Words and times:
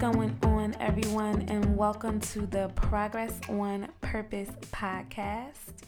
going 0.00 0.34
on, 0.44 0.74
everyone, 0.80 1.42
and 1.42 1.76
welcome 1.76 2.18
to 2.18 2.46
the 2.46 2.70
Progress 2.74 3.38
on 3.50 3.86
Purpose 4.00 4.48
podcast. 4.72 5.84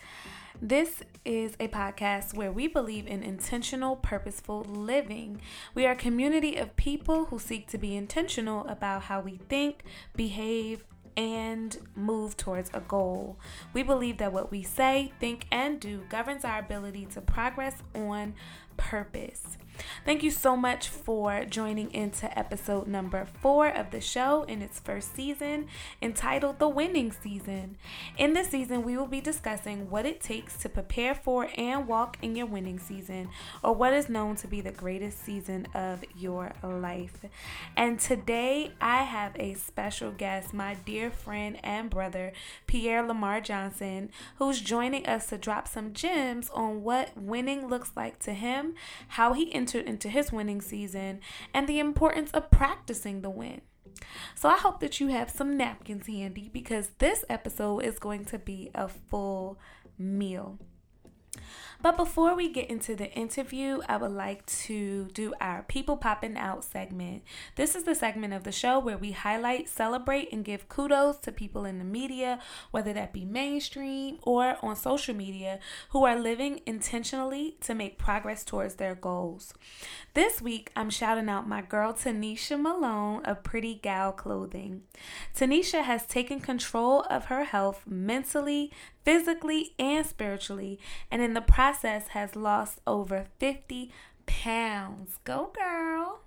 This 0.60 1.02
is 1.24 1.54
a 1.58 1.68
podcast 1.68 2.34
where 2.34 2.52
we 2.52 2.66
believe 2.66 3.06
in 3.06 3.22
intentional, 3.22 3.96
purposeful 3.96 4.64
living. 4.64 5.40
We 5.74 5.86
are 5.86 5.92
a 5.92 5.96
community 5.96 6.56
of 6.56 6.76
people 6.76 7.24
who 7.24 7.38
seek 7.38 7.68
to 7.68 7.78
be 7.78 7.96
intentional 7.96 8.66
about 8.68 9.04
how 9.04 9.22
we 9.22 9.40
think, 9.48 9.82
behave, 10.14 10.84
and 11.16 11.78
move 11.96 12.36
towards 12.36 12.70
a 12.74 12.80
goal. 12.80 13.38
We 13.72 13.82
believe 13.82 14.18
that 14.18 14.30
what 14.30 14.50
we 14.50 14.62
say, 14.62 15.14
think, 15.20 15.46
and 15.50 15.80
do 15.80 16.02
governs 16.10 16.44
our 16.44 16.58
ability 16.58 17.06
to 17.14 17.22
progress 17.22 17.76
on 17.94 18.34
purpose. 18.76 19.56
Thank 20.04 20.22
you 20.22 20.30
so 20.30 20.56
much 20.56 20.88
for 20.88 21.44
joining 21.44 21.92
into 21.92 22.36
episode 22.38 22.86
number 22.86 23.26
four 23.40 23.68
of 23.68 23.90
the 23.90 24.00
show 24.00 24.42
in 24.44 24.62
its 24.62 24.80
first 24.80 25.14
season, 25.14 25.66
entitled 26.00 26.58
The 26.58 26.68
Winning 26.68 27.12
Season. 27.12 27.76
In 28.16 28.32
this 28.32 28.48
season, 28.48 28.82
we 28.82 28.96
will 28.96 29.06
be 29.06 29.20
discussing 29.20 29.90
what 29.90 30.06
it 30.06 30.20
takes 30.20 30.56
to 30.58 30.68
prepare 30.68 31.14
for 31.14 31.48
and 31.56 31.86
walk 31.86 32.18
in 32.22 32.34
your 32.34 32.46
winning 32.46 32.78
season, 32.78 33.28
or 33.62 33.74
what 33.74 33.92
is 33.92 34.08
known 34.08 34.36
to 34.36 34.48
be 34.48 34.60
the 34.60 34.72
greatest 34.72 35.24
season 35.24 35.66
of 35.74 36.04
your 36.16 36.52
life. 36.62 37.24
And 37.76 38.00
today, 38.00 38.72
I 38.80 39.04
have 39.04 39.32
a 39.36 39.54
special 39.54 40.10
guest, 40.10 40.52
my 40.52 40.74
dear 40.74 41.10
friend 41.10 41.58
and 41.62 41.88
brother, 41.88 42.32
Pierre 42.66 43.06
Lamar 43.06 43.40
Johnson, 43.40 44.10
who's 44.36 44.60
joining 44.60 45.06
us 45.06 45.26
to 45.28 45.38
drop 45.38 45.68
some 45.68 45.92
gems 45.92 46.50
on 46.50 46.82
what 46.82 47.16
winning 47.16 47.68
looks 47.68 47.92
like 47.96 48.18
to 48.20 48.32
him, 48.32 48.74
how 49.08 49.32
he 49.32 49.52
entered 49.74 49.88
into 49.88 50.08
his 50.08 50.32
winning 50.32 50.60
season, 50.60 51.20
and 51.54 51.68
the 51.68 51.78
importance 51.78 52.30
of 52.32 52.50
practicing 52.50 53.22
the 53.22 53.30
win. 53.30 53.62
So 54.34 54.48
I 54.48 54.56
hope 54.56 54.80
that 54.80 55.00
you 55.00 55.08
have 55.08 55.30
some 55.30 55.56
napkins 55.56 56.06
handy 56.06 56.50
because 56.52 56.90
this 56.98 57.24
episode 57.28 57.80
is 57.80 57.98
going 57.98 58.24
to 58.26 58.38
be 58.38 58.70
a 58.74 58.88
full 58.88 59.58
meal. 59.98 60.58
But 61.82 61.96
before 61.96 62.36
we 62.36 62.48
get 62.48 62.70
into 62.70 62.94
the 62.94 63.10
interview, 63.10 63.80
I 63.88 63.96
would 63.96 64.12
like 64.12 64.46
to 64.46 65.08
do 65.14 65.34
our 65.40 65.64
People 65.64 65.96
Popping 65.96 66.36
Out 66.36 66.62
segment. 66.62 67.24
This 67.56 67.74
is 67.74 67.82
the 67.82 67.96
segment 67.96 68.32
of 68.32 68.44
the 68.44 68.52
show 68.52 68.78
where 68.78 68.96
we 68.96 69.10
highlight, 69.10 69.68
celebrate, 69.68 70.32
and 70.32 70.44
give 70.44 70.68
kudos 70.68 71.16
to 71.18 71.32
people 71.32 71.64
in 71.64 71.80
the 71.80 71.84
media, 71.84 72.38
whether 72.70 72.92
that 72.92 73.12
be 73.12 73.24
mainstream 73.24 74.18
or 74.22 74.58
on 74.62 74.76
social 74.76 75.12
media, 75.12 75.58
who 75.88 76.04
are 76.04 76.16
living 76.16 76.60
intentionally 76.66 77.56
to 77.62 77.74
make 77.74 77.98
progress 77.98 78.44
towards 78.44 78.76
their 78.76 78.94
goals. 78.94 79.52
This 80.14 80.40
week, 80.40 80.70
I'm 80.76 80.90
shouting 80.90 81.28
out 81.28 81.48
my 81.48 81.62
girl 81.62 81.92
Tanisha 81.92 82.60
Malone 82.60 83.24
of 83.24 83.42
Pretty 83.42 83.74
Gal 83.74 84.12
Clothing. 84.12 84.82
Tanisha 85.34 85.82
has 85.82 86.06
taken 86.06 86.38
control 86.38 87.04
of 87.10 87.24
her 87.24 87.42
health 87.42 87.82
mentally, 87.88 88.70
physically, 89.04 89.74
and 89.78 90.06
spiritually, 90.06 90.78
and 91.10 91.22
in 91.22 91.34
the 91.34 91.40
process 91.40 92.08
has 92.08 92.36
lost 92.36 92.80
over 92.86 93.26
50 93.38 93.90
pounds. 94.26 95.18
Go, 95.24 95.52
girl. 95.54 96.21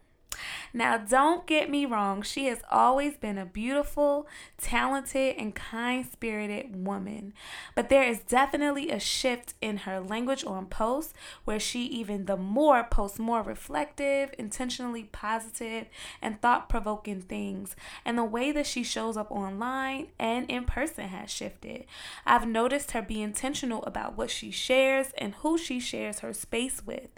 Now, 0.74 0.98
don't 0.98 1.46
get 1.48 1.70
me 1.70 1.86
wrong, 1.86 2.22
she 2.22 2.46
has 2.48 2.60
always 2.70 3.18
been 3.18 3.38
a 3.38 3.46
beautiful, 3.46 4.28
talented, 4.58 5.36
and 5.38 5.56
kind 5.56 6.06
spirited 6.06 6.86
woman. 6.86 7.34
But 7.76 7.90
there 7.90 8.04
is 8.04 8.20
definitely 8.20 8.92
a 8.92 9.00
shift 9.00 9.54
in 9.62 9.78
her 9.78 10.00
language 10.00 10.44
on 10.46 10.66
posts 10.66 11.14
where 11.46 11.60
she 11.60 11.86
even 11.86 12.26
the 12.26 12.38
more 12.38 12.84
posts 12.84 13.20
more 13.20 13.42
reflective, 13.42 14.34
intentionally 14.38 15.04
positive, 15.04 15.88
and 16.22 16.42
thought 16.42 16.70
provoking 16.70 17.22
things. 17.22 17.76
And 18.04 18.18
the 18.18 18.24
way 18.24 18.52
that 18.52 18.66
she 18.66 18.84
shows 18.84 19.18
up 19.18 19.32
online 19.32 20.08
and 20.20 20.50
in 20.50 20.66
person 20.66 21.10
has 21.10 21.30
shifted. 21.30 21.86
I've 22.26 22.48
noticed 22.48 22.92
her 22.92 23.02
be 23.02 23.22
intentional 23.22 23.84
about 23.84 24.18
what 24.18 24.30
she 24.30 24.52
shares 24.52 25.08
and 25.18 25.36
who 25.36 25.58
she 25.58 25.80
shares 25.80 26.20
her 26.20 26.34
space 26.34 26.86
with. 26.86 27.10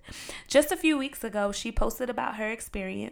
Just 0.48 0.72
a 0.72 0.78
few 0.78 0.98
weeks 0.98 1.24
ago, 1.24 1.52
she 1.52 1.72
posted 1.72 2.10
about 2.10 2.36
her 2.36 2.50
experience 2.52 3.07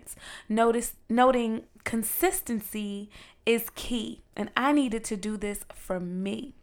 notice 0.49 0.93
noting 1.09 1.63
consistency 1.83 3.09
is 3.45 3.69
key 3.75 4.21
and 4.35 4.49
I 4.57 4.71
needed 4.71 5.03
to 5.05 5.17
do 5.17 5.37
this 5.37 5.65
for 5.73 5.99
me. 5.99 6.53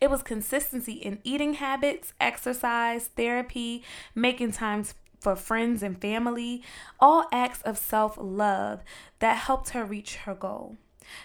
It 0.00 0.10
was 0.10 0.22
consistency 0.22 0.94
in 0.94 1.20
eating 1.24 1.54
habits, 1.54 2.12
exercise, 2.20 3.08
therapy, 3.16 3.82
making 4.14 4.52
times 4.52 4.94
for 5.20 5.34
friends 5.36 5.82
and 5.82 6.00
family, 6.00 6.62
all 7.00 7.26
acts 7.32 7.62
of 7.62 7.78
self 7.78 8.16
love 8.20 8.82
that 9.18 9.36
helped 9.36 9.70
her 9.70 9.84
reach 9.84 10.16
her 10.16 10.34
goal. 10.34 10.76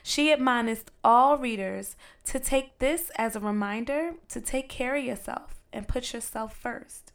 She 0.02 0.32
admonished 0.32 0.92
all 1.04 1.38
readers 1.38 1.96
to 2.26 2.40
take 2.40 2.80
this 2.80 3.12
as 3.18 3.36
a 3.36 3.40
reminder 3.40 4.14
to 4.30 4.42
take 4.42 4.70
care 4.70 4.96
of 4.96 5.04
yourself 5.04 5.56
and 5.72 5.88
put 5.88 6.14
yourself 6.14 6.56
first. 6.56 7.12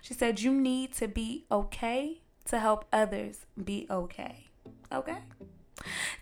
She 0.00 0.14
said, 0.14 0.40
You 0.40 0.52
need 0.52 0.92
to 0.94 1.08
be 1.08 1.44
okay 1.50 2.20
to 2.48 2.58
help 2.58 2.84
others 2.92 3.46
be 3.62 3.86
okay. 3.90 4.46
Okay? 4.92 5.18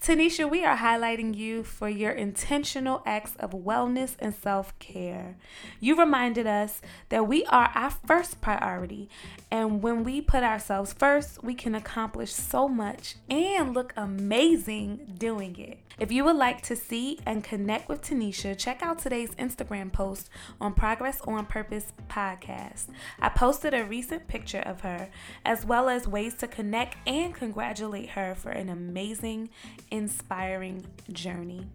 Tanisha, 0.01 0.49
we 0.49 0.65
are 0.65 0.77
highlighting 0.77 1.37
you 1.37 1.63
for 1.63 1.89
your 1.89 2.13
intentional 2.13 3.03
acts 3.05 3.35
of 3.37 3.51
wellness 3.51 4.15
and 4.19 4.35
self 4.35 4.79
care. 4.79 5.37
You 5.81 5.99
reminded 5.99 6.47
us 6.47 6.81
that 7.09 7.27
we 7.27 7.45
are 7.47 7.71
our 7.75 7.91
first 7.91 8.41
priority, 8.41 9.09
and 9.51 9.83
when 9.83 10.05
we 10.05 10.21
put 10.21 10.43
ourselves 10.43 10.93
first, 10.93 11.43
we 11.43 11.55
can 11.55 11.75
accomplish 11.75 12.33
so 12.33 12.69
much 12.69 13.17
and 13.29 13.75
look 13.75 13.93
amazing 13.97 15.15
doing 15.19 15.59
it. 15.59 15.79
If 15.99 16.13
you 16.13 16.25
would 16.25 16.37
like 16.37 16.61
to 16.65 16.77
see 16.77 17.19
and 17.25 17.43
connect 17.43 17.89
with 17.89 18.03
Tanisha, 18.03 18.55
check 18.59 18.83
out 18.83 18.99
today's 18.99 19.31
Instagram 19.37 19.91
post 19.91 20.29
on 20.61 20.75
Progress 20.75 21.23
on 21.23 21.47
Purpose 21.47 21.95
podcast. 22.07 22.89
I 23.19 23.31
posted 23.31 23.73
a 23.73 23.83
recent 23.83 24.29
picture 24.29 24.61
of 24.61 24.83
her, 24.83 25.09
as 25.47 25.65
well 25.65 25.89
as 25.89 26.07
ways 26.07 26.35
to 26.35 26.49
connect 26.49 26.97
and 27.07 27.35
congratulate 27.35 28.11
her 28.11 28.35
for 28.35 28.51
an 28.51 28.69
amazing, 28.69 29.46
inspiring 29.91 30.87
journey. 31.11 31.67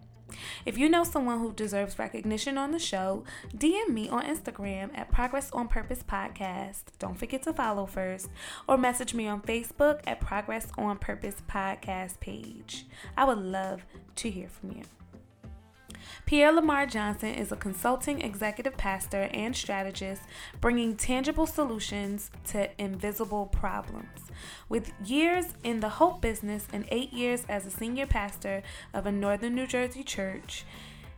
If 0.65 0.77
you 0.77 0.89
know 0.89 1.03
someone 1.03 1.39
who 1.39 1.53
deserves 1.53 1.99
recognition 1.99 2.57
on 2.57 2.71
the 2.71 2.79
show, 2.79 3.23
DM 3.55 3.89
me 3.89 4.09
on 4.09 4.23
Instagram 4.23 4.97
at 4.97 5.11
Progress 5.11 5.51
on 5.51 5.67
Purpose 5.67 6.03
Podcast. 6.03 6.83
Don't 6.99 7.17
forget 7.17 7.43
to 7.43 7.53
follow 7.53 7.85
first, 7.85 8.29
or 8.67 8.77
message 8.77 9.13
me 9.13 9.27
on 9.27 9.41
Facebook 9.41 10.01
at 10.07 10.21
Progress 10.21 10.67
on 10.77 10.97
Purpose 10.97 11.41
Podcast 11.49 12.19
page. 12.19 12.85
I 13.17 13.25
would 13.25 13.39
love 13.39 13.85
to 14.17 14.29
hear 14.29 14.47
from 14.47 14.71
you. 14.71 14.83
Pierre 16.25 16.51
Lamar 16.51 16.85
Johnson 16.85 17.29
is 17.29 17.51
a 17.51 17.55
consulting 17.55 18.21
executive 18.21 18.77
pastor 18.77 19.29
and 19.33 19.55
strategist 19.55 20.21
bringing 20.59 20.95
tangible 20.95 21.45
solutions 21.45 22.31
to 22.47 22.69
invisible 22.81 23.47
problems. 23.47 24.31
With 24.69 24.91
years 25.03 25.45
in 25.63 25.79
the 25.79 25.89
hope 25.89 26.21
business 26.21 26.67
and 26.71 26.85
eight 26.89 27.13
years 27.13 27.45
as 27.49 27.65
a 27.65 27.71
senior 27.71 28.05
pastor 28.05 28.63
of 28.93 29.05
a 29.05 29.11
Northern 29.11 29.55
New 29.55 29.67
Jersey 29.67 30.03
church, 30.03 30.65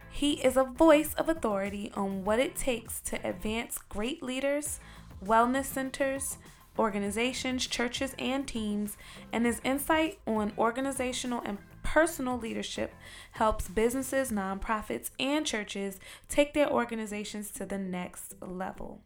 he 0.10 0.34
is 0.44 0.58
a 0.58 0.64
voice 0.64 1.14
of 1.16 1.28
authority 1.28 1.92
on 1.96 2.24
what 2.24 2.40
it 2.40 2.56
takes 2.56 3.02
to 3.02 3.28
advance 3.28 3.80
great 3.90 4.22
leaders, 4.22 4.80
wellness 5.26 5.66
centers, 5.66 6.38
organizations, 6.78 7.68
churches, 7.68 8.16
and 8.20 8.48
teams, 8.48 8.98
and 9.32 9.46
his 9.46 9.62
insight 9.64 10.20
on 10.28 10.54
organizational 10.58 11.42
and 11.46 11.58
personal 11.84 12.38
leadership 12.38 12.94
helps 13.32 13.68
businesses, 13.68 14.32
nonprofits, 14.32 15.12
and 15.20 15.46
churches 15.46 16.00
take 16.30 16.54
their 16.54 16.70
organizations 16.70 17.52
to 17.52 17.66
the 17.66 17.78
next 17.78 18.34
level. 18.42 19.02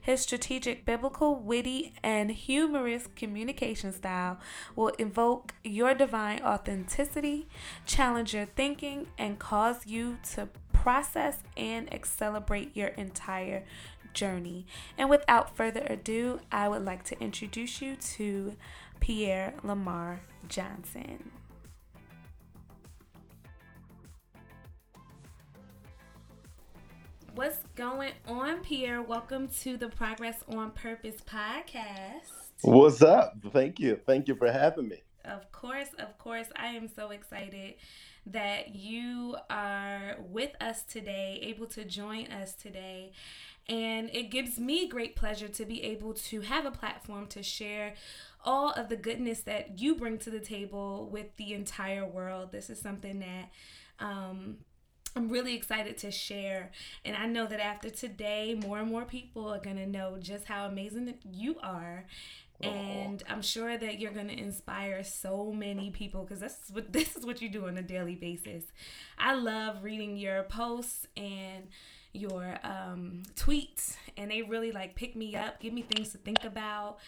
His 0.00 0.20
strategic, 0.20 0.84
biblical, 0.84 1.36
witty, 1.36 1.94
and 2.02 2.30
humorous 2.30 3.08
communication 3.16 3.92
style 3.92 4.38
will 4.76 4.92
evoke 4.98 5.54
your 5.64 5.94
divine 5.94 6.40
authenticity, 6.42 7.48
challenge 7.86 8.34
your 8.34 8.46
thinking, 8.46 9.08
and 9.18 9.38
cause 9.38 9.86
you 9.86 10.18
to 10.34 10.48
process 10.72 11.38
and 11.56 11.92
accelerate 11.92 12.76
your 12.76 12.88
entire 12.88 13.64
journey. 14.12 14.66
And 14.98 15.08
without 15.08 15.56
further 15.56 15.86
ado, 15.88 16.40
I 16.50 16.68
would 16.68 16.84
like 16.84 17.04
to 17.04 17.20
introduce 17.20 17.80
you 17.80 17.96
to 17.96 18.56
Pierre 19.00 19.54
Lamar 19.62 20.20
Johnson. 20.48 21.30
What's 27.34 27.62
going 27.76 28.12
on, 28.28 28.60
Pierre? 28.60 29.00
Welcome 29.00 29.48
to 29.60 29.78
the 29.78 29.88
Progress 29.88 30.44
on 30.48 30.70
Purpose 30.72 31.16
podcast. 31.22 32.28
What's 32.60 33.00
up? 33.00 33.38
Thank 33.54 33.80
you. 33.80 33.98
Thank 34.04 34.28
you 34.28 34.34
for 34.34 34.52
having 34.52 34.88
me. 34.88 35.02
Of 35.24 35.50
course, 35.50 35.88
of 35.98 36.18
course. 36.18 36.48
I 36.54 36.68
am 36.68 36.88
so 36.88 37.08
excited 37.08 37.76
that 38.26 38.74
you 38.74 39.36
are 39.48 40.16
with 40.28 40.50
us 40.60 40.82
today, 40.82 41.38
able 41.40 41.64
to 41.68 41.86
join 41.86 42.26
us 42.26 42.52
today. 42.54 43.12
And 43.66 44.10
it 44.12 44.30
gives 44.30 44.58
me 44.58 44.86
great 44.86 45.16
pleasure 45.16 45.48
to 45.48 45.64
be 45.64 45.82
able 45.84 46.12
to 46.12 46.42
have 46.42 46.66
a 46.66 46.70
platform 46.70 47.28
to 47.28 47.42
share 47.42 47.94
all 48.44 48.72
of 48.72 48.90
the 48.90 48.96
goodness 48.96 49.40
that 49.44 49.78
you 49.78 49.94
bring 49.94 50.18
to 50.18 50.30
the 50.30 50.40
table 50.40 51.08
with 51.10 51.34
the 51.38 51.54
entire 51.54 52.06
world. 52.06 52.52
This 52.52 52.68
is 52.68 52.78
something 52.78 53.20
that 53.20 53.50
um, 54.00 54.58
I'm 55.16 55.28
really 55.28 55.54
excited 55.54 55.98
to 55.98 56.10
share. 56.10 56.70
And 57.04 57.16
I 57.16 57.26
know 57.26 57.46
that 57.46 57.60
after 57.60 57.90
today, 57.90 58.54
more 58.54 58.78
and 58.78 58.90
more 58.90 59.04
people 59.04 59.48
are 59.48 59.60
going 59.60 59.76
to 59.76 59.86
know 59.86 60.16
just 60.18 60.46
how 60.46 60.66
amazing 60.66 61.14
you 61.30 61.56
are. 61.62 62.06
And 62.62 63.24
I'm 63.28 63.42
sure 63.42 63.76
that 63.76 63.98
you're 63.98 64.12
going 64.12 64.28
to 64.28 64.38
inspire 64.38 65.02
so 65.02 65.52
many 65.52 65.90
people 65.90 66.22
because 66.22 66.38
this 66.38 66.58
is 66.64 66.72
what 66.72 66.92
this 66.92 67.16
is 67.16 67.26
what 67.26 67.42
you 67.42 67.48
do 67.48 67.66
on 67.66 67.76
a 67.76 67.82
daily 67.82 68.14
basis. 68.14 68.64
I 69.18 69.34
love 69.34 69.82
reading 69.82 70.16
your 70.16 70.44
posts 70.44 71.06
and 71.16 71.68
your 72.12 72.58
um, 72.62 73.22
tweets 73.36 73.96
and 74.16 74.30
they 74.30 74.42
really 74.42 74.70
like 74.70 74.94
pick 74.94 75.16
me 75.16 75.34
up, 75.34 75.60
give 75.60 75.72
me 75.72 75.82
things 75.82 76.10
to 76.10 76.18
think 76.18 76.44
about. 76.44 76.98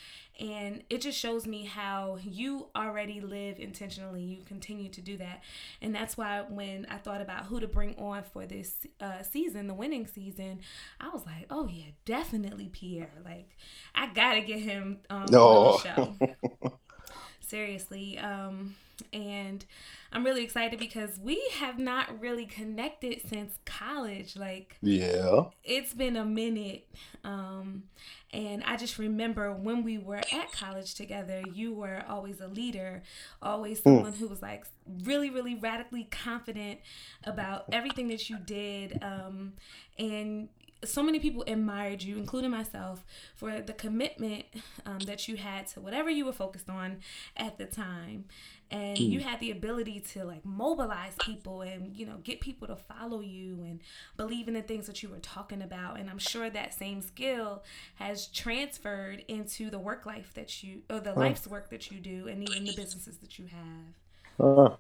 And 0.41 0.83
it 0.91 1.01
just 1.01 1.19
shows 1.19 1.47
me 1.47 1.65
how 1.65 2.19
you 2.25 2.67
already 2.75 3.21
live 3.21 3.61
intentionally. 3.61 4.23
You 4.23 4.43
continue 4.45 4.89
to 4.89 5.01
do 5.01 5.17
that. 5.19 5.43
And 5.81 5.95
that's 5.95 6.17
why 6.17 6.45
when 6.49 6.87
I 6.91 6.97
thought 6.97 7.21
about 7.21 7.45
who 7.45 7.61
to 7.61 7.69
bring 7.69 7.95
on 7.97 8.25
for 8.25 8.47
this 8.47 8.87
uh, 9.01 9.23
season, 9.23 9.69
the 9.69 9.75
winning 9.75 10.07
season, 10.07 10.61
I 10.99 11.11
was 11.11 11.25
like, 11.27 11.47
oh, 11.51 11.69
yeah, 11.69 11.93
definitely 12.05 12.69
Pierre. 12.69 13.13
Like, 13.25 13.51
I 13.95 14.13
got 14.13 14.35
to 14.35 14.41
get 14.41 14.59
him 14.59 14.99
um, 15.11 15.27
no. 15.31 15.47
on 15.47 16.17
the 16.19 16.27
show. 16.29 16.79
Seriously. 17.41 18.19
Um, 18.19 18.75
and 19.13 19.65
I'm 20.13 20.25
really 20.25 20.45
excited 20.45 20.79
because 20.79 21.19
we 21.19 21.43
have 21.59 21.79
not 21.79 22.21
really 22.21 22.47
connected 22.47 23.21
since 23.29 23.59
college. 23.65 24.37
Like, 24.37 24.77
yeah, 24.81 25.45
it's 25.65 25.93
been 25.93 26.17
a 26.17 26.25
minute. 26.25 26.87
Um, 27.25 27.85
and 28.33 28.63
I 28.65 28.77
just 28.77 28.99
remember 28.99 29.53
when 29.53 29.85
we 29.85 29.99
were 29.99 30.17
at 30.17 30.53
college 30.53 30.95
together, 30.95 31.43
you 31.53 31.73
were 31.73 32.05
always 32.09 32.41
a 32.41 32.49
leader, 32.49 33.03
always 33.43 33.79
hmm. 33.81 33.91
someone 33.91 34.13
mm. 34.13 34.19
who 34.19 34.29
was 34.29 34.43
like 34.43 34.67
really, 35.05 35.31
really 35.31 35.55
radically 35.55 36.05
confident 36.11 36.81
about 37.25 37.65
everything 37.73 38.09
that 38.09 38.29
you 38.29 38.39
did. 38.39 38.99
Um, 39.03 39.55
and 39.99 40.49
so 40.85 41.03
many 41.03 41.19
people 41.19 41.45
admired 41.47 42.03
you, 42.03 42.17
including 42.17 42.51
myself, 42.51 43.05
for 43.35 43.61
the 43.61 43.73
commitment 43.73 44.45
um, 44.87 44.99
that 45.01 45.29
you 45.29 45.37
had 45.37 45.67
to 45.69 45.81
whatever 45.81 46.11
you 46.11 46.25
were 46.25 46.33
focused 46.33 46.69
on 46.69 46.99
at 47.37 47.59
the 47.59 47.67
time. 47.67 48.25
And 48.71 48.97
mm. 48.97 49.11
you 49.11 49.21
had 49.21 49.41
the 49.41 49.51
ability 49.51 50.01
to 50.13 50.25
like 50.25 50.45
mobilize 50.45 51.15
people 51.21 51.63
and 51.63 51.95
you 51.95 52.07
know 52.07 52.17
get 52.25 52.41
people 52.41 52.67
to 52.69 52.77
follow 52.77 53.21
you 53.21 53.63
and 53.63 53.81
believe 54.17 54.49
in 54.49 54.55
the 54.55 54.63
things 54.63 54.87
that 54.87 55.03
you 55.03 55.09
were 55.11 55.19
talking 55.19 55.63
about. 55.63 56.01
And 56.01 56.09
i'm 56.09 56.19
sure 56.19 56.49
that 56.49 56.73
same 56.73 57.03
skill 57.03 57.63
has 57.97 58.27
transferred 58.29 59.25
into 59.29 59.71
the 59.71 59.79
work 59.79 60.07
life 60.07 60.33
that 60.35 60.63
you 60.63 60.83
or 60.91 61.01
the 61.01 61.13
life's 61.13 61.47
work 61.47 61.71
that 61.71 61.91
you 61.91 62.01
do 62.01 62.27
and 62.27 62.43
even 62.49 62.65
the 62.65 62.75
businesses 62.75 63.19
that 63.19 63.39
you 63.39 63.47
have. 63.47 64.47
Uh, 64.47 64.77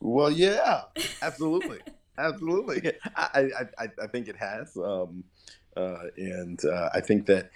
well 0.00 0.30
yeah 0.30 0.82
absolutely 1.22 1.80
absolutely 2.18 2.92
I, 3.16 3.50
I 3.78 3.88
i 4.02 4.06
think 4.06 4.28
it 4.28 4.36
has 4.36 4.76
um 4.76 5.24
uh 5.76 6.04
and 6.16 6.64
uh, 6.64 6.90
i 6.94 7.00
think 7.00 7.26
that 7.26 7.50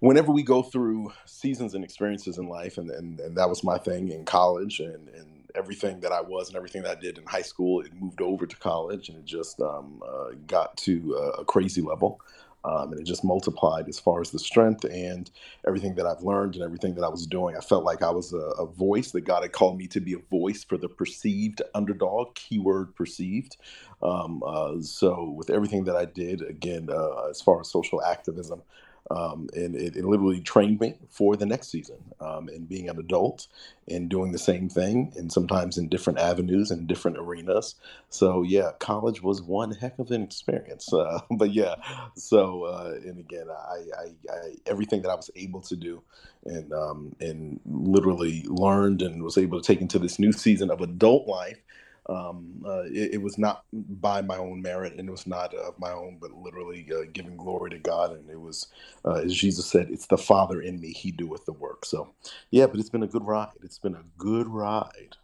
whenever 0.00 0.32
we 0.32 0.42
go 0.42 0.62
through 0.62 1.12
seasons 1.24 1.74
and 1.74 1.82
experiences 1.82 2.38
in 2.38 2.48
life, 2.48 2.78
and, 2.78 2.90
and, 2.90 3.18
and 3.20 3.36
that 3.36 3.48
was 3.48 3.64
my 3.64 3.78
thing 3.78 4.10
in 4.10 4.24
college, 4.24 4.80
and, 4.80 5.08
and 5.08 5.50
everything 5.54 6.00
that 6.00 6.12
I 6.12 6.20
was 6.20 6.48
and 6.48 6.56
everything 6.56 6.82
that 6.82 6.98
I 6.98 7.00
did 7.00 7.18
in 7.18 7.24
high 7.24 7.42
school, 7.42 7.80
it 7.80 7.92
moved 7.98 8.20
over 8.20 8.46
to 8.46 8.56
college, 8.56 9.08
and 9.08 9.18
it 9.18 9.24
just 9.24 9.60
um, 9.60 10.02
uh, 10.06 10.32
got 10.46 10.76
to 10.78 11.14
a 11.38 11.44
crazy 11.44 11.80
level. 11.80 12.20
Um, 12.66 12.92
and 12.92 13.00
it 13.00 13.04
just 13.04 13.24
multiplied 13.24 13.88
as 13.88 14.00
far 14.00 14.20
as 14.20 14.30
the 14.30 14.38
strength 14.40 14.84
and 14.84 15.30
everything 15.66 15.94
that 15.94 16.06
I've 16.06 16.22
learned 16.22 16.56
and 16.56 16.64
everything 16.64 16.96
that 16.96 17.04
I 17.04 17.08
was 17.08 17.26
doing. 17.26 17.56
I 17.56 17.60
felt 17.60 17.84
like 17.84 18.02
I 18.02 18.10
was 18.10 18.32
a, 18.32 18.38
a 18.38 18.66
voice 18.66 19.12
that 19.12 19.20
God 19.22 19.42
had 19.42 19.52
called 19.52 19.78
me 19.78 19.86
to 19.88 20.00
be 20.00 20.14
a 20.14 20.18
voice 20.18 20.64
for 20.64 20.76
the 20.76 20.88
perceived 20.88 21.62
underdog, 21.74 22.34
keyword 22.34 22.94
perceived. 22.96 23.56
Um, 24.02 24.42
uh, 24.44 24.80
so, 24.80 25.30
with 25.30 25.48
everything 25.48 25.84
that 25.84 25.96
I 25.96 26.06
did, 26.06 26.42
again, 26.42 26.88
uh, 26.90 27.28
as 27.30 27.40
far 27.40 27.60
as 27.60 27.70
social 27.70 28.02
activism, 28.02 28.62
um, 29.10 29.48
and 29.54 29.76
it, 29.76 29.96
it, 29.96 30.04
literally 30.04 30.40
trained 30.40 30.80
me 30.80 30.94
for 31.08 31.36
the 31.36 31.46
next 31.46 31.70
season 31.70 31.96
um, 32.20 32.48
and 32.48 32.68
being 32.68 32.88
an 32.88 32.98
adult 32.98 33.46
and 33.88 34.08
doing 34.08 34.32
the 34.32 34.38
same 34.38 34.68
thing 34.68 35.12
and 35.16 35.32
sometimes 35.32 35.78
in 35.78 35.88
different 35.88 36.18
avenues 36.18 36.70
and 36.70 36.86
different 36.86 37.16
arenas. 37.18 37.76
So 38.10 38.42
yeah 38.42 38.72
college 38.78 39.22
was 39.22 39.42
one 39.42 39.72
heck 39.72 39.98
of 39.98 40.10
an 40.10 40.22
experience 40.22 40.92
uh, 40.92 41.20
but 41.30 41.52
yeah 41.52 41.76
so 42.16 42.64
uh, 42.64 42.94
and 43.04 43.18
again 43.18 43.46
I, 43.48 43.78
I, 43.98 44.32
I, 44.32 44.54
everything 44.66 45.02
that 45.02 45.10
i 45.10 45.14
was 45.14 45.30
able 45.36 45.60
to 45.62 45.76
do 45.76 46.02
and 46.44 46.72
um, 46.72 47.14
and 47.20 47.60
literally 47.66 48.44
learned 48.48 49.02
and 49.02 49.22
was 49.22 49.38
able 49.38 49.60
to 49.60 49.66
take 49.66 49.80
into 49.80 49.98
this 49.98 50.18
new 50.18 50.32
season 50.32 50.70
of 50.70 50.80
adult 50.80 51.26
life 51.26 51.58
um, 52.08 52.62
uh, 52.64 52.84
it, 52.84 53.14
it, 53.14 53.22
was 53.22 53.36
not 53.38 53.64
by 53.72 54.20
my 54.20 54.36
own 54.36 54.62
merit 54.62 54.94
and 54.96 55.08
it 55.08 55.10
was 55.10 55.26
not 55.26 55.52
of 55.54 55.78
my 55.78 55.90
own, 55.90 56.18
but 56.20 56.32
literally 56.32 56.86
uh, 56.94 57.06
giving 57.12 57.36
glory 57.36 57.70
to 57.70 57.78
God. 57.78 58.12
And 58.12 58.30
it 58.30 58.40
was, 58.40 58.68
uh, 59.04 59.14
as 59.24 59.34
Jesus 59.34 59.66
said, 59.66 59.88
it's 59.90 60.06
the 60.06 60.18
Father 60.18 60.60
in 60.60 60.80
me, 60.80 60.92
He 60.92 61.10
doeth 61.10 61.44
the 61.46 61.52
work. 61.52 61.84
So, 61.84 62.14
yeah, 62.50 62.66
but 62.66 62.78
it's 62.78 62.90
been 62.90 63.02
a 63.02 63.08
good 63.08 63.26
ride. 63.26 63.50
It's 63.62 63.78
been 63.78 63.94
a 63.94 64.04
good 64.18 64.46
ride. 64.46 65.16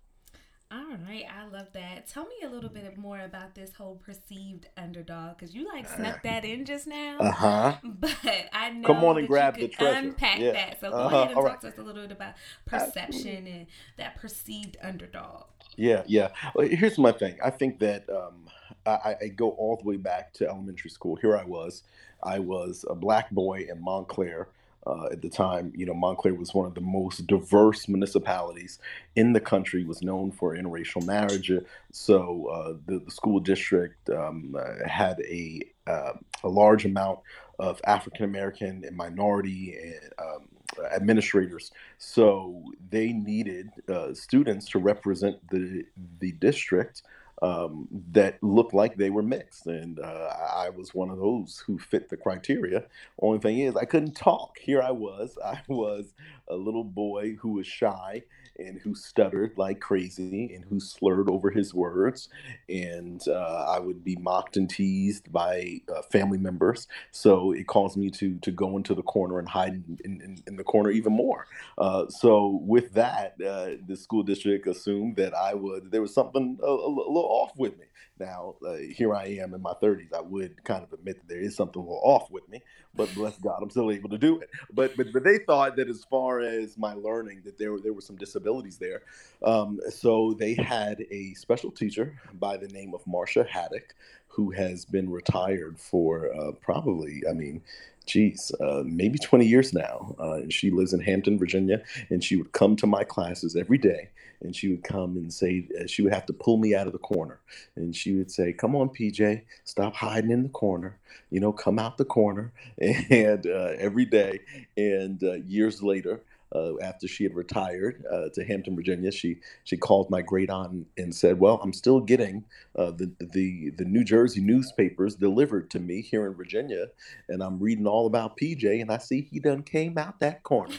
All 0.72 0.96
right, 1.06 1.26
I 1.28 1.46
love 1.54 1.66
that. 1.74 2.08
Tell 2.08 2.24
me 2.24 2.36
a 2.44 2.48
little 2.48 2.70
bit 2.70 2.96
more 2.96 3.20
about 3.20 3.54
this 3.54 3.74
whole 3.74 3.96
perceived 3.96 4.68
underdog 4.78 5.36
because 5.36 5.54
you 5.54 5.66
like 5.66 5.86
snuck 5.86 6.16
uh, 6.16 6.18
that 6.24 6.46
in 6.46 6.64
just 6.64 6.86
now. 6.86 7.18
Uh 7.18 7.30
huh. 7.30 7.76
But 7.84 8.48
I 8.54 8.70
know 8.70 8.86
come 8.86 9.04
on 9.04 9.18
and 9.18 9.28
grab 9.28 9.56
the 9.56 9.68
treasure. 9.68 9.98
Unpack 9.98 10.38
yeah. 10.38 10.52
that. 10.52 10.80
So 10.80 10.90
go 10.90 10.96
uh-huh. 10.96 11.16
ahead 11.16 11.28
and 11.28 11.36
All 11.36 11.42
talk 11.42 11.52
right. 11.52 11.60
to 11.60 11.68
us 11.68 11.78
a 11.78 11.82
little 11.82 12.02
bit 12.02 12.12
about 12.12 12.34
perception 12.64 13.46
and 13.46 13.66
that 13.98 14.16
perceived 14.16 14.78
underdog. 14.82 15.44
Yeah, 15.76 16.02
yeah. 16.06 16.28
Here's 16.56 16.98
my 16.98 17.12
thing. 17.12 17.38
I 17.42 17.50
think 17.50 17.78
that 17.80 18.08
um, 18.10 18.46
I, 18.86 19.16
I, 19.22 19.28
go 19.28 19.50
all 19.50 19.76
the 19.76 19.84
way 19.84 19.96
back 19.96 20.32
to 20.34 20.48
elementary 20.48 20.90
school. 20.90 21.16
Here 21.16 21.36
I 21.36 21.44
was. 21.44 21.82
I 22.22 22.38
was 22.38 22.84
a 22.88 22.94
black 22.94 23.30
boy 23.30 23.66
in 23.70 23.82
Montclair. 23.82 24.48
Uh, 24.84 25.06
at 25.12 25.22
the 25.22 25.28
time, 25.28 25.72
you 25.76 25.86
know, 25.86 25.94
Montclair 25.94 26.34
was 26.34 26.52
one 26.52 26.66
of 26.66 26.74
the 26.74 26.80
most 26.80 27.24
diverse 27.28 27.86
municipalities 27.86 28.80
in 29.14 29.32
the 29.32 29.38
country. 29.38 29.84
Was 29.84 30.02
known 30.02 30.32
for 30.32 30.56
interracial 30.56 31.06
marriage. 31.06 31.52
So 31.92 32.48
uh, 32.48 32.72
the, 32.86 32.98
the, 32.98 33.10
school 33.10 33.38
district 33.38 34.10
um, 34.10 34.56
uh, 34.58 34.88
had 34.88 35.20
a 35.20 35.62
uh, 35.86 36.14
a 36.42 36.48
large 36.48 36.84
amount 36.84 37.20
of 37.60 37.80
African 37.84 38.24
American 38.24 38.82
and 38.84 38.96
minority 38.96 39.76
and 39.80 40.12
um, 40.18 40.48
administrators. 40.90 41.70
So 41.98 42.62
they 42.90 43.12
needed 43.12 43.70
uh, 43.88 44.14
students 44.14 44.68
to 44.70 44.78
represent 44.78 45.36
the 45.50 45.84
the 46.20 46.32
district 46.32 47.02
um, 47.42 47.88
that 48.12 48.40
looked 48.42 48.72
like 48.72 48.96
they 48.96 49.10
were 49.10 49.22
mixed, 49.22 49.66
and 49.66 49.98
uh, 49.98 50.32
I 50.54 50.70
was 50.70 50.94
one 50.94 51.10
of 51.10 51.18
those 51.18 51.62
who 51.66 51.78
fit 51.78 52.08
the 52.08 52.16
criteria. 52.16 52.84
Only 53.20 53.40
thing 53.40 53.58
is, 53.58 53.74
I 53.76 53.84
couldn't 53.84 54.14
talk. 54.14 54.58
Here 54.58 54.80
I 54.80 54.92
was. 54.92 55.36
I 55.44 55.60
was 55.66 56.14
a 56.48 56.54
little 56.54 56.84
boy 56.84 57.34
who 57.34 57.54
was 57.54 57.66
shy 57.66 58.22
and 58.58 58.78
who 58.80 58.94
stuttered 58.94 59.52
like 59.56 59.80
crazy 59.80 60.54
and 60.54 60.64
who 60.64 60.80
slurred 60.80 61.28
over 61.28 61.50
his 61.50 61.74
words. 61.74 62.28
And 62.68 63.20
uh, 63.28 63.66
I 63.68 63.78
would 63.78 64.04
be 64.04 64.16
mocked 64.16 64.56
and 64.56 64.68
teased 64.68 65.32
by 65.32 65.80
uh, 65.94 66.02
family 66.10 66.38
members. 66.38 66.86
So 67.10 67.52
it 67.52 67.66
caused 67.66 67.96
me 67.96 68.10
to 68.10 68.38
to 68.38 68.50
go 68.50 68.76
into 68.76 68.94
the 68.94 69.02
corner 69.02 69.38
and 69.38 69.48
hide 69.48 69.74
in, 70.04 70.20
in, 70.20 70.42
in 70.46 70.56
the 70.56 70.64
corner 70.64 70.90
even 70.90 71.12
more. 71.12 71.46
Uh, 71.78 72.08
so 72.08 72.60
with 72.62 72.92
that, 72.94 73.34
uh, 73.44 73.70
the 73.86 73.96
school 73.96 74.22
district 74.22 74.66
assumed 74.66 75.16
that 75.16 75.34
I 75.34 75.54
would 75.54 75.90
there 75.90 76.02
was 76.02 76.14
something 76.14 76.58
a, 76.62 76.66
a, 76.66 76.88
a 76.88 77.12
little 77.12 77.28
off 77.30 77.52
with 77.56 77.78
me. 77.78 77.86
Now, 78.22 78.54
uh, 78.64 78.76
here 78.76 79.14
I 79.14 79.24
am 79.42 79.52
in 79.52 79.60
my 79.60 79.74
30s. 79.82 80.12
I 80.14 80.20
would 80.20 80.62
kind 80.62 80.84
of 80.84 80.92
admit 80.92 81.16
that 81.16 81.28
there 81.28 81.40
is 81.40 81.56
something 81.56 81.80
a 81.80 81.84
little 81.84 82.00
off 82.04 82.30
with 82.30 82.48
me, 82.48 82.62
but 82.94 83.12
bless 83.14 83.36
God, 83.38 83.60
I'm 83.62 83.70
still 83.70 83.90
able 83.90 84.10
to 84.10 84.18
do 84.18 84.38
it. 84.38 84.48
But 84.72 84.96
but 84.96 85.12
but 85.12 85.24
they 85.24 85.38
thought 85.38 85.74
that 85.76 85.88
as 85.88 86.04
far 86.04 86.40
as 86.40 86.78
my 86.78 86.94
learning, 86.94 87.42
that 87.44 87.58
there 87.58 87.72
were 87.72 87.80
there 87.80 87.92
were 87.92 88.00
some 88.00 88.16
disabilities 88.16 88.78
there. 88.78 89.02
Um, 89.42 89.80
so 89.90 90.36
they 90.38 90.54
had 90.54 91.04
a 91.10 91.34
special 91.34 91.72
teacher 91.72 92.20
by 92.34 92.56
the 92.56 92.68
name 92.68 92.94
of 92.94 93.04
Marcia 93.08 93.44
Haddock, 93.44 93.94
who 94.28 94.50
has 94.52 94.84
been 94.84 95.10
retired 95.10 95.78
for 95.78 96.32
uh, 96.34 96.52
probably, 96.52 97.22
I 97.28 97.32
mean, 97.32 97.62
geez, 98.06 98.52
uh, 98.60 98.82
maybe 98.86 99.18
20 99.18 99.46
years 99.46 99.72
now. 99.72 100.14
Uh, 100.18 100.34
and 100.34 100.52
she 100.52 100.70
lives 100.70 100.92
in 100.92 101.00
Hampton, 101.00 101.38
Virginia, 101.38 101.82
and 102.08 102.22
she 102.22 102.36
would 102.36 102.52
come 102.52 102.76
to 102.76 102.86
my 102.86 103.04
classes 103.04 103.56
every 103.56 103.78
day. 103.78 104.10
And 104.42 104.54
she 104.54 104.68
would 104.68 104.82
come 104.82 105.16
and 105.16 105.32
say, 105.32 105.68
uh, 105.80 105.86
she 105.86 106.02
would 106.02 106.12
have 106.12 106.26
to 106.26 106.32
pull 106.32 106.56
me 106.56 106.74
out 106.74 106.86
of 106.86 106.92
the 106.92 106.98
corner. 106.98 107.40
And 107.76 107.94
she 107.94 108.14
would 108.14 108.30
say, 108.30 108.52
Come 108.52 108.74
on, 108.74 108.88
PJ, 108.88 109.42
stop 109.64 109.94
hiding 109.94 110.30
in 110.30 110.42
the 110.42 110.48
corner. 110.48 110.98
You 111.30 111.40
know, 111.40 111.52
come 111.52 111.78
out 111.78 111.96
the 111.96 112.04
corner. 112.04 112.52
And 113.10 113.46
uh, 113.46 113.72
every 113.78 114.04
day. 114.04 114.40
And 114.76 115.22
uh, 115.22 115.34
years 115.34 115.82
later, 115.82 116.22
uh, 116.54 116.78
after 116.80 117.08
she 117.08 117.24
had 117.24 117.34
retired 117.34 118.04
uh, 118.10 118.28
to 118.34 118.44
Hampton, 118.44 118.76
Virginia. 118.76 119.10
She 119.10 119.38
she 119.64 119.76
called 119.76 120.10
my 120.10 120.22
great 120.22 120.50
aunt 120.50 120.86
and 120.96 121.14
said, 121.14 121.38
"Well, 121.38 121.60
I'm 121.62 121.72
still 121.72 122.00
getting 122.00 122.44
uh, 122.76 122.90
the 122.90 123.10
the 123.18 123.70
the 123.70 123.84
New 123.84 124.04
Jersey 124.04 124.40
newspapers 124.40 125.14
delivered 125.14 125.70
to 125.70 125.80
me 125.80 126.02
here 126.02 126.26
in 126.26 126.34
Virginia, 126.34 126.88
and 127.28 127.42
I'm 127.42 127.58
reading 127.58 127.86
all 127.86 128.06
about 128.06 128.36
PJ, 128.36 128.80
and 128.80 128.90
I 128.90 128.98
see 128.98 129.28
he 129.30 129.40
done 129.40 129.62
came 129.62 129.98
out 129.98 130.20
that 130.20 130.42
corner." 130.42 130.74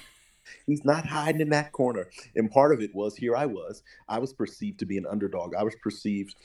He's 0.65 0.85
not 0.85 1.05
hiding 1.05 1.41
in 1.41 1.49
that 1.49 1.71
corner. 1.71 2.09
And 2.35 2.49
part 2.49 2.73
of 2.73 2.81
it 2.81 2.93
was 2.93 3.15
here 3.15 3.35
I 3.35 3.45
was. 3.45 3.83
I 4.07 4.19
was 4.19 4.33
perceived 4.33 4.79
to 4.79 4.85
be 4.85 4.97
an 4.97 5.05
underdog. 5.05 5.55
I 5.55 5.63
was 5.63 5.75
perceived 5.81 6.35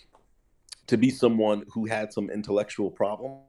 to 0.87 0.97
be 0.97 1.11
someone 1.11 1.65
who 1.73 1.87
had 1.87 2.13
some 2.13 2.31
intellectual 2.31 2.91
problems 2.91 3.43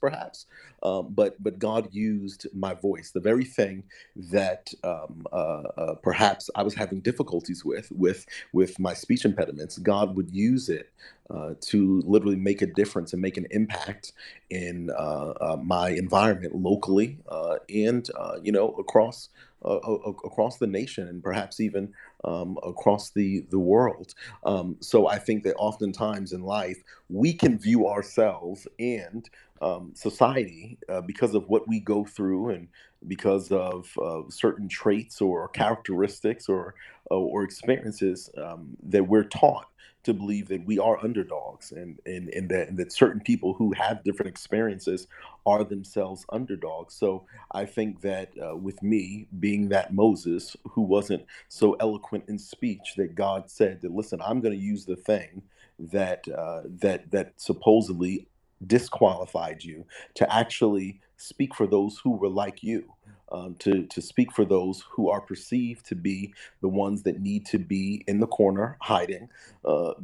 perhaps 0.00 0.46
um, 0.82 1.08
but 1.10 1.40
but 1.40 1.58
god 1.58 1.88
used 1.92 2.48
my 2.52 2.74
voice 2.74 3.12
the 3.12 3.20
very 3.20 3.44
thing 3.44 3.84
that 4.16 4.72
um, 4.82 5.24
uh, 5.32 5.62
uh, 5.76 5.94
perhaps 6.02 6.50
i 6.56 6.62
was 6.64 6.74
having 6.74 7.00
difficulties 7.00 7.64
with 7.64 7.88
with 7.92 8.26
with 8.52 8.76
my 8.80 8.92
speech 8.92 9.24
impediments 9.24 9.78
god 9.78 10.16
would 10.16 10.30
use 10.32 10.68
it 10.68 10.90
uh, 11.30 11.54
to 11.60 12.02
literally 12.06 12.36
make 12.36 12.60
a 12.60 12.66
difference 12.66 13.12
and 13.12 13.22
make 13.22 13.36
an 13.36 13.46
impact 13.52 14.12
in 14.50 14.90
uh, 14.98 15.32
uh, 15.40 15.56
my 15.62 15.90
environment 15.90 16.54
locally 16.56 17.18
uh, 17.28 17.56
and 17.72 18.10
you 18.42 18.50
know 18.50 18.70
across 18.80 19.28
across 19.64 20.58
the 20.58 20.66
nation 20.66 21.08
and 21.08 21.22
perhaps 21.22 21.60
even 21.60 21.92
um, 22.24 22.58
across 22.62 23.10
the 23.10 23.40
the 23.50 23.58
world. 23.58 24.14
Um, 24.44 24.76
so 24.80 25.08
I 25.08 25.18
think 25.18 25.44
that 25.44 25.56
oftentimes 25.56 26.32
in 26.32 26.42
life 26.42 26.82
we 27.08 27.32
can 27.32 27.58
view 27.58 27.88
ourselves 27.88 28.66
and 28.78 29.28
um, 29.60 29.92
society 29.94 30.78
uh, 30.88 31.00
because 31.00 31.34
of 31.34 31.48
what 31.48 31.66
we 31.66 31.80
go 31.80 32.04
through 32.04 32.50
and 32.50 32.68
because 33.06 33.50
of 33.52 33.90
uh, 34.02 34.22
certain 34.28 34.68
traits 34.68 35.20
or 35.20 35.48
characteristics 35.48 36.48
or 36.48 36.74
uh, 37.10 37.14
or 37.14 37.42
experiences 37.42 38.30
um, 38.38 38.76
that 38.82 39.06
we're 39.06 39.24
taught 39.24 39.66
to 40.08 40.14
believe 40.14 40.48
that 40.48 40.64
we 40.64 40.78
are 40.78 40.98
underdogs 41.04 41.72
and, 41.72 41.98
and, 42.06 42.30
and, 42.30 42.48
that, 42.48 42.68
and 42.68 42.78
that 42.78 42.90
certain 42.90 43.20
people 43.20 43.52
who 43.52 43.74
have 43.74 44.02
different 44.04 44.28
experiences 44.28 45.06
are 45.44 45.64
themselves 45.64 46.24
underdogs. 46.30 46.94
So 46.94 47.26
I 47.52 47.66
think 47.66 48.00
that 48.00 48.30
uh, 48.42 48.56
with 48.56 48.82
me 48.82 49.28
being 49.38 49.68
that 49.68 49.92
Moses 49.92 50.56
who 50.70 50.80
wasn't 50.80 51.26
so 51.48 51.74
eloquent 51.74 52.24
in 52.28 52.38
speech, 52.38 52.94
that 52.96 53.14
God 53.14 53.50
said 53.50 53.82
that, 53.82 53.92
listen, 53.92 54.22
I'm 54.24 54.40
going 54.40 54.58
to 54.58 54.64
use 54.64 54.86
the 54.86 54.96
thing 54.96 55.42
that 55.78 56.26
uh, 56.26 56.62
that 56.80 57.10
that 57.10 57.34
supposedly 57.36 58.26
disqualified 58.66 59.62
you 59.62 59.84
to 60.14 60.34
actually 60.34 61.00
speak 61.18 61.54
for 61.54 61.66
those 61.66 61.98
who 61.98 62.12
were 62.16 62.28
like 62.28 62.62
you, 62.62 62.84
um, 63.32 63.54
to, 63.60 63.86
to 63.86 64.02
speak 64.02 64.32
for 64.32 64.44
those 64.44 64.84
who 64.90 65.08
are 65.10 65.20
perceived 65.20 65.86
to 65.86 65.94
be 65.94 66.34
the 66.60 66.68
ones 66.68 67.02
that 67.02 67.20
need 67.20 67.46
to 67.46 67.58
be 67.58 68.04
in 68.06 68.20
the 68.20 68.26
corner 68.26 68.76
hiding. 68.80 69.28
Uh, 69.64 69.94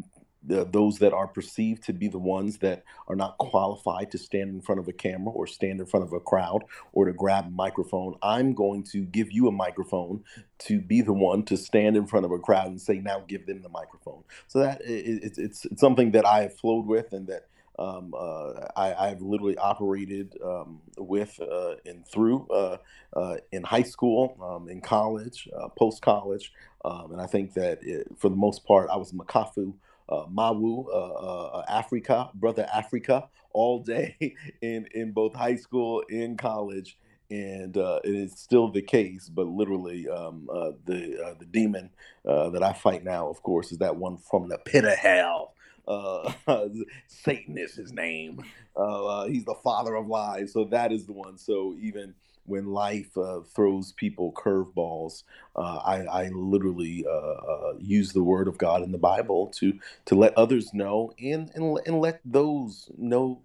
the, 0.47 0.65
those 0.65 0.99
that 0.99 1.13
are 1.13 1.27
perceived 1.27 1.83
to 1.85 1.93
be 1.93 2.09
the 2.09 2.19
ones 2.19 2.59
that 2.59 2.85
are 3.09 3.17
not 3.17 3.39
qualified 3.39 4.11
to 4.11 4.19
stand 4.19 4.51
in 4.51 4.61
front 4.61 4.79
of 4.79 4.89
a 4.89 4.93
camera 4.93 5.33
or 5.33 5.47
stand 5.47 5.81
in 5.81 5.87
front 5.87 6.05
of 6.05 6.13
a 6.13 6.21
crowd 6.21 6.63
or 6.93 7.07
to 7.07 7.13
grab 7.13 7.47
a 7.47 7.51
microphone. 7.51 8.17
I'm 8.23 8.53
going 8.53 8.83
to 8.93 9.05
give 9.05 9.33
you 9.33 9.49
a 9.49 9.53
microphone 9.53 10.23
to 10.61 10.81
be 10.81 11.01
the 11.01 11.13
one 11.13 11.45
to 11.45 11.57
stand 11.57 11.97
in 11.97 12.07
front 12.07 12.27
of 12.27 12.33
a 12.33 12.39
crowd 12.39 12.67
and 12.67 12.81
say, 12.81 12.99
now 12.99 13.25
give 13.27 13.47
them 13.47 13.63
the 13.63 13.69
microphone. 13.69 14.23
So 14.47 14.61
that 14.61 14.83
it, 14.83 15.23
it's, 15.23 15.39
it's 15.39 15.67
something 15.77 16.11
that 16.13 16.27
I 16.27 16.43
have 16.43 16.57
flowed 16.57 16.87
with 16.87 17.13
and 17.13 17.27
that 17.29 17.47
um, 17.79 18.15
uh, 18.17 18.69
I, 18.77 19.09
have 19.09 19.21
literally 19.21 19.57
operated 19.59 20.37
um, 20.45 20.81
with 20.97 21.41
uh, 21.41 21.75
and 21.85 22.07
through 22.07 22.47
uh, 22.49 22.77
uh 23.15 23.37
in 23.51 23.65
high 23.65 23.83
school, 23.83 24.37
um, 24.41 24.69
in 24.69 24.81
college, 24.81 25.49
uh, 25.57 25.69
post 25.69 26.01
college, 26.01 26.53
um, 26.85 27.13
and 27.13 27.21
I 27.21 27.27
think 27.27 27.55
that 27.55 27.81
it, 27.83 28.07
for 28.19 28.29
the 28.29 28.37
most 28.37 28.65
part, 28.65 28.91
I 28.91 28.97
was 28.97 29.13
Makafu. 29.13 29.75
Uh, 30.07 30.27
Mawu, 30.27 31.65
Africa, 31.67 32.29
brother 32.35 32.69
Africa, 32.71 33.27
all 33.53 33.79
day 33.79 34.15
in 34.61 34.87
in 34.95 35.13
both 35.13 35.35
high 35.35 35.57
school 35.57 36.03
and 36.11 36.39
college, 36.39 36.99
and 37.31 37.75
it 37.75 38.05
is 38.05 38.39
still 38.39 38.71
the 38.71 38.83
case. 38.83 39.31
But 39.31 39.47
literally, 39.47 40.07
um, 40.07 40.47
the 40.85 41.35
the 41.39 41.47
demon 41.47 41.89
that 42.23 42.63
I 42.63 42.75
fight 42.75 43.03
now, 43.03 43.31
of 43.31 43.43
course, 43.43 43.73
is 43.73 43.79
that 43.79 43.97
one 43.97 44.19
from 44.19 44.51
the 44.51 44.59
pit 44.59 44.85
of 44.85 44.99
hell. 44.99 45.54
Uh, 45.87 46.33
Satan 47.07 47.59
is 47.59 47.75
his 47.75 47.93
name. 47.93 48.43
Uh, 48.77 49.07
uh, 49.07 49.27
he's 49.27 49.45
the 49.45 49.55
father 49.63 49.95
of 49.95 50.07
lies. 50.07 50.53
So 50.53 50.65
that 50.65 50.93
is 50.93 51.07
the 51.07 51.13
one. 51.13 51.39
So 51.39 51.75
even 51.81 52.15
when 52.47 52.67
life 52.67 53.17
uh, 53.17 53.41
throws 53.55 53.93
people 53.93 54.33
curveballs, 54.33 55.23
uh, 55.57 55.81
I, 55.85 56.05
I, 56.05 56.29
literally 56.29 57.07
uh, 57.11 57.73
use 57.79 58.13
the 58.13 58.23
word 58.23 58.49
of 58.49 58.59
God 58.59 58.83
in 58.83 58.93
the 58.93 58.99
Bible 58.99 59.47
to 59.57 59.79
to 60.05 60.15
let 60.15 60.37
others 60.37 60.75
know 60.75 61.13
and 61.19 61.51
and, 61.55 61.79
and 61.87 62.01
let 62.01 62.21
those 62.25 62.91
know 62.99 63.41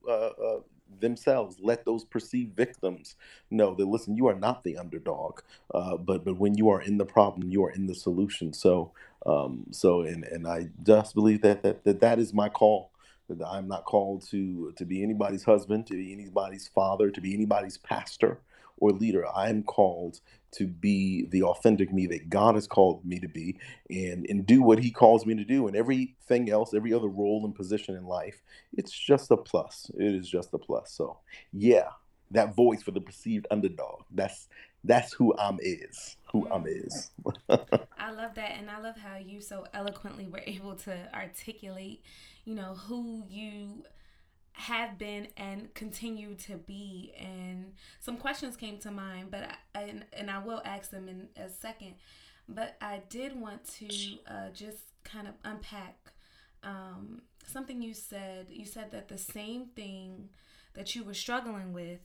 themselves 1.01 1.57
let 1.61 1.85
those 1.85 2.05
perceived 2.05 2.55
victims 2.55 3.15
know 3.51 3.75
that 3.75 3.87
listen 3.87 4.15
you 4.15 4.27
are 4.27 4.35
not 4.35 4.63
the 4.63 4.77
underdog 4.77 5.41
uh, 5.73 5.97
but 5.97 6.25
but 6.25 6.37
when 6.37 6.57
you 6.57 6.69
are 6.69 6.81
in 6.81 6.97
the 6.97 7.05
problem 7.05 7.49
you 7.51 7.63
are 7.65 7.71
in 7.71 7.87
the 7.87 7.95
solution 7.95 8.53
so 8.53 8.91
um, 9.25 9.65
so 9.71 10.01
and 10.01 10.23
and 10.25 10.47
i 10.47 10.67
just 10.83 11.15
believe 11.15 11.41
that 11.41 11.63
that 11.63 11.83
that, 11.83 12.01
that 12.01 12.19
is 12.19 12.33
my 12.33 12.49
call 12.49 12.91
that 13.29 13.45
i'm 13.47 13.67
not 13.67 13.85
called 13.85 14.25
to 14.29 14.73
to 14.77 14.85
be 14.85 15.03
anybody's 15.03 15.43
husband 15.43 15.87
to 15.87 15.93
be 15.93 16.13
anybody's 16.13 16.67
father 16.69 17.11
to 17.11 17.21
be 17.21 17.33
anybody's 17.33 17.77
pastor 17.77 18.39
or 18.77 18.91
leader. 18.91 19.25
I'm 19.35 19.63
called 19.63 20.21
to 20.51 20.67
be 20.67 21.25
the 21.25 21.43
authentic 21.43 21.93
me 21.93 22.07
that 22.07 22.29
God 22.29 22.55
has 22.55 22.67
called 22.67 23.05
me 23.05 23.19
to 23.19 23.27
be 23.27 23.57
and, 23.89 24.25
and 24.29 24.45
do 24.45 24.61
what 24.61 24.79
He 24.79 24.91
calls 24.91 25.25
me 25.25 25.35
to 25.35 25.43
do. 25.43 25.67
And 25.67 25.75
everything 25.75 26.49
else, 26.49 26.73
every 26.73 26.93
other 26.93 27.07
role 27.07 27.45
and 27.45 27.55
position 27.55 27.95
in 27.95 28.05
life, 28.05 28.41
it's 28.77 28.91
just 28.91 29.31
a 29.31 29.37
plus. 29.37 29.91
It 29.97 30.15
is 30.15 30.29
just 30.29 30.53
a 30.53 30.57
plus. 30.57 30.91
So, 30.91 31.17
yeah, 31.53 31.89
that 32.31 32.55
voice 32.55 32.83
for 32.83 32.91
the 32.91 33.01
perceived 33.01 33.47
underdog. 33.51 34.03
That's 34.11 34.47
that's 34.83 35.13
who 35.13 35.35
I'm 35.37 35.59
is. 35.61 36.15
Who 36.31 36.47
I'm 36.49 36.65
is. 36.65 37.11
I 37.49 38.11
love 38.11 38.35
that, 38.35 38.51
and 38.57 38.69
I 38.69 38.79
love 38.79 38.95
how 38.97 39.17
you 39.17 39.41
so 39.41 39.65
eloquently 39.73 40.27
were 40.27 40.41
able 40.45 40.75
to 40.75 40.97
articulate, 41.13 42.01
you 42.45 42.55
know, 42.55 42.75
who 42.75 43.23
you 43.29 43.83
have 44.59 44.97
been 44.97 45.27
and 45.37 45.73
continue 45.73 46.35
to 46.35 46.57
be 46.57 47.13
and 47.17 47.71
some 48.01 48.17
questions 48.17 48.57
came 48.57 48.77
to 48.77 48.91
mind 48.91 49.31
but 49.31 49.43
I, 49.73 49.79
and, 49.79 50.05
and 50.11 50.29
I 50.29 50.39
will 50.39 50.61
ask 50.65 50.91
them 50.91 51.07
in 51.07 51.29
a 51.41 51.49
second 51.49 51.93
but 52.47 52.75
I 52.81 53.01
did 53.09 53.39
want 53.39 53.63
to 53.77 53.87
uh, 54.27 54.49
just 54.53 54.79
kind 55.03 55.27
of 55.27 55.33
unpack 55.45 56.11
um, 56.63 57.21
something 57.47 57.81
you 57.81 57.93
said 57.93 58.47
you 58.49 58.65
said 58.65 58.91
that 58.91 59.07
the 59.07 59.17
same 59.17 59.67
thing 59.75 60.29
that 60.73 60.93
you 60.93 61.03
were 61.03 61.13
struggling 61.13 61.71
with 61.71 62.01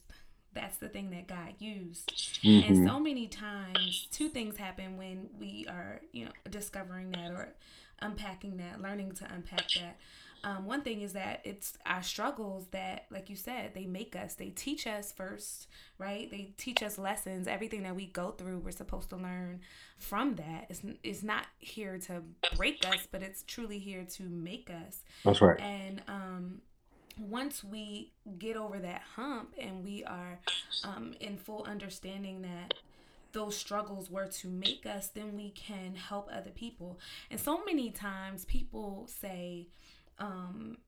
that's 0.54 0.76
the 0.78 0.88
thing 0.88 1.10
that 1.10 1.26
God 1.26 1.54
used. 1.58 2.12
Mm-hmm. 2.42 2.72
And 2.72 2.88
so 2.88 3.00
many 3.00 3.26
times 3.26 4.08
two 4.10 4.28
things 4.28 4.56
happen 4.56 4.96
when 4.96 5.28
we 5.38 5.66
are, 5.68 6.00
you 6.12 6.26
know, 6.26 6.30
discovering 6.48 7.10
that 7.10 7.32
or 7.32 7.48
unpacking 8.00 8.56
that, 8.58 8.80
learning 8.80 9.12
to 9.12 9.24
unpack 9.32 9.68
that. 9.80 9.98
Um, 10.44 10.66
one 10.66 10.82
thing 10.82 11.00
is 11.00 11.14
that 11.14 11.40
it's 11.44 11.78
our 11.86 12.02
struggles 12.02 12.66
that, 12.72 13.06
like 13.10 13.30
you 13.30 13.36
said, 13.36 13.72
they 13.74 13.86
make 13.86 14.14
us. 14.14 14.34
They 14.34 14.50
teach 14.50 14.86
us 14.86 15.10
first, 15.10 15.68
right? 15.98 16.30
They 16.30 16.52
teach 16.58 16.82
us 16.82 16.98
lessons. 16.98 17.48
Everything 17.48 17.82
that 17.84 17.96
we 17.96 18.06
go 18.06 18.32
through, 18.32 18.58
we're 18.58 18.70
supposed 18.70 19.08
to 19.10 19.16
learn 19.16 19.60
from 19.96 20.34
that. 20.36 20.66
It's, 20.68 20.82
it's 21.02 21.22
not 21.22 21.46
here 21.58 21.98
to 22.06 22.22
break 22.56 22.86
us, 22.86 23.08
but 23.10 23.22
it's 23.22 23.42
truly 23.44 23.78
here 23.78 24.04
to 24.16 24.22
make 24.24 24.70
us. 24.70 25.02
That's 25.24 25.40
right. 25.40 25.58
And 25.58 26.02
um, 26.08 26.60
once 27.18 27.64
we 27.64 28.12
get 28.38 28.56
over 28.56 28.78
that 28.78 29.02
hump 29.16 29.54
and 29.58 29.82
we 29.82 30.04
are 30.04 30.38
um, 30.84 31.14
in 31.20 31.38
full 31.38 31.64
understanding 31.64 32.42
that 32.42 32.74
those 33.32 33.56
struggles 33.56 34.10
were 34.10 34.26
to 34.26 34.48
make 34.48 34.86
us, 34.86 35.08
then 35.08 35.36
we 35.36 35.50
can 35.50 35.94
help 35.96 36.28
other 36.32 36.50
people. 36.50 36.98
And 37.30 37.40
so 37.40 37.64
many 37.64 37.90
times 37.90 38.44
people 38.44 39.08
say, 39.08 39.68
um, 40.18 40.78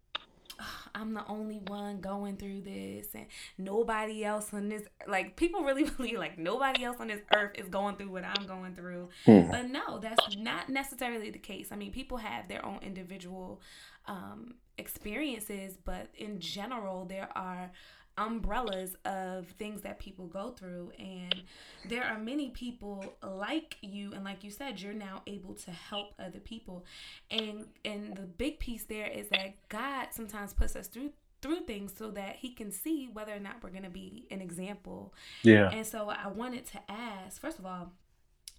I'm 0.94 1.14
the 1.14 1.26
only 1.28 1.60
one 1.66 2.00
going 2.00 2.36
through 2.36 2.62
this, 2.62 3.08
and 3.14 3.26
nobody 3.58 4.24
else 4.24 4.52
on 4.52 4.68
this 4.68 4.82
like 5.06 5.36
people 5.36 5.62
really 5.62 5.84
believe 5.96 6.18
like 6.18 6.38
nobody 6.38 6.84
else 6.84 6.96
on 7.00 7.08
this 7.08 7.20
earth 7.34 7.52
is 7.56 7.68
going 7.68 7.96
through 7.96 8.10
what 8.10 8.24
I'm 8.24 8.46
going 8.46 8.74
through. 8.74 9.08
Hmm. 9.24 9.50
But 9.50 9.70
no, 9.70 9.98
that's 9.98 10.36
not 10.36 10.68
necessarily 10.68 11.30
the 11.30 11.38
case. 11.38 11.68
I 11.70 11.76
mean, 11.76 11.92
people 11.92 12.18
have 12.18 12.48
their 12.48 12.64
own 12.64 12.78
individual 12.82 13.60
um, 14.06 14.54
experiences, 14.78 15.76
but 15.84 16.08
in 16.16 16.40
general, 16.40 17.04
there 17.04 17.28
are 17.34 17.70
umbrellas 18.18 18.96
of 19.04 19.46
things 19.58 19.82
that 19.82 19.98
people 19.98 20.26
go 20.26 20.50
through 20.50 20.90
and 20.98 21.42
there 21.88 22.04
are 22.04 22.18
many 22.18 22.50
people 22.50 23.16
like 23.22 23.76
you 23.82 24.12
and 24.12 24.24
like 24.24 24.42
you 24.42 24.50
said 24.50 24.80
you're 24.80 24.94
now 24.94 25.22
able 25.26 25.54
to 25.54 25.70
help 25.70 26.14
other 26.18 26.40
people. 26.40 26.84
And 27.30 27.66
and 27.84 28.16
the 28.16 28.22
big 28.22 28.58
piece 28.58 28.84
there 28.84 29.06
is 29.06 29.28
that 29.28 29.54
God 29.68 30.08
sometimes 30.12 30.52
puts 30.52 30.76
us 30.76 30.88
through 30.88 31.12
through 31.42 31.60
things 31.60 31.92
so 31.96 32.10
that 32.10 32.36
he 32.36 32.52
can 32.52 32.72
see 32.72 33.08
whether 33.12 33.34
or 33.34 33.38
not 33.38 33.62
we're 33.62 33.70
going 33.70 33.82
to 33.82 33.90
be 33.90 34.26
an 34.30 34.40
example. 34.40 35.12
Yeah. 35.42 35.70
And 35.70 35.86
so 35.86 36.08
I 36.08 36.28
wanted 36.28 36.66
to 36.66 36.80
ask 36.88 37.40
first 37.40 37.58
of 37.58 37.66
all 37.66 37.92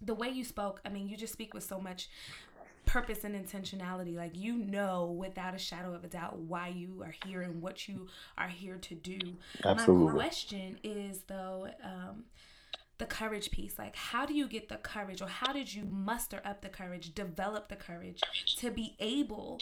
the 0.00 0.14
way 0.14 0.28
you 0.28 0.44
spoke, 0.44 0.80
I 0.84 0.90
mean, 0.90 1.08
you 1.08 1.16
just 1.16 1.32
speak 1.32 1.54
with 1.54 1.64
so 1.64 1.80
much 1.80 2.08
purpose 2.88 3.24
and 3.24 3.34
intentionality. 3.34 4.16
Like 4.16 4.36
you 4.36 4.56
know 4.56 5.14
without 5.16 5.54
a 5.54 5.58
shadow 5.58 5.94
of 5.94 6.04
a 6.04 6.08
doubt 6.08 6.38
why 6.38 6.68
you 6.68 7.02
are 7.02 7.14
here 7.24 7.42
and 7.42 7.60
what 7.62 7.88
you 7.88 8.08
are 8.36 8.48
here 8.48 8.78
to 8.78 8.94
do. 8.94 9.18
Absolutely. 9.64 10.06
My 10.06 10.12
question 10.12 10.78
is 10.82 11.20
though, 11.26 11.68
um, 11.84 12.24
the 12.98 13.06
courage 13.06 13.50
piece. 13.50 13.78
Like 13.78 13.94
how 13.94 14.26
do 14.26 14.34
you 14.34 14.48
get 14.48 14.68
the 14.68 14.76
courage 14.76 15.22
or 15.22 15.28
how 15.28 15.52
did 15.52 15.72
you 15.72 15.84
muster 15.84 16.40
up 16.44 16.62
the 16.62 16.68
courage, 16.68 17.14
develop 17.14 17.68
the 17.68 17.76
courage 17.76 18.20
to 18.56 18.70
be 18.70 18.96
able 18.98 19.60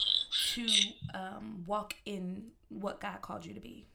to 0.54 0.66
um, 1.14 1.64
walk 1.66 1.94
in 2.06 2.44
what 2.68 3.00
God 3.00 3.20
called 3.22 3.44
you 3.44 3.54
to 3.54 3.60
be? 3.60 3.86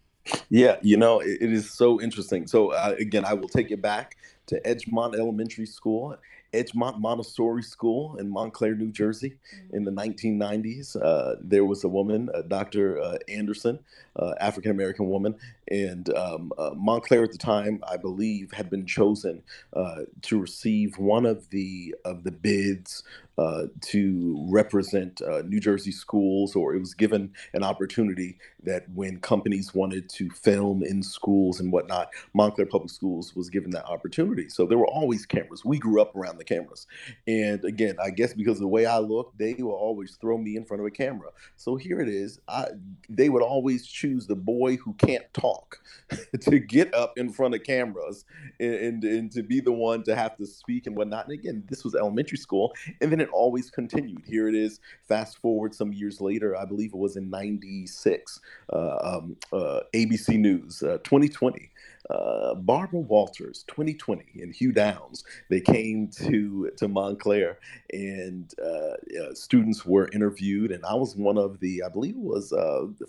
Yeah, 0.50 0.78
you 0.82 0.98
know, 0.98 1.20
it, 1.20 1.38
it 1.42 1.52
is 1.52 1.72
so 1.72 2.00
interesting. 2.00 2.46
So, 2.46 2.74
uh, 2.74 2.96
again, 3.00 3.26
I 3.26 3.34
will 3.34 3.48
take 3.48 3.72
it 3.72 3.82
back 3.82 4.18
to 4.48 4.62
Edgemont 4.62 5.16
Elementary 5.16 5.66
School 5.66 6.16
Edgemont 6.54 7.00
Montessori 7.00 7.64
School 7.64 8.18
in 8.18 8.30
Montclair, 8.30 8.76
New 8.76 8.92
Jersey, 8.92 9.38
mm-hmm. 9.56 9.76
in 9.76 9.84
the 9.84 9.92
1990s. 9.92 11.02
Uh, 11.02 11.36
there 11.42 11.66
was 11.66 11.84
a 11.84 11.88
woman, 11.88 12.30
uh, 12.34 12.42
Dr. 12.42 13.00
Uh, 13.00 13.18
Anderson, 13.28 13.80
uh, 14.18 14.34
African 14.40 14.72
American 14.72 15.08
woman, 15.08 15.36
and 15.72 16.14
um, 16.16 16.52
uh, 16.58 16.72
Montclair 16.76 17.24
at 17.24 17.32
the 17.32 17.38
time, 17.38 17.82
I 17.90 17.96
believe, 17.96 18.52
had 18.52 18.70
been 18.70 18.86
chosen 18.86 19.42
uh, 19.74 20.02
to 20.24 20.40
receive 20.40 20.98
one 20.98 21.26
of 21.26 21.50
the 21.50 21.96
of 22.04 22.26
the 22.26 22.32
bids 22.32 23.04
uh, 23.38 23.68
to 23.80 24.46
represent 24.50 25.22
uh, 25.22 25.42
New 25.44 25.60
Jersey 25.60 25.92
schools, 25.92 26.56
or 26.56 26.76
it 26.76 26.80
was 26.80 26.94
given 26.94 27.32
an 27.54 27.64
opportunity 27.64 28.38
that 28.64 28.84
when 28.94 29.20
companies 29.22 29.74
wanted 29.74 30.10
to 30.10 30.30
film 30.30 30.84
in 30.84 31.02
schools 31.02 31.60
and 31.60 31.72
whatnot, 31.72 32.10
Montclair 32.34 32.68
Public 32.68 32.92
Schools 32.92 33.36
was 33.36 33.50
given 33.50 33.72
that 33.72 33.86
opportunity. 33.86 34.50
So 34.50 34.66
there 34.66 34.78
were 34.78 34.88
always 34.88 35.26
cameras. 35.26 35.64
We 35.64 35.80
grew 35.80 36.02
up 36.02 36.16
around 36.16 36.38
the 36.38 36.44
cameras. 36.44 36.86
And 37.26 37.64
again, 37.64 37.96
I 38.04 38.10
guess 38.10 38.34
because 38.34 38.58
of 38.58 38.62
the 38.62 38.68
way 38.68 38.86
I 38.86 39.00
look, 39.00 39.34
they 39.38 39.54
will 39.54 39.72
always 39.72 40.18
throw 40.18 40.38
me 40.38 40.58
in 40.58 40.66
front 40.66 40.82
of 40.82 40.86
a 40.86 40.92
camera. 40.92 41.30
So 41.56 41.78
here 41.78 42.02
it 42.02 42.10
is. 42.10 42.40
I, 42.48 42.68
they 43.10 43.30
would 43.30 43.42
always 43.42 43.88
choose 43.88 44.28
the 44.28 44.36
boy 44.36 44.76
who 44.76 44.94
can't 44.96 45.26
talk 45.34 45.61
to 46.42 46.60
get 46.60 46.94
up 46.94 47.18
in 47.18 47.32
front 47.32 47.56
of 47.56 47.64
cameras 47.64 48.26
and, 48.60 48.74
and, 48.74 49.04
and 49.04 49.32
to 49.32 49.44
be 49.44 49.60
the 49.60 49.72
one 49.72 50.04
to 50.04 50.16
have 50.16 50.36
to 50.38 50.46
speak 50.46 50.88
and 50.88 50.96
whatnot. 50.96 51.26
And 51.26 51.34
again, 51.34 51.64
this 51.70 51.84
was 51.84 51.96
elementary 51.96 52.38
school. 52.38 52.74
And 53.00 53.12
then 53.12 53.20
it 53.20 53.30
always 53.30 53.70
continued. 53.70 54.24
Here 54.26 54.48
it 54.48 54.56
is. 54.56 54.80
Fast 55.08 55.38
forward 55.40 55.74
some 55.74 55.94
years 55.94 56.22
later, 56.22 56.58
I 56.58 56.66
believe 56.66 56.94
it 56.94 56.98
was 56.98 57.16
in 57.16 57.30
'96. 57.30 58.40
Uh, 58.72 58.98
um, 59.02 59.38
uh, 59.52 59.82
ABC 59.94 60.38
News, 60.38 60.80
2020. 60.80 61.71
Uh, 62.10 62.32
uh, 62.52 62.56
Barbara 62.56 63.00
Walters, 63.00 63.64
2020, 63.68 64.42
and 64.42 64.54
Hugh 64.54 64.72
Downs. 64.72 65.24
They 65.50 65.62
came 65.62 66.08
to 66.10 66.72
to 66.78 66.88
Montclair, 66.88 67.60
and 67.92 68.52
uh, 68.60 69.34
students 69.34 69.86
were 69.86 70.10
interviewed, 70.14 70.72
and 70.72 70.86
I 70.86 70.96
was 70.96 71.16
one 71.16 71.38
of 71.38 71.60
the, 71.60 71.84
I 71.84 71.90
believe 71.90 72.16
was 72.16 72.54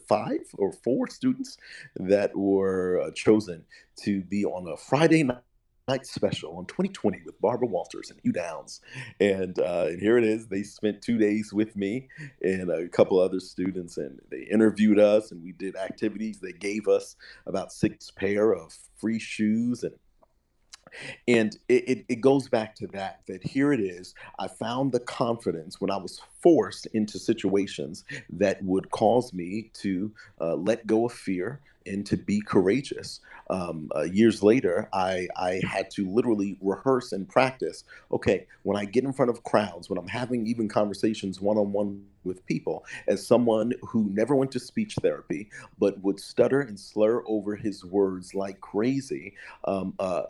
five 0.07 0.41
or 0.55 0.73
four 0.73 1.09
students 1.09 1.59
that 1.97 2.37
were 2.37 3.11
chosen 3.15 3.65
to 4.05 4.23
be 4.23 4.45
on 4.45 4.69
a 4.73 4.77
Friday 4.77 5.23
night 5.23 5.43
special 6.01 6.57
on 6.57 6.67
2020 6.67 7.23
with 7.25 7.41
Barbara 7.41 7.69
Walters 7.69 8.11
and 8.11 8.19
Hugh 8.23 8.33
Downs. 8.33 8.81
And, 9.21 9.59
uh, 9.59 9.87
and 9.89 10.01
here 10.01 10.19
it 10.19 10.25
is. 10.25 10.47
They 10.47 10.63
spent 10.63 11.03
two 11.03 11.19
days 11.19 11.53
with 11.53 11.77
me 11.77 12.09
and 12.43 12.71
a 12.71 12.89
couple 12.89 13.19
other 13.21 13.41
students, 13.41 13.97
and 13.97 14.21
they 14.31 14.43
interviewed 14.43 14.99
us 14.99 15.33
and 15.33 15.43
we 15.43 15.53
did 15.53 15.77
activities. 15.77 16.41
They 16.41 16.53
gave 16.53 16.89
us 16.89 17.17
about 17.47 17.73
six 17.73 18.11
pair 18.11 18.53
of 18.53 18.77
free 18.97 19.19
shoes 19.19 19.83
and 19.83 19.95
and 21.27 21.57
it, 21.69 21.89
it, 21.89 22.05
it, 22.09 22.21
goes 22.21 22.49
back 22.49 22.75
to 22.77 22.87
that, 22.89 23.21
that 23.27 23.43
here 23.43 23.73
it 23.73 23.81
is. 23.81 24.15
I 24.39 24.49
found 24.49 24.93
the 24.93 25.01
confidence 25.01 25.81
when 25.81 25.91
I 25.91 25.97
was 25.97 26.21
forced 26.43 26.87
into 26.87 27.19
situations 27.19 28.05
that 28.31 28.63
would 28.63 28.91
cause 28.91 29.33
me 29.33 29.71
to 29.75 30.13
uh, 30.41 30.55
let 30.55 30.87
go 30.87 31.07
of 31.07 31.13
fear 31.13 31.61
and 31.87 32.07
to 32.07 32.17
be 32.17 32.41
courageous. 32.41 33.21
Um, 33.51 33.91
uh, 33.95 34.03
years 34.03 34.43
later, 34.43 34.89
I, 34.93 35.29
I 35.37 35.61
had 35.69 35.91
to 35.93 36.09
literally 36.09 36.57
rehearse 36.61 37.13
and 37.13 37.29
practice. 37.29 37.85
Okay, 38.11 38.47
when 38.63 38.77
I 38.77 38.85
get 38.85 39.05
in 39.05 39.13
front 39.13 39.31
of 39.31 39.43
crowds, 39.43 39.91
when 39.91 39.99
I'm 39.99 40.09
having 40.09 40.47
even 40.47 40.69
conversations 40.69 41.41
one 41.41 41.59
on 41.59 41.73
one 41.73 42.05
with 42.25 42.45
people, 42.47 42.85
as 43.09 43.27
someone 43.27 43.73
who 43.83 44.09
never 44.11 44.35
went 44.37 44.53
to 44.53 44.61
speech 44.61 44.97
therapy 45.03 45.51
but 45.79 46.01
would 46.03 46.21
stutter 46.21 46.61
and 46.61 46.79
slur 46.79 47.23
over 47.27 47.57
his 47.57 47.85
words 47.85 48.35
like 48.35 48.61
crazy, 48.61 49.35
um, 49.65 49.95
uh, 49.99 50.23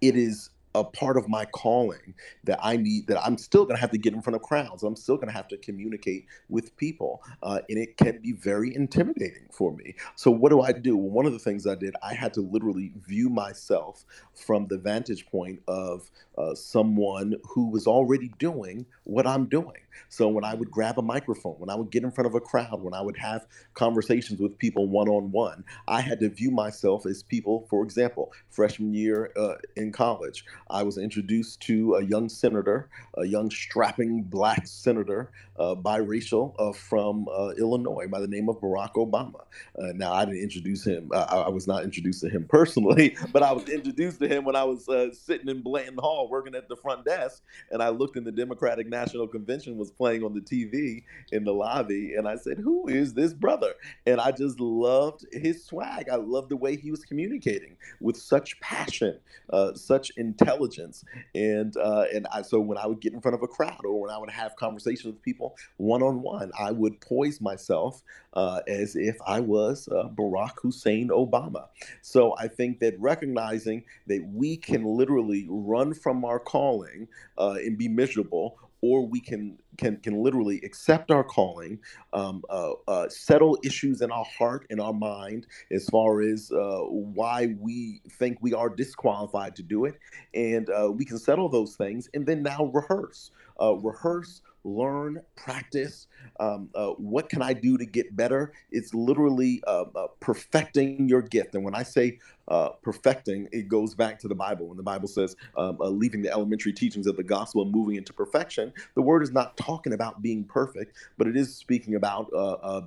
it 0.00 0.16
is 0.16 0.50
a 0.74 0.84
part 0.84 1.16
of 1.16 1.28
my 1.28 1.44
calling 1.46 2.14
that 2.44 2.58
I 2.62 2.76
need 2.76 3.06
that 3.08 3.22
I'm 3.24 3.38
still 3.38 3.64
going 3.64 3.76
to 3.76 3.80
have 3.80 3.90
to 3.90 3.98
get 3.98 4.14
in 4.14 4.22
front 4.22 4.36
of 4.36 4.42
crowds. 4.42 4.82
I'm 4.82 4.96
still 4.96 5.16
going 5.16 5.28
to 5.28 5.34
have 5.34 5.48
to 5.48 5.56
communicate 5.58 6.26
with 6.48 6.76
people, 6.76 7.22
uh, 7.42 7.60
and 7.68 7.78
it 7.78 7.96
can 7.96 8.20
be 8.22 8.32
very 8.32 8.74
intimidating 8.74 9.46
for 9.50 9.72
me. 9.72 9.94
So 10.16 10.30
what 10.30 10.50
do 10.50 10.60
I 10.62 10.72
do? 10.72 10.96
Well, 10.96 11.10
one 11.10 11.26
of 11.26 11.32
the 11.32 11.38
things 11.38 11.66
I 11.66 11.74
did, 11.74 11.94
I 12.02 12.14
had 12.14 12.34
to 12.34 12.40
literally 12.40 12.92
view 13.06 13.28
myself 13.28 14.04
from 14.34 14.66
the 14.66 14.78
vantage 14.78 15.26
point 15.26 15.60
of 15.68 16.10
uh, 16.38 16.54
someone 16.54 17.34
who 17.44 17.70
was 17.70 17.86
already 17.86 18.32
doing 18.38 18.86
what 19.04 19.26
I'm 19.26 19.46
doing. 19.46 19.72
So 20.08 20.28
when 20.28 20.44
I 20.44 20.54
would 20.54 20.70
grab 20.70 20.98
a 20.98 21.02
microphone, 21.02 21.54
when 21.58 21.70
I 21.70 21.74
would 21.74 21.90
get 21.90 22.02
in 22.02 22.10
front 22.10 22.26
of 22.26 22.34
a 22.34 22.40
crowd, 22.40 22.82
when 22.82 22.94
I 22.94 23.00
would 23.00 23.16
have 23.16 23.46
conversations 23.74 24.40
with 24.40 24.58
people 24.58 24.88
one 24.88 25.08
on 25.08 25.30
one, 25.32 25.64
I 25.88 26.00
had 26.00 26.20
to 26.20 26.28
view 26.28 26.50
myself 26.50 27.06
as 27.06 27.22
people. 27.22 27.66
For 27.68 27.84
example, 27.84 28.32
freshman 28.50 28.94
year 28.94 29.32
uh, 29.36 29.54
in 29.76 29.92
college, 29.92 30.44
I 30.70 30.82
was 30.82 30.98
introduced 30.98 31.60
to 31.62 31.94
a 31.96 32.04
young 32.04 32.28
senator, 32.28 32.88
a 33.16 33.24
young 33.24 33.50
strapping 33.50 34.22
black 34.22 34.66
senator, 34.66 35.30
uh, 35.58 35.74
biracial, 35.74 36.54
uh, 36.58 36.72
from 36.72 37.28
uh, 37.28 37.50
Illinois 37.58 38.06
by 38.08 38.20
the 38.20 38.26
name 38.26 38.48
of 38.48 38.56
Barack 38.60 38.94
Obama. 38.94 39.42
Uh, 39.78 39.92
now 39.94 40.12
I 40.12 40.24
didn't 40.24 40.40
introduce 40.40 40.84
him. 40.84 41.10
I, 41.12 41.48
was 41.48 41.66
not 41.66 41.84
introduced 41.84 42.20
to 42.22 42.28
him 42.28 42.44
personally, 42.48 43.16
but 43.32 43.42
I 43.42 43.52
was 43.52 43.68
introduced 43.68 44.20
to 44.20 44.28
him 44.28 44.44
when 44.44 44.56
I 44.56 44.64
was 44.64 44.88
uh, 44.88 45.12
sitting 45.12 45.48
in 45.48 45.62
Blanton 45.62 45.98
Hall 45.98 46.28
working 46.28 46.54
at 46.54 46.68
the 46.68 46.76
front 46.76 47.04
desk, 47.04 47.42
and 47.70 47.82
I 47.82 47.90
looked 47.90 48.16
in 48.16 48.24
the 48.24 48.32
Democratic 48.32 48.88
National 48.88 49.26
Convention 49.26 49.76
was 49.82 49.90
playing 49.90 50.24
on 50.24 50.34
the 50.34 50.40
TV 50.40 51.04
in 51.32 51.44
the 51.44 51.52
lobby, 51.52 52.14
and 52.14 52.28
I 52.28 52.36
said, 52.36 52.58
"Who 52.58 52.88
is 52.88 53.14
this 53.14 53.34
brother?" 53.34 53.74
And 54.06 54.20
I 54.20 54.32
just 54.32 54.60
loved 54.60 55.26
his 55.32 55.64
swag. 55.64 56.08
I 56.08 56.16
loved 56.16 56.50
the 56.50 56.56
way 56.56 56.76
he 56.76 56.90
was 56.90 57.04
communicating 57.04 57.76
with 58.00 58.16
such 58.16 58.58
passion, 58.60 59.18
uh, 59.50 59.74
such 59.74 60.10
intelligence, 60.16 61.04
and 61.34 61.76
uh, 61.76 62.06
and 62.14 62.26
I, 62.32 62.42
so 62.42 62.60
when 62.60 62.78
I 62.78 62.86
would 62.86 63.00
get 63.00 63.12
in 63.12 63.20
front 63.20 63.34
of 63.34 63.42
a 63.42 63.48
crowd 63.48 63.84
or 63.84 64.00
when 64.00 64.10
I 64.10 64.18
would 64.18 64.30
have 64.30 64.56
conversations 64.56 65.06
with 65.06 65.22
people 65.22 65.56
one 65.76 66.02
on 66.02 66.22
one, 66.22 66.52
I 66.58 66.70
would 66.70 67.00
poise 67.00 67.40
myself 67.40 68.02
uh, 68.34 68.60
as 68.68 68.96
if 68.96 69.16
I 69.26 69.40
was 69.40 69.88
uh, 69.88 70.08
Barack 70.08 70.54
Hussein 70.62 71.08
Obama. 71.08 71.68
So 72.02 72.34
I 72.38 72.48
think 72.48 72.80
that 72.80 72.98
recognizing 73.00 73.84
that 74.06 74.26
we 74.32 74.56
can 74.56 74.84
literally 74.84 75.46
run 75.48 75.94
from 75.94 76.24
our 76.24 76.38
calling 76.38 77.08
uh, 77.38 77.56
and 77.58 77.76
be 77.78 77.88
miserable 77.88 78.58
or 78.80 79.06
we 79.06 79.20
can 79.20 79.58
can 79.78 79.96
can 79.98 80.22
literally 80.22 80.60
accept 80.62 81.10
our 81.10 81.24
calling, 81.24 81.78
um, 82.12 82.42
uh, 82.50 82.72
uh, 82.88 83.08
settle 83.08 83.58
issues 83.64 84.00
in 84.00 84.10
our 84.10 84.24
heart 84.24 84.66
and 84.70 84.80
our 84.80 84.92
mind 84.92 85.46
as 85.70 85.88
far 85.88 86.20
as 86.20 86.50
uh, 86.52 86.80
why 86.88 87.54
we 87.58 88.02
think 88.10 88.38
we 88.40 88.52
are 88.54 88.68
disqualified 88.68 89.56
to 89.56 89.62
do 89.62 89.84
it, 89.84 89.98
and 90.34 90.68
uh, 90.70 90.90
we 90.92 91.04
can 91.04 91.18
settle 91.18 91.48
those 91.48 91.76
things, 91.76 92.08
and 92.14 92.26
then 92.26 92.42
now 92.42 92.70
rehearse, 92.72 93.30
uh, 93.60 93.74
rehearse 93.74 94.42
learn, 94.64 95.20
practice. 95.36 96.06
Um, 96.40 96.70
uh, 96.74 96.90
what 96.90 97.28
can 97.28 97.42
I 97.42 97.52
do 97.52 97.76
to 97.78 97.84
get 97.84 98.14
better? 98.16 98.52
It's 98.70 98.94
literally 98.94 99.62
uh, 99.66 99.84
uh, 99.94 100.06
perfecting 100.20 101.08
your 101.08 101.22
gift. 101.22 101.54
And 101.54 101.64
when 101.64 101.74
I 101.74 101.82
say 101.82 102.18
uh, 102.48 102.70
perfecting, 102.82 103.48
it 103.52 103.68
goes 103.68 103.94
back 103.94 104.18
to 104.20 104.28
the 104.28 104.34
Bible. 104.34 104.68
When 104.68 104.76
the 104.76 104.82
Bible 104.82 105.08
says 105.08 105.36
um, 105.56 105.78
uh, 105.80 105.88
leaving 105.88 106.22
the 106.22 106.30
elementary 106.30 106.72
teachings 106.72 107.06
of 107.06 107.16
the 107.16 107.22
gospel 107.22 107.62
and 107.62 107.72
moving 107.72 107.96
into 107.96 108.12
perfection, 108.12 108.72
the 108.94 109.02
word 109.02 109.22
is 109.22 109.32
not 109.32 109.56
talking 109.56 109.92
about 109.92 110.22
being 110.22 110.44
perfect, 110.44 110.96
but 111.18 111.26
it 111.26 111.36
is 111.36 111.54
speaking 111.54 111.94
about 111.94 112.30
uh, 112.34 112.82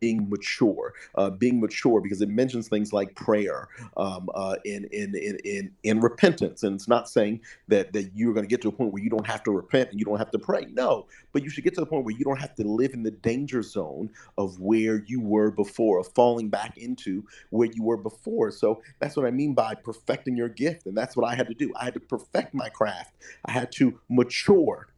being 0.00 0.28
mature, 0.28 0.94
uh, 1.16 1.30
being 1.30 1.60
mature, 1.60 2.00
because 2.00 2.20
it 2.20 2.28
mentions 2.28 2.68
things 2.68 2.92
like 2.92 3.14
prayer 3.14 3.68
um, 3.96 4.28
uh, 4.34 4.56
in, 4.64 4.84
in, 4.92 5.14
in, 5.16 5.38
in, 5.44 5.70
in 5.82 6.00
repentance. 6.00 6.62
And 6.62 6.74
it's 6.74 6.88
not 6.88 7.08
saying 7.08 7.40
that, 7.68 7.92
that 7.92 8.10
you're 8.14 8.32
going 8.32 8.44
to 8.44 8.48
get 8.48 8.62
to 8.62 8.68
a 8.68 8.72
point 8.72 8.92
where 8.92 9.02
you 9.02 9.10
don't 9.10 9.26
have 9.26 9.42
to 9.44 9.50
repent 9.50 9.90
and 9.90 9.98
you 9.98 10.04
don't 10.04 10.18
have 10.18 10.30
to 10.30 10.38
pray. 10.38 10.66
No, 10.72 11.06
but 11.32 11.42
you 11.42 11.50
should 11.50 11.64
get 11.64 11.74
to 11.74 11.80
the 11.80 11.86
point 11.86 12.04
where 12.04 12.14
you 12.16 12.24
don't 12.24 12.40
have 12.40 12.54
to 12.56 12.64
live 12.64 12.94
in 12.94 13.02
the 13.02 13.10
danger 13.10 13.62
zone 13.62 14.10
of 14.36 14.58
where 14.60 15.02
you 15.06 15.20
were 15.20 15.50
before, 15.50 16.00
of 16.00 16.08
falling 16.08 16.48
back 16.48 16.76
into 16.78 17.24
where 17.50 17.68
you 17.72 17.82
were 17.82 17.96
before. 17.96 18.50
So 18.50 18.82
that's 18.98 19.16
what 19.16 19.26
I 19.26 19.30
mean 19.30 19.54
by 19.54 19.74
perfecting 19.74 20.36
your 20.36 20.48
gift. 20.48 20.86
And 20.86 20.96
that's 20.96 21.16
what 21.16 21.26
I 21.26 21.34
had 21.34 21.48
to 21.48 21.54
do. 21.54 21.72
I 21.78 21.84
had 21.84 21.94
to 21.94 22.00
perfect 22.00 22.54
my 22.54 22.68
craft, 22.68 23.14
I 23.44 23.52
had 23.52 23.72
to 23.72 23.98
mature 24.08 24.88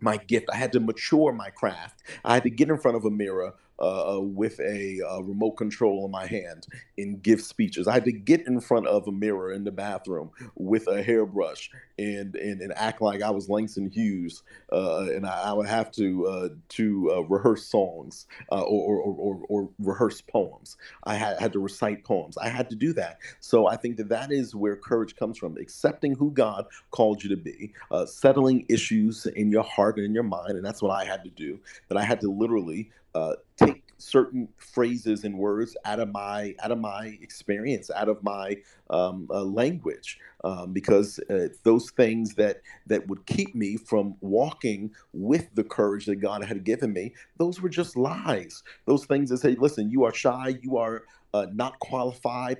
my 0.00 0.16
gift. 0.16 0.48
I 0.52 0.56
had 0.56 0.72
to 0.72 0.80
mature 0.80 1.32
my 1.32 1.50
craft. 1.50 2.02
I 2.24 2.34
had 2.34 2.42
to 2.44 2.50
get 2.50 2.68
in 2.68 2.78
front 2.78 2.96
of 2.96 3.04
a 3.04 3.10
mirror 3.10 3.54
uh, 3.80 4.16
uh, 4.16 4.20
with 4.20 4.60
a 4.60 5.00
uh, 5.08 5.20
remote 5.20 5.52
control 5.52 6.04
in 6.04 6.10
my 6.10 6.26
hand 6.26 6.66
and 6.98 7.22
give 7.22 7.40
speeches. 7.40 7.88
I 7.88 7.94
had 7.94 8.04
to 8.04 8.12
get 8.12 8.46
in 8.46 8.60
front 8.60 8.86
of 8.86 9.08
a 9.08 9.12
mirror 9.12 9.52
in 9.52 9.64
the 9.64 9.72
bathroom 9.72 10.30
with 10.54 10.86
a 10.86 11.02
hairbrush 11.02 11.70
and 12.00 12.34
and, 12.36 12.60
and 12.62 12.72
act 12.76 13.02
like 13.02 13.22
I 13.22 13.30
was 13.30 13.48
Langston 13.48 13.90
Hughes, 13.90 14.42
uh, 14.72 15.06
and 15.12 15.26
I, 15.26 15.50
I, 15.50 15.52
would 15.52 15.66
have 15.68 15.90
to 15.92 16.26
uh, 16.26 16.48
to 16.70 17.12
uh, 17.12 17.20
rehearse 17.22 17.66
songs 17.66 18.26
uh, 18.50 18.62
or, 18.62 18.98
or, 18.98 19.14
or, 19.14 19.40
or, 19.48 19.68
rehearse 19.78 20.20
poems. 20.20 20.76
I 21.04 21.14
had, 21.14 21.38
had, 21.38 21.52
to 21.52 21.58
recite 21.58 22.04
poems. 22.04 22.38
I 22.38 22.48
had 22.48 22.70
to 22.70 22.76
do 22.76 22.92
that. 22.94 23.18
So 23.40 23.66
I 23.66 23.76
think 23.76 23.98
that 23.98 24.08
that 24.08 24.32
is 24.32 24.54
where 24.54 24.76
courage 24.76 25.16
comes 25.16 25.36
from: 25.36 25.56
accepting 25.58 26.14
who 26.14 26.30
God 26.30 26.64
called 26.90 27.22
you 27.22 27.28
to 27.30 27.36
be, 27.36 27.72
uh, 27.90 28.06
settling 28.06 28.64
issues 28.68 29.26
in 29.26 29.50
your 29.50 29.64
heart 29.64 29.96
and 29.96 30.06
in 30.06 30.14
your 30.14 30.22
mind, 30.22 30.52
and 30.52 30.64
that's 30.64 30.82
what 30.82 30.90
I 30.90 31.04
had 31.04 31.22
to 31.24 31.30
do. 31.30 31.60
That 31.88 31.98
I 31.98 32.02
had 32.02 32.20
to 32.22 32.30
literally 32.30 32.90
uh, 33.14 33.34
take 33.56 33.82
certain 34.00 34.48
phrases 34.56 35.24
and 35.24 35.38
words 35.38 35.76
out 35.84 36.00
of 36.00 36.10
my 36.12 36.54
out 36.62 36.72
of 36.72 36.78
my 36.78 37.18
experience, 37.22 37.90
out 37.90 38.08
of 38.08 38.22
my 38.22 38.56
um, 38.88 39.28
uh, 39.30 39.42
language, 39.42 40.18
um, 40.44 40.72
because 40.72 41.18
uh, 41.30 41.48
those 41.62 41.90
things 41.90 42.34
that 42.34 42.62
that 42.86 43.06
would 43.06 43.24
keep 43.26 43.54
me 43.54 43.76
from 43.76 44.14
walking 44.20 44.90
with 45.12 45.54
the 45.54 45.64
courage 45.64 46.06
that 46.06 46.16
God 46.16 46.44
had 46.44 46.64
given 46.64 46.92
me, 46.92 47.14
those 47.38 47.60
were 47.60 47.68
just 47.68 47.96
lies. 47.96 48.62
Those 48.86 49.04
things 49.04 49.30
that 49.30 49.38
say, 49.38 49.54
"Listen, 49.58 49.90
you 49.90 50.04
are 50.04 50.14
shy, 50.14 50.58
you 50.62 50.76
are." 50.76 51.04
Uh, 51.32 51.46
not 51.52 51.78
qualified. 51.78 52.58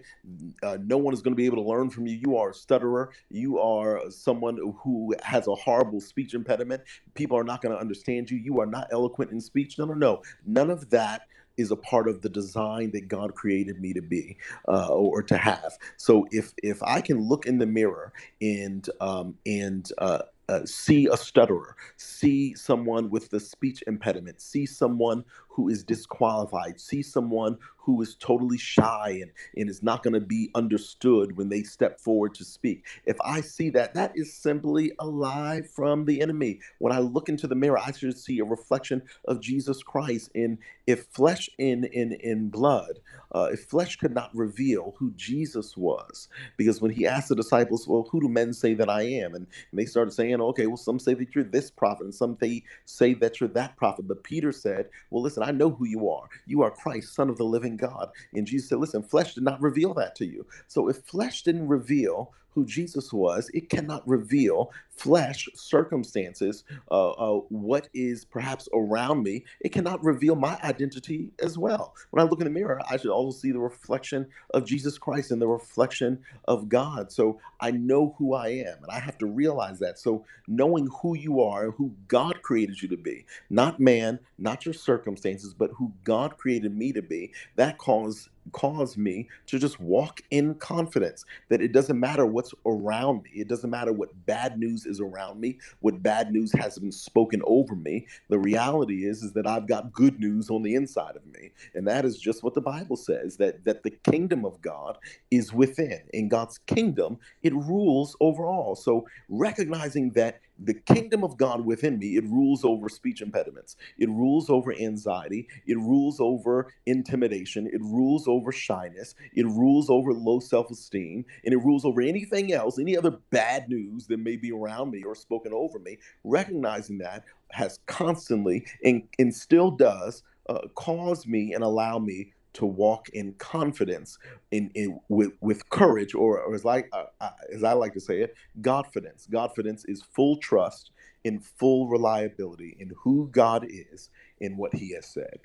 Uh, 0.63 0.79
no 0.85 0.97
one 0.97 1.13
is 1.13 1.23
going 1.23 1.33
to 1.33 1.37
be 1.37 1.45
able 1.45 1.57
to 1.57 1.69
learn 1.69 1.91
from 1.91 2.07
you. 2.07 2.15
You 2.15 2.37
are 2.37 2.51
a 2.51 2.55
stutterer. 2.55 3.11
You 3.29 3.59
are 3.59 4.09
someone 4.11 4.59
who 4.85 5.13
has 5.25 5.49
a 5.49 5.55
horrible 5.57 6.01
speech 6.01 6.35
impediment. 6.35 6.83
People 7.15 7.37
are 7.37 7.43
not 7.43 7.63
going 7.63 7.75
to 7.75 7.81
understand 7.81 8.31
you. 8.31 8.39
You 8.39 8.61
are 8.61 8.67
not 8.67 8.87
eloquent 8.93 9.33
in 9.33 9.41
speech. 9.41 9.77
No, 9.77 9.87
no, 9.87 9.95
no. 9.95 10.23
None 10.47 10.71
of 10.71 10.89
that 10.91 11.23
is 11.61 11.71
a 11.71 11.77
part 11.77 12.09
of 12.09 12.23
the 12.23 12.29
design 12.29 12.91
that 12.93 13.09
God 13.09 13.35
created 13.35 13.81
me 13.81 13.93
to 13.93 14.03
be 14.03 14.37
uh, 14.69 14.89
or 14.89 15.23
to 15.25 15.37
have. 15.37 15.79
So 15.97 16.27
if 16.31 16.53
if 16.63 16.83
I 16.83 17.01
can 17.01 17.21
look 17.21 17.47
in 17.47 17.59
the 17.59 17.67
mirror 17.67 18.13
and 18.41 18.89
um, 19.01 19.37
and 19.47 19.91
uh, 19.99 20.23
uh, 20.49 20.65
see 20.65 21.07
a 21.07 21.17
stutterer, 21.17 21.77
see 21.97 22.55
someone 22.55 23.09
with 23.09 23.31
the 23.31 23.39
speech 23.39 23.85
impediment, 23.87 24.41
see 24.41 24.67
someone 24.67 25.25
who 25.61 25.69
is 25.69 25.85
disqualified, 25.85 26.81
see 26.81 27.03
someone 27.03 27.59
who 27.77 28.01
is 28.01 28.15
totally 28.17 28.59
shy 28.59 29.19
and, 29.21 29.31
and 29.57 29.69
is 29.69 29.83
not 29.83 30.03
going 30.03 30.15
to 30.15 30.21
be 30.21 30.51
understood 30.55 31.37
when 31.37 31.49
they 31.49 31.63
step 31.63 32.01
forward 32.01 32.35
to 32.35 32.45
speak. 32.45 32.87
If 33.05 33.17
I 33.23 33.41
see 33.41 33.71
that, 33.71 33.95
that 33.95 34.13
is 34.15 34.33
simply 34.33 34.93
a 34.99 35.07
lie 35.07 35.63
from 35.63 36.05
the 36.05 36.21
enemy. 36.23 36.61
When 36.79 36.93
I 36.93 37.01
look 37.01 37.29
into 37.29 37.47
the 37.47 37.55
mirror, 37.55 37.79
I 37.79 37.93
should 37.93 38.19
see 38.19 38.39
a 38.39 38.45
reflection 38.45 39.03
of 39.27 39.41
Jesus 39.41 39.83
Christ. 39.83 40.31
And 40.35 40.59
if 40.87 41.07
flesh 41.07 41.51
in 41.59 41.85
in 41.85 42.13
in 42.13 42.49
blood, 42.49 43.01
uh, 43.35 43.49
if 43.53 43.65
flesh 43.65 43.97
could 43.97 44.15
not 44.15 44.31
reveal 44.35 44.95
who 44.99 45.13
Jesus 45.13 45.77
was, 45.77 46.29
because 46.57 46.81
when 46.81 46.91
he 46.91 47.07
asked 47.07 47.29
the 47.29 47.37
disciples, 47.37 47.89
"Well, 47.89 48.09
who 48.11 48.21
do 48.21 48.29
men 48.29 48.53
say 48.53 48.75
that 48.75 48.89
I 48.91 49.03
am?" 49.03 49.35
and, 49.35 49.47
and 49.71 49.79
they 49.81 49.87
started 49.87 50.13
saying, 50.13 50.41
"Okay, 50.41 50.67
well, 50.67 50.77
some 50.77 50.99
say 50.99 51.15
that 51.15 51.35
you're 51.35 51.45
this 51.45 51.71
prophet, 51.71 52.05
and 52.05 52.15
some 52.15 52.37
they 52.41 52.63
say 52.85 53.15
that 53.15 53.41
you're 53.41 53.49
that 53.51 53.77
prophet." 53.77 54.07
But 54.09 54.25
Peter 54.25 54.53
said, 54.53 54.89
"Well, 55.11 55.23
listen, 55.23 55.43
I 55.43 55.50
know 55.53 55.71
who 55.71 55.87
you 55.87 56.09
are. 56.11 56.29
You 56.47 56.63
are 56.63 56.71
Christ, 56.71 57.15
Son 57.15 57.29
of 57.29 57.37
the 57.37 57.45
living 57.45 57.77
God. 57.77 58.11
And 58.35 58.47
Jesus 58.47 58.69
said, 58.69 58.79
Listen, 58.79 59.03
flesh 59.03 59.35
did 59.35 59.45
not 59.45 59.61
reveal 59.61 59.95
that 59.95 60.15
to 60.17 60.27
you. 60.27 60.47
So 60.69 60.89
if 60.89 60.99
flesh 60.99 61.43
didn't 61.43 61.69
reveal 61.69 62.33
who 62.55 62.65
Jesus 62.67 63.13
was, 63.13 63.51
it 63.55 63.69
cannot 63.69 64.07
reveal 64.09 64.73
flesh 65.01 65.49
circumstances, 65.55 66.65
uh, 66.91 67.11
uh, 67.13 67.41
what 67.49 67.89
is 67.95 68.25
perhaps 68.25 68.69
around 68.75 69.23
me. 69.23 69.45
It 69.61 69.73
cannot 69.73 70.05
reveal 70.05 70.37
my 70.37 70.59
identity 70.63 71.33
as 71.43 71.57
well. 71.57 71.95
When 72.11 72.25
I 72.25 72.29
look 72.29 72.41
in 72.41 72.45
the 72.45 72.51
mirror, 72.51 72.81
I 72.91 72.99
should 72.99 73.11
also 73.11 73.39
see 73.39 73.51
the 73.51 73.59
reflection 73.59 74.27
of 74.53 74.67
Jesus 74.67 74.99
Christ 74.99 75.31
and 75.31 75.41
the 75.41 75.49
reflection 75.49 76.19
of 76.47 76.69
God. 76.69 77.11
So 77.11 77.41
I 77.61 77.71
know 77.71 78.15
who 78.19 78.35
I 78.35 78.49
am, 78.49 78.77
and 78.83 78.91
I 78.91 79.01
have 79.01 79.17
to 79.19 79.27
realize 79.27 79.79
that. 79.79 79.99
So 79.99 80.25
knowing 80.47 80.89
who 81.01 81.17
you 81.17 81.41
are, 81.41 81.71
who 81.71 81.95
God 82.07 82.43
created 82.43 82.83
you 82.83 82.89
to 82.89 82.97
be, 82.99 83.25
not 83.49 83.81
man, 83.81 84.19
not 84.39 84.67
your 84.67 84.75
circumstances, 84.75 85.55
but 85.55 85.71
who 85.79 85.93
God 86.05 86.37
created 86.37 86.77
me 86.77 86.93
to 86.93 87.03
be, 87.03 87.33
that 87.57 87.79
calls 87.79 88.29
cause 88.53 88.97
me 88.97 89.29
to 89.47 89.59
just 89.59 89.79
walk 89.81 90.23
in 90.31 90.55
confidence 90.55 91.25
that 91.49 91.61
it 91.61 91.73
doesn't 91.73 92.01
matter 92.01 92.27
what's 92.27 92.55
around 92.67 93.23
me. 93.23 93.31
It 93.35 93.49
doesn't 93.49 93.71
matter 93.71 93.93
what 93.93 94.11
bad 94.27 94.59
news 94.59 94.87
is 94.91 95.01
around 95.01 95.41
me, 95.41 95.59
what 95.81 96.03
bad 96.03 96.33
news 96.33 96.53
has 96.53 96.79
been 96.79 96.93
spoken 96.93 97.41
over 97.47 97.75
me. 97.75 98.07
The 98.29 98.39
reality 98.39 99.07
is 99.07 99.23
is 99.23 99.33
that 99.35 99.47
I've 99.47 99.67
got 99.67 99.93
good 99.93 100.21
news 100.21 100.51
on 100.51 100.63
the 100.63 100.75
inside 100.75 101.17
of 101.17 101.25
me. 101.27 101.53
And 101.75 101.87
that 101.89 102.05
is 102.05 102.19
just 102.19 102.43
what 102.43 102.55
the 102.55 102.61
Bible 102.61 102.97
says 102.97 103.37
that 103.39 103.65
that 103.65 103.83
the 103.83 103.91
kingdom 103.91 104.45
of 104.45 104.61
God 104.61 104.99
is 105.31 105.53
within. 105.53 106.03
In 106.13 106.29
God's 106.29 106.59
kingdom, 106.59 107.19
it 107.43 107.55
rules 107.55 108.17
over 108.21 108.45
all. 108.45 108.75
So 108.75 109.07
recognizing 109.29 110.11
that 110.11 110.41
the 110.63 110.75
kingdom 110.75 111.25
of 111.25 111.37
God 111.37 111.65
within 111.65 111.99
me, 111.99 112.17
it 112.17 112.25
rules 112.25 112.65
over 112.65 112.89
speech 112.89 113.23
impediments. 113.23 113.77
It 113.99 114.09
rules 114.09 114.51
over 114.51 114.73
anxiety. 114.75 115.49
It 115.67 115.79
rules 115.79 116.21
over 116.21 116.73
intimidation. 116.87 117.67
It 117.67 117.81
rules 117.81 118.29
over 118.29 118.53
shyness. 118.53 119.15
It 119.35 119.47
rules 119.47 119.89
over 119.89 120.13
low 120.13 120.41
self 120.41 120.71
esteem. 120.71 121.25
And 121.45 121.55
it 121.55 121.59
rules 121.59 121.85
over 121.85 122.01
anything 122.01 122.53
else, 122.53 122.79
any 122.79 122.97
other 122.97 123.19
bad 123.31 123.69
news 123.69 124.07
that 124.09 124.19
may 124.19 124.37
be 124.37 124.53
around 124.53 124.91
me 124.91 125.03
or 125.03 125.15
spoken 125.15 125.53
over 125.53 125.79
me. 125.79 125.99
Recognizing 126.25 126.99
that 126.99 127.25
has 127.51 127.79
constantly 127.87 128.65
and, 128.85 129.03
and 129.19 129.35
still 129.35 129.71
does 129.71 130.23
uh, 130.49 130.67
cause 130.75 131.27
me 131.27 131.55
and 131.55 131.65
allow 131.65 131.99
me 131.99 132.33
to 132.55 132.67
walk 132.67 133.09
in 133.11 133.33
confidence, 133.35 134.19
in, 134.51 134.71
in 134.75 134.99
with 135.09 135.33
with 135.41 135.69
courage, 135.71 136.15
or, 136.15 136.41
or 136.41 136.55
as 136.55 136.65
like 136.65 136.89
uh, 136.93 137.05
uh, 137.21 137.31
as 137.55 137.63
I 137.63 137.73
like 137.73 137.95
to 137.95 138.01
say 138.01 138.21
it, 138.21 138.35
Godfidence. 138.61 139.29
Godfidence 139.29 139.85
is 139.89 140.03
full 140.03 140.37
trust 140.37 140.91
in 141.25 141.41
full 141.41 141.89
reliability 141.89 142.77
in 142.79 142.93
who 143.03 143.29
God 143.31 143.67
is 143.69 144.09
in 144.41 144.57
what 144.57 144.75
He 144.75 144.95
has 144.95 145.07
said. 145.07 145.41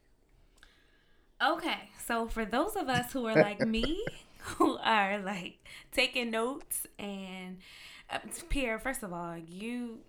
Okay, 1.43 1.89
so 2.05 2.27
for 2.27 2.45
those 2.45 2.75
of 2.75 2.87
us 2.87 3.11
who 3.11 3.25
are 3.27 3.35
like 3.35 3.59
me, 3.67 4.03
who 4.39 4.77
are 4.77 5.19
like 5.19 5.57
taking 5.91 6.31
notes 6.31 6.87
and 6.97 7.57
uh, 8.09 8.19
Pierre, 8.49 8.79
first 8.79 9.03
of 9.03 9.11
all, 9.11 9.37
you 9.37 9.99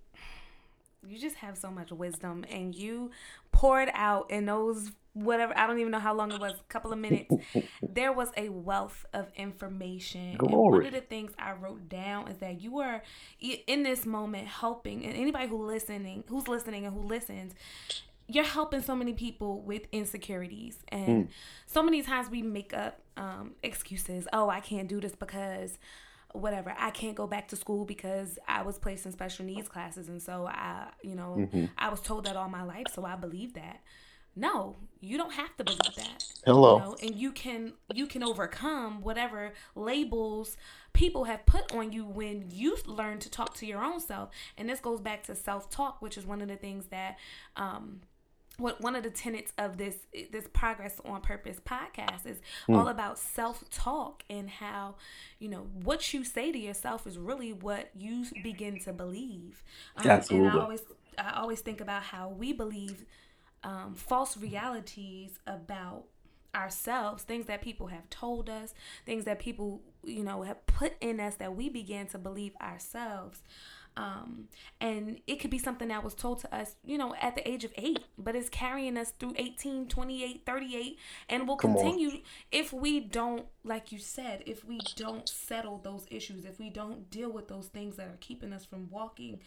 you 1.06 1.18
just 1.18 1.36
have 1.36 1.56
so 1.56 1.70
much 1.70 1.92
wisdom 1.92 2.44
and 2.50 2.74
you 2.74 3.10
poured 3.52 3.90
out 3.94 4.30
in 4.30 4.46
those 4.46 4.90
whatever 5.16 5.56
I 5.56 5.66
don't 5.66 5.78
even 5.78 5.92
know 5.92 5.98
how 5.98 6.14
long 6.14 6.30
it 6.30 6.40
was, 6.40 6.52
a 6.52 6.72
couple 6.72 6.92
of 6.92 6.98
minutes. 6.98 7.34
there 7.82 8.12
was 8.12 8.28
a 8.36 8.50
wealth 8.50 9.06
of 9.14 9.28
information. 9.34 10.36
One 10.38 10.84
of 10.84 10.92
the 10.92 11.00
things 11.00 11.32
I 11.38 11.52
wrote 11.52 11.88
down 11.88 12.28
is 12.28 12.38
that 12.38 12.60
you 12.60 12.78
are 12.78 13.02
in 13.40 13.82
this 13.82 14.04
moment 14.04 14.46
helping 14.46 15.06
and 15.06 15.16
anybody 15.16 15.48
who 15.48 15.64
listening, 15.64 16.24
who's 16.28 16.48
listening 16.48 16.84
and 16.84 16.94
who 16.94 17.02
listens, 17.02 17.54
you're 18.28 18.44
helping 18.44 18.82
so 18.82 18.94
many 18.94 19.14
people 19.14 19.62
with 19.62 19.82
insecurities 19.92 20.78
and 20.88 21.28
mm. 21.28 21.28
so 21.66 21.82
many 21.82 22.02
times 22.02 22.28
we 22.28 22.42
make 22.42 22.74
up 22.74 23.00
um, 23.16 23.52
excuses. 23.62 24.28
Oh, 24.32 24.50
I 24.50 24.60
can't 24.60 24.88
do 24.88 25.00
this 25.00 25.14
because 25.14 25.78
whatever 26.32 26.74
i 26.78 26.90
can't 26.90 27.14
go 27.14 27.26
back 27.26 27.48
to 27.48 27.56
school 27.56 27.86
because 27.86 28.38
i 28.46 28.60
was 28.60 28.78
placed 28.78 29.06
in 29.06 29.12
special 29.12 29.46
needs 29.46 29.68
classes 29.68 30.08
and 30.08 30.20
so 30.20 30.46
i 30.46 30.86
you 31.02 31.14
know 31.14 31.36
mm-hmm. 31.38 31.64
i 31.78 31.88
was 31.88 32.00
told 32.00 32.26
that 32.26 32.36
all 32.36 32.48
my 32.48 32.62
life 32.62 32.84
so 32.92 33.06
i 33.06 33.16
believe 33.16 33.54
that 33.54 33.80
no 34.36 34.76
you 35.00 35.16
don't 35.16 35.32
have 35.32 35.56
to 35.56 35.64
believe 35.64 35.94
that 35.96 36.24
hello 36.44 36.76
you 36.76 36.84
know? 36.84 36.96
and 37.02 37.14
you 37.16 37.32
can 37.32 37.72
you 37.94 38.06
can 38.06 38.22
overcome 38.22 39.00
whatever 39.00 39.52
labels 39.74 40.56
people 40.92 41.24
have 41.24 41.44
put 41.46 41.72
on 41.74 41.92
you 41.92 42.04
when 42.04 42.44
you 42.50 42.76
learn 42.86 43.18
to 43.18 43.30
talk 43.30 43.54
to 43.54 43.66
your 43.66 43.82
own 43.82 43.98
self 43.98 44.30
and 44.56 44.68
this 44.68 44.80
goes 44.80 45.00
back 45.00 45.22
to 45.22 45.34
self-talk 45.34 46.00
which 46.00 46.16
is 46.16 46.26
one 46.26 46.40
of 46.40 46.48
the 46.48 46.56
things 46.56 46.86
that 46.86 47.16
um 47.56 48.00
what 48.58 48.80
one 48.80 48.96
of 48.96 49.02
the 49.02 49.10
tenets 49.10 49.52
of 49.58 49.76
this 49.76 49.96
this 50.32 50.48
progress 50.52 51.00
on 51.04 51.20
purpose 51.20 51.60
podcast 51.64 52.26
is 52.26 52.38
mm. 52.68 52.76
all 52.76 52.88
about 52.88 53.18
self-talk 53.18 54.22
and 54.30 54.48
how 54.48 54.94
you 55.38 55.48
know 55.48 55.66
what 55.82 56.14
you 56.14 56.24
say 56.24 56.50
to 56.50 56.58
yourself 56.58 57.06
is 57.06 57.18
really 57.18 57.52
what 57.52 57.90
you 57.94 58.24
begin 58.42 58.78
to 58.78 58.92
believe 58.92 59.62
um, 59.96 60.06
Absolutely. 60.06 60.48
and 60.48 60.58
i 60.58 60.62
always 60.62 60.80
i 61.18 61.30
always 61.32 61.60
think 61.60 61.80
about 61.80 62.02
how 62.02 62.28
we 62.28 62.52
believe 62.52 63.04
um, 63.66 63.94
false 63.96 64.36
realities 64.36 65.40
about 65.46 66.04
ourselves 66.54 67.22
things 67.24 67.46
that 67.46 67.60
people 67.60 67.88
have 67.88 68.08
told 68.08 68.48
us 68.48 68.72
things 69.04 69.26
that 69.26 69.38
people 69.38 69.82
you 70.04 70.24
know 70.24 70.42
have 70.42 70.64
put 70.66 70.94
in 71.00 71.20
us 71.20 71.34
that 71.34 71.54
we 71.54 71.68
began 71.68 72.06
to 72.06 72.18
believe 72.18 72.52
ourselves. 72.62 73.42
Um, 73.98 74.48
and 74.78 75.20
it 75.26 75.36
could 75.40 75.50
be 75.50 75.58
something 75.58 75.88
that 75.88 76.04
was 76.04 76.14
told 76.14 76.40
to 76.40 76.54
us, 76.54 76.76
you 76.84 76.98
know, 76.98 77.14
at 77.18 77.34
the 77.34 77.48
age 77.48 77.64
of 77.64 77.72
eight, 77.78 78.00
but 78.18 78.36
it's 78.36 78.50
carrying 78.50 78.98
us 78.98 79.12
through 79.18 79.32
18, 79.36 79.88
28, 79.88 80.42
38, 80.44 80.98
and 81.30 81.48
will 81.48 81.56
continue 81.56 82.10
if 82.52 82.74
we 82.74 83.00
don't, 83.00 83.46
like 83.64 83.92
you 83.92 83.98
said, 83.98 84.42
if 84.44 84.66
we 84.66 84.80
don't 84.96 85.26
settle 85.26 85.78
those 85.78 86.06
issues, 86.10 86.44
if 86.44 86.58
we 86.58 86.68
don't 86.68 87.08
deal 87.08 87.30
with 87.30 87.48
those 87.48 87.68
things 87.68 87.96
that 87.96 88.08
are 88.08 88.18
keeping 88.20 88.52
us 88.52 88.66
from 88.66 88.90
walking 88.90 89.40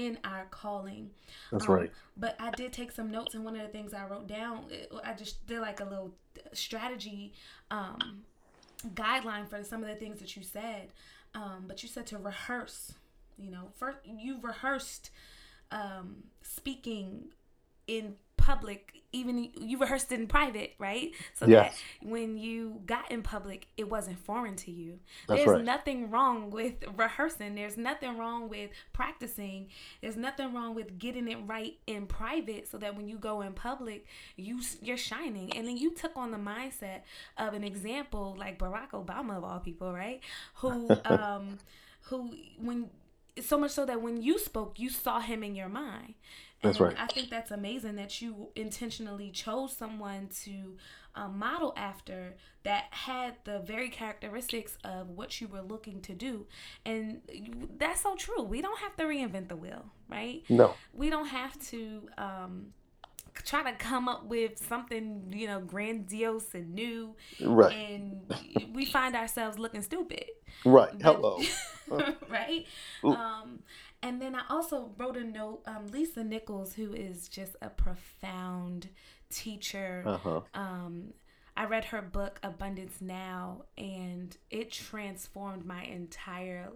in 0.00 0.18
our 0.24 0.46
calling. 0.50 1.10
That's 1.52 1.68
um, 1.68 1.74
right. 1.74 1.92
But 2.16 2.36
I 2.40 2.50
did 2.52 2.72
take 2.72 2.90
some 2.90 3.10
notes, 3.10 3.34
and 3.34 3.44
one 3.44 3.54
of 3.54 3.62
the 3.62 3.68
things 3.68 3.92
I 3.92 4.06
wrote 4.06 4.26
down, 4.26 4.64
I 5.04 5.12
just 5.12 5.46
did 5.46 5.60
like 5.60 5.80
a 5.80 5.84
little 5.84 6.14
strategy 6.54 7.34
um, 7.70 8.22
guideline 8.94 9.48
for 9.48 9.62
some 9.62 9.82
of 9.82 9.88
the 9.90 9.94
things 9.96 10.18
that 10.20 10.36
you 10.36 10.42
said. 10.42 10.88
Um, 11.34 11.64
but 11.68 11.82
you 11.82 11.88
said 11.88 12.06
to 12.06 12.18
rehearse 12.18 12.94
You 13.38 13.50
know, 13.50 13.68
first 13.76 13.98
you 14.04 14.38
rehearsed 14.40 15.10
um, 15.70 16.24
speaking 16.42 17.26
in 17.86 18.16
public 18.50 19.00
even 19.12 19.50
you 19.54 19.76
rehearsed 19.78 20.12
in 20.12 20.26
private 20.26 20.74
right? 20.78 21.12
So 21.34 21.46
yes. 21.46 21.76
that 22.00 22.08
when 22.08 22.38
you 22.38 22.80
got 22.86 23.10
in 23.10 23.22
public 23.22 23.66
it 23.76 23.88
wasn't 23.88 24.18
foreign 24.18 24.56
to 24.56 24.70
you. 24.70 24.98
That's 25.26 25.40
there's 25.40 25.56
right. 25.56 25.64
nothing 25.64 26.10
wrong 26.10 26.50
with 26.50 26.74
rehearsing. 26.96 27.54
There's 27.54 27.76
nothing 27.76 28.18
wrong 28.18 28.48
with 28.48 28.70
practicing. 28.92 29.68
There's 30.00 30.16
nothing 30.16 30.54
wrong 30.54 30.74
with 30.74 30.98
getting 30.98 31.28
it 31.28 31.38
right 31.46 31.74
in 31.86 32.06
private 32.06 32.68
so 32.68 32.78
that 32.78 32.96
when 32.96 33.08
you 33.08 33.18
go 33.18 33.40
in 33.40 33.52
public 33.52 34.06
you 34.36 34.60
you're 34.80 34.96
shining. 34.96 35.56
And 35.56 35.66
then 35.66 35.76
you 35.76 35.92
took 35.94 36.16
on 36.16 36.30
the 36.30 36.38
mindset 36.38 37.00
of 37.36 37.54
an 37.54 37.64
example 37.64 38.36
like 38.38 38.58
Barack 38.58 38.90
Obama 38.92 39.38
of 39.38 39.44
all 39.44 39.60
people 39.60 39.92
right? 39.92 40.20
Who 40.56 40.88
um 41.04 41.58
who 42.02 42.32
when 42.60 42.90
so 43.40 43.56
much 43.56 43.70
so 43.70 43.86
that 43.86 44.02
when 44.02 44.20
you 44.22 44.38
spoke 44.38 44.78
you 44.78 44.90
saw 44.90 45.20
him 45.20 45.42
in 45.42 45.54
your 45.54 45.68
mind 45.68 46.14
that's 46.62 46.80
right. 46.80 46.94
I 46.98 47.06
think 47.06 47.30
that's 47.30 47.50
amazing 47.50 47.96
that 47.96 48.20
you 48.20 48.48
intentionally 48.54 49.30
chose 49.30 49.76
someone 49.76 50.28
to 50.44 50.76
um, 51.14 51.38
model 51.38 51.72
after 51.76 52.36
that 52.62 52.84
had 52.90 53.34
the 53.44 53.60
very 53.60 53.88
characteristics 53.88 54.76
of 54.84 55.10
what 55.10 55.40
you 55.40 55.48
were 55.48 55.62
looking 55.62 56.00
to 56.02 56.12
do. 56.12 56.46
And 56.84 57.22
that's 57.78 58.02
so 58.02 58.14
true. 58.16 58.42
We 58.42 58.60
don't 58.60 58.78
have 58.80 58.96
to 58.96 59.04
reinvent 59.04 59.48
the 59.48 59.56
wheel, 59.56 59.86
right? 60.08 60.42
No. 60.48 60.74
We 60.92 61.08
don't 61.08 61.28
have 61.28 61.58
to 61.68 62.08
um, 62.18 62.66
try 63.44 63.70
to 63.70 63.76
come 63.76 64.08
up 64.08 64.26
with 64.26 64.64
something, 64.66 65.32
you 65.34 65.46
know, 65.46 65.60
grandiose 65.60 66.54
and 66.54 66.74
new. 66.74 67.14
Right. 67.40 67.74
And 67.74 68.22
we 68.72 68.84
find 68.84 69.16
ourselves 69.16 69.58
looking 69.58 69.82
stupid. 69.82 70.26
Right. 70.64 70.92
Hello. 71.00 71.40
right. 72.28 72.66
Um, 73.02 73.60
and 74.02 74.20
then 74.20 74.34
I 74.34 74.42
also 74.48 74.92
wrote 74.96 75.16
a 75.16 75.24
note. 75.24 75.62
Um, 75.66 75.88
Lisa 75.88 76.24
Nichols, 76.24 76.74
who 76.74 76.92
is 76.92 77.28
just 77.28 77.56
a 77.60 77.68
profound 77.68 78.88
teacher. 79.30 80.02
Uh-huh. 80.06 80.40
Um, 80.54 81.12
I 81.56 81.64
read 81.64 81.86
her 81.86 82.00
book 82.00 82.38
Abundance 82.42 83.00
Now, 83.00 83.64
and 83.76 84.36
it 84.50 84.70
transformed 84.72 85.64
my 85.64 85.84
entire 85.84 86.70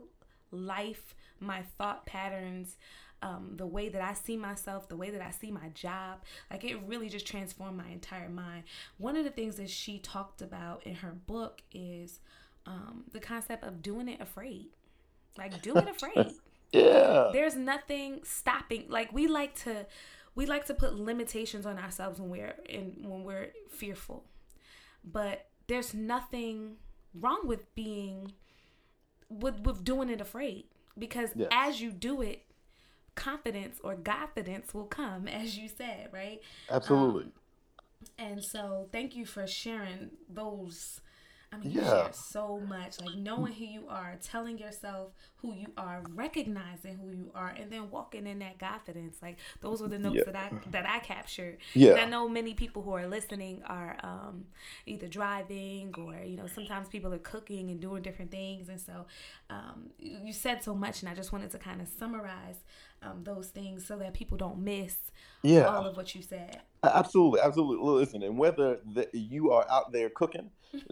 life, 0.50 1.14
my 1.40 1.62
thought 1.78 2.06
patterns, 2.06 2.76
um, 3.22 3.54
the 3.56 3.66
way 3.66 3.88
that 3.88 4.02
I 4.02 4.12
see 4.12 4.36
myself, 4.36 4.88
the 4.88 4.96
way 4.96 5.10
that 5.10 5.22
I 5.22 5.30
see 5.30 5.50
my 5.50 5.68
job. 5.70 6.22
Like 6.50 6.64
it 6.64 6.76
really 6.86 7.08
just 7.08 7.26
transformed 7.26 7.78
my 7.78 7.88
entire 7.88 8.28
mind. 8.28 8.64
One 8.98 9.16
of 9.16 9.24
the 9.24 9.30
things 9.30 9.56
that 9.56 9.70
she 9.70 9.98
talked 9.98 10.42
about 10.42 10.86
in 10.86 10.96
her 10.96 11.12
book 11.26 11.62
is 11.72 12.20
um, 12.66 13.04
the 13.12 13.20
concept 13.20 13.64
of 13.64 13.82
doing 13.82 14.08
it 14.08 14.20
afraid. 14.20 14.68
Like 15.38 15.62
do 15.62 15.76
it 15.76 15.88
afraid. 15.88 16.34
Yeah. 16.74 17.30
There's 17.32 17.56
nothing 17.56 18.20
stopping. 18.24 18.86
Like 18.88 19.12
we 19.12 19.26
like 19.26 19.54
to 19.62 19.86
we 20.34 20.46
like 20.46 20.66
to 20.66 20.74
put 20.74 20.94
limitations 20.94 21.66
on 21.66 21.78
ourselves 21.78 22.20
when 22.20 22.30
we're 22.30 22.56
in 22.68 22.96
when 23.02 23.24
we're 23.24 23.50
fearful. 23.70 24.24
But 25.04 25.46
there's 25.66 25.94
nothing 25.94 26.76
wrong 27.14 27.42
with 27.44 27.74
being 27.74 28.32
with 29.28 29.60
with 29.60 29.84
doing 29.84 30.10
it 30.10 30.20
afraid 30.20 30.64
because 30.98 31.30
yes. 31.34 31.48
as 31.52 31.80
you 31.80 31.90
do 31.90 32.22
it 32.22 32.42
confidence 33.14 33.78
or 33.82 33.94
confidence 33.94 34.74
will 34.74 34.84
come 34.84 35.28
as 35.28 35.56
you 35.56 35.68
said 35.68 36.08
right 36.12 36.40
absolutely 36.70 37.24
um, 37.24 37.32
and 38.18 38.44
so 38.44 38.88
thank 38.92 39.16
you 39.16 39.24
for 39.24 39.46
sharing 39.46 40.10
those 40.28 41.00
I 41.54 41.58
mean, 41.58 41.70
yeah. 41.70 41.82
you 41.82 41.88
share 41.88 42.10
so 42.12 42.60
much, 42.66 43.00
like 43.00 43.16
knowing 43.16 43.52
who 43.52 43.64
you 43.64 43.84
are, 43.88 44.18
telling 44.22 44.58
yourself 44.58 45.12
who 45.36 45.54
you 45.54 45.68
are, 45.76 46.02
recognizing 46.14 46.96
who 46.96 47.10
you 47.10 47.30
are, 47.34 47.54
and 47.56 47.70
then 47.70 47.90
walking 47.90 48.26
in 48.26 48.40
that 48.40 48.58
confidence. 48.58 49.18
Like 49.22 49.38
those 49.60 49.80
were 49.80 49.88
the 49.88 49.98
notes 49.98 50.16
yeah. 50.18 50.32
that 50.32 50.36
I 50.36 50.70
that 50.70 50.88
I 50.88 50.98
captured. 51.00 51.58
Yeah, 51.74 51.92
and 51.92 52.00
I 52.00 52.04
know 52.06 52.28
many 52.28 52.54
people 52.54 52.82
who 52.82 52.92
are 52.92 53.06
listening 53.06 53.62
are 53.66 53.96
um, 54.02 54.46
either 54.86 55.06
driving 55.06 55.94
or 55.96 56.16
you 56.24 56.36
know 56.36 56.46
sometimes 56.46 56.88
people 56.88 57.12
are 57.14 57.18
cooking 57.18 57.70
and 57.70 57.80
doing 57.80 58.02
different 58.02 58.30
things, 58.30 58.68
and 58.68 58.80
so 58.80 59.06
um, 59.50 59.90
you 59.98 60.32
said 60.32 60.62
so 60.62 60.74
much, 60.74 61.02
and 61.02 61.08
I 61.08 61.14
just 61.14 61.32
wanted 61.32 61.50
to 61.52 61.58
kind 61.58 61.80
of 61.80 61.88
summarize 61.88 62.56
um, 63.04 63.22
those 63.24 63.48
things 63.48 63.86
so 63.86 63.96
that 63.98 64.14
people 64.14 64.36
don't 64.36 64.58
miss 64.58 64.96
yeah. 65.42 65.66
all 65.66 65.86
of 65.86 65.96
what 65.96 66.14
you 66.14 66.22
said. 66.22 66.60
Absolutely, 66.82 67.40
absolutely. 67.40 67.90
Listen, 67.90 68.22
and 68.22 68.38
whether 68.38 68.78
the, 68.94 69.08
you 69.12 69.52
are 69.52 69.66
out 69.70 69.92
there 69.92 70.10
cooking, 70.10 70.50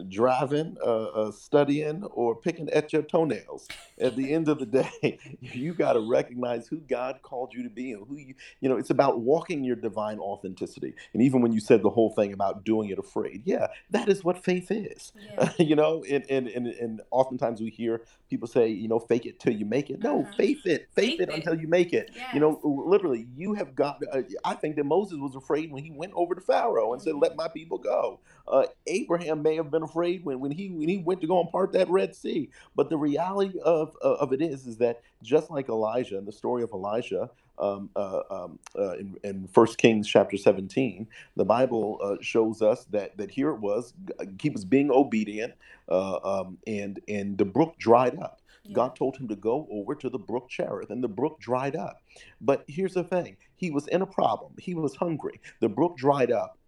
driving, 0.09 0.77
uh, 0.85 1.05
uh, 1.05 1.33
studying, 1.33 2.05
or 2.05 2.35
picking 2.35 2.69
at 2.71 2.93
your 2.93 3.03
toenails, 3.03 3.69
at 4.01 4.17
the 4.17 4.33
end 4.33 4.49
of 4.49 4.59
the 4.59 4.67
day, 4.67 5.19
you 5.41 5.75
got 5.75 5.95
to 5.95 6.01
recognize 6.01 6.67
who 6.69 6.79
God 6.79 7.21
called 7.23 7.53
you 7.55 7.63
to 7.63 7.71
be 7.71 7.93
and 7.93 8.07
who 8.07 8.17
you. 8.17 8.35
You 8.61 8.69
know, 8.69 8.77
it's 8.77 8.91
about 8.91 9.21
walking 9.21 9.65
your 9.65 9.77
divine 9.77 10.19
authenticity. 10.19 10.95
And 11.13 11.23
even 11.23 11.43
when 11.43 11.53
you 11.53 11.61
said 11.61 11.83
the 11.83 11.91
whole 11.91 12.11
thing 12.11 12.33
about 12.33 12.65
doing 12.65 12.91
it 12.91 12.99
afraid, 12.99 13.43
yeah, 13.45 13.69
that 13.91 14.09
is 14.09 14.25
what 14.25 14.43
faith 14.43 14.71
is. 14.71 15.13
Yeah. 15.35 15.53
you 15.59 15.77
know, 15.77 16.05
and, 16.09 16.25
and 16.31 16.49
and 16.49 16.67
and 16.67 17.01
oftentimes 17.11 17.61
we 17.61 17.71
hear 17.71 18.03
people 18.29 18.49
say, 18.49 18.69
you 18.69 18.89
know, 18.89 18.99
fake 18.99 19.27
it 19.27 19.39
till 19.41 19.53
you 19.53 19.67
make 19.67 19.91
it. 19.91 20.03
No, 20.03 20.23
uh-huh. 20.23 20.33
faith 20.37 20.67
it, 20.67 20.89
faith, 20.95 21.19
faith 21.19 21.21
it, 21.21 21.29
it, 21.29 21.35
until 21.35 21.55
you 21.55 21.69
make 21.69 21.93
it. 21.93 22.11
Yes. 22.15 22.35
You 22.35 22.41
know, 22.41 22.61
literally, 22.65 23.27
you 23.37 23.55
have 23.55 23.75
got. 23.75 24.01
Uh, 24.13 24.23
I 24.45 24.55
think 24.55 24.77
that 24.77 24.85
Moses 24.85 25.19
was 25.19 25.35
afraid 25.35 25.71
when 25.71 25.85
he 25.85 25.91
went 25.91 26.13
over 26.15 26.35
to 26.35 26.41
Pharaoh 26.41 26.93
and 26.93 27.03
said, 27.03 27.15
"Let 27.17 27.37
my 27.37 27.49
people 27.49 27.79
go." 27.79 28.21
Uh, 28.47 28.67
Abraham 28.87 29.43
may 29.43 29.57
have 29.57 29.71
been 29.73 29.85
afraid 29.85 30.25
when, 30.25 30.41
when 30.41 30.53
he 30.53 30.71
when 30.71 30.89
he 30.89 30.99
went 30.99 31.23
to 31.23 31.29
go 31.29 31.41
and 31.41 31.51
part 31.51 31.73
that 31.75 31.91
Red 31.91 32.17
Sea. 32.17 32.51
But 32.77 32.91
the 32.91 32.99
reality 32.99 33.61
of 33.65 33.97
uh, 34.05 34.15
of 34.17 34.35
it 34.35 34.43
is 34.43 34.69
is 34.69 34.79
that 34.79 35.03
just 35.25 35.51
like 35.51 35.71
Elijah 35.71 36.19
in 36.19 36.27
the 36.27 36.33
story 36.33 36.65
of 36.65 36.73
Elijah. 36.73 37.31
Um, 37.61 37.91
uh, 37.97 38.23
um, 38.31 38.61
uh, 38.79 38.95
in, 38.95 39.17
in 39.25 39.49
First 39.49 39.79
Kings 39.79 40.09
chapter 40.09 40.39
17, 40.39 41.09
the 41.37 41.45
Bible 41.45 42.01
uh, 42.03 42.17
shows 42.23 42.63
us 42.63 42.87
that 42.87 43.17
that 43.19 43.31
here 43.33 43.51
it 43.51 43.61
was, 43.61 43.95
he 44.41 44.51
was 44.51 44.65
being 44.65 44.91
obedient, 44.93 45.55
uh, 45.91 46.19
um, 46.25 46.59
and 46.67 47.01
and 47.09 47.39
the 47.39 47.47
brook 47.47 47.79
dried 47.79 48.19
up. 48.19 48.43
Yeah. 48.65 48.75
God 48.75 48.97
told 48.97 49.17
him 49.19 49.29
to 49.29 49.37
go 49.37 49.69
over 49.71 49.95
to 49.97 50.11
the 50.11 50.19
brook 50.19 50.49
Cherith, 50.51 50.91
and 50.91 51.05
the 51.05 51.09
brook 51.09 51.41
dried 51.41 51.77
up. 51.77 52.03
But 52.41 52.65
here's 52.69 52.95
the 52.95 53.05
thing 53.05 53.37
he 53.57 53.71
was 53.71 53.89
in 53.89 54.03
a 54.03 54.07
problem. 54.07 54.55
He 54.59 54.75
was 54.75 54.97
hungry. 54.97 55.41
The 55.61 55.69
brook 55.69 55.97
dried 55.97 56.33
up. 56.33 56.59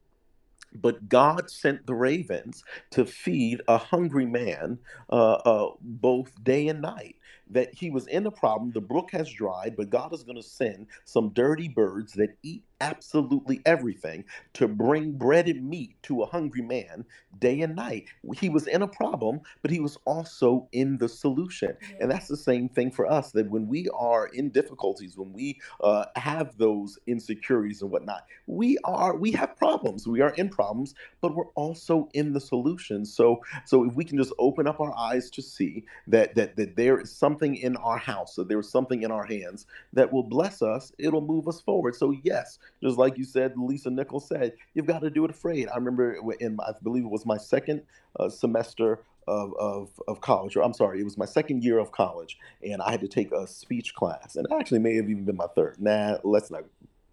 But 0.75 1.09
God 1.09 1.51
sent 1.51 1.87
the 1.87 1.95
ravens 1.95 2.65
to 2.91 3.05
feed 3.07 3.63
a 3.69 3.79
hungry 3.79 4.27
man 4.27 4.79
uh, 5.11 5.35
uh, 5.35 5.71
both 5.81 6.43
day 6.45 6.69
and 6.69 6.83
night 6.83 7.17
that 7.51 7.75
he 7.75 7.91
was 7.91 8.07
in 8.07 8.27
a 8.27 8.31
problem. 8.31 8.73
The 8.73 8.81
brook 8.81 9.11
has 9.13 9.31
dried, 9.31 9.77
but 9.77 9.91
God 9.91 10.13
is 10.15 10.23
going 10.23 10.37
to 10.37 10.43
send 10.43 10.87
some 11.05 11.31
dirty 11.31 11.69
birds 11.69 12.13
that 12.15 12.37
eat 12.43 12.65
absolutely 12.85 13.63
everything 13.65 14.25
to 14.53 14.69
bring 14.69 15.13
bread 15.13 15.49
and 15.49 15.69
meat 15.69 15.97
to 16.03 16.23
a 16.23 16.27
hungry 16.27 16.61
man 16.61 17.05
day 17.39 17.63
and 17.63 17.75
night. 17.75 18.05
He 18.39 18.49
was 18.51 18.67
in 18.67 18.83
a 18.83 18.89
problem, 18.89 19.41
but 19.63 19.71
he 19.71 19.81
was 19.81 19.97
also 20.05 20.69
in 20.73 20.99
the 20.99 21.09
solution. 21.09 21.77
And 22.01 22.11
that's 22.11 22.29
the 22.29 22.37
same 22.37 22.69
thing 22.69 22.91
for 22.91 23.11
us 23.11 23.33
that 23.33 23.51
when 23.51 23.67
we 23.67 23.89
are 23.95 24.27
in 24.29 24.51
difficulties, 24.51 25.17
when 25.17 25.33
we 25.33 25.61
uh, 25.83 26.05
have 26.17 26.57
those 26.59 26.99
insecurities 27.07 27.83
and 27.83 27.91
whatnot, 27.91 28.27
we 28.47 28.77
are 28.85 29.17
we 29.17 29.33
have 29.33 29.57
problems. 29.57 30.07
We 30.07 30.21
are 30.21 30.35
in 30.35 30.51
problems, 30.51 30.95
but 31.23 31.35
we're 31.35 31.51
also 31.55 32.09
in 32.13 32.33
the 32.33 32.41
solution. 32.41 33.05
So 33.07 33.43
so 33.65 33.85
if 33.85 33.95
we 33.95 34.05
can 34.05 34.19
just 34.19 34.33
open 34.39 34.67
up 34.67 34.81
our 34.81 34.97
eyes 34.97 35.31
to 35.31 35.43
see 35.43 35.85
that 36.09 36.35
that 36.35 36.57
that 36.57 36.77
there 36.77 37.01
is 37.01 37.11
something 37.11 37.57
in 37.57 37.77
our 37.77 37.99
house, 37.99 38.35
that 38.35 38.49
there 38.49 38.61
is 38.61 38.71
something 38.71 39.03
in 39.03 39.11
our 39.11 39.25
hands 39.25 39.67
that 39.95 40.13
will 40.13 40.23
bless 40.23 40.61
us, 40.61 40.93
it'll 40.99 41.21
move 41.23 41.49
us 41.49 41.61
forward. 41.61 41.95
So 41.97 42.15
yes, 42.23 42.59
just 42.83 42.99
like 42.99 43.17
you 43.17 43.25
said, 43.25 43.55
Lisa 43.57 43.91
Nichols 43.91 44.29
said, 44.29 44.53
you've 44.75 44.87
got 44.87 45.01
to 45.01 45.11
do 45.11 45.25
it 45.25 45.31
afraid. 45.31 45.69
I 45.69 45.77
remember 45.77 46.19
in, 46.41 46.59
I 46.61 46.73
believe 46.83 47.05
it 47.05 47.11
was 47.11 47.27
my 47.27 47.39
second 47.39 47.83
uh, 48.19 48.29
semester 48.29 49.01
of, 49.27 49.55
of, 49.59 49.91
of 50.07 50.21
college, 50.21 50.57
or 50.57 50.63
I'm 50.63 50.75
sorry, 50.75 51.01
it 51.01 51.05
was 51.05 51.17
my 51.17 51.25
second 51.25 51.65
year 51.65 51.79
of 51.79 51.93
college, 51.93 52.39
and 52.63 52.83
I 52.83 52.91
had 52.91 53.01
to 53.01 53.09
take 53.09 53.33
a 53.33 53.47
speech 53.47 53.95
class. 53.95 54.37
And 54.37 54.47
actually 54.53 54.81
may 54.81 54.97
have 54.97 55.09
even 55.09 55.25
been 55.25 55.37
my 55.37 55.47
third. 55.55 55.81
Nah, 55.81 56.19
let's 56.25 56.51
not 56.51 56.65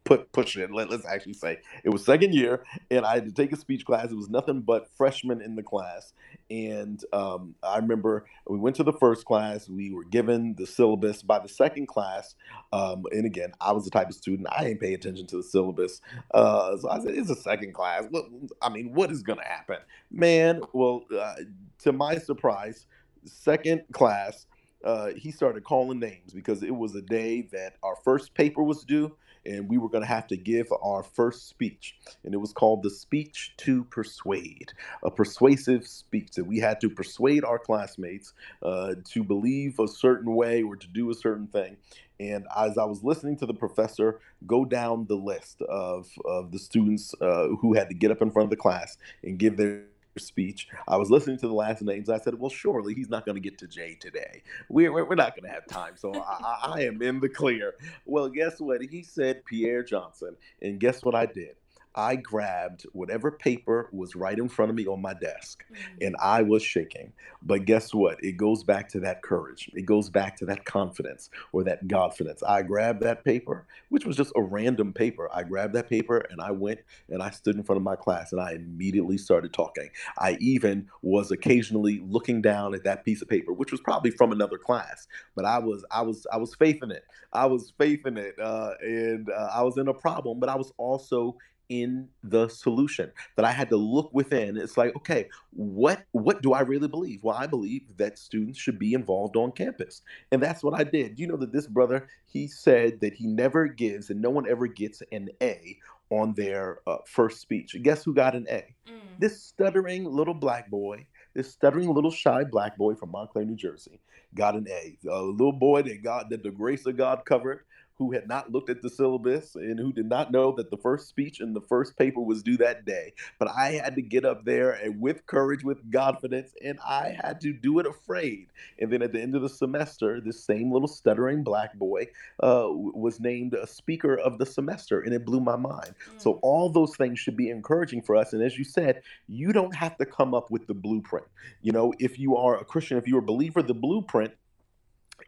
put 0.03 0.31
push 0.31 0.55
it. 0.57 0.71
Let, 0.71 0.91
us 0.91 1.05
actually 1.05 1.33
say 1.33 1.59
it 1.83 1.89
was 1.89 2.03
second 2.03 2.33
year, 2.33 2.63
and 2.89 3.05
I 3.05 3.15
had 3.15 3.25
to 3.25 3.31
take 3.31 3.51
a 3.51 3.55
speech 3.55 3.85
class. 3.85 4.11
It 4.11 4.15
was 4.15 4.29
nothing 4.29 4.61
but 4.61 4.89
freshmen 4.97 5.41
in 5.41 5.55
the 5.55 5.63
class, 5.63 6.13
and 6.49 7.03
um, 7.13 7.55
I 7.63 7.77
remember 7.77 8.25
we 8.47 8.57
went 8.57 8.75
to 8.77 8.83
the 8.83 8.93
first 8.93 9.25
class. 9.25 9.69
We 9.69 9.91
were 9.91 10.03
given 10.03 10.55
the 10.57 10.65
syllabus 10.65 11.21
by 11.21 11.39
the 11.39 11.49
second 11.49 11.87
class, 11.87 12.35
um, 12.73 13.05
and 13.11 13.25
again, 13.25 13.51
I 13.61 13.71
was 13.73 13.85
the 13.85 13.91
type 13.91 14.09
of 14.09 14.15
student 14.15 14.47
I 14.51 14.63
didn't 14.63 14.81
pay 14.81 14.93
attention 14.93 15.27
to 15.27 15.37
the 15.37 15.43
syllabus, 15.43 16.01
uh, 16.33 16.77
so 16.77 16.89
I 16.89 16.99
said, 16.99 17.15
"It's 17.15 17.29
a 17.29 17.35
second 17.35 17.73
class. 17.73 18.05
What, 18.09 18.25
I 18.61 18.69
mean, 18.69 18.93
what 18.93 19.11
is 19.11 19.21
going 19.21 19.39
to 19.39 19.45
happen, 19.45 19.77
man?" 20.09 20.61
Well, 20.73 21.05
uh, 21.17 21.35
to 21.79 21.91
my 21.91 22.17
surprise, 22.17 22.85
second 23.25 23.83
class. 23.91 24.47
Uh, 24.83 25.11
he 25.15 25.29
started 25.29 25.63
calling 25.63 25.99
names 25.99 26.33
because 26.33 26.63
it 26.63 26.75
was 26.75 26.95
a 26.95 27.03
day 27.03 27.43
that 27.51 27.75
our 27.83 27.95
first 28.03 28.33
paper 28.33 28.63
was 28.63 28.83
due 28.83 29.15
and 29.45 29.69
we 29.69 29.77
were 29.77 29.89
going 29.89 30.04
to 30.04 30.08
have 30.08 30.27
to 30.27 30.38
give 30.38 30.67
our 30.82 31.04
first 31.04 31.49
speech. 31.49 31.95
And 32.23 32.34
it 32.34 32.38
was 32.38 32.54
called 32.54 32.84
the 32.84 32.89
Speech 32.89 33.54
to 33.58 33.84
Persuade, 33.86 34.73
a 35.04 35.12
persuasive 35.12 35.88
speech 35.88 36.32
that 36.36 36.45
we 36.45 36.60
had 36.60 36.82
to 36.82 36.89
persuade 36.89 37.43
our 37.43 37.60
classmates 37.60 38.34
uh, 38.62 38.95
to 39.12 39.23
believe 39.23 39.80
a 39.80 39.88
certain 39.88 40.36
way 40.36 40.62
or 40.62 40.75
to 40.75 40.88
do 40.88 41.10
a 41.10 41.15
certain 41.15 41.47
thing. 41.47 41.77
And 42.19 42.45
as 42.56 42.77
I 42.77 42.86
was 42.86 43.04
listening 43.04 43.38
to 43.38 43.47
the 43.47 43.54
professor 43.54 44.19
go 44.45 44.65
down 44.65 45.06
the 45.08 45.15
list 45.15 45.62
of, 45.63 46.10
of 46.25 46.51
the 46.51 46.60
students 46.60 47.13
uh, 47.21 47.47
who 47.60 47.73
had 47.73 47.89
to 47.89 47.95
get 47.95 48.12
up 48.12 48.21
in 48.21 48.32
front 48.32 48.45
of 48.45 48.49
the 48.49 48.58
class 48.58 48.97
and 49.23 49.38
give 49.38 49.58
their 49.58 49.84
speech. 50.17 50.67
I 50.88 50.97
was 50.97 51.10
listening 51.10 51.38
to 51.38 51.47
the 51.47 51.54
last 51.54 51.82
names. 51.82 52.10
I 52.10 52.17
said, 52.17 52.36
well, 52.39 52.50
surely 52.50 52.93
he's 52.93 53.10
not 53.10 53.26
going 53.26 53.36
to 53.36 53.41
get 53.41 53.58
to 53.60 53.67
Jay 53.67 53.95
today. 54.00 54.43
We're, 54.69 54.91
we're, 54.91 55.15
not 55.15 55.36
going 55.36 55.43
to 55.43 55.54
have 55.54 55.67
time. 55.67 55.93
So 55.95 56.13
I, 56.13 56.74
I 56.76 56.82
am 56.82 57.02
in 57.02 57.19
the 57.19 57.30
clear. 57.30 57.76
Well, 58.06 58.30
guess 58.30 58.60
what? 58.60 58.82
He 58.82 59.04
said 59.04 59.45
Pierre 59.45 59.84
Johnson. 59.84 60.36
And 60.62 60.80
guess 60.80 61.04
what 61.04 61.15
I 61.15 61.26
did? 61.26 61.56
I 61.95 62.15
grabbed 62.15 62.86
whatever 62.93 63.32
paper 63.32 63.89
was 63.91 64.15
right 64.15 64.38
in 64.38 64.47
front 64.47 64.69
of 64.69 64.75
me 64.75 64.86
on 64.88 65.01
my 65.01 65.13
desk 65.13 65.63
mm-hmm. 65.71 65.97
and 66.01 66.15
I 66.21 66.41
was 66.41 66.63
shaking. 66.63 67.12
But 67.41 67.65
guess 67.65 67.93
what? 67.93 68.23
It 68.23 68.38
goes 68.38 68.63
back 68.63 68.88
to 68.89 68.99
that 69.01 69.21
courage. 69.21 69.69
It 69.73 69.86
goes 69.86 70.10
back 70.10 70.38
to 70.38 70.45
that 70.45 70.65
confidence 70.65 71.30
or 71.51 71.63
that 71.65 71.88
confidence. 71.89 72.43
I 72.43 72.62
grabbed 72.62 73.01
that 73.04 73.25
paper, 73.25 73.65
which 73.89 74.06
was 74.06 74.15
just 74.15 74.32
a 74.36 74.41
random 74.41 74.93
paper. 74.93 75.30
I 75.34 75.43
grabbed 75.43 75.73
that 75.73 75.89
paper 75.89 76.25
and 76.30 76.41
I 76.41 76.51
went 76.51 76.80
and 77.10 77.21
I 77.21 77.30
stood 77.32 77.56
in 77.56 77.63
front 77.63 77.77
of 77.77 77.84
my 77.84 77.95
class 77.95 78.32
and 78.32 78.39
I 78.39 78.54
immediately 78.54 79.17
started 79.17 79.54
talking. 79.54 79.89
I 80.17 80.38
even 80.39 80.88
was 81.01 81.32
occasionally 81.32 82.01
looking 82.08 82.41
down 82.41 82.73
at 82.73 82.84
that 82.86 83.04
piece 83.04 83.21
of 83.21 83.27
paper, 83.27 83.54
which 83.54 83.71
was 83.71 83.82
probably 83.82 84.12
from 84.12 84.32
another 84.32 84.58
class, 84.58 85.08
but 85.36 85.45
I 85.45 85.60
was 85.60 85.84
I 85.91 86.01
was 86.01 86.25
I 86.32 86.38
was 86.38 86.56
faith 86.56 86.82
in 86.84 86.91
it. 86.91 87.04
I 87.34 87.45
was 87.45 87.73
faith 87.77 88.06
in 88.06 88.17
it, 88.17 88.36
uh, 88.39 88.73
and 88.82 89.30
uh, 89.30 89.49
I 89.54 89.63
was 89.63 89.77
in 89.77 89.88
a 89.88 89.93
problem, 89.93 90.39
but 90.39 90.49
I 90.49 90.56
was 90.56 90.71
also 90.77 91.38
in 91.71 92.10
the 92.21 92.49
solution 92.49 93.10
that 93.38 93.45
i 93.45 93.51
had 93.51 93.69
to 93.69 93.77
look 93.77 94.10
within. 94.13 94.57
It's 94.57 94.77
like 94.77 94.93
okay 94.97 95.29
what 95.51 96.03
what 96.12 96.41
do 96.41 96.51
i 96.51 96.60
really 96.60 96.89
believe? 96.89 97.23
Well 97.23 97.38
i 97.38 97.47
believe 97.47 97.84
that 97.97 98.19
students 98.19 98.60
should 98.60 98.77
be 98.77 98.93
involved 98.93 99.38
on 99.38 99.53
campus. 99.53 100.01
And 100.31 100.43
that's 100.43 100.63
what 100.63 100.77
i 100.77 100.84
did. 100.84 101.17
You 101.17 101.27
know 101.27 101.38
that 101.38 101.53
this 101.53 101.67
brother 101.67 102.10
he 102.27 102.47
said 102.47 102.99
that 102.99 103.13
he 103.13 103.25
never 103.25 103.67
gives 103.67 104.10
and 104.10 104.21
no 104.21 104.29
one 104.29 104.49
ever 104.49 104.67
gets 104.67 105.01
an 105.13 105.29
a 105.41 105.77
on 106.10 106.34
their 106.34 106.79
uh, 106.88 106.97
first 107.07 107.39
speech. 107.39 107.73
Guess 107.81 108.03
who 108.03 108.13
got 108.13 108.36
an 108.36 108.45
a? 108.49 108.65
Mm. 108.89 108.99
this 109.17 109.41
stuttering 109.41 110.03
little 110.03 110.34
black 110.34 110.69
boy 110.69 111.05
this 111.34 111.49
stuttering 111.49 111.93
little 111.93 112.12
shy 112.12 112.43
black 112.43 112.75
boy 112.75 112.93
from 112.95 113.12
montclair 113.12 113.45
new 113.45 113.55
jersey 113.55 114.01
got 114.36 114.55
an 114.55 114.67
a. 114.69 114.97
A 115.10 115.21
little 115.21 115.53
boy 115.53 115.84
that 115.84 116.03
god 116.03 116.27
that 116.31 116.43
the 116.43 116.51
grace 116.51 116.86
of 116.86 116.97
god 116.97 117.23
covered 117.25 117.62
who 118.01 118.11
had 118.11 118.27
not 118.27 118.51
looked 118.51 118.71
at 118.71 118.81
the 118.81 118.89
syllabus 118.89 119.53
and 119.53 119.79
who 119.79 119.93
did 119.93 120.07
not 120.07 120.31
know 120.31 120.51
that 120.51 120.71
the 120.71 120.77
first 120.77 121.07
speech 121.07 121.39
in 121.39 121.53
the 121.53 121.61
first 121.61 121.95
paper 121.95 122.19
was 122.19 122.41
due 122.41 122.57
that 122.57 122.83
day. 122.83 123.13
But 123.37 123.49
I 123.49 123.73
had 123.73 123.93
to 123.93 124.01
get 124.01 124.25
up 124.25 124.43
there 124.43 124.71
and 124.71 124.99
with 124.99 125.27
courage, 125.27 125.63
with 125.63 125.91
confidence, 125.93 126.51
and 126.65 126.79
I 126.83 127.15
had 127.21 127.39
to 127.41 127.53
do 127.53 127.77
it 127.77 127.85
afraid. 127.85 128.47
And 128.79 128.91
then 128.91 129.03
at 129.03 129.13
the 129.13 129.21
end 129.21 129.35
of 129.35 129.43
the 129.43 129.49
semester, 129.49 130.19
this 130.19 130.43
same 130.43 130.71
little 130.71 130.87
stuttering 130.87 131.43
black 131.43 131.75
boy 131.75 132.07
uh, 132.41 132.69
was 132.69 133.19
named 133.19 133.53
a 133.53 133.67
speaker 133.67 134.17
of 134.17 134.39
the 134.39 134.47
semester, 134.47 135.01
and 135.01 135.13
it 135.13 135.23
blew 135.23 135.39
my 135.39 135.55
mind. 135.55 135.93
Mm. 136.15 136.19
So 136.19 136.39
all 136.41 136.71
those 136.71 136.95
things 136.95 137.19
should 137.19 137.37
be 137.37 137.51
encouraging 137.51 138.01
for 138.01 138.15
us. 138.15 138.33
And 138.33 138.41
as 138.41 138.57
you 138.57 138.63
said, 138.63 139.03
you 139.27 139.53
don't 139.53 139.75
have 139.75 139.95
to 139.99 140.07
come 140.07 140.33
up 140.33 140.49
with 140.49 140.65
the 140.65 140.73
blueprint. 140.73 141.27
You 141.61 141.71
know, 141.71 141.93
if 141.99 142.17
you 142.17 142.35
are 142.35 142.59
a 142.59 142.65
Christian, 142.65 142.97
if 142.97 143.07
you're 143.07 143.19
a 143.19 143.21
believer, 143.21 143.61
the 143.61 143.75
blueprint 143.75 144.33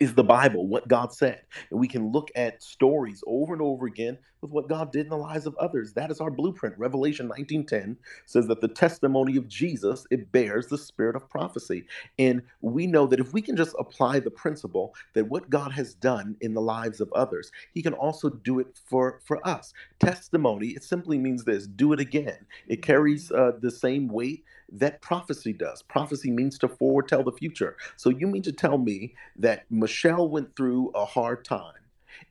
is 0.03 0.15
the 0.15 0.23
Bible, 0.25 0.67
what 0.67 0.87
God 0.89 1.13
said. 1.13 1.41
And 1.71 1.79
we 1.79 1.87
can 1.89 2.11
look 2.11 2.29
at 2.35 2.63
stories 2.63 3.23
over 3.27 3.53
and 3.53 3.63
over 3.63 3.87
again 3.87 4.19
with 4.41 4.51
what 4.51 4.69
God 4.69 4.91
did 4.91 5.05
in 5.05 5.09
the 5.09 5.17
lives 5.17 5.47
of 5.47 5.55
others. 5.57 5.93
That 5.93 6.11
is 6.11 6.21
our 6.21 6.31
blueprint. 6.31 6.77
Revelation 6.77 7.29
19:10 7.29 7.97
says 8.27 8.47
that 8.47 8.61
the 8.61 8.69
testimony 8.69 9.37
of 9.37 9.47
Jesus, 9.47 10.07
it 10.11 10.31
bears 10.31 10.67
the 10.67 10.77
spirit 10.77 11.15
of 11.15 11.29
prophecy. 11.29 11.85
And 12.19 12.43
we 12.61 12.87
know 12.87 13.07
that 13.07 13.21
if 13.21 13.33
we 13.33 13.41
can 13.41 13.57
just 13.57 13.75
apply 13.79 14.19
the 14.21 14.31
principle 14.31 14.95
that 15.15 15.29
what 15.29 15.49
God 15.49 15.73
has 15.73 15.95
done 15.95 16.37
in 16.41 16.53
the 16.53 16.61
lives 16.61 17.01
of 17.01 17.11
others, 17.13 17.51
he 17.73 17.81
can 17.83 17.93
also 17.93 18.29
do 18.29 18.59
it 18.59 18.79
for 18.85 19.21
for 19.25 19.45
us. 19.47 19.73
Testimony, 19.99 20.69
it 20.69 20.83
simply 20.83 21.17
means 21.19 21.45
this, 21.45 21.67
do 21.67 21.93
it 21.93 22.01
again. 22.01 22.45
It 22.67 22.83
carries 22.83 23.31
uh, 23.31 23.53
the 23.61 23.71
same 23.71 24.09
weight 24.09 24.45
that 24.73 25.01
prophecy 25.01 25.53
does. 25.53 25.83
Prophecy 25.83 26.31
means 26.31 26.57
to 26.59 26.69
foretell 26.69 27.23
the 27.23 27.31
future. 27.31 27.77
So 27.97 28.09
you 28.09 28.27
mean 28.27 28.43
to 28.43 28.53
tell 28.53 28.77
me 28.79 29.15
that 29.38 29.65
Michelle 29.71 30.29
went 30.29 30.55
through 30.55 30.91
a 30.95 31.05
hard 31.05 31.45
time 31.45 31.73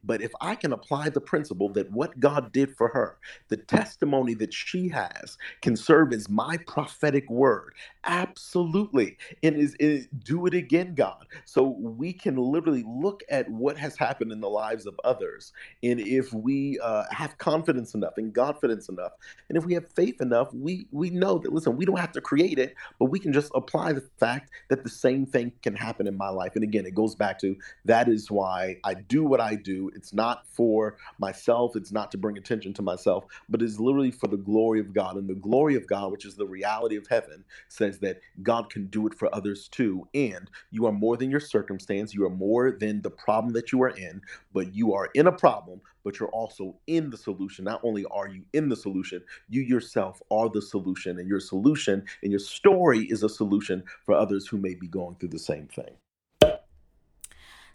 but 0.04 0.22
if 0.22 0.32
I 0.40 0.54
can 0.54 0.72
apply 0.72 1.10
the 1.10 1.20
principle 1.20 1.68
that 1.70 1.90
what 1.90 2.18
God 2.20 2.52
did 2.52 2.76
for 2.76 2.88
her, 2.88 3.18
the 3.48 3.56
testimony 3.56 4.34
that 4.34 4.52
she 4.52 4.88
has, 4.88 5.38
can 5.60 5.76
serve 5.76 6.12
as 6.12 6.28
my 6.28 6.56
prophetic 6.66 7.28
word, 7.30 7.74
absolutely. 8.04 9.16
And 9.42 9.56
is, 9.56 9.74
is 9.78 10.08
do 10.24 10.46
it 10.46 10.54
again, 10.54 10.94
God. 10.94 11.26
So 11.44 11.76
we 11.78 12.12
can 12.12 12.36
literally 12.36 12.84
look 12.86 13.22
at 13.30 13.48
what 13.48 13.76
has 13.76 13.96
happened 13.96 14.32
in 14.32 14.40
the 14.40 14.50
lives 14.50 14.86
of 14.86 14.98
others. 15.04 15.52
And 15.82 16.00
if 16.00 16.32
we 16.32 16.78
uh, 16.82 17.04
have 17.10 17.38
confidence 17.38 17.94
enough 17.94 18.14
and 18.16 18.34
confidence 18.34 18.88
enough, 18.88 19.12
and 19.48 19.56
if 19.58 19.64
we 19.64 19.74
have 19.74 19.90
faith 19.92 20.20
enough, 20.20 20.52
we 20.52 20.86
we 20.90 21.10
know 21.10 21.38
that 21.38 21.52
listen, 21.52 21.76
we 21.76 21.84
don't 21.84 21.98
have 21.98 22.12
to 22.12 22.20
create 22.20 22.58
it, 22.58 22.74
but 22.98 23.06
we 23.06 23.18
can 23.18 23.32
just 23.32 23.50
apply 23.54 23.92
the 23.92 24.04
fact 24.18 24.50
that 24.68 24.82
the 24.82 24.90
same 24.90 25.26
thing 25.26 25.52
can 25.62 25.74
happen 25.74 26.06
in 26.06 26.16
my 26.16 26.28
life. 26.28 26.52
And 26.54 26.64
again, 26.64 26.86
it 26.86 26.94
goes 26.94 27.14
back 27.14 27.38
to 27.40 27.56
that 27.84 28.08
is 28.08 28.30
why 28.30 28.76
I 28.84 28.94
do 28.94 29.24
what 29.24 29.40
I 29.40 29.54
do 29.54 29.81
it's 29.94 30.12
not 30.12 30.46
for 30.46 30.96
myself. 31.18 31.76
It's 31.76 31.92
not 31.92 32.10
to 32.12 32.18
bring 32.18 32.38
attention 32.38 32.72
to 32.74 32.82
myself, 32.82 33.24
but 33.48 33.62
it's 33.62 33.78
literally 33.78 34.10
for 34.10 34.26
the 34.26 34.36
glory 34.36 34.80
of 34.80 34.92
God. 34.92 35.16
And 35.16 35.28
the 35.28 35.34
glory 35.34 35.74
of 35.74 35.86
God, 35.86 36.12
which 36.12 36.24
is 36.24 36.36
the 36.36 36.46
reality 36.46 36.96
of 36.96 37.06
heaven, 37.08 37.44
says 37.68 37.98
that 38.00 38.20
God 38.42 38.70
can 38.70 38.86
do 38.86 39.06
it 39.06 39.14
for 39.14 39.34
others 39.34 39.68
too. 39.68 40.06
And 40.14 40.50
you 40.70 40.86
are 40.86 40.92
more 40.92 41.16
than 41.16 41.30
your 41.30 41.40
circumstance. 41.40 42.14
You 42.14 42.24
are 42.26 42.30
more 42.30 42.72
than 42.72 43.02
the 43.02 43.10
problem 43.10 43.52
that 43.54 43.72
you 43.72 43.82
are 43.82 43.90
in, 43.90 44.20
but 44.52 44.74
you 44.74 44.92
are 44.94 45.10
in 45.14 45.26
a 45.26 45.32
problem, 45.32 45.80
but 46.04 46.18
you're 46.18 46.28
also 46.30 46.76
in 46.86 47.10
the 47.10 47.16
solution. 47.16 47.64
Not 47.64 47.80
only 47.82 48.04
are 48.06 48.28
you 48.28 48.42
in 48.52 48.68
the 48.68 48.76
solution, 48.76 49.22
you 49.48 49.62
yourself 49.62 50.20
are 50.30 50.48
the 50.48 50.62
solution. 50.62 51.18
And 51.18 51.28
your 51.28 51.40
solution 51.40 52.04
and 52.22 52.30
your 52.30 52.40
story 52.40 53.06
is 53.10 53.22
a 53.22 53.28
solution 53.28 53.82
for 54.04 54.14
others 54.14 54.46
who 54.46 54.58
may 54.58 54.74
be 54.74 54.88
going 54.88 55.16
through 55.16 55.30
the 55.30 55.38
same 55.38 55.68
thing. 55.68 55.96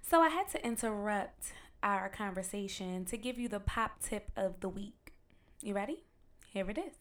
So 0.09 0.21
I 0.21 0.29
had 0.29 0.47
to 0.51 0.65
interrupt 0.65 1.51
our 1.83 2.09
conversation 2.09 3.05
to 3.05 3.17
give 3.17 3.37
you 3.37 3.47
the 3.47 3.59
pop 3.59 4.01
tip 4.01 4.31
of 4.35 4.59
the 4.59 4.69
week. 4.69 5.13
You 5.61 5.73
ready? 5.73 6.03
Here 6.49 6.69
it 6.69 6.77
is. 6.77 6.95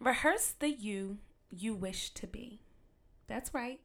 Rehearse 0.00 0.54
the 0.58 0.70
you 0.70 1.18
you 1.50 1.74
wish 1.74 2.10
to 2.14 2.26
be. 2.26 2.60
That's 3.26 3.54
right. 3.54 3.80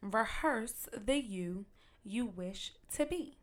Rehearse 0.00 0.88
the 0.92 1.18
you 1.18 1.66
you 2.04 2.26
wish 2.26 2.72
to 2.94 3.06
be. 3.06 3.38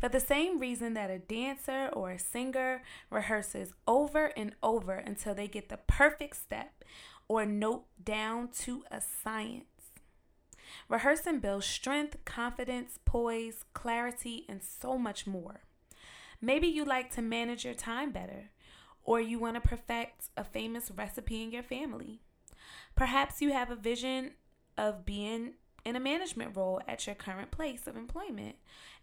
For 0.00 0.08
the 0.08 0.20
same 0.20 0.58
reason 0.58 0.94
that 0.94 1.10
a 1.10 1.18
dancer 1.18 1.88
or 1.92 2.10
a 2.10 2.18
singer 2.18 2.82
rehearses 3.10 3.72
over 3.86 4.32
and 4.36 4.54
over 4.62 4.94
until 4.94 5.34
they 5.34 5.48
get 5.48 5.68
the 5.68 5.78
perfect 5.86 6.36
step 6.36 6.84
or 7.28 7.46
note 7.46 7.84
down 8.02 8.48
to 8.60 8.84
a 8.90 9.00
science. 9.00 9.75
Rehearsing 10.88 11.40
builds 11.40 11.66
strength, 11.66 12.16
confidence, 12.24 12.98
poise, 13.04 13.64
clarity, 13.74 14.44
and 14.48 14.62
so 14.62 14.98
much 14.98 15.26
more. 15.26 15.60
Maybe 16.40 16.66
you 16.66 16.84
like 16.84 17.14
to 17.14 17.22
manage 17.22 17.64
your 17.64 17.74
time 17.74 18.12
better, 18.12 18.50
or 19.04 19.20
you 19.20 19.38
want 19.38 19.54
to 19.54 19.60
perfect 19.60 20.28
a 20.36 20.44
famous 20.44 20.90
recipe 20.90 21.42
in 21.42 21.52
your 21.52 21.62
family. 21.62 22.20
Perhaps 22.94 23.40
you 23.40 23.52
have 23.52 23.70
a 23.70 23.76
vision 23.76 24.32
of 24.76 25.06
being 25.06 25.54
in 25.84 25.94
a 25.96 26.00
management 26.00 26.56
role 26.56 26.80
at 26.88 27.06
your 27.06 27.14
current 27.14 27.50
place 27.52 27.86
of 27.86 27.96
employment, 27.96 28.56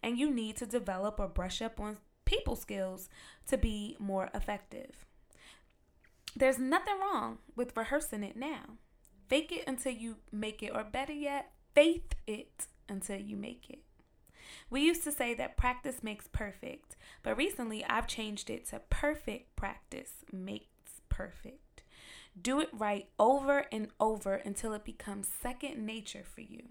and 0.04 0.18
you 0.18 0.30
need 0.30 0.58
to 0.58 0.66
develop 0.66 1.20
or 1.20 1.28
brush 1.28 1.62
up 1.62 1.80
on 1.80 1.98
people 2.26 2.56
skills 2.56 3.10
to 3.48 3.58
be 3.58 3.96
more 4.00 4.30
effective. 4.34 5.06
There's 6.36 6.60
nothing 6.60 7.00
wrong 7.00 7.38
with 7.56 7.78
rehearsing 7.78 8.24
it 8.24 8.36
now. 8.36 8.78
Fake 9.30 9.52
it 9.52 9.64
until 9.66 9.94
you 9.94 10.18
make 10.32 10.62
it, 10.62 10.72
or 10.76 10.84
better 10.84 11.14
yet, 11.14 11.53
faith 11.74 12.16
it 12.28 12.68
until 12.90 13.20
you 13.20 13.36
make 13.36 13.70
it. 13.70 13.80
We 14.70 14.82
used 14.82 15.04
to 15.04 15.12
say 15.12 15.34
that 15.36 15.58
practice 15.58 16.04
makes 16.04 16.28
perfect, 16.28 16.96
but 17.22 17.38
recently 17.38 17.86
I've 17.86 18.08
changed 18.08 18.50
it 18.50 18.68
to 18.68 18.80
perfect 18.90 19.56
practice 19.56 20.14
makes 20.32 21.02
perfect. 21.10 21.84
Do 22.40 22.60
it 22.60 22.70
right 22.74 23.08
over 23.20 23.66
and 23.72 23.90
over 24.00 24.36
until 24.36 24.74
it 24.74 24.84
becomes 24.84 25.28
second 25.28 25.86
nature 25.86 26.24
for 26.24 26.42
you. 26.42 26.64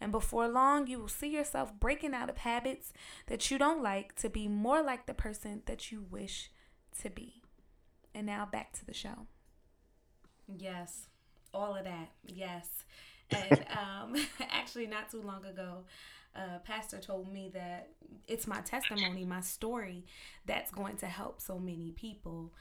And 0.00 0.10
before 0.10 0.48
long, 0.48 0.86
you 0.86 0.98
will 0.98 1.08
see 1.08 1.28
yourself 1.28 1.72
breaking 1.78 2.14
out 2.14 2.30
of 2.30 2.38
habits 2.38 2.92
that 3.26 3.50
you 3.50 3.58
don't 3.58 3.82
like 3.82 4.16
to 4.16 4.28
be 4.28 4.48
more 4.48 4.82
like 4.82 5.06
the 5.06 5.14
person 5.14 5.62
that 5.66 5.92
you 5.92 6.04
wish 6.10 6.50
to 7.02 7.10
be. 7.10 7.42
And 8.14 8.26
now 8.26 8.48
back 8.50 8.72
to 8.78 8.84
the 8.86 8.94
show. 8.94 9.26
Yes, 10.48 11.08
all 11.52 11.74
of 11.74 11.84
that. 11.84 12.10
Yes. 12.24 12.84
And 13.30 13.64
um, 13.70 14.16
actually, 14.50 14.86
not 14.86 15.10
too 15.10 15.22
long 15.22 15.44
ago, 15.44 15.84
uh, 16.34 16.58
pastor 16.64 16.98
told 16.98 17.32
me 17.32 17.50
that 17.54 17.88
it's 18.28 18.46
my 18.46 18.60
testimony, 18.60 19.24
my 19.24 19.40
story 19.40 20.04
that's 20.44 20.70
going 20.70 20.96
to 20.98 21.06
help 21.06 21.40
so 21.40 21.58
many 21.58 21.92
people. 21.92 22.52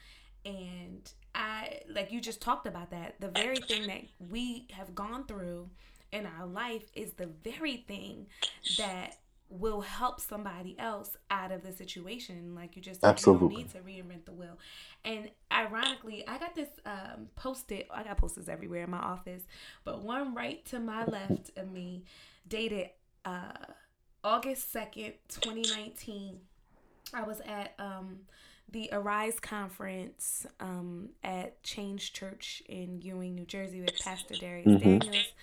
And 0.46 1.10
I, 1.34 1.82
like 1.90 2.12
you 2.12 2.22
just 2.22 2.42
talked 2.42 2.68
about 2.68 2.92
that, 2.92 3.16
the 3.20 3.30
very 3.30 3.58
thing 3.58 3.88
that 3.88 4.02
we 4.30 4.68
have 4.72 4.94
gone 4.96 5.26
through 5.26 5.70
in 6.12 6.26
our 6.26 6.46
life 6.46 6.86
is 6.96 7.14
the 7.14 7.28
very 7.44 7.78
thing 7.88 8.28
that 8.78 9.18
will 9.50 9.82
help 9.82 10.20
somebody 10.20 10.76
else 10.80 11.16
out 11.30 11.52
of 11.52 11.64
the 11.64 11.72
situation. 11.72 12.56
Like 12.56 12.76
you 12.76 12.82
just 12.82 13.02
said, 13.02 13.10
Absolutely. 13.10 13.48
you 13.58 13.64
don't 13.64 13.86
need 13.86 14.06
to 14.06 14.12
reinvent 14.14 14.26
the 14.26 14.34
wheel. 14.34 14.58
And 15.04 15.30
ironically, 15.52 16.28
I 16.28 16.38
got 16.38 16.56
this 16.56 16.70
um, 16.86 17.28
posted. 17.36 17.86
I 17.92 18.04
got 18.04 18.18
posters 18.18 18.50
everywhere 18.50 18.84
in 18.84 18.92
my 18.92 19.00
office, 19.00 19.44
but 19.84 20.02
one 20.02 20.34
right 20.34 20.66
to 20.68 20.80
my 20.80 21.06
left 21.06 21.52
of 21.58 21.72
me, 21.72 22.04
dated 22.48 22.90
uh, 23.24 23.54
August 24.24 24.72
second, 24.72 25.14
twenty 25.30 25.64
nineteen. 25.76 26.40
I 27.14 27.24
was 27.24 27.40
at 27.42 27.76
um, 27.78 28.22
the 28.72 28.90
Arise 28.92 29.40
conference 29.40 30.48
um, 30.60 31.10
at 31.24 31.62
Change 31.62 32.14
Church 32.14 32.64
in 32.68 33.00
Ewing, 33.02 33.36
New 33.36 33.46
Jersey, 33.46 33.82
with 33.82 33.98
Pastor 34.00 34.34
Darius 34.34 34.68
mm-hmm. 34.68 34.98
Daniels 34.98 35.34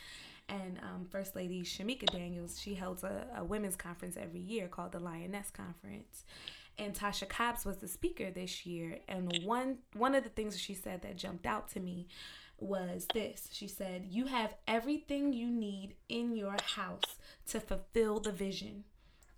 and 0.53 0.79
um, 0.83 1.07
First 1.11 1.35
Lady 1.35 1.63
Shamika 1.63 2.07
Daniels, 2.13 2.61
she 2.61 2.75
holds 2.75 3.03
a, 3.03 3.27
a, 3.37 3.43
women's 3.43 3.77
conference 3.77 4.19
every 4.21 4.41
year 4.41 4.69
called 4.69 4.93
the 4.93 5.01
Lioness 5.01 5.51
Conference. 5.51 6.25
And 6.79 6.95
Tasha 6.95 7.27
Cobbs 7.27 7.65
was 7.65 7.79
the 7.79 7.89
speaker 7.89 8.31
this 8.31 8.67
year. 8.67 8.99
And 9.09 9.41
one 9.45 9.79
one 9.95 10.15
of 10.15 10.25
the 10.25 10.31
things 10.31 10.59
she 10.59 10.75
said 10.75 11.03
that 11.03 11.17
jumped 11.17 11.47
out 11.47 11.71
to 11.71 11.81
me 11.81 12.07
was 12.59 13.07
this. 13.15 13.49
She 13.53 13.67
said, 13.67 14.07
You 14.11 14.27
have 14.27 14.55
everything 14.69 15.33
you 15.33 15.49
need 15.51 15.95
in 16.09 16.37
your 16.37 16.57
house 16.77 17.17
to 17.49 17.59
fulfill 17.59 18.21
the 18.21 18.33
vision. 18.33 18.85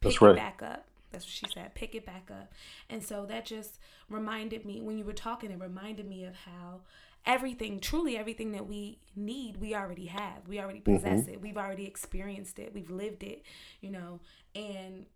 Pick 0.00 0.12
That's 0.12 0.22
right. 0.22 0.32
it 0.32 0.36
back 0.36 0.62
up. 0.62 0.86
That's 1.12 1.24
what 1.24 1.32
she 1.32 1.46
said. 1.54 1.74
Pick 1.74 1.94
it 1.94 2.04
back 2.04 2.28
up. 2.30 2.52
And 2.90 3.02
so 3.02 3.24
that 3.26 3.46
just 3.46 3.78
reminded 4.08 4.64
me, 4.64 4.80
when 4.80 4.98
you 4.98 5.04
were 5.04 5.12
talking, 5.12 5.52
it 5.52 5.60
reminded 5.60 6.08
me 6.08 6.24
of 6.24 6.34
how 6.34 6.80
everything, 7.27 7.81
truly 7.81 8.16
everything 8.16 8.53
that 8.53 8.66
we 8.66 8.99
need, 9.16 9.57
we 9.59 9.75
already 9.75 10.07
have. 10.07 10.47
We 10.47 10.61
already 10.61 10.81
mm-hmm. 10.81 10.97
possess 10.97 11.20
mm-hmm. 11.20 11.35
it. 11.35 11.41
We've 11.41 11.57
already 11.57 11.87
experienced 11.87 12.59
it. 12.59 12.72
We've 12.75 12.91
lived 12.91 13.22
it, 13.22 13.43
you 13.81 13.91
know. 13.91 14.20
And 14.55 15.07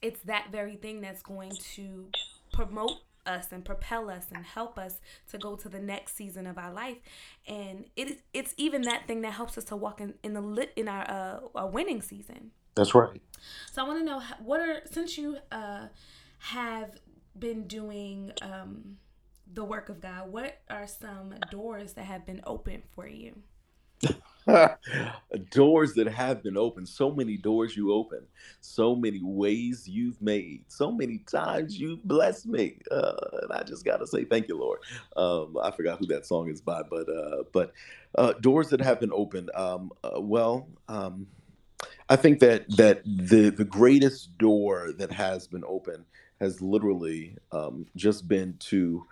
it's 0.00 0.20
that 0.22 0.48
very 0.50 0.76
thing 0.76 1.00
that's 1.00 1.22
going 1.22 1.52
to 1.74 2.08
promote 2.52 2.98
us 3.24 3.46
and 3.52 3.64
propel 3.64 4.10
us 4.10 4.26
and 4.34 4.44
help 4.44 4.78
us 4.78 5.00
to 5.30 5.38
go 5.38 5.54
to 5.54 5.68
the 5.68 5.78
next 5.78 6.16
season 6.16 6.44
of 6.44 6.58
our 6.58 6.72
life 6.72 6.96
and 7.46 7.84
it 7.94 8.10
is 8.10 8.16
it's 8.34 8.52
even 8.56 8.82
that 8.82 9.06
thing 9.06 9.20
that 9.20 9.32
helps 9.32 9.56
us 9.56 9.62
to 9.62 9.76
walk 9.76 10.00
in 10.00 10.14
in 10.24 10.34
the 10.34 10.40
lit 10.40 10.72
in 10.74 10.88
our 10.88 11.08
uh 11.08 11.38
our 11.54 11.68
winning 11.68 12.02
season 12.02 12.50
that's 12.74 12.96
right 12.96 13.22
so 13.70 13.80
i 13.80 13.86
want 13.86 13.96
to 13.96 14.04
know 14.04 14.20
what 14.42 14.60
are 14.60 14.80
since 14.90 15.16
you 15.16 15.36
uh 15.52 15.86
have 16.38 16.98
been 17.38 17.68
doing 17.68 18.32
um 18.42 18.96
the 19.54 19.64
work 19.64 19.88
of 19.88 20.00
God, 20.00 20.32
what 20.32 20.58
are 20.70 20.86
some 20.86 21.34
doors 21.50 21.94
that 21.94 22.04
have 22.04 22.26
been 22.26 22.40
opened 22.46 22.82
for 22.94 23.06
you? 23.06 23.42
doors 25.50 25.94
that 25.94 26.08
have 26.08 26.42
been 26.42 26.56
opened, 26.56 26.88
so 26.88 27.12
many 27.12 27.36
doors 27.36 27.76
you 27.76 27.92
open, 27.92 28.26
so 28.60 28.96
many 28.96 29.20
ways 29.22 29.86
you've 29.86 30.20
made, 30.20 30.64
so 30.66 30.90
many 30.90 31.18
times 31.18 31.78
you've 31.78 32.02
blessed 32.02 32.46
me, 32.46 32.78
uh, 32.90 33.12
and 33.42 33.52
I 33.52 33.62
just 33.62 33.84
gotta 33.84 34.06
say 34.06 34.24
thank 34.24 34.48
you, 34.48 34.58
Lord. 34.58 34.80
Um, 35.16 35.56
I 35.62 35.70
forgot 35.70 35.98
who 35.98 36.06
that 36.06 36.26
song 36.26 36.48
is 36.48 36.60
by, 36.60 36.82
but 36.82 37.08
uh, 37.08 37.44
but 37.52 37.72
uh, 38.16 38.32
doors 38.34 38.70
that 38.70 38.80
have 38.80 38.98
been 38.98 39.12
opened. 39.12 39.50
Um, 39.54 39.92
uh, 40.02 40.20
well, 40.20 40.68
um, 40.88 41.28
I 42.08 42.16
think 42.16 42.40
that 42.40 42.68
that 42.76 43.04
the 43.04 43.50
the 43.50 43.64
greatest 43.64 44.36
door 44.38 44.92
that 44.98 45.12
has 45.12 45.46
been 45.46 45.64
opened 45.64 46.04
has 46.40 46.60
literally 46.60 47.36
um, 47.52 47.86
just 47.94 48.26
been 48.26 48.56
to 48.58 49.06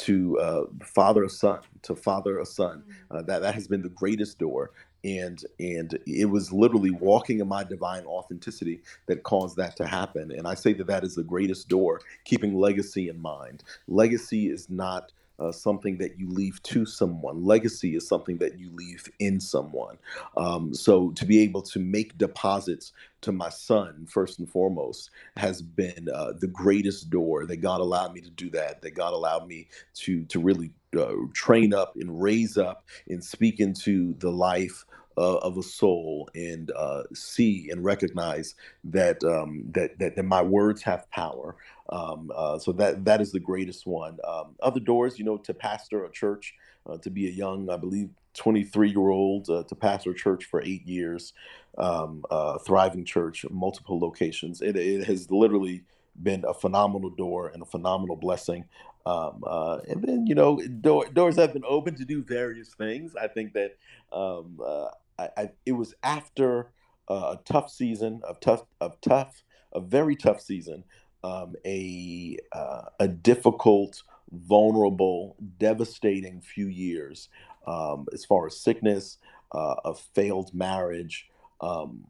to 0.00 0.38
uh, 0.38 0.64
father 0.82 1.24
a 1.24 1.30
son, 1.30 1.60
to 1.82 1.94
father 1.94 2.38
a 2.38 2.46
son. 2.46 2.82
Mm-hmm. 2.82 3.16
Uh, 3.16 3.22
that 3.22 3.42
that 3.42 3.54
has 3.54 3.68
been 3.68 3.82
the 3.82 3.88
greatest 3.88 4.38
door, 4.38 4.70
and 5.04 5.44
and 5.58 5.98
it 6.06 6.26
was 6.26 6.52
literally 6.52 6.90
walking 6.90 7.40
in 7.40 7.48
my 7.48 7.64
divine 7.64 8.04
authenticity 8.04 8.80
that 9.06 9.22
caused 9.22 9.56
that 9.56 9.76
to 9.76 9.86
happen. 9.86 10.32
And 10.32 10.46
I 10.46 10.54
say 10.54 10.72
that 10.74 10.86
that 10.86 11.04
is 11.04 11.14
the 11.14 11.22
greatest 11.22 11.68
door, 11.68 12.00
keeping 12.24 12.54
legacy 12.54 13.08
in 13.08 13.20
mind. 13.20 13.62
Legacy 13.88 14.48
is 14.48 14.70
not 14.70 15.12
uh, 15.40 15.50
something 15.50 15.96
that 15.98 16.18
you 16.18 16.28
leave 16.30 16.62
to 16.64 16.84
someone. 16.84 17.44
Legacy 17.44 17.96
is 17.96 18.06
something 18.06 18.38
that 18.38 18.58
you 18.58 18.70
leave 18.72 19.08
in 19.18 19.40
someone. 19.40 19.96
Um, 20.36 20.74
so 20.74 21.10
to 21.10 21.24
be 21.24 21.40
able 21.40 21.62
to 21.62 21.78
make 21.78 22.18
deposits 22.18 22.92
to 23.22 23.32
my 23.32 23.48
son, 23.48 24.06
first 24.08 24.38
and 24.38 24.48
foremost, 24.48 25.10
has 25.36 25.62
been 25.62 26.08
uh, 26.14 26.32
the 26.38 26.46
greatest 26.46 27.10
door 27.10 27.46
that 27.46 27.58
God 27.58 27.80
allowed 27.80 28.14
me 28.14 28.20
to 28.20 28.30
do 28.30 28.50
that. 28.50 28.82
That 28.82 28.92
God 28.92 29.12
allowed 29.12 29.46
me 29.46 29.68
to 29.94 30.24
to 30.24 30.40
really 30.40 30.70
uh, 30.98 31.14
train 31.32 31.72
up 31.72 31.96
and 31.96 32.20
raise 32.20 32.58
up 32.58 32.84
and 33.08 33.22
speak 33.22 33.60
into 33.60 34.14
the 34.18 34.30
life 34.30 34.84
uh, 35.16 35.38
of 35.38 35.58
a 35.58 35.62
soul 35.62 36.28
and 36.34 36.70
uh, 36.76 37.02
see 37.12 37.68
and 37.70 37.84
recognize 37.84 38.54
that, 38.84 39.22
um, 39.24 39.64
that, 39.72 39.98
that 39.98 40.16
that 40.16 40.24
my 40.24 40.42
words 40.42 40.82
have 40.82 41.10
power. 41.10 41.56
Um, 41.88 42.30
uh, 42.34 42.58
so 42.58 42.72
that 42.72 43.04
that 43.04 43.20
is 43.20 43.32
the 43.32 43.40
greatest 43.40 43.86
one. 43.86 44.18
Um, 44.26 44.54
other 44.62 44.80
doors, 44.80 45.18
you 45.18 45.24
know, 45.24 45.36
to 45.38 45.52
pastor 45.52 46.04
a 46.04 46.10
church, 46.10 46.54
uh, 46.88 46.98
to 46.98 47.10
be 47.10 47.26
a 47.26 47.30
young, 47.32 47.68
I 47.68 47.76
believe, 47.76 48.10
23 48.34 48.90
year 48.90 49.08
old 49.08 49.50
uh, 49.50 49.64
to 49.64 49.74
pastor 49.74 50.12
a 50.12 50.14
church 50.14 50.44
for 50.44 50.62
eight 50.62 50.86
years, 50.86 51.32
um, 51.78 52.24
uh, 52.30 52.58
thriving 52.58 53.04
church, 53.04 53.44
multiple 53.50 53.98
locations. 53.98 54.62
It, 54.62 54.76
it 54.76 55.04
has 55.06 55.30
literally 55.30 55.82
been 56.22 56.44
a 56.46 56.54
phenomenal 56.54 57.10
door 57.10 57.48
and 57.48 57.62
a 57.62 57.66
phenomenal 57.66 58.16
blessing. 58.16 58.64
Um, 59.06 59.42
uh, 59.46 59.78
and 59.88 60.02
then, 60.02 60.26
you 60.26 60.34
know, 60.34 60.60
door, 60.80 61.06
doors 61.06 61.36
have 61.36 61.52
been 61.52 61.64
open 61.66 61.94
to 61.96 62.04
do 62.04 62.22
various 62.22 62.74
things. 62.74 63.16
I 63.16 63.28
think 63.28 63.54
that 63.54 63.76
um, 64.12 64.60
uh, 64.64 64.88
I, 65.18 65.28
I, 65.36 65.50
it 65.64 65.72
was 65.72 65.94
after 66.02 66.70
uh, 67.08 67.36
a 67.38 67.40
tough 67.44 67.70
season 67.70 68.20
of 68.24 68.40
tough, 68.40 68.64
of 68.80 69.00
tough, 69.00 69.42
a 69.72 69.80
very 69.80 70.16
tough 70.16 70.40
season, 70.40 70.84
um, 71.24 71.54
a 71.64 72.36
uh, 72.52 72.82
a 72.98 73.08
difficult, 73.08 74.02
vulnerable, 74.30 75.36
devastating 75.58 76.40
few 76.40 76.66
years 76.66 77.28
um, 77.66 78.06
as 78.12 78.24
far 78.24 78.46
as 78.46 78.60
sickness, 78.60 79.18
uh, 79.52 79.76
a 79.84 79.94
failed 79.94 80.52
marriage, 80.54 81.28
um, 81.60 82.04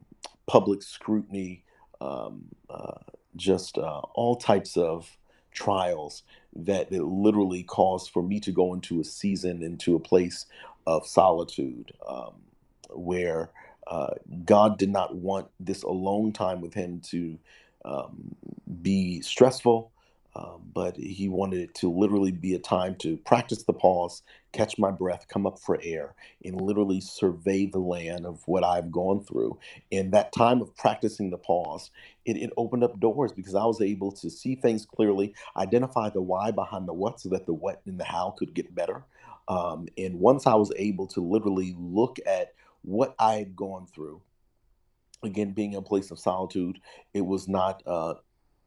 public 0.47 0.83
scrutiny, 0.83 1.65
um, 2.01 2.45
uh, 2.69 2.99
just 3.37 3.79
all 3.79 4.37
types 4.37 4.77
of 4.77 5.17
trials 5.53 6.23
that, 6.55 6.93
it 6.93 7.03
literally 7.03 7.63
caused 7.63 8.11
for 8.11 8.23
me 8.23 8.41
to 8.41 8.53
go 8.53 8.75
into 8.75 9.01
a 9.01 9.05
season, 9.05 9.63
into 9.63 9.95
a 9.97 10.01
place 10.01 10.47
of 10.87 11.07
solitude 11.07 11.93
um, 12.09 12.35
where 12.91 13.51
uh, 13.87 14.15
God 14.45 14.79
did 14.79 14.91
not 14.91 15.15
want 15.15 15.49
this 15.59 15.83
alone 15.83 16.33
time 16.33 16.61
with 16.61 16.75
Him 16.75 17.01
to 17.11 17.39
um, 17.85 18.35
be 18.83 19.21
stressful, 19.21 19.91
um, 20.37 20.63
but 20.73 20.97
he 20.97 21.29
wanted 21.29 21.61
it 21.61 21.75
to 21.77 21.91
literally 21.91 22.33
be 22.33 22.55
a 22.55 22.59
time 22.59 22.95
to 22.97 23.17
practice 23.19 23.63
the 23.65 23.73
pause, 23.73 24.23
catch 24.53 24.79
my 24.79 24.91
breath, 24.91 25.27
come 25.29 25.47
up 25.47 25.59
for 25.59 25.79
air, 25.83 26.15
and 26.45 26.61
literally 26.61 27.01
survey 27.01 27.67
the 27.67 27.79
land 27.79 28.27
of 28.27 28.43
what 28.47 28.65
I've 28.65 28.91
gone 28.91 29.23
through. 29.25 29.59
In 29.91 30.11
that 30.11 30.33
time 30.33 30.61
of 30.61 30.75
practicing 30.77 31.31
the 31.31 31.39
pause, 31.39 31.91
it, 32.25 32.37
it 32.37 32.51
opened 32.57 32.85
up 32.85 32.99
doors 33.01 33.33
because 33.33 33.55
I 33.55 33.65
was 33.65 33.81
able 33.81 34.13
to 34.13 34.31
see 34.31 34.55
things 34.55 34.87
clearly, 34.87 35.35
identify 35.57 36.11
the 36.11 36.23
why 36.23 36.51
behind 36.51 36.89
the 36.89 36.95
what 36.95 37.21
so 37.21 37.29
that 37.31 37.47
the 37.47 37.55
what 37.55 37.83
and 37.87 37.99
the 37.99 38.05
how 38.05 38.35
could 38.39 38.55
get 38.55 38.75
better. 38.75 39.05
Um, 39.49 39.89
and 39.99 40.21
once 40.21 40.47
I 40.47 40.55
was 40.55 40.73
able 40.77 41.07
to 41.09 41.21
literally 41.21 41.75
look 41.79 42.19
at 42.27 42.53
what 42.83 43.15
I 43.19 43.35
had 43.35 43.57
gone 43.57 43.87
through, 43.87 44.23
again 45.23 45.53
being 45.53 45.73
in 45.73 45.79
a 45.79 45.83
place 45.83 46.11
of 46.11 46.19
solitude 46.19 46.79
it 47.13 47.21
was 47.21 47.47
not 47.47 47.83
uh, 47.87 48.15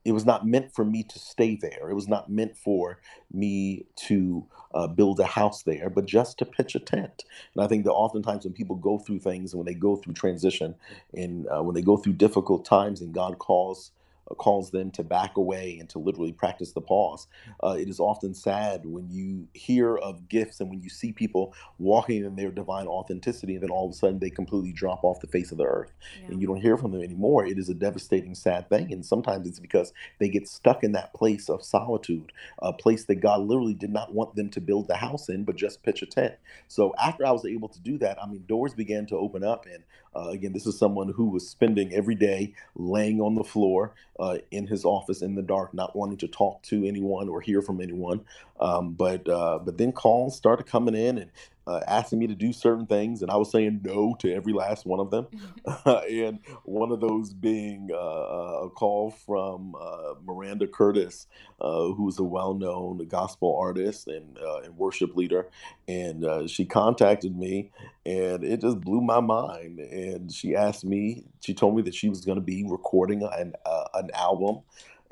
it 0.05 0.11
was 0.11 0.25
not 0.25 0.45
meant 0.45 0.73
for 0.73 0.85
me 0.85 1.03
to 1.03 1.19
stay 1.19 1.55
there. 1.55 1.89
It 1.89 1.93
was 1.95 2.07
not 2.07 2.29
meant 2.29 2.57
for 2.57 2.99
me 3.33 3.85
to 3.95 4.45
uh, 4.73 4.87
build 4.87 5.19
a 5.19 5.25
house 5.25 5.63
there 5.63 5.89
but 5.89 6.05
just 6.05 6.37
to 6.39 6.45
pitch 6.45 6.75
a 6.75 6.79
tent. 6.79 7.23
And 7.55 7.63
i 7.63 7.67
think 7.67 7.83
that 7.85 7.91
oftentimes 7.93 8.43
when 8.45 8.53
people 8.53 8.75
go 8.75 8.97
through 8.97 9.19
things 9.19 9.53
and 9.53 9.59
when 9.59 9.65
they 9.65 9.73
go 9.79 9.95
through 9.95 10.13
transition 10.13 10.75
and 11.13 11.47
uh, 11.47 11.61
when 11.63 11.75
they 11.75 11.81
go 11.81 11.97
through 11.97 12.13
difficult 12.13 12.65
times 12.65 13.01
and 13.01 13.13
god 13.13 13.37
calls 13.39 13.91
calls 14.37 14.71
them 14.71 14.91
to 14.91 15.03
back 15.03 15.37
away 15.37 15.77
and 15.79 15.89
to 15.89 15.99
literally 15.99 16.31
practice 16.31 16.71
the 16.73 16.81
pause. 16.81 17.27
Uh, 17.63 17.75
it 17.79 17.89
is 17.89 17.99
often 17.99 18.33
sad 18.33 18.81
when 18.85 19.09
you 19.09 19.47
hear 19.53 19.97
of 19.97 20.27
gifts 20.29 20.59
and 20.59 20.69
when 20.69 20.81
you 20.81 20.89
see 20.89 21.11
people 21.11 21.53
walking 21.79 22.23
in 22.25 22.35
their 22.35 22.51
divine 22.51 22.87
authenticity, 22.87 23.55
and 23.55 23.63
then 23.63 23.69
all 23.69 23.85
of 23.85 23.91
a 23.91 23.95
sudden 23.95 24.19
they 24.19 24.29
completely 24.29 24.71
drop 24.71 25.03
off 25.03 25.19
the 25.19 25.27
face 25.27 25.51
of 25.51 25.57
the 25.57 25.65
earth 25.65 25.91
yeah. 26.21 26.31
and 26.31 26.41
you 26.41 26.47
don't 26.47 26.61
hear 26.61 26.77
from 26.77 26.91
them 26.91 27.01
anymore. 27.01 27.45
It 27.45 27.57
is 27.57 27.69
a 27.69 27.73
devastating, 27.73 28.35
sad 28.35 28.69
thing. 28.69 28.91
And 28.91 29.05
sometimes 29.05 29.47
it's 29.47 29.59
because 29.59 29.93
they 30.19 30.29
get 30.29 30.47
stuck 30.47 30.83
in 30.83 30.91
that 30.93 31.13
place 31.13 31.49
of 31.49 31.63
solitude, 31.63 32.31
a 32.59 32.73
place 32.73 33.05
that 33.05 33.15
God 33.15 33.41
literally 33.41 33.73
did 33.73 33.91
not 33.91 34.13
want 34.13 34.35
them 34.35 34.49
to 34.51 34.61
build 34.61 34.87
the 34.87 34.95
house 34.95 35.29
in, 35.29 35.43
but 35.43 35.55
just 35.55 35.83
pitch 35.83 36.01
a 36.01 36.05
tent. 36.05 36.35
So 36.67 36.93
after 37.01 37.25
I 37.25 37.31
was 37.31 37.45
able 37.45 37.69
to 37.69 37.79
do 37.79 37.97
that, 37.99 38.21
I 38.21 38.27
mean, 38.27 38.45
doors 38.47 38.73
began 38.73 39.05
to 39.07 39.17
open 39.17 39.43
up. 39.43 39.65
And 39.65 39.83
uh, 40.15 40.29
again, 40.29 40.53
this 40.53 40.67
is 40.67 40.77
someone 40.77 41.09
who 41.09 41.25
was 41.29 41.49
spending 41.49 41.93
every 41.93 42.15
day 42.15 42.53
laying 42.75 43.21
on 43.21 43.35
the 43.35 43.43
floor 43.43 43.93
uh, 44.19 44.22
in 44.51 44.67
his 44.67 44.85
office 44.85 45.21
in 45.21 45.35
the 45.35 45.41
dark, 45.41 45.73
not 45.73 45.95
wanting 45.95 46.17
to 46.17 46.27
talk 46.27 46.61
to 46.63 46.85
anyone 46.85 47.29
or 47.29 47.41
hear 47.41 47.61
from 47.61 47.81
anyone. 47.81 48.21
Um, 48.59 48.93
but 48.93 49.27
uh, 49.27 49.59
but 49.59 49.77
then 49.77 49.91
calls 49.91 50.35
started 50.35 50.65
coming 50.65 50.95
in, 50.95 51.17
and 51.17 51.31
uh, 51.65 51.79
asking 51.87 52.19
me 52.19 52.27
to 52.27 52.35
do 52.35 52.51
certain 52.51 52.85
things, 52.85 53.21
and 53.21 53.31
I 53.31 53.37
was 53.37 53.51
saying 53.51 53.81
no 53.83 54.15
to 54.19 54.33
every 54.33 54.53
last 54.53 54.85
one 54.85 54.99
of 54.99 55.11
them. 55.11 55.27
and 55.85 56.39
one 56.63 56.91
of 56.91 56.99
those 56.99 57.33
being 57.33 57.89
uh, 57.91 57.95
uh, 57.95 58.65
a 58.65 58.69
call 58.69 59.11
from 59.11 59.75
uh, 59.79 60.15
Maranda 60.25 60.67
Curtis, 60.67 61.27
uh, 61.61 61.87
who's 61.87 62.19
a 62.19 62.23
well-known 62.23 63.05
gospel 63.07 63.57
artist 63.59 64.07
and, 64.07 64.37
uh, 64.37 64.59
and 64.59 64.77
worship 64.77 65.15
leader, 65.15 65.47
and 65.87 66.49
she 66.49 66.65
contacted 66.65 67.37
me, 67.37 67.71
and 68.05 68.43
it 68.43 68.61
just 68.61 68.81
blew 68.81 69.01
my 69.01 69.19
mind. 69.19 69.79
And 69.79 70.31
she 70.31 70.55
asked 70.55 70.85
me, 70.85 71.25
she 71.41 71.53
told 71.53 71.75
me 71.75 71.81
that 71.83 71.95
she 71.95 72.09
was 72.09 72.25
going 72.25 72.37
to 72.37 72.41
be 72.41 72.63
recording 72.67 73.23
an 73.23 73.53
an 73.93 74.09
album 74.13 74.61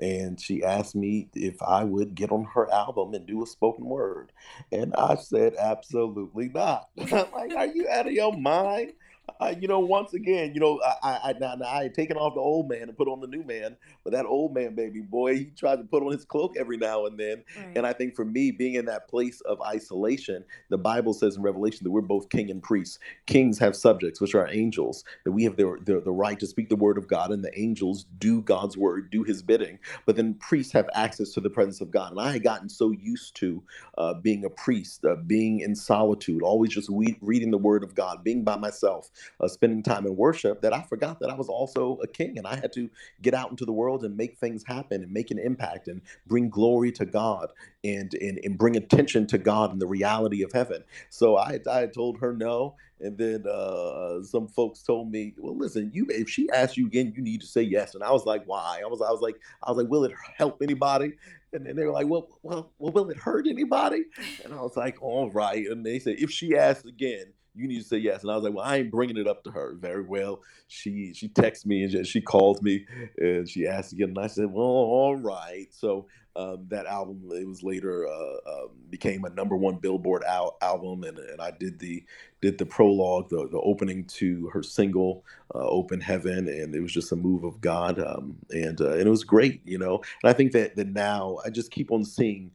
and 0.02 0.42
she 0.42 0.64
asked 0.64 0.96
me 0.96 1.30
if 1.36 1.62
I 1.62 1.84
would 1.84 2.16
get 2.16 2.32
on 2.32 2.44
her 2.56 2.70
album 2.74 3.14
and 3.14 3.26
do 3.26 3.44
a 3.44 3.48
spoken 3.48 3.86
word. 3.86 4.32
And 4.72 4.94
I 4.96 5.16
said, 5.16 5.54
absolutely 5.60 6.50
not. 6.50 6.90
I'm 7.00 7.32
like, 7.32 7.54
are 7.56 7.68
you 7.68 7.88
out 7.88 8.08
of 8.08 8.14
your 8.14 8.36
mind? 8.36 8.94
Uh, 9.42 9.56
you 9.60 9.68
know, 9.68 9.80
once 9.80 10.14
again, 10.14 10.54
you 10.54 10.60
know, 10.60 10.80
I, 11.02 11.34
I, 11.34 11.34
I, 11.44 11.58
I 11.66 11.84
had 11.84 11.96
taken 11.96 12.16
off 12.16 12.36
the 12.36 12.40
old 12.40 12.70
man 12.70 12.84
and 12.84 12.96
put 12.96 13.08
on 13.08 13.20
the 13.20 13.28
new 13.28 13.44
man, 13.44 13.76
but 14.04 14.14
that 14.14 14.28
old 14.28 14.54
man, 14.54 14.76
baby 14.76 15.02
boy, 15.02 15.36
he 15.36 15.46
tried 15.46 15.78
to 15.78 15.84
put 15.84 16.04
on 16.04 16.12
his 16.12 16.24
cloak 16.26 16.56
every 16.58 16.78
now 16.78 17.08
and 17.08 17.20
then. 17.20 17.44
Right. 17.58 17.78
And 17.78 17.88
I 17.88 17.94
think 17.94 18.16
for 18.16 18.24
me, 18.24 18.52
being 18.52 18.76
in 18.76 18.86
that 18.86 19.08
place 19.08 19.42
of 19.42 19.60
isolation, 19.62 20.46
the 20.70 20.78
Bible 20.78 21.14
says 21.14 21.38
in 21.38 21.42
Revelation 21.42 21.84
that 21.84 21.90
we're 21.90 22.02
both 22.02 22.30
king 22.30 22.52
and 22.52 22.62
priest. 22.62 23.00
Kings 23.26 23.58
have 23.58 23.76
subjects, 23.76 24.22
which 24.22 24.36
are 24.36 24.48
angels, 24.48 25.04
that 25.24 25.32
we 25.32 25.44
have 25.44 25.58
the, 25.58 25.76
the, 25.86 26.02
the 26.02 26.12
right 26.12 26.40
to 26.40 26.46
speak 26.46 26.70
the 26.70 26.76
word 26.76 27.00
of 27.00 27.08
God, 27.08 27.32
and 27.32 27.44
the 27.44 27.60
angels 27.60 28.06
do 28.20 28.42
God's 28.42 28.78
word, 28.78 29.10
do 29.10 29.24
his 29.24 29.42
bidding. 29.42 29.80
But 30.06 30.18
then 30.18 30.36
priests 30.36 30.72
have 30.74 30.88
access 30.94 31.32
to 31.32 31.42
the 31.42 31.50
presence 31.50 31.82
of 31.82 31.90
God. 31.90 32.12
And 32.12 32.22
I 32.22 32.32
had 32.32 32.44
gotten 32.44 32.70
so 32.70 32.92
used 32.92 33.36
to 33.38 33.64
uh, 33.98 34.14
being 34.14 34.46
a 34.46 34.50
priest, 34.52 35.04
uh, 35.04 35.16
being 35.16 35.62
in 35.62 35.76
solitude, 35.76 36.44
always 36.44 36.70
just 36.70 36.92
we- 36.92 37.18
reading 37.22 37.50
the 37.50 37.58
word 37.58 37.84
of 37.84 37.96
God, 37.96 38.24
being 38.24 38.44
by 38.44 38.56
myself 38.56 39.10
uh, 39.40 39.48
spending 39.48 39.84
time 39.84 40.06
in 40.06 40.16
worship 40.16 40.62
that 40.62 40.74
I 40.74 40.82
forgot 40.84 41.20
that 41.20 41.30
I 41.30 41.36
was 41.36 41.50
also 41.50 41.98
a 42.04 42.08
king 42.08 42.38
and 42.38 42.48
I 42.48 42.56
had 42.56 42.74
to 42.74 42.90
get 43.22 43.34
out 43.34 43.50
into 43.50 43.66
the 43.66 43.72
world 43.72 44.04
and 44.04 44.16
make 44.16 44.38
things 44.38 44.64
happen 44.66 45.04
and 45.04 45.12
make 45.12 45.32
an 45.32 45.40
impact 45.40 45.88
and 45.88 46.02
bring 46.28 46.50
glory 46.50 46.92
to 46.94 47.06
God 47.06 47.52
and 47.84 48.14
and, 48.16 48.40
and 48.44 48.58
bring 48.58 48.76
attention 48.76 49.28
to 49.28 49.38
God 49.38 49.72
and 49.72 49.82
the 49.82 49.88
reality 49.88 50.44
of 50.44 50.52
heaven. 50.52 50.84
So 51.10 51.38
I 51.38 51.60
I 51.70 51.88
told 51.88 52.20
her 52.20 52.34
no, 52.34 52.76
and 53.00 53.18
then 53.18 53.46
uh, 53.48 54.22
some 54.24 54.48
folks 54.48 54.84
told 54.84 55.12
me, 55.12 55.34
well, 55.38 55.58
listen, 55.58 55.92
you 55.94 56.06
if 56.10 56.30
she 56.30 56.50
asks 56.52 56.78
you 56.78 56.88
again, 56.88 57.14
you 57.16 57.22
need 57.22 57.42
to 57.42 57.48
say 57.48 57.62
yes. 57.62 57.96
And 57.96 58.04
I 58.04 58.12
was 58.12 58.26
like, 58.26 58.44
why? 58.46 58.82
I 58.84 58.88
was 58.88 59.02
I 59.02 59.12
was 59.12 59.22
like 59.22 59.36
I 59.64 59.72
was 59.72 59.78
like, 59.78 59.90
will 59.90 60.04
it 60.06 60.14
help 60.38 60.62
anybody? 60.62 61.14
And 61.54 61.66
then 61.66 61.76
they 61.76 61.84
were 61.86 61.92
like, 61.92 62.08
well, 62.08 62.28
well, 62.44 62.72
well, 62.80 62.94
will 62.94 63.10
it 63.10 63.18
hurt 63.18 63.46
anybody? 63.48 64.06
And 64.44 64.54
I 64.54 64.62
was 64.62 64.78
like, 64.78 65.02
all 65.02 65.30
right. 65.32 65.66
And 65.68 65.86
they 65.86 66.00
said, 66.00 66.16
if 66.20 66.32
she 66.32 66.56
asks 66.56 66.86
again, 66.86 67.34
you 67.54 67.68
need 67.68 67.80
to 67.80 67.88
say 67.88 67.98
yes. 67.98 68.24
And 68.24 68.32
I 68.32 68.36
was 68.36 68.44
like, 68.44 68.54
well, 68.54 68.66
I 68.66 68.78
ain't 68.78 68.92
bringing 68.92 69.18
it 69.18 69.28
up 69.28 69.44
to 69.44 69.52
her. 69.52 69.76
Very 69.76 70.04
well. 70.04 70.42
She 70.68 71.14
she 71.14 71.28
texts 71.28 71.66
me 71.66 71.84
and 71.84 72.08
she 72.08 72.22
called 72.22 72.64
me 72.64 72.86
and 73.18 73.48
she 73.48 73.68
asked 73.68 73.94
again. 73.94 74.10
And 74.10 74.20
I 74.20 74.28
said, 74.28 74.52
well, 74.52 74.66
all 74.66 75.16
right. 75.16 75.68
So 75.72 76.08
um, 76.36 76.66
that 76.70 76.86
album, 76.86 77.30
it 77.34 77.46
was 77.46 77.62
later 77.62 78.08
uh, 78.08 78.36
um, 78.48 78.70
became 78.90 79.26
a 79.26 79.30
number 79.32 79.58
one 79.58 79.76
Billboard 79.78 80.24
al- 80.24 80.58
album, 80.62 81.04
and, 81.04 81.18
and 81.18 81.42
I 81.42 81.52
did 81.52 81.80
the 81.80 82.06
did 82.42 82.58
the 82.58 82.66
prologue, 82.66 83.30
the, 83.30 83.50
the 83.52 83.60
opening 83.60 84.06
to 84.06 84.48
her 84.54 84.64
single, 84.64 85.26
uh, 85.54 85.68
"Open 85.68 86.00
Heaven," 86.00 86.48
and 86.48 86.74
it 86.74 86.80
was 86.82 86.94
just 86.94 87.12
a 87.12 87.18
move 87.18 87.44
of 87.44 87.60
God, 87.60 88.00
um, 88.00 88.38
and 88.50 88.80
uh, 88.80 88.92
and 88.92 89.02
it 89.02 89.10
was 89.10 89.26
great, 89.26 89.62
you 89.66 89.78
know. 89.78 90.02
And 90.24 90.30
I 90.30 90.34
think 90.34 90.54
that 90.54 90.78
that 90.78 90.88
now 90.88 91.40
I 91.46 91.50
just 91.50 91.70
keep 91.70 91.92
on 91.92 92.06
seeing 92.06 92.52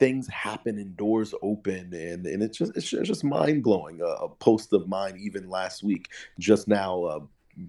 things 0.00 0.26
happen 0.26 0.78
and 0.78 0.96
doors 0.96 1.34
open 1.42 1.92
and 1.94 2.26
and 2.26 2.42
it's 2.42 2.58
just 2.58 2.72
it's 2.76 2.90
just 2.90 3.22
mind 3.22 3.62
blowing. 3.62 4.02
Uh, 4.02 4.24
a 4.24 4.28
post 4.28 4.72
of 4.72 4.88
mine 4.88 5.16
even 5.20 5.48
last 5.48 5.84
week, 5.84 6.08
just 6.40 6.66
now. 6.66 7.04
Uh, 7.04 7.20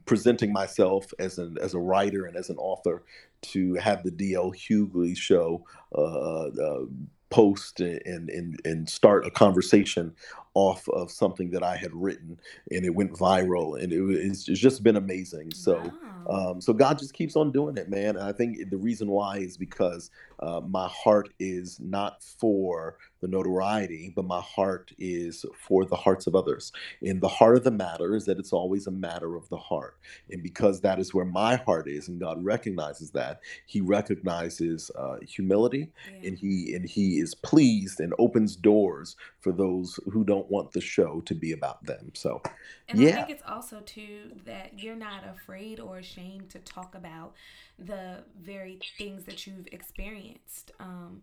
presenting 0.06 0.54
myself 0.54 1.12
as 1.20 1.38
an 1.38 1.58
as 1.62 1.74
a 1.74 1.80
writer 1.80 2.26
and 2.26 2.38
as 2.38 2.50
an 2.50 2.56
author 2.58 3.04
to 3.42 3.74
have 3.74 4.04
the 4.04 4.12
DL 4.12 4.56
Hughley 4.56 5.18
show 5.18 5.66
uh, 5.96 6.46
uh, 6.48 6.86
post 7.30 7.82
and, 7.82 8.30
and 8.30 8.62
and 8.64 8.88
start 8.88 9.26
a 9.26 9.32
conversation 9.32 10.14
off 10.54 10.88
of 10.90 11.10
something 11.12 11.50
that 11.52 11.64
I 11.64 11.78
had 11.78 11.94
written, 11.94 12.40
and 12.72 12.86
it 12.86 12.94
went 12.94 13.14
viral, 13.14 13.82
and 13.82 13.94
it, 13.94 14.02
it's, 14.02 14.50
it's 14.50 14.60
just 14.60 14.84
been 14.84 14.98
amazing. 14.98 15.52
So, 15.54 15.82
wow. 16.28 16.52
um, 16.52 16.62
so 16.62 16.74
God 16.74 17.00
just 17.00 17.14
keeps 17.14 17.36
on 17.36 17.52
doing 17.52 17.78
it, 17.78 17.90
man. 17.90 18.18
And 18.18 18.24
I 18.24 18.34
think 18.34 18.70
the 18.70 18.78
reason 18.78 19.10
why 19.10 19.38
is 19.38 19.56
because 19.58 20.12
uh, 20.42 20.62
my 20.68 20.88
heart 20.88 21.30
is 21.40 21.80
not 21.80 22.24
for 22.24 22.98
the 23.22 23.28
notoriety, 23.28 24.12
but 24.16 24.26
my 24.26 24.42
heart 24.42 24.92
is 24.98 25.46
for 25.56 25.86
the 25.86 25.96
hearts 25.96 26.26
of 26.26 26.36
others. 26.36 26.72
And 27.02 27.22
the 27.22 27.28
heart 27.28 27.56
of 27.58 27.64
the 27.64 27.72
matter 27.72 28.16
is 28.16 28.26
that 28.26 28.40
it's 28.40 28.52
always 28.52 28.88
a 28.88 28.92
matter 28.92 29.36
of 29.36 29.48
the 29.50 29.58
heart. 29.58 29.98
And 30.30 30.42
because 30.42 30.82
that 30.82 31.00
is 31.00 31.14
where 31.14 31.26
my 31.26 31.58
heart 31.58 31.88
is, 31.88 32.08
and 32.08 32.20
God 32.20 32.44
recognizes 32.44 33.12
that, 33.12 33.42
He 33.68 33.80
recognizes 33.82 34.90
uh, 34.98 35.18
humility, 35.22 35.92
yeah. 36.12 36.30
and 36.30 36.38
He 36.38 36.74
and 36.74 36.90
He 36.90 37.20
is 37.20 37.36
pleased 37.36 38.00
and 38.00 38.14
opens 38.18 38.56
doors 38.56 39.16
for 39.40 39.52
those 39.52 40.00
who 40.12 40.24
don't 40.24 40.50
want 40.50 40.72
the 40.72 40.82
show 40.82 41.22
to 41.22 41.36
be 41.36 41.52
about 41.52 41.86
them. 41.86 42.12
So, 42.16 42.42
and 42.90 43.00
yeah. 43.00 43.10
I 43.10 43.14
think 43.14 43.30
it's 43.30 43.44
also 43.48 43.82
too 43.82 44.32
that 44.46 44.80
you're 44.80 44.96
not 44.96 45.24
afraid 45.28 45.80
or 45.80 46.00
ashamed 46.00 46.50
to 46.52 46.60
talk 46.60 46.96
about 46.96 47.34
the 47.78 48.24
very 48.40 48.80
things 48.98 49.24
that 49.26 49.46
you've 49.46 49.68
experienced. 49.72 50.31
Um, 50.80 51.22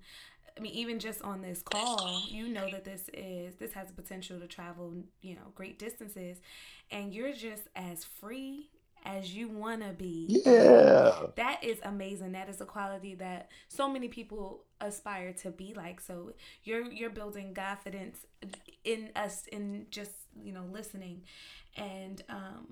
I 0.56 0.60
mean, 0.60 0.72
even 0.72 0.98
just 0.98 1.22
on 1.22 1.40
this 1.40 1.62
call, 1.62 2.22
you 2.28 2.48
know 2.48 2.68
that 2.70 2.84
this 2.84 3.08
is 3.14 3.54
this 3.56 3.72
has 3.74 3.88
the 3.88 3.94
potential 3.94 4.40
to 4.40 4.46
travel, 4.46 4.92
you 5.22 5.34
know, 5.36 5.52
great 5.54 5.78
distances, 5.78 6.40
and 6.90 7.14
you're 7.14 7.32
just 7.32 7.64
as 7.76 8.04
free 8.04 8.68
as 9.04 9.34
you 9.34 9.48
want 9.48 9.82
to 9.82 9.92
be. 9.92 10.42
Yeah. 10.44 11.26
That 11.36 11.62
is 11.62 11.78
amazing. 11.84 12.32
That 12.32 12.48
is 12.48 12.60
a 12.60 12.64
quality 12.64 13.14
that 13.16 13.50
so 13.68 13.88
many 13.88 14.08
people 14.08 14.64
aspire 14.80 15.32
to 15.34 15.50
be 15.50 15.74
like. 15.74 16.00
So 16.00 16.32
you're 16.64 16.90
you're 16.90 17.10
building 17.10 17.54
confidence 17.54 18.26
in 18.84 19.10
us 19.16 19.46
in 19.46 19.86
just, 19.90 20.12
you 20.42 20.52
know, 20.52 20.64
listening. 20.70 21.22
And 21.76 22.22
um 22.28 22.66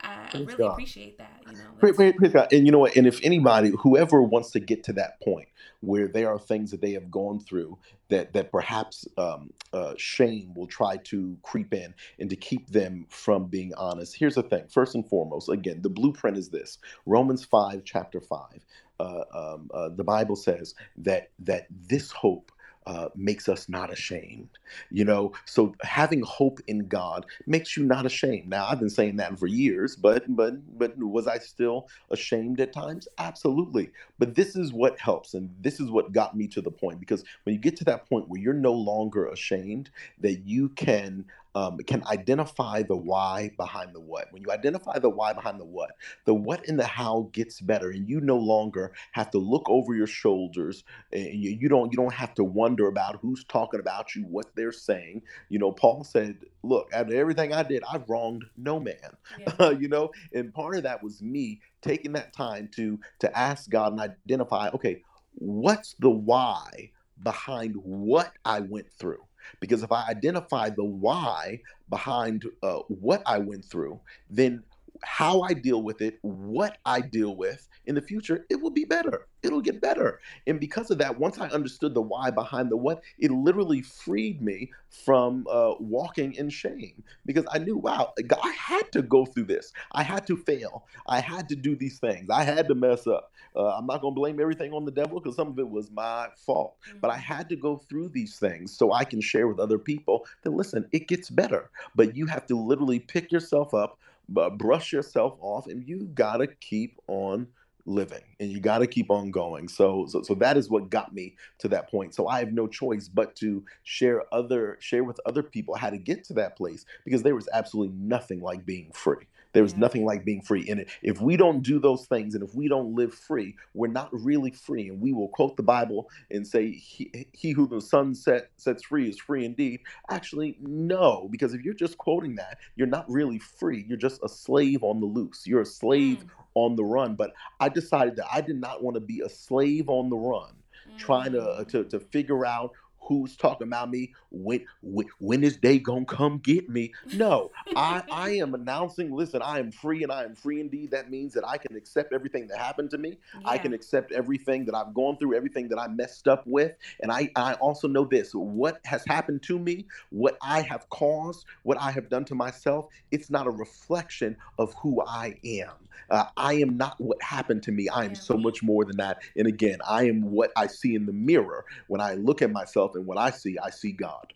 I 0.00 0.28
praise 0.30 0.46
really 0.46 0.58
God. 0.58 0.72
appreciate 0.72 1.18
that. 1.18 1.42
You 1.46 1.56
know, 1.56 1.64
praise, 1.78 1.94
praise, 1.96 2.32
God. 2.32 2.52
And 2.52 2.66
you 2.66 2.72
know 2.72 2.78
what? 2.80 2.96
And 2.96 3.06
if 3.06 3.20
anybody, 3.22 3.72
whoever 3.80 4.22
wants 4.22 4.50
to 4.52 4.60
get 4.60 4.84
to 4.84 4.92
that 4.94 5.20
point 5.20 5.48
where 5.80 6.08
there 6.08 6.28
are 6.30 6.38
things 6.38 6.70
that 6.70 6.80
they 6.80 6.92
have 6.92 7.10
gone 7.10 7.38
through 7.40 7.78
that 8.08 8.32
that 8.32 8.50
perhaps 8.50 9.06
um, 9.18 9.50
uh, 9.72 9.94
shame 9.96 10.52
will 10.54 10.66
try 10.66 10.96
to 10.96 11.36
creep 11.42 11.72
in 11.74 11.94
and 12.18 12.30
to 12.30 12.36
keep 12.36 12.68
them 12.70 13.06
from 13.08 13.46
being 13.46 13.72
honest. 13.76 14.16
Here's 14.16 14.34
the 14.34 14.42
thing. 14.42 14.64
First 14.68 14.94
and 14.94 15.08
foremost, 15.08 15.48
again, 15.48 15.82
the 15.82 15.90
blueprint 15.90 16.36
is 16.36 16.48
this: 16.48 16.78
Romans 17.06 17.44
five, 17.44 17.82
chapter 17.84 18.20
five. 18.20 18.64
Uh, 19.00 19.24
um, 19.34 19.70
uh, 19.74 19.88
the 19.90 20.04
Bible 20.04 20.36
says 20.36 20.74
that 20.98 21.30
that 21.40 21.66
this 21.70 22.10
hope 22.12 22.52
uh, 22.86 23.08
makes 23.14 23.48
us 23.48 23.68
not 23.68 23.92
ashamed. 23.92 24.48
You 24.90 25.04
know, 25.04 25.32
so 25.44 25.74
having 25.82 26.22
hope 26.22 26.60
in 26.66 26.86
God 26.86 27.26
makes 27.46 27.76
you 27.76 27.84
not 27.84 28.06
ashamed. 28.06 28.48
Now, 28.48 28.66
I've 28.66 28.80
been 28.80 28.90
saying 28.90 29.16
that 29.16 29.38
for 29.38 29.46
years, 29.46 29.96
but 29.96 30.24
but 30.28 30.54
but 30.78 30.96
was 30.98 31.26
I 31.26 31.38
still 31.38 31.88
ashamed 32.10 32.60
at 32.60 32.72
times? 32.72 33.08
Absolutely. 33.18 33.90
But 34.18 34.34
this 34.34 34.56
is 34.56 34.72
what 34.72 34.98
helps, 34.98 35.34
and 35.34 35.50
this 35.60 35.80
is 35.80 35.90
what 35.90 36.12
got 36.12 36.36
me 36.36 36.46
to 36.48 36.60
the 36.60 36.70
point 36.70 37.00
because 37.00 37.24
when 37.44 37.54
you 37.54 37.60
get 37.60 37.76
to 37.76 37.84
that 37.84 38.08
point 38.08 38.28
where 38.28 38.40
you're 38.40 38.52
no 38.54 38.72
longer 38.72 39.26
ashamed, 39.28 39.90
that 40.20 40.46
you 40.46 40.68
can 40.70 41.24
um, 41.54 41.78
can 41.78 42.04
identify 42.06 42.82
the 42.82 42.96
why 42.96 43.50
behind 43.56 43.94
the 43.94 44.00
what. 44.00 44.32
When 44.32 44.42
you 44.42 44.50
identify 44.52 44.98
the 44.98 45.10
why 45.10 45.32
behind 45.32 45.60
the 45.60 45.64
what, 45.64 45.92
the 46.26 46.34
what 46.34 46.68
and 46.68 46.78
the 46.78 46.86
how 46.86 47.30
gets 47.32 47.60
better, 47.60 47.90
and 47.90 48.08
you 48.08 48.20
no 48.20 48.36
longer 48.36 48.92
have 49.12 49.30
to 49.32 49.38
look 49.38 49.68
over 49.68 49.94
your 49.94 50.06
shoulders. 50.06 50.84
And 51.12 51.34
you, 51.34 51.50
you 51.60 51.68
don't 51.68 51.92
you 51.92 51.96
don't 51.96 52.14
have 52.14 52.34
to 52.34 52.44
wonder 52.44 52.88
about 52.88 53.18
who's 53.22 53.44
talking 53.44 53.80
about 53.80 54.14
you, 54.14 54.22
what 54.22 54.54
they're 54.56 54.72
saying. 54.72 55.22
You 55.48 55.58
know, 55.58 55.72
Paul 55.72 56.04
said, 56.04 56.38
"Look, 56.62 56.90
after 56.92 57.16
everything 57.16 57.52
I 57.54 57.62
did, 57.62 57.84
I've 57.90 58.08
wronged 58.08 58.44
no 58.56 58.80
man." 58.80 58.96
Yeah. 59.38 59.70
you 59.78 59.88
know, 59.88 60.10
and 60.34 60.54
part 60.54 60.76
of 60.76 60.84
that 60.84 61.02
was 61.02 61.22
me 61.22 61.60
taking 61.82 62.12
that 62.14 62.32
time 62.32 62.68
to 62.76 63.00
to 63.20 63.38
ask 63.38 63.70
God 63.70 63.92
and 63.92 64.00
identify, 64.00 64.70
okay, 64.70 65.02
what's 65.34 65.94
the 66.00 66.10
why 66.10 66.90
behind 67.22 67.76
what 67.76 68.32
I 68.44 68.60
went 68.60 68.90
through? 68.92 69.23
Because 69.60 69.82
if 69.82 69.92
I 69.92 70.08
identify 70.08 70.70
the 70.70 70.84
why 70.84 71.60
behind 71.88 72.44
uh, 72.62 72.78
what 72.88 73.22
I 73.26 73.38
went 73.38 73.64
through, 73.64 74.00
then 74.30 74.62
how 75.02 75.42
I 75.42 75.52
deal 75.52 75.82
with 75.82 76.00
it, 76.00 76.18
what 76.22 76.78
I 76.84 77.00
deal 77.00 77.36
with 77.36 77.68
in 77.86 77.94
the 77.94 78.02
future, 78.02 78.46
it 78.48 78.60
will 78.60 78.70
be 78.70 78.84
better. 78.84 79.26
It'll 79.42 79.60
get 79.60 79.80
better. 79.80 80.20
And 80.46 80.58
because 80.58 80.90
of 80.90 80.98
that, 80.98 81.18
once 81.18 81.38
I 81.38 81.48
understood 81.48 81.94
the 81.94 82.00
why 82.00 82.30
behind 82.30 82.70
the 82.70 82.76
what, 82.76 83.02
it 83.18 83.30
literally 83.30 83.82
freed 83.82 84.40
me 84.40 84.70
from 84.88 85.46
uh, 85.50 85.74
walking 85.78 86.34
in 86.34 86.48
shame 86.48 87.02
because 87.26 87.44
I 87.50 87.58
knew, 87.58 87.76
wow, 87.76 88.14
I 88.42 88.50
had 88.58 88.90
to 88.92 89.02
go 89.02 89.26
through 89.26 89.44
this. 89.44 89.72
I 89.92 90.02
had 90.02 90.26
to 90.28 90.36
fail. 90.36 90.86
I 91.06 91.20
had 91.20 91.48
to 91.50 91.56
do 91.56 91.76
these 91.76 91.98
things. 91.98 92.30
I 92.30 92.44
had 92.44 92.68
to 92.68 92.74
mess 92.74 93.06
up. 93.06 93.32
Uh, 93.56 93.76
I'm 93.76 93.86
not 93.86 94.00
going 94.00 94.14
to 94.14 94.18
blame 94.18 94.40
everything 94.40 94.72
on 94.72 94.84
the 94.84 94.90
devil 94.90 95.20
because 95.20 95.36
some 95.36 95.48
of 95.48 95.58
it 95.58 95.68
was 95.68 95.90
my 95.90 96.28
fault. 96.36 96.76
Mm-hmm. 96.88 96.98
But 97.00 97.10
I 97.10 97.14
mm-hmm. 97.14 97.32
had 97.34 97.48
to 97.50 97.56
go 97.56 97.76
through 97.76 98.08
these 98.08 98.38
things 98.38 98.76
so 98.76 98.92
I 98.92 99.04
can 99.04 99.20
share 99.20 99.46
with 99.46 99.60
other 99.60 99.78
people 99.78 100.26
that, 100.42 100.50
listen, 100.50 100.86
it 100.92 101.08
gets 101.08 101.30
better. 101.30 101.70
But 101.94 102.16
you 102.16 102.26
have 102.26 102.46
to 102.46 102.56
literally 102.56 102.98
pick 102.98 103.30
yourself 103.30 103.74
up 103.74 103.98
but 104.28 104.58
brush 104.58 104.92
yourself 104.92 105.36
off 105.40 105.66
and 105.66 105.86
you 105.86 106.04
got 106.14 106.38
to 106.38 106.46
keep 106.46 106.98
on 107.08 107.46
living 107.86 108.22
and 108.40 108.50
you 108.50 108.60
got 108.60 108.78
to 108.78 108.86
keep 108.86 109.10
on 109.10 109.30
going 109.30 109.68
so, 109.68 110.06
so 110.08 110.22
so 110.22 110.34
that 110.34 110.56
is 110.56 110.70
what 110.70 110.88
got 110.88 111.12
me 111.12 111.36
to 111.58 111.68
that 111.68 111.90
point 111.90 112.14
so 112.14 112.26
i 112.28 112.38
have 112.38 112.50
no 112.50 112.66
choice 112.66 113.08
but 113.08 113.36
to 113.36 113.62
share 113.82 114.22
other 114.32 114.78
share 114.80 115.04
with 115.04 115.20
other 115.26 115.42
people 115.42 115.74
how 115.74 115.90
to 115.90 115.98
get 115.98 116.24
to 116.24 116.32
that 116.32 116.56
place 116.56 116.86
because 117.04 117.22
there 117.22 117.34
was 117.34 117.46
absolutely 117.52 117.94
nothing 117.98 118.40
like 118.40 118.64
being 118.64 118.90
free 118.92 119.26
there 119.54 119.62
was 119.62 119.76
nothing 119.76 120.04
like 120.04 120.24
being 120.24 120.42
free 120.42 120.68
in 120.68 120.80
it. 120.80 120.90
If 121.02 121.20
we 121.20 121.36
don't 121.36 121.62
do 121.62 121.78
those 121.78 122.06
things 122.06 122.34
and 122.34 122.44
if 122.44 122.54
we 122.54 122.68
don't 122.68 122.94
live 122.94 123.14
free, 123.14 123.56
we're 123.72 123.86
not 123.86 124.10
really 124.12 124.50
free. 124.50 124.88
And 124.88 125.00
we 125.00 125.12
will 125.12 125.28
quote 125.28 125.56
the 125.56 125.62
Bible 125.62 126.10
and 126.30 126.46
say, 126.46 126.72
He, 126.72 127.28
he 127.32 127.52
who 127.52 127.66
the 127.66 127.80
Son 127.80 128.14
set, 128.14 128.50
sets 128.56 128.84
free 128.84 129.08
is 129.08 129.18
free 129.18 129.44
indeed. 129.44 129.80
Actually, 130.10 130.58
no, 130.60 131.28
because 131.30 131.54
if 131.54 131.62
you're 131.62 131.72
just 131.72 131.96
quoting 131.96 132.34
that, 132.34 132.58
you're 132.76 132.86
not 132.86 133.08
really 133.08 133.38
free. 133.38 133.86
You're 133.88 133.96
just 133.96 134.20
a 134.24 134.28
slave 134.28 134.82
on 134.82 135.00
the 135.00 135.06
loose. 135.06 135.46
You're 135.46 135.62
a 135.62 135.66
slave 135.66 136.18
mm. 136.18 136.28
on 136.54 136.76
the 136.76 136.84
run. 136.84 137.14
But 137.14 137.32
I 137.60 137.68
decided 137.68 138.16
that 138.16 138.26
I 138.30 138.40
did 138.40 138.60
not 138.60 138.82
want 138.82 138.96
to 138.96 139.00
be 139.00 139.20
a 139.20 139.28
slave 139.28 139.88
on 139.88 140.10
the 140.10 140.16
run. 140.16 140.50
Mm. 140.90 140.98
Trying 140.98 141.32
to, 141.32 141.38
mm. 141.38 141.68
to 141.68 141.84
to 141.84 142.00
figure 142.00 142.44
out 142.44 142.72
who's 143.06 143.36
talking 143.36 143.66
about 143.66 143.90
me? 143.90 144.12
When 144.30 144.64
when, 144.82 145.06
when 145.18 145.44
is 145.44 145.58
they 145.58 145.78
gonna 145.78 146.04
come 146.04 146.38
get 146.38 146.68
me? 146.68 146.92
No 147.12 147.50
i 147.76 148.02
i 148.10 148.30
am 148.30 148.54
announcing 148.54 149.12
listen 149.12 149.42
i 149.42 149.58
am 149.58 149.70
free 149.70 150.02
and 150.02 150.12
i 150.12 150.24
am 150.24 150.34
free 150.34 150.60
indeed. 150.60 150.90
That 150.90 151.10
means 151.10 151.32
that 151.34 151.46
i 151.46 151.58
can 151.58 151.76
accept 151.76 152.12
everything 152.12 152.46
that 152.48 152.58
happened 152.58 152.90
to 152.90 152.98
me. 152.98 153.18
Yeah. 153.40 153.50
i 153.50 153.58
can 153.58 153.72
accept 153.72 154.12
everything 154.12 154.64
that 154.66 154.74
i've 154.74 154.94
gone 154.94 155.16
through 155.18 155.36
everything 155.36 155.68
that 155.68 155.78
i 155.78 155.88
messed 155.88 156.28
up 156.28 156.46
with. 156.46 156.72
And 157.00 157.10
i 157.10 157.30
i 157.36 157.54
also 157.54 157.88
know 157.88 158.04
this 158.04 158.32
what 158.32 158.80
has 158.84 159.04
happened 159.06 159.42
to 159.44 159.58
me 159.58 159.86
what 160.10 160.36
i 160.42 160.60
have 160.62 160.88
caused 160.90 161.46
what 161.62 161.80
i 161.80 161.90
have 161.90 162.08
done 162.08 162.24
to 162.26 162.34
myself 162.34 162.86
it's 163.10 163.30
not 163.30 163.46
a 163.46 163.50
reflection 163.50 164.36
of 164.58 164.74
who 164.74 165.02
i 165.06 165.34
am. 165.44 165.72
Uh, 166.10 166.24
i 166.36 166.54
am 166.54 166.76
not 166.76 167.00
what 167.00 167.20
happened 167.22 167.62
to 167.62 167.72
me. 167.72 167.88
I 167.88 168.04
am 168.04 168.14
so 168.14 168.36
much 168.36 168.62
more 168.62 168.84
than 168.84 168.96
that. 168.98 169.18
And 169.36 169.46
again 169.46 169.78
i 169.88 170.04
am 170.04 170.30
what 170.30 170.52
i 170.56 170.66
see 170.66 170.94
in 170.94 171.06
the 171.06 171.12
mirror 171.12 171.64
when 171.86 172.00
i 172.00 172.14
look 172.14 172.42
at 172.42 172.50
myself 172.50 172.93
and 172.96 173.06
what 173.06 173.18
I 173.18 173.30
see, 173.30 173.56
I 173.58 173.70
see 173.70 173.92
God. 173.92 174.32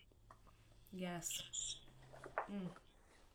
Yes. 0.93 1.43
Mm. 2.51 2.69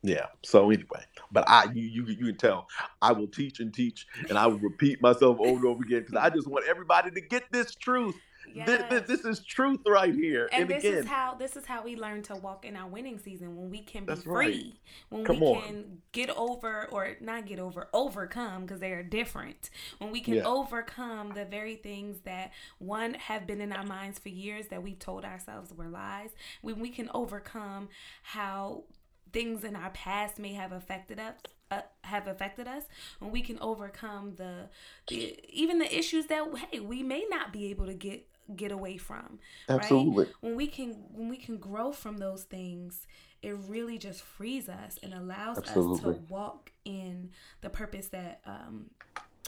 Yeah. 0.02 0.26
So 0.44 0.70
anyway, 0.70 1.02
but 1.32 1.48
I 1.48 1.64
you, 1.72 1.82
you 1.82 2.06
you 2.06 2.26
can 2.26 2.36
tell 2.36 2.66
I 3.00 3.12
will 3.12 3.26
teach 3.26 3.60
and 3.60 3.72
teach 3.72 4.06
and 4.28 4.36
I 4.36 4.46
will 4.46 4.58
repeat 4.58 5.00
myself 5.00 5.38
over 5.40 5.56
and 5.56 5.64
over 5.64 5.82
again 5.82 6.00
because 6.00 6.16
I 6.16 6.28
just 6.28 6.46
want 6.46 6.66
everybody 6.68 7.10
to 7.10 7.20
get 7.22 7.44
this 7.50 7.74
truth. 7.74 8.14
Yes. 8.52 8.90
This, 8.90 9.02
this, 9.06 9.24
is 9.24 9.40
truth 9.40 9.80
right 9.86 10.14
here. 10.14 10.48
And, 10.52 10.62
and 10.62 10.70
this 10.70 10.84
again, 10.84 10.98
is 10.98 11.06
how 11.06 11.34
this 11.34 11.56
is 11.56 11.64
how 11.66 11.82
we 11.82 11.96
learn 11.96 12.22
to 12.24 12.36
walk 12.36 12.64
in 12.64 12.76
our 12.76 12.88
winning 12.88 13.18
season 13.18 13.56
when 13.56 13.70
we 13.70 13.80
can 13.80 14.04
be 14.04 14.14
free, 14.14 14.32
right. 14.34 14.72
when 15.08 15.24
Come 15.24 15.40
we 15.40 15.46
on. 15.46 15.62
can 15.62 16.02
get 16.12 16.30
over 16.30 16.86
or 16.90 17.16
not 17.20 17.46
get 17.46 17.58
over, 17.58 17.88
overcome 17.92 18.62
because 18.62 18.80
they 18.80 18.92
are 18.92 19.02
different. 19.02 19.70
When 19.98 20.10
we 20.10 20.20
can 20.20 20.34
yeah. 20.34 20.44
overcome 20.44 21.32
the 21.34 21.44
very 21.44 21.76
things 21.76 22.18
that 22.24 22.52
one 22.78 23.14
have 23.14 23.46
been 23.46 23.60
in 23.60 23.72
our 23.72 23.84
minds 23.84 24.18
for 24.18 24.28
years 24.28 24.68
that 24.68 24.82
we've 24.82 24.98
told 24.98 25.24
ourselves 25.24 25.72
were 25.72 25.88
lies. 25.88 26.30
When 26.62 26.80
we 26.80 26.90
can 26.90 27.10
overcome 27.14 27.88
how 28.22 28.84
things 29.32 29.64
in 29.64 29.74
our 29.74 29.90
past 29.90 30.38
may 30.38 30.54
have 30.54 30.72
affected 30.72 31.18
us 31.18 31.34
uh, 31.70 31.80
have 32.02 32.26
affected 32.26 32.68
us 32.68 32.84
when 33.18 33.30
we 33.30 33.40
can 33.40 33.58
overcome 33.60 34.34
the, 34.36 34.68
the 35.08 35.38
even 35.48 35.78
the 35.78 35.98
issues 35.98 36.26
that 36.26 36.44
hey 36.70 36.78
we 36.78 37.02
may 37.02 37.24
not 37.28 37.52
be 37.52 37.70
able 37.70 37.86
to 37.86 37.94
get 37.94 38.26
get 38.56 38.72
away 38.72 38.96
from. 38.96 39.38
Absolutely. 39.68 40.24
Right? 40.26 40.34
When 40.40 40.56
we 40.56 40.66
can 40.66 40.92
when 41.12 41.28
we 41.28 41.36
can 41.36 41.56
grow 41.58 41.92
from 41.92 42.18
those 42.18 42.42
things, 42.42 43.06
it 43.42 43.56
really 43.68 43.98
just 43.98 44.22
frees 44.22 44.68
us 44.68 44.98
and 45.02 45.14
allows 45.14 45.58
Absolutely. 45.58 45.94
us 45.94 46.16
to 46.18 46.22
walk 46.28 46.72
in 46.84 47.30
the 47.60 47.70
purpose 47.70 48.08
that 48.08 48.40
um, 48.46 48.90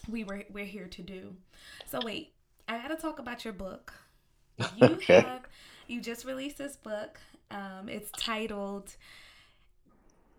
we 0.09 0.25
were 0.25 0.45
we're 0.51 0.65
here 0.65 0.89
to 0.89 1.03
do. 1.03 1.35
So 1.87 2.01
wait, 2.05 2.33
I 2.69 2.79
got 2.79 2.89
to 2.89 2.97
talk 2.97 3.19
about 3.19 3.45
your 3.45 3.55
book. 3.55 3.93
You 4.79 4.87
okay. 4.87 5.21
have 5.21 5.47
you 5.87 6.01
just 6.01 6.25
released 6.25 6.59
this 6.59 6.77
book. 6.77 7.21
Um, 7.51 7.89
it's 7.89 8.11
titled 8.13 8.97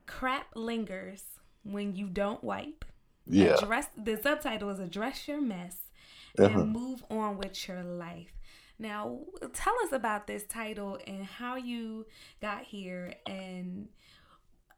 "Crap 0.08 0.47
Lingers 0.55 1.24
When 1.64 1.95
You 1.95 2.08
Don't 2.08 2.43
Wipe." 2.43 2.84
Yeah. 3.28 3.55
Address 3.62 3.88
the 3.95 4.20
subtitle 4.22 4.70
is 4.72 4.80
"Address 4.80 5.28
Your 5.28 5.39
Mess." 5.39 5.78
Uh-huh. 6.39 6.60
and 6.60 6.72
move 6.72 7.03
on 7.10 7.38
with 7.38 7.68
your 7.68 7.82
life. 7.84 8.32
Now, 8.80 9.19
tell 9.53 9.73
us 9.84 9.91
about 9.91 10.28
this 10.28 10.43
title 10.45 10.99
and 11.07 11.23
how 11.23 11.55
you 11.55 12.05
got 12.41 12.63
here, 12.63 13.13
and 13.25 13.88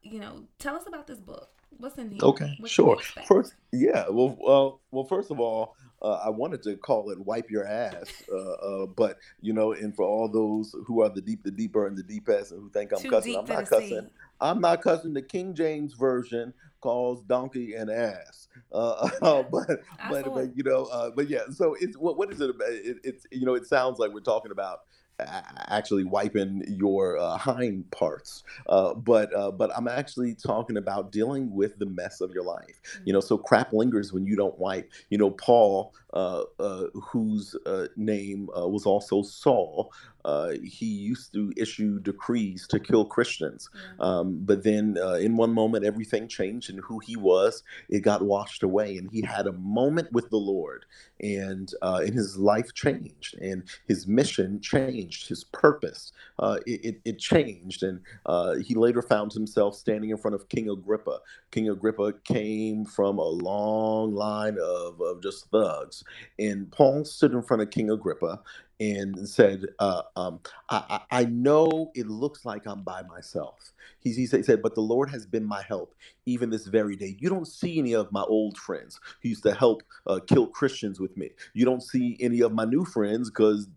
you 0.02 0.20
know, 0.20 0.44
tell 0.58 0.76
us 0.76 0.84
about 0.88 1.06
this 1.08 1.20
book. 1.20 1.50
What's 1.78 1.98
in 1.98 2.12
here? 2.12 2.20
Okay, 2.22 2.56
What's 2.60 2.74
sure. 2.74 2.98
First, 3.28 3.56
yeah. 3.72 4.06
Well, 4.10 4.38
well, 4.40 4.82
well. 4.92 5.04
First 5.04 5.32
of 5.32 5.40
all, 5.40 5.76
uh, 6.02 6.20
I 6.26 6.30
wanted 6.30 6.64
to 6.64 6.78
call 6.78 7.10
it 7.12 7.20
"Wipe 7.20 7.50
Your 7.50 7.66
Ass," 7.66 8.24
uh, 8.32 8.38
uh, 8.38 8.86
but 8.86 9.18
you 9.42 9.54
know, 9.54 9.74
and 9.74 9.96
for 9.96 10.06
all 10.06 10.30
those 10.30 10.76
who 10.86 11.02
are 11.02 11.10
the 11.10 11.22
deep, 11.22 11.44
the 11.44 11.52
deeper, 11.52 11.86
and 11.86 11.98
the 11.98 12.04
deepest, 12.04 12.52
and 12.52 12.62
who 12.62 12.70
think 12.70 12.92
I'm 12.94 13.00
Too 13.00 13.10
cussing, 13.10 13.38
I'm 13.38 13.46
not 13.46 13.68
cussing. 13.68 13.88
Sea. 13.90 14.08
I'm 14.42 14.62
not 14.62 14.82
cussing. 14.82 15.14
The 15.14 15.22
King 15.22 15.54
James 15.54 15.94
version 15.94 16.54
calls 16.82 17.22
donkey 17.24 17.74
and 17.76 17.90
ass. 17.90 18.48
Uh, 18.72 19.10
uh, 19.22 19.44
but 19.44 19.82
but 20.10 20.34
but 20.34 20.56
you 20.56 20.64
know, 20.64 20.86
uh, 20.92 21.12
but 21.16 21.30
yeah. 21.30 21.44
So 21.52 21.76
it's 21.80 21.98
what 21.98 22.18
what 22.18 22.32
is 22.32 22.42
it 22.42 22.50
about? 22.50 22.70
It, 22.70 22.98
it's 23.04 23.26
you 23.32 23.46
know, 23.46 23.56
it 23.56 23.66
sounds 23.66 24.00
like 24.00 24.12
we're 24.12 24.22
talking 24.22 24.52
about 24.52 24.80
actually 25.20 26.04
wiping 26.04 26.64
your 26.68 27.18
uh, 27.18 27.38
hind 27.38 27.90
parts. 27.92 28.44
Uh, 28.68 28.94
but 28.94 29.34
uh, 29.36 29.52
but 29.52 29.72
I'm 29.76 29.88
actually 29.88 30.36
talking 30.36 30.78
about 30.78 31.12
dealing 31.12 31.54
with 31.54 31.78
the 31.80 31.86
mess 31.86 32.22
of 32.22 32.32
your 32.32 32.44
life. 32.44 32.80
You 33.06 33.14
know, 33.14 33.20
so 33.20 33.38
crap 33.38 33.74
lingers 33.74 34.14
when 34.14 34.26
you 34.26 34.36
don't 34.36 34.58
wipe. 34.58 34.92
You 35.10 35.18
know, 35.18 35.32
Paul, 35.32 35.94
uh, 36.14 36.44
uh, 36.60 36.86
whose 36.94 37.56
uh, 37.66 37.88
name 37.96 38.48
was 38.54 38.86
also 38.86 39.22
Saul, 39.22 39.92
uh, 40.26 40.52
he 40.64 40.86
used 40.86 41.34
to 41.34 41.54
issue 41.56 42.00
decrees 42.00 42.68
to 42.68 42.80
kill 42.80 43.06
Christians. 43.06 43.70
Um, 44.00 44.40
but 44.42 44.64
then 44.64 44.98
uh, 45.02 45.14
in 45.14 45.38
one 45.38 45.54
moment, 45.54 45.86
everything 45.86 46.28
changed, 46.28 46.70
and 46.70 46.80
who 46.80 47.00
he 47.00 47.16
was, 47.16 47.64
it 47.90 48.02
got 48.02 48.22
washed 48.22 48.64
away. 48.64 48.98
And 48.98 49.10
he 49.12 49.22
had 49.22 49.48
a 49.48 49.54
moment 49.54 50.12
with 50.12 50.30
the 50.30 50.38
Lord, 50.38 50.86
and, 51.22 51.72
uh, 51.82 52.02
and 52.04 52.14
his 52.14 52.38
life 52.38 52.74
changed, 52.74 53.38
and 53.40 53.64
his 53.88 54.08
mission 54.08 54.60
changed, 54.62 55.28
his 55.28 55.44
purpose, 55.44 56.12
uh, 56.40 56.58
it, 56.66 57.00
it, 57.06 57.20
changed. 57.20 57.84
And 57.84 58.00
uh, 58.26 58.56
he 58.56 58.76
later 58.76 59.02
found 59.02 59.34
himself 59.34 59.76
standing 59.76 60.10
in 60.10 60.18
front 60.18 60.36
of 60.36 60.50
King 60.50 60.70
Agrippa. 60.70 61.20
King 61.52 61.70
Agrippa 61.70 62.14
came 62.24 62.86
from 62.86 63.18
a 63.18 63.24
long 63.24 64.14
line 64.14 64.58
of, 64.62 65.02
of 65.02 65.22
just 65.22 65.50
thugs. 65.50 66.04
And 66.38 66.72
Paul 66.72 67.04
stood 67.06 67.34
in 67.34 67.42
front 67.42 67.62
of 67.62 67.72
King 67.72 67.90
Agrippa 67.90 68.40
and 68.80 69.28
said, 69.28 69.66
uh, 69.80 70.04
um, 70.16 70.40
I, 70.70 71.02
I, 71.12 71.26
know 71.26 71.92
it 71.96 72.08
looks 72.08 72.46
like 72.46 72.66
I'm 72.66 72.84
by 72.84 73.04
myself. 73.04 73.74
He, 74.00 74.14
he 74.14 74.26
said, 74.26 74.62
But 74.62 74.76
the 74.76 74.82
Lord 74.82 75.10
has 75.10 75.26
been 75.26 75.46
my 75.46 75.62
help 75.62 75.96
even 76.26 76.50
this 76.50 76.68
very 76.68 76.96
day. 76.96 77.16
You 77.20 77.30
don't 77.30 77.48
see 77.48 77.80
any 77.80 77.94
of 77.94 78.12
my 78.12 78.22
old 78.22 78.58
friends 78.58 79.00
who 79.22 79.30
used 79.30 79.44
to 79.44 79.54
help 79.54 79.84
uh, 80.08 80.20
kill 80.28 80.48
Christians 80.48 81.00
with 81.00 81.16
me. 81.18 81.32
You 81.54 81.66
don't 81.66 81.84
see 81.84 82.18
any 82.20 82.42
of 82.42 82.54
my 82.54 82.66
new 82.66 82.86
friends 82.86 83.30
because 83.30 83.68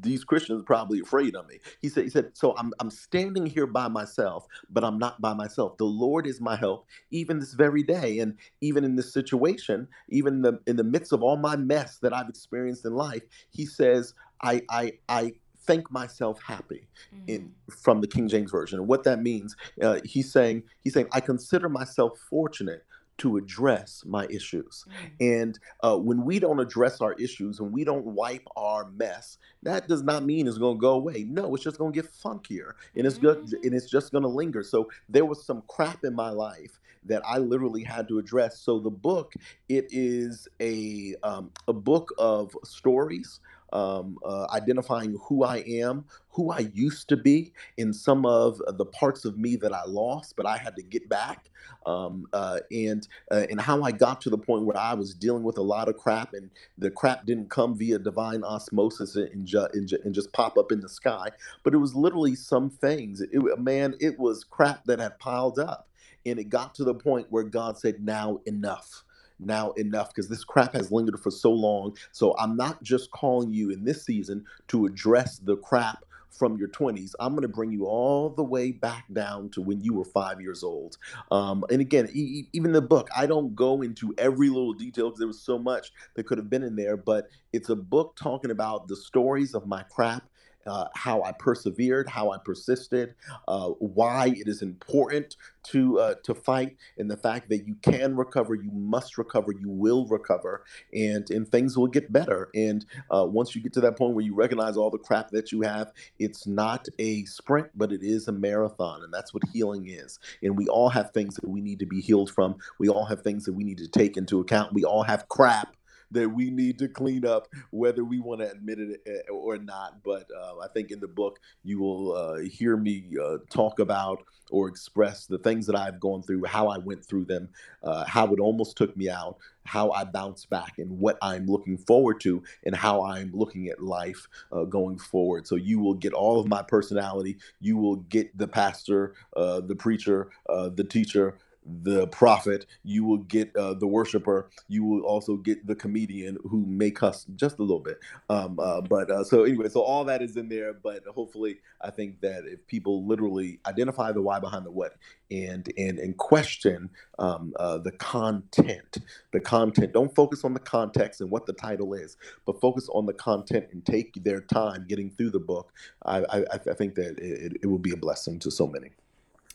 these 0.00 0.24
Christians 0.24 0.62
are 0.62 0.64
probably 0.64 1.00
afraid 1.00 1.36
of 1.36 1.46
me. 1.48 1.58
He 1.80 1.88
said, 1.88 2.04
he 2.04 2.10
said, 2.10 2.30
so 2.34 2.54
I'm, 2.56 2.72
I'm 2.80 2.90
standing 2.90 3.46
here 3.46 3.66
by 3.66 3.88
myself, 3.88 4.46
but 4.70 4.84
I'm 4.84 4.98
not 4.98 5.20
by 5.20 5.34
myself. 5.34 5.76
The 5.76 5.84
Lord 5.84 6.26
is 6.26 6.40
my 6.40 6.56
help 6.56 6.86
even 7.10 7.38
this 7.38 7.54
very 7.54 7.82
day. 7.82 8.18
And 8.18 8.36
even 8.60 8.84
in 8.84 8.96
this 8.96 9.12
situation, 9.12 9.88
even 10.08 10.34
in 10.34 10.42
the, 10.42 10.60
in 10.66 10.76
the 10.76 10.84
midst 10.84 11.12
of 11.12 11.22
all 11.22 11.36
my 11.36 11.56
mess 11.56 11.98
that 11.98 12.12
I've 12.12 12.28
experienced 12.28 12.84
in 12.84 12.94
life, 12.94 13.22
he 13.50 13.66
says, 13.66 14.14
I, 14.42 14.62
I, 14.70 14.92
I 15.08 15.34
think 15.70 15.90
myself 15.90 16.40
happy 16.42 16.88
in 17.28 17.42
mm-hmm. 17.42 17.72
from 17.72 18.00
the 18.00 18.08
King 18.08 18.28
James 18.28 18.50
version. 18.50 18.80
And 18.80 18.88
what 18.88 19.04
that 19.04 19.22
means, 19.22 19.54
uh, 19.80 20.00
he's 20.04 20.32
saying, 20.32 20.64
he's 20.80 20.94
saying, 20.94 21.08
I 21.12 21.20
consider 21.20 21.68
myself 21.68 22.18
fortunate 22.28 22.84
to 23.18 23.36
address 23.36 24.02
my 24.06 24.26
issues. 24.30 24.84
Mm. 24.88 25.42
And 25.42 25.58
uh, 25.82 25.96
when 25.98 26.24
we 26.24 26.38
don't 26.38 26.58
address 26.58 27.02
our 27.02 27.12
issues, 27.14 27.60
when 27.60 27.70
we 27.70 27.84
don't 27.84 28.04
wipe 28.06 28.46
our 28.56 28.90
mess, 28.92 29.36
that 29.62 29.86
does 29.86 30.02
not 30.02 30.24
mean 30.24 30.48
it's 30.48 30.58
going 30.58 30.78
to 30.78 30.80
go 30.80 30.92
away. 30.92 31.26
No, 31.28 31.54
it's 31.54 31.62
just 31.62 31.78
going 31.78 31.92
to 31.92 32.02
get 32.02 32.10
funkier, 32.10 32.72
and 32.96 33.06
it's 33.06 33.18
good, 33.18 33.38
mm-hmm. 33.42 33.62
and 33.62 33.74
it's 33.74 33.90
just 33.90 34.10
going 34.10 34.22
to 34.22 34.28
linger. 34.28 34.62
So 34.62 34.88
there 35.08 35.26
was 35.26 35.44
some 35.44 35.62
crap 35.68 36.02
in 36.02 36.14
my 36.14 36.30
life 36.30 36.80
that 37.04 37.22
I 37.26 37.38
literally 37.38 37.84
had 37.84 38.08
to 38.08 38.18
address. 38.18 38.60
So 38.60 38.78
the 38.78 38.90
book, 38.90 39.34
it 39.68 39.86
is 39.90 40.48
a 40.60 41.14
um, 41.22 41.50
a 41.68 41.74
book 41.74 42.12
of 42.18 42.56
stories 42.64 43.40
um, 43.72 44.18
uh, 44.24 44.46
identifying 44.52 45.18
who 45.28 45.44
I 45.44 45.58
am, 45.66 46.06
who 46.30 46.50
I 46.52 46.70
used 46.74 47.08
to 47.10 47.16
be, 47.18 47.52
in 47.78 47.92
some 47.92 48.26
of 48.26 48.60
the 48.78 48.86
parts 48.86 49.24
of 49.24 49.38
me 49.38 49.56
that 49.56 49.72
I 49.74 49.84
lost, 49.86 50.36
but 50.36 50.46
I 50.46 50.58
had 50.58 50.76
to 50.76 50.82
get 50.82 51.08
back, 51.08 51.50
um, 51.86 52.26
uh, 52.32 52.60
and 52.72 53.06
uh, 53.32 53.46
and 53.50 53.60
how 53.60 53.82
I 53.82 53.92
got 53.92 54.20
to 54.22 54.30
the 54.30 54.38
point 54.38 54.64
where 54.66 54.76
I 54.78 54.94
was 54.94 55.14
dealing 55.14 55.44
with 55.44 55.58
a 55.58 55.62
lot 55.62 55.88
of 55.88 55.96
crap, 55.98 56.34
and 56.34 56.50
the 56.78 56.90
crap 56.90 57.26
didn't 57.26 57.50
come 57.50 57.76
via 57.76 57.98
divine 57.98 58.44
osmosis 58.44 59.16
and, 59.16 59.46
ju- 59.46 59.68
and, 59.74 59.88
ju- 59.88 59.98
and 60.04 60.14
just 60.14 60.32
pop 60.32 60.58
up 60.58 60.72
in 60.72 60.80
the 60.80 60.88
sky, 60.88 61.30
but 61.64 61.74
it 61.74 61.78
was 61.78 61.94
literally 61.94 62.34
some 62.36 62.70
things. 62.70 63.20
It, 63.22 63.58
man, 63.58 63.94
it 64.00 64.18
was 64.18 64.44
crap 64.44 64.84
that 64.86 65.00
had 65.00 65.18
piled 65.18 65.58
up, 65.58 65.88
and 66.26 66.38
it 66.38 66.44
got 66.50 66.74
to 66.76 66.84
the 66.84 66.94
point 66.94 67.28
where 67.30 67.44
God 67.44 67.78
said, 67.78 68.04
"Now 68.04 68.40
enough." 68.46 69.04
Now 69.40 69.72
enough 69.72 70.10
because 70.14 70.28
this 70.28 70.44
crap 70.44 70.74
has 70.74 70.92
lingered 70.92 71.20
for 71.20 71.30
so 71.32 71.52
long. 71.52 71.96
So 72.12 72.36
I'm 72.38 72.56
not 72.56 72.82
just 72.82 73.10
calling 73.12 73.52
you 73.52 73.70
in 73.70 73.84
this 73.84 74.04
season 74.04 74.46
to 74.68 74.86
address 74.86 75.38
the 75.38 75.56
crap 75.56 76.04
from 76.30 76.58
your 76.58 76.68
20s. 76.68 77.12
I'm 77.20 77.32
going 77.32 77.42
to 77.42 77.48
bring 77.48 77.72
you 77.72 77.86
all 77.86 78.30
the 78.30 78.44
way 78.44 78.72
back 78.72 79.06
down 79.12 79.50
to 79.50 79.62
when 79.62 79.82
you 79.82 79.94
were 79.94 80.04
five 80.06 80.40
years 80.40 80.64
old. 80.64 80.98
Um, 81.32 81.64
and 81.70 81.82
again, 81.82 82.08
e- 82.14 82.48
even 82.54 82.72
the 82.72 82.82
book, 82.82 83.08
I 83.16 83.26
don't 83.26 83.56
go 83.56 83.82
into 83.82 84.14
every 84.18 84.48
little 84.48 84.74
detail 84.74 85.08
because 85.08 85.20
there 85.20 85.28
was 85.28 85.42
so 85.42 85.58
much 85.58 85.92
that 86.14 86.26
could 86.26 86.38
have 86.38 86.50
been 86.50 86.64
in 86.64 86.76
there, 86.76 86.96
but 86.96 87.28
it's 87.52 87.70
a 87.70 87.76
book 87.76 88.16
talking 88.16 88.52
about 88.52 88.88
the 88.88 88.96
stories 88.96 89.54
of 89.54 89.66
my 89.66 89.84
crap 89.84 90.29
uh, 90.66 90.86
how 90.94 91.22
I 91.22 91.32
persevered, 91.32 92.08
how 92.08 92.30
I 92.30 92.38
persisted, 92.38 93.14
uh, 93.48 93.68
why 93.78 94.28
it 94.28 94.48
is 94.48 94.62
important 94.62 95.36
to 95.62 95.98
uh, 95.98 96.14
to 96.24 96.34
fight, 96.34 96.76
and 96.98 97.10
the 97.10 97.16
fact 97.16 97.48
that 97.50 97.66
you 97.66 97.76
can 97.82 98.16
recover, 98.16 98.54
you 98.54 98.70
must 98.70 99.18
recover, 99.18 99.52
you 99.52 99.68
will 99.68 100.06
recover, 100.06 100.64
and 100.92 101.30
and 101.30 101.48
things 101.48 101.76
will 101.76 101.86
get 101.86 102.12
better. 102.12 102.48
And 102.54 102.84
uh, 103.10 103.26
once 103.28 103.54
you 103.54 103.62
get 103.62 103.72
to 103.74 103.80
that 103.82 103.96
point 103.96 104.14
where 104.14 104.24
you 104.24 104.34
recognize 104.34 104.76
all 104.76 104.90
the 104.90 104.98
crap 104.98 105.30
that 105.30 105.52
you 105.52 105.62
have, 105.62 105.92
it's 106.18 106.46
not 106.46 106.88
a 106.98 107.24
sprint, 107.24 107.68
but 107.74 107.92
it 107.92 108.02
is 108.02 108.28
a 108.28 108.32
marathon, 108.32 109.02
and 109.02 109.12
that's 109.12 109.34
what 109.34 109.42
healing 109.52 109.88
is. 109.88 110.18
And 110.42 110.56
we 110.56 110.66
all 110.68 110.88
have 110.88 111.10
things 111.10 111.36
that 111.36 111.48
we 111.48 111.60
need 111.60 111.78
to 111.80 111.86
be 111.86 112.00
healed 112.00 112.30
from. 112.30 112.56
We 112.78 112.88
all 112.88 113.04
have 113.06 113.22
things 113.22 113.44
that 113.44 113.54
we 113.54 113.64
need 113.64 113.78
to 113.78 113.88
take 113.88 114.16
into 114.16 114.40
account. 114.40 114.72
We 114.72 114.84
all 114.84 115.02
have 115.02 115.28
crap 115.28 115.76
that 116.10 116.28
we 116.28 116.50
need 116.50 116.78
to 116.78 116.88
clean 116.88 117.24
up, 117.24 117.48
whether 117.70 118.04
we 118.04 118.20
want 118.20 118.40
to 118.40 118.50
admit 118.50 118.78
it 118.78 119.00
eh, 119.06 119.30
or 119.30 119.58
not. 119.58 120.02
But 120.02 120.28
uh, 120.36 120.58
I 120.58 120.68
think 120.68 120.90
in 120.90 121.00
the 121.00 121.08
book, 121.08 121.38
you 121.62 121.78
will 121.80 122.12
uh, 122.12 122.38
hear 122.40 122.76
me 122.76 123.04
uh, 123.22 123.38
talk 123.50 123.78
about 123.78 124.22
or 124.50 124.68
express 124.68 125.26
the 125.26 125.38
things 125.38 125.64
that 125.66 125.76
I've 125.76 126.00
gone 126.00 126.22
through, 126.22 126.44
how 126.44 126.68
I 126.68 126.78
went 126.78 127.04
through 127.04 127.26
them, 127.26 127.48
uh, 127.84 128.04
how 128.04 128.32
it 128.32 128.40
almost 128.40 128.76
took 128.76 128.96
me 128.96 129.08
out, 129.08 129.36
how 129.64 129.92
I 129.92 130.02
bounced 130.02 130.50
back, 130.50 130.78
and 130.78 130.98
what 130.98 131.18
I'm 131.22 131.46
looking 131.46 131.78
forward 131.78 132.20
to, 132.22 132.42
and 132.64 132.74
how 132.74 133.04
I'm 133.04 133.30
looking 133.32 133.68
at 133.68 133.80
life 133.80 134.26
uh, 134.50 134.64
going 134.64 134.98
forward. 134.98 135.46
So 135.46 135.54
you 135.54 135.78
will 135.78 135.94
get 135.94 136.12
all 136.12 136.40
of 136.40 136.48
my 136.48 136.62
personality. 136.62 137.36
You 137.60 137.76
will 137.76 137.96
get 137.96 138.36
the 138.36 138.48
pastor, 138.48 139.14
uh, 139.36 139.60
the 139.60 139.76
preacher, 139.76 140.30
the 140.48 140.84
teacher 140.88 141.38
the 141.64 142.06
prophet, 142.08 142.66
you 142.82 143.04
will 143.04 143.18
get 143.18 143.54
uh, 143.56 143.74
the 143.74 143.86
worshiper, 143.86 144.50
you 144.68 144.84
will 144.84 145.02
also 145.02 145.36
get 145.36 145.66
the 145.66 145.74
comedian 145.74 146.38
who 146.44 146.64
may 146.66 146.90
cuss 146.90 147.24
just 147.36 147.58
a 147.58 147.62
little 147.62 147.80
bit. 147.80 147.98
Um, 148.28 148.58
uh, 148.58 148.80
but 148.80 149.10
uh, 149.10 149.24
so 149.24 149.44
anyway, 149.44 149.68
so 149.68 149.80
all 149.82 150.04
that 150.04 150.22
is 150.22 150.36
in 150.36 150.48
there. 150.48 150.72
But 150.72 151.04
hopefully, 151.06 151.58
I 151.80 151.90
think 151.90 152.20
that 152.22 152.44
if 152.46 152.66
people 152.66 153.06
literally 153.06 153.60
identify 153.66 154.12
the 154.12 154.22
why 154.22 154.40
behind 154.40 154.64
the 154.64 154.70
what 154.70 154.94
and 155.30 155.70
and 155.76 155.98
and 155.98 156.16
question 156.16 156.90
um, 157.18 157.52
uh, 157.58 157.78
the 157.78 157.92
content, 157.92 158.98
the 159.32 159.40
content, 159.40 159.92
don't 159.92 160.14
focus 160.14 160.44
on 160.44 160.54
the 160.54 160.60
context 160.60 161.20
and 161.20 161.30
what 161.30 161.46
the 161.46 161.52
title 161.52 161.94
is, 161.94 162.16
but 162.46 162.60
focus 162.60 162.88
on 162.92 163.06
the 163.06 163.14
content 163.14 163.66
and 163.72 163.84
take 163.84 164.22
their 164.24 164.40
time 164.40 164.86
getting 164.88 165.10
through 165.10 165.30
the 165.30 165.40
book. 165.40 165.72
I 166.06 166.18
I, 166.20 166.44
I 166.54 166.74
think 166.74 166.94
that 166.94 167.18
it, 167.18 167.58
it 167.62 167.66
will 167.66 167.78
be 167.78 167.92
a 167.92 167.96
blessing 167.96 168.38
to 168.40 168.50
so 168.50 168.66
many 168.66 168.90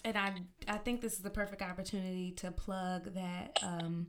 and 0.06 0.18
I 0.18 0.34
I 0.68 0.78
think 0.78 1.02
this 1.02 1.14
is 1.14 1.20
the 1.20 1.30
perfect 1.30 1.62
opportunity 1.62 2.32
to 2.38 2.52
plug 2.52 3.14
that 3.16 3.60
um, 3.62 4.08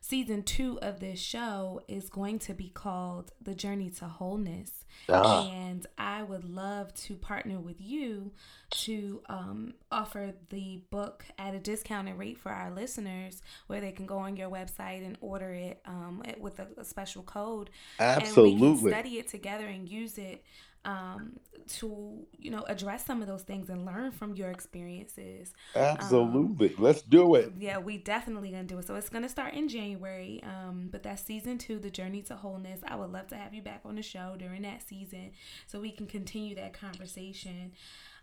season 0.00 0.42
two 0.42 0.78
of 0.80 1.00
this 1.00 1.18
show 1.18 1.80
is 1.88 2.08
going 2.08 2.38
to 2.40 2.54
be 2.54 2.68
called 2.68 3.32
The 3.42 3.54
Journey 3.54 3.90
to 3.90 4.06
Wholeness. 4.06 4.84
Ah. 5.08 5.48
And 5.50 5.86
I 5.96 6.22
would 6.22 6.44
love 6.44 6.92
to 6.94 7.16
partner 7.16 7.58
with 7.58 7.80
you 7.80 8.32
to 8.70 9.22
um, 9.28 9.74
offer 9.90 10.34
the 10.50 10.82
book 10.90 11.24
at 11.38 11.54
a 11.54 11.58
discounted 11.58 12.18
rate 12.18 12.38
for 12.38 12.50
our 12.50 12.70
listeners 12.70 13.42
where 13.66 13.80
they 13.80 13.92
can 13.92 14.06
go 14.06 14.18
on 14.18 14.36
your 14.36 14.50
website 14.50 15.04
and 15.04 15.16
order 15.20 15.52
it 15.52 15.80
um, 15.86 16.22
with 16.38 16.58
a, 16.58 16.66
a, 16.76 16.84
special 16.84 17.22
code. 17.22 17.70
Absolutely. 17.98 18.52
And 18.52 18.60
we 18.60 18.80
can 18.80 18.90
study 18.90 19.18
it 19.18 19.28
together 19.28 19.66
and 19.66 19.88
use 19.88 20.18
it 20.18 20.44
um, 20.84 21.38
to 21.68 22.26
you 22.38 22.50
know 22.50 22.64
address 22.68 23.04
some 23.04 23.22
of 23.22 23.28
those 23.28 23.42
things 23.42 23.68
and 23.70 23.84
learn 23.84 24.10
from 24.10 24.34
your 24.34 24.50
experiences. 24.50 25.52
Absolutely, 25.74 26.74
um, 26.74 26.82
let's 26.82 27.02
do 27.02 27.34
it. 27.34 27.52
Yeah, 27.58 27.78
we 27.78 27.98
definitely 27.98 28.50
gonna 28.50 28.64
do 28.64 28.78
it. 28.78 28.86
So 28.86 28.94
it's 28.94 29.08
gonna 29.08 29.28
start 29.28 29.54
in 29.54 29.68
January, 29.68 30.42
um, 30.42 30.88
but 30.90 31.02
that's 31.02 31.22
season 31.22 31.58
two, 31.58 31.78
the 31.78 31.90
journey 31.90 32.22
to 32.22 32.36
wholeness. 32.36 32.80
I 32.86 32.96
would 32.96 33.12
love 33.12 33.28
to 33.28 33.36
have 33.36 33.54
you 33.54 33.62
back 33.62 33.82
on 33.84 33.96
the 33.96 34.02
show 34.02 34.36
during 34.38 34.62
that 34.62 34.86
season 34.86 35.32
so 35.66 35.80
we 35.80 35.92
can 35.92 36.06
continue 36.06 36.54
that 36.56 36.72
conversation. 36.72 37.72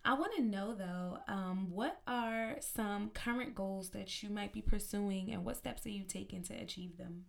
I 0.04 0.14
want 0.14 0.34
to 0.38 0.42
know 0.42 0.74
though, 0.74 1.20
um, 1.28 1.68
what 1.70 2.00
are 2.08 2.56
some 2.60 3.10
current 3.10 3.56
goals 3.56 3.90
that 3.90 4.24
you 4.24 4.30
might 4.30 4.54
be 4.54 4.62
pursuing, 4.62 5.32
and 5.32 5.46
what 5.46 5.58
steps 5.58 5.86
are 5.86 5.90
you 5.90 6.04
taking 6.04 6.44
to 6.44 6.54
achieve 6.54 6.98
them? 6.98 7.26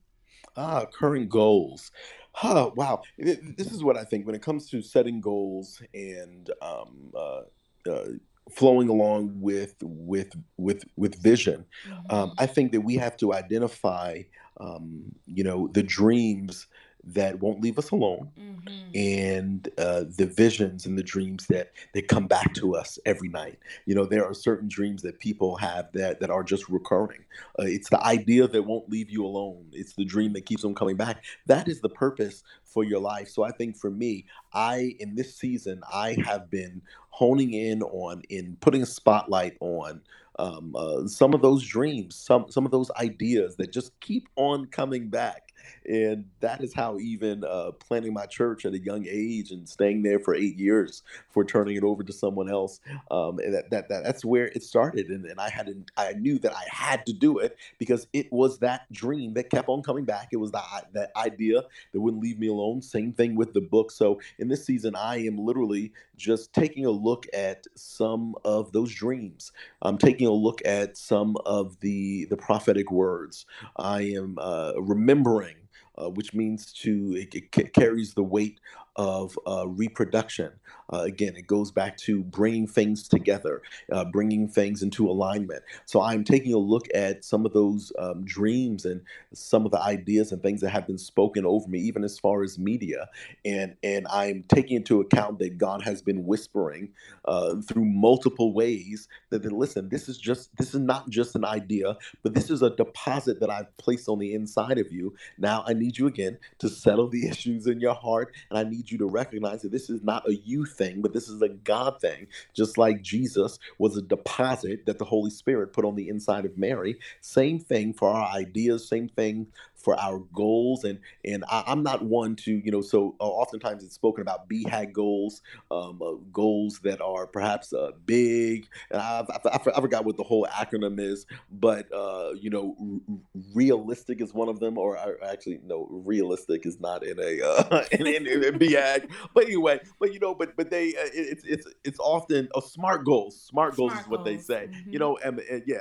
Ah, 0.57 0.84
current 0.86 1.28
goals. 1.28 1.91
Huh, 2.32 2.70
wow. 2.76 3.03
This 3.16 3.72
is 3.72 3.82
what 3.82 3.97
I 3.97 4.05
think 4.05 4.26
when 4.26 4.34
it 4.34 4.43
comes 4.43 4.68
to 4.70 4.80
setting 4.80 5.20
goals 5.20 5.82
and 5.93 6.51
um, 6.62 7.12
uh, 7.16 7.43
uh, 7.91 8.07
flowing 8.51 8.89
along 8.89 9.41
with 9.41 9.74
with 9.82 10.34
with 10.57 10.84
with 10.97 11.20
vision. 11.22 11.64
Um, 12.11 12.30
mm-hmm. 12.30 12.34
I 12.39 12.47
think 12.47 12.72
that 12.72 12.80
we 12.80 12.95
have 12.97 13.16
to 13.18 13.34
identify, 13.34 14.22
um, 14.61 15.12
you 15.26 15.45
know, 15.45 15.68
the 15.72 15.82
dreams 15.82 16.66
that 17.14 17.40
won't 17.40 17.61
leave 17.61 17.78
us 17.78 17.90
alone. 17.90 18.30
Mm-hmm. 18.38 18.96
and 18.96 19.68
uh, 19.78 20.04
the 20.16 20.26
visions 20.26 20.84
and 20.86 20.98
the 20.98 21.02
dreams 21.02 21.46
that 21.46 21.72
that 21.94 22.09
come 22.09 22.26
back 22.26 22.52
to 22.54 22.74
us 22.74 22.98
every 23.06 23.28
night. 23.28 23.59
You 23.86 23.94
know 23.94 24.04
there 24.04 24.24
are 24.24 24.34
certain 24.34 24.68
dreams 24.68 25.02
that 25.02 25.18
people 25.18 25.56
have 25.56 25.90
that 25.92 26.20
that 26.20 26.30
are 26.30 26.42
just 26.42 26.68
recurring. 26.68 27.24
Uh, 27.59 27.64
it's 27.64 27.88
the 27.88 28.02
idea 28.04 28.46
that 28.46 28.62
won't 28.62 28.90
leave 28.90 29.11
you 29.11 29.24
alone. 29.24 29.66
It's 29.72 29.94
the 29.94 30.04
dream 30.04 30.32
that 30.34 30.46
keeps 30.46 30.64
on 30.64 30.74
coming 30.74 30.96
back. 30.96 31.24
That 31.46 31.68
is 31.68 31.80
the 31.80 31.88
purpose 31.88 32.42
for 32.64 32.84
your 32.84 33.00
life. 33.00 33.28
So 33.28 33.42
i 33.42 33.50
think 33.50 33.76
for 33.76 33.90
me 33.90 34.26
i 34.52 34.94
in 35.00 35.14
this 35.14 35.34
season 35.36 35.80
i 35.92 36.16
have 36.24 36.50
been 36.50 36.80
honing 37.11 37.52
in 37.52 37.82
on 37.82 38.22
in 38.28 38.56
putting 38.61 38.82
a 38.82 38.86
spotlight 38.86 39.56
on 39.61 40.00
um, 40.38 40.74
uh, 40.76 41.06
some 41.06 41.34
of 41.34 41.42
those 41.42 41.64
dreams 41.64 42.14
some 42.14 42.46
some 42.48 42.64
of 42.64 42.70
those 42.70 42.90
ideas 42.92 43.56
that 43.56 43.72
just 43.72 43.98
keep 44.00 44.28
on 44.36 44.66
coming 44.66 45.09
back 45.09 45.52
and 45.89 46.24
that 46.41 46.62
is 46.62 46.74
how 46.74 46.99
even 46.99 47.45
uh, 47.45 47.70
planning 47.72 48.12
my 48.12 48.26
church 48.26 48.64
at 48.64 48.74
a 48.74 48.78
young 48.78 49.07
age 49.09 49.51
and 49.51 49.68
staying 49.68 50.03
there 50.03 50.20
for 50.20 50.34
eight 50.34 50.57
years 50.57 51.03
for 51.30 51.45
turning 51.45 51.76
it 51.76 51.84
over 51.84 52.03
to 52.03 52.12
someone 52.12 52.51
else 52.51 52.80
um, 53.11 53.39
and 53.39 53.55
that, 53.55 53.70
that, 53.70 53.89
that 53.89 54.05
that's 54.05 54.24
where 54.24 54.47
it 54.47 54.62
started 54.62 55.09
and, 55.09 55.24
and 55.24 55.41
i 55.41 55.49
had 55.49 55.68
i 55.97 56.12
knew 56.12 56.39
that 56.39 56.53
i 56.55 56.64
had 56.70 57.05
to 57.07 57.12
do 57.12 57.39
it 57.39 57.57
because 57.78 58.07
it 58.12 58.30
was 58.32 58.59
that 58.59 58.91
dream 58.93 59.34
that 59.34 59.51
kept 59.51 59.68
on 59.68 59.82
coming 59.82 60.05
back. 60.05 60.28
It 60.32 60.36
was 60.36 60.51
that 60.53 60.64
that 60.93 61.11
idea 61.16 61.62
that 61.93 62.01
wouldn't 62.01 62.22
leave 62.22 62.39
me 62.39 62.49
alone 62.49 62.82
same 62.82 63.12
thing 63.12 63.34
with 63.34 63.53
the 63.53 63.61
book. 63.61 63.91
So 63.91 64.20
in 64.39 64.49
this 64.49 64.64
season 64.64 64.95
i 64.97 65.16
am 65.16 65.39
literally 65.39 65.93
just 66.16 66.53
taking 66.53 66.84
a 66.84 66.91
look 66.91 67.26
at 67.32 67.64
some 67.76 68.34
of 68.45 68.72
those 68.72 68.93
dreams. 68.93 69.53
I'm 69.82 69.99
taking 69.99 70.26
a 70.26 70.32
look 70.32 70.61
at 70.64 70.97
some 70.97 71.36
of 71.47 71.78
the 71.80 72.26
the 72.26 72.36
prophetic 72.36 72.91
words. 72.91 73.47
I 73.76 74.03
am 74.03 74.36
uh, 74.41 74.72
remembering 74.76 75.57
uh, 76.01 76.11
which 76.11 76.34
means 76.34 76.72
to 76.72 77.14
it, 77.16 77.34
it, 77.34 77.72
carries 77.74 78.14
the 78.14 78.22
weight 78.22 78.61
of 78.96 79.38
uh, 79.46 79.66
reproduction. 79.68 80.53
Uh, 80.93 81.01
again, 81.01 81.36
it 81.36 81.47
goes 81.47 81.70
back 81.70 81.97
to 81.99 82.22
bringing 82.24 82.66
things 82.66 83.09
together, 83.09 83.62
uh, 83.93 84.05
bringing 84.07 84.49
things 84.49 84.82
into 84.82 85.09
alignment. 85.09 85.62
So 85.86 86.03
I'm 86.03 86.24
taking 86.24 86.55
a 86.55 86.59
look 86.59 86.86
at 86.95 87.24
some 87.24 87.47
of 87.47 87.53
those 87.53 87.93
um, 87.99 88.24
dreams 88.24 88.84
and 88.84 89.03
some 89.34 89.64
of 89.66 89.72
the 89.72 89.80
ideas 89.80 90.32
and 90.32 90.43
things 90.43 90.61
that 90.62 90.70
have 90.70 90.86
been 90.86 90.99
spoken 90.99 91.47
over 91.47 91.68
me, 91.68 91.80
even 91.80 92.05
as 92.05 92.18
far 92.18 92.43
as 92.43 92.59
media, 92.59 93.09
and 93.45 93.76
and 93.82 94.07
I'm 94.09 94.45
taking 94.49 94.76
into 94.76 95.01
account 95.01 95.39
that 95.41 95.59
God 95.59 95.82
has 95.82 96.03
been 96.03 96.26
whispering 96.26 96.91
uh, 97.26 97.57
through 97.62 97.84
multiple 97.84 98.53
ways 98.53 99.09
that, 99.30 99.45
listen, 99.45 99.89
this 99.89 100.09
is 100.09 100.18
just 100.18 100.57
this 100.57 100.74
is 100.74 100.80
not 100.80 101.09
just 101.11 101.36
an 101.36 101.45
idea, 101.45 101.97
but 102.22 102.34
this 102.34 102.51
is 102.51 102.62
a 102.62 102.70
deposit 102.76 103.41
that 103.41 103.51
I've 103.51 103.76
placed 103.76 104.09
on 104.09 104.18
the 104.18 104.34
inside 104.34 104.78
of 104.78 104.93
you. 104.93 105.14
Now 105.39 105.64
I 105.66 105.74
need 105.74 105.99
you 105.99 106.07
again 106.07 106.39
to 106.59 106.68
settle 106.68 107.09
the 107.09 107.28
issues 107.30 107.66
in 107.66 107.80
your 107.80 107.95
heart, 107.95 108.34
and 108.51 108.59
I 108.59 108.64
need 108.64 108.91
you 108.91 108.99
to 108.99 109.07
recognize 109.07 109.62
that 109.62 109.72
this 109.72 109.91
is 109.91 110.03
not 110.03 110.28
a 110.28 110.34
you 110.36 110.64
thing, 110.79 111.03
but 111.03 111.12
this 111.12 111.29
is 111.29 111.43
a 111.43 111.51
God 111.51 112.01
thing. 112.01 112.29
Just 112.55 112.79
like 112.79 113.03
Jesus 113.03 113.59
was 113.79 113.97
a 113.97 114.03
deposit 114.03 114.87
that 114.87 114.99
the 114.99 115.05
Holy 115.05 115.31
Spirit 115.31 115.74
put 115.74 115.85
on 115.85 115.97
the 115.97 116.09
inside 116.09 116.47
of 116.47 116.57
Mary. 116.57 116.99
Same 117.20 117.59
thing 117.59 117.93
for 117.93 118.09
our 118.11 118.29
ideas, 118.35 118.89
same 118.89 119.09
thing 119.09 119.49
for 119.79 119.99
our 119.99 120.18
goals 120.33 120.85
and 120.85 120.99
and 121.24 121.45
I, 121.49 121.64
am 121.66 121.83
not 121.83 122.05
one 122.05 122.37
to 122.37 122.53
you 122.53 122.70
know 122.70 122.83
so 122.83 123.14
uh, 123.20 123.24
oftentimes 123.24 123.85
it's 123.85 123.95
spoken 123.95 124.22
about 124.22 124.49
BHAG 124.49 124.93
goals 124.93 125.41
um, 125.70 126.03
uh, 126.03 126.14
goals 126.33 126.81
that 126.81 127.01
are 127.01 127.26
perhaps 127.26 127.72
uh, 127.72 127.93
big 128.05 128.66
and 128.91 129.01
I, 129.01 129.24
I, 129.45 129.59
I, 129.76 129.81
forgot 129.81 130.05
what 130.05 130.16
the 130.16 130.24
whole 130.24 130.47
acronym 130.51 130.99
is 131.01 131.26
but 131.51 131.93
uh, 131.93 132.33
you 132.35 132.51
know 132.51 132.76
r- 132.81 133.18
realistic 133.55 134.20
is 134.20 134.35
one 134.35 134.49
of 134.49 134.59
them 134.61 134.79
or 134.79 134.99
actually 135.24 135.61
no 135.64 135.87
realistic 135.91 136.66
is 136.66 136.81
not 136.81 137.05
in 137.05 137.18
a 137.20 137.41
uh, 137.43 137.85
in, 137.93 138.07
in, 138.07 138.26
in 138.26 138.59
BHAG 138.59 139.11
but 139.35 139.45
anyway 139.45 139.79
but 140.01 140.12
you 140.12 140.18
know 140.18 140.35
but 140.35 140.57
but 140.57 140.70
they 140.70 140.89
uh, 140.91 141.09
it's 141.14 141.45
it's 141.45 141.66
it's 141.85 142.01
often 142.01 142.49
a 142.57 142.62
smart 142.62 143.05
goals 143.05 143.41
smart, 143.41 143.76
goals 143.76 143.93
is 143.93 144.09
what 144.09 144.24
goals. 144.24 144.24
they 144.24 144.39
say 144.39 144.68
mm-hmm. 144.68 144.93
you 144.93 144.99
know 144.99 145.16
and, 145.18 145.39
and 145.41 145.62
yeah 145.66 145.79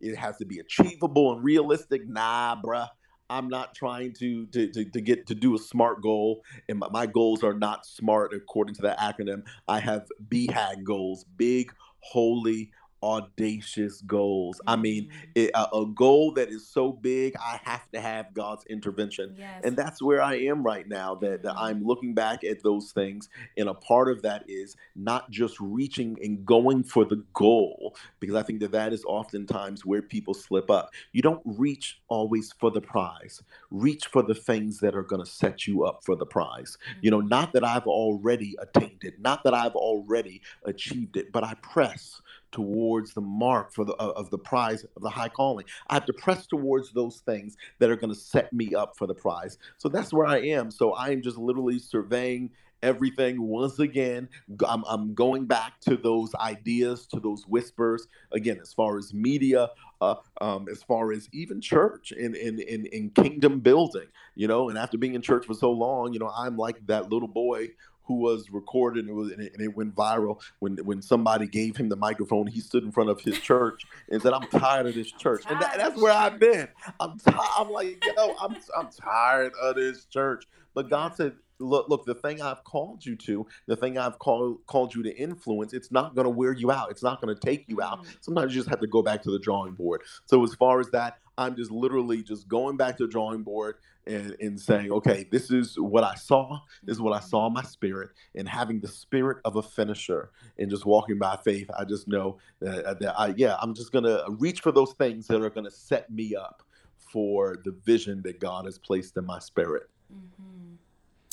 it 0.00 0.16
has 0.16 0.36
to 0.36 0.44
be 0.44 0.58
achievable 0.58 1.32
and 1.32 1.44
realistic 1.44 2.06
nah 2.08 2.56
bruh 2.60 2.88
I'm 3.28 3.48
not 3.48 3.74
trying 3.74 4.12
to, 4.14 4.46
to 4.46 4.68
to, 4.68 4.84
to 4.84 5.00
get 5.00 5.26
to 5.28 5.34
do 5.34 5.54
a 5.54 5.58
smart 5.58 6.02
goal, 6.02 6.42
and 6.68 6.78
my, 6.78 6.88
my 6.90 7.06
goals 7.06 7.42
are 7.42 7.54
not 7.54 7.86
smart 7.86 8.32
according 8.34 8.74
to 8.76 8.82
that 8.82 8.98
acronym. 8.98 9.42
I 9.68 9.80
have 9.80 10.06
BHAG 10.28 10.84
goals, 10.84 11.24
big, 11.36 11.72
holy, 12.00 12.70
audacious 13.06 14.00
goals. 14.02 14.60
I 14.66 14.74
mean, 14.74 15.04
mm. 15.04 15.10
it, 15.36 15.50
a, 15.54 15.68
a, 15.76 15.86
goal 15.86 16.32
that 16.32 16.48
is 16.48 16.66
so 16.66 16.90
big, 16.90 17.36
I 17.36 17.60
have 17.62 17.88
to 17.92 18.00
have 18.00 18.34
God's 18.34 18.64
intervention. 18.66 19.36
Yes. 19.38 19.62
And 19.62 19.76
that's 19.76 20.02
where 20.02 20.20
I 20.20 20.34
am 20.40 20.64
right 20.64 20.86
now, 20.88 21.14
that, 21.16 21.44
that, 21.44 21.54
mm-hmm. 21.54 21.64
I'm 21.64 21.86
looking 21.86 22.14
back 22.14 22.42
at 22.42 22.64
those 22.64 22.90
things. 22.90 23.28
And 23.56 23.68
a 23.68 23.74
part 23.74 24.10
of 24.10 24.22
that 24.22 24.44
is 24.48 24.76
not 24.96 25.30
just 25.30 25.56
reaching 25.60 26.18
and 26.20 26.44
going 26.44 26.82
for 26.82 27.04
the 27.04 27.22
goal, 27.32 27.94
because 28.18 28.34
I 28.34 28.42
think 28.42 28.58
that 28.60 28.72
that 28.72 28.92
is 28.92 29.04
oftentimes 29.04 29.86
where 29.86 30.02
people 30.02 30.34
slip 30.34 30.68
up. 30.68 30.90
You 31.12 31.22
don't 31.22 31.42
reach 31.44 32.00
always 32.08 32.52
for 32.58 32.72
the 32.72 32.80
prize, 32.80 33.40
reach 33.70 34.06
for 34.06 34.22
the 34.22 34.34
things 34.34 34.80
that 34.80 34.96
are 34.96 35.04
going 35.04 35.24
to 35.24 35.30
set 35.30 35.66
you 35.68 35.84
up 35.84 36.00
for 36.04 36.16
the 36.16 36.26
prize. 36.26 36.76
Mm-hmm. 36.76 36.98
You 37.02 37.10
know, 37.12 37.18
mm-hmm. 37.20 37.28
not 37.28 37.52
that 37.52 37.62
I've 37.62 37.86
already 37.86 38.56
attained 38.60 39.04
it, 39.04 39.20
not 39.20 39.44
that 39.44 39.54
I've 39.54 39.76
already 39.76 40.42
achieved 40.64 41.16
it, 41.16 41.30
but 41.30 41.44
I 41.44 41.54
press 41.62 42.20
towards 42.56 43.12
the 43.12 43.20
mark 43.20 43.70
for 43.70 43.84
the 43.84 43.92
of 43.92 44.30
the 44.30 44.38
prize 44.38 44.84
of 44.96 45.02
the 45.02 45.10
high 45.10 45.28
calling. 45.28 45.66
I 45.88 45.94
have 45.94 46.06
to 46.06 46.14
press 46.14 46.46
towards 46.46 46.90
those 46.90 47.18
things 47.18 47.54
that 47.78 47.90
are 47.90 47.96
going 47.96 48.12
to 48.12 48.18
set 48.18 48.50
me 48.50 48.74
up 48.74 48.96
for 48.96 49.06
the 49.06 49.14
prize. 49.14 49.58
So 49.76 49.90
that's 49.90 50.10
where 50.12 50.26
I 50.26 50.38
am. 50.38 50.70
So 50.70 50.92
I 50.92 51.10
am 51.10 51.20
just 51.20 51.36
literally 51.36 51.78
surveying 51.78 52.50
everything 52.82 53.42
once 53.42 53.78
again. 53.78 54.28
I'm, 54.66 54.84
I'm 54.86 55.12
going 55.12 55.44
back 55.44 55.80
to 55.82 55.96
those 55.96 56.34
ideas, 56.36 57.06
to 57.08 57.20
those 57.20 57.44
whispers. 57.46 58.08
Again, 58.32 58.58
as 58.62 58.72
far 58.72 58.96
as 58.96 59.12
media, 59.12 59.68
uh, 60.00 60.14
um, 60.40 60.66
as 60.70 60.82
far 60.82 61.12
as 61.12 61.28
even 61.32 61.60
church 61.60 62.12
in, 62.12 62.34
in, 62.34 62.58
in, 62.60 62.86
in 62.86 63.10
kingdom 63.10 63.60
building, 63.60 64.06
you 64.34 64.48
know, 64.48 64.70
and 64.70 64.78
after 64.78 64.96
being 64.96 65.14
in 65.14 65.22
church 65.22 65.44
for 65.44 65.54
so 65.54 65.70
long, 65.70 66.14
you 66.14 66.18
know, 66.18 66.30
I'm 66.34 66.56
like 66.56 66.86
that 66.86 67.10
little 67.10 67.28
boy 67.28 67.68
who 68.06 68.14
was 68.14 68.50
recorded 68.50 69.04
and 69.04 69.10
it, 69.10 69.14
was, 69.14 69.32
and 69.32 69.42
it, 69.42 69.52
and 69.52 69.62
it 69.62 69.76
went 69.76 69.94
viral 69.94 70.40
when 70.60 70.76
when 70.78 71.02
somebody 71.02 71.46
gave 71.46 71.76
him 71.76 71.88
the 71.88 71.96
microphone. 71.96 72.46
He 72.46 72.60
stood 72.60 72.84
in 72.84 72.92
front 72.92 73.10
of 73.10 73.20
his 73.20 73.38
church 73.40 73.84
and 74.08 74.20
said, 74.22 74.32
"I'm 74.32 74.48
tired 74.60 74.86
of 74.86 74.94
this 74.94 75.10
church," 75.10 75.44
and 75.48 75.60
that, 75.60 75.76
that's 75.76 76.00
where 76.00 76.12
I've 76.12 76.38
been. 76.38 76.68
I'm 77.00 77.18
t- 77.18 77.32
I'm 77.58 77.70
like, 77.70 78.04
yo, 78.16 78.34
I'm 78.40 78.56
I'm 78.76 78.88
tired 78.90 79.52
of 79.60 79.76
this 79.76 80.04
church. 80.04 80.46
But 80.74 80.90
God 80.90 81.16
said, 81.16 81.32
look 81.58 81.88
look 81.88 82.04
the 82.04 82.14
thing 82.14 82.42
i've 82.42 82.62
called 82.64 83.04
you 83.04 83.16
to 83.16 83.46
the 83.66 83.76
thing 83.76 83.96
i've 83.96 84.18
called 84.18 84.58
called 84.66 84.94
you 84.94 85.02
to 85.02 85.16
influence 85.16 85.72
it's 85.72 85.90
not 85.90 86.14
going 86.14 86.26
to 86.26 86.30
wear 86.30 86.52
you 86.52 86.70
out 86.70 86.90
it's 86.90 87.02
not 87.02 87.20
going 87.20 87.34
to 87.34 87.40
take 87.40 87.64
you 87.68 87.80
out 87.80 88.04
mm. 88.04 88.16
sometimes 88.20 88.54
you 88.54 88.60
just 88.60 88.68
have 88.68 88.80
to 88.80 88.86
go 88.86 89.02
back 89.02 89.22
to 89.22 89.30
the 89.30 89.38
drawing 89.38 89.72
board 89.72 90.02
so 90.26 90.42
as 90.44 90.54
far 90.54 90.80
as 90.80 90.90
that 90.90 91.18
i'm 91.38 91.56
just 91.56 91.70
literally 91.70 92.22
just 92.22 92.48
going 92.48 92.76
back 92.76 92.96
to 92.96 93.04
the 93.04 93.10
drawing 93.10 93.42
board 93.42 93.76
and, 94.06 94.36
and 94.40 94.60
saying, 94.60 94.92
okay, 94.92 95.26
this 95.30 95.50
is 95.50 95.78
what 95.78 96.04
I 96.04 96.14
saw, 96.14 96.60
this 96.84 96.96
is 96.96 97.00
what 97.00 97.12
I 97.12 97.20
saw 97.20 97.46
in 97.48 97.52
my 97.52 97.62
spirit, 97.62 98.10
and 98.34 98.48
having 98.48 98.80
the 98.80 98.88
spirit 98.88 99.38
of 99.44 99.56
a 99.56 99.62
finisher 99.62 100.30
and 100.58 100.70
just 100.70 100.86
walking 100.86 101.18
by 101.18 101.36
faith, 101.36 101.68
I 101.76 101.84
just 101.84 102.06
know 102.06 102.38
that, 102.60 102.84
uh, 102.84 102.94
that 102.94 103.18
I, 103.18 103.34
yeah, 103.36 103.56
I'm 103.60 103.74
just 103.74 103.92
gonna 103.92 104.22
reach 104.28 104.60
for 104.60 104.72
those 104.72 104.92
things 104.92 105.26
that 105.26 105.42
are 105.42 105.50
gonna 105.50 105.70
set 105.70 106.10
me 106.10 106.36
up 106.36 106.62
for 106.98 107.56
the 107.64 107.72
vision 107.84 108.22
that 108.22 108.40
God 108.40 108.64
has 108.66 108.78
placed 108.78 109.16
in 109.16 109.26
my 109.26 109.38
spirit. 109.38 109.88
Mm-hmm. 110.12 110.74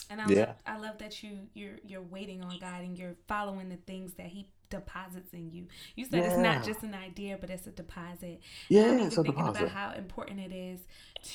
And 0.09 0.21
I, 0.21 0.29
yeah. 0.29 0.39
love, 0.39 0.55
I 0.65 0.77
love 0.77 0.97
that 0.99 1.23
you 1.23 1.39
you're 1.53 1.79
you're 1.85 2.01
waiting 2.01 2.43
on 2.43 2.57
God 2.59 2.81
and 2.81 2.97
you're 2.97 3.15
following 3.27 3.69
the 3.69 3.77
things 3.77 4.13
that 4.15 4.27
He 4.27 4.47
deposits 4.73 5.33
in 5.33 5.51
you. 5.51 5.67
You 5.95 6.05
said 6.05 6.23
yeah. 6.23 6.29
it's 6.29 6.37
not 6.37 6.63
just 6.63 6.81
an 6.81 6.95
idea, 6.95 7.37
but 7.39 7.49
it's 7.51 7.67
a 7.67 7.71
deposit. 7.71 8.41
Yeah, 8.69 9.05
it's 9.05 9.17
a 9.17 9.23
thinking 9.23 9.43
deposit. 9.43 9.63
about 9.63 9.71
how 9.71 9.91
important 9.93 10.39
it 10.39 10.51
is 10.51 10.79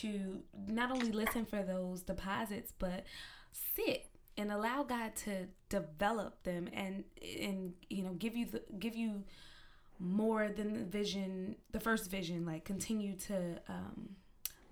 to 0.01 0.43
not 0.67 0.91
only 0.91 1.13
listen 1.13 1.47
for 1.47 1.63
those 1.63 2.03
deposits, 2.03 2.73
but 2.77 3.05
sit 3.77 4.07
and 4.37 4.51
allow 4.51 4.83
God 4.83 5.15
to 5.25 5.47
develop 5.69 6.43
them 6.43 6.69
and 6.73 7.05
and 7.41 7.75
you 7.89 8.03
know 8.03 8.13
give 8.13 8.37
you 8.37 8.47
the 8.47 8.63
give 8.79 8.97
you 8.97 9.23
more 10.01 10.49
than 10.49 10.73
the 10.75 10.85
vision, 10.85 11.57
the 11.73 11.81
first 11.81 12.11
vision. 12.11 12.45
Like 12.45 12.65
continue 12.65 13.17
to 13.29 13.61
um, 13.69 14.11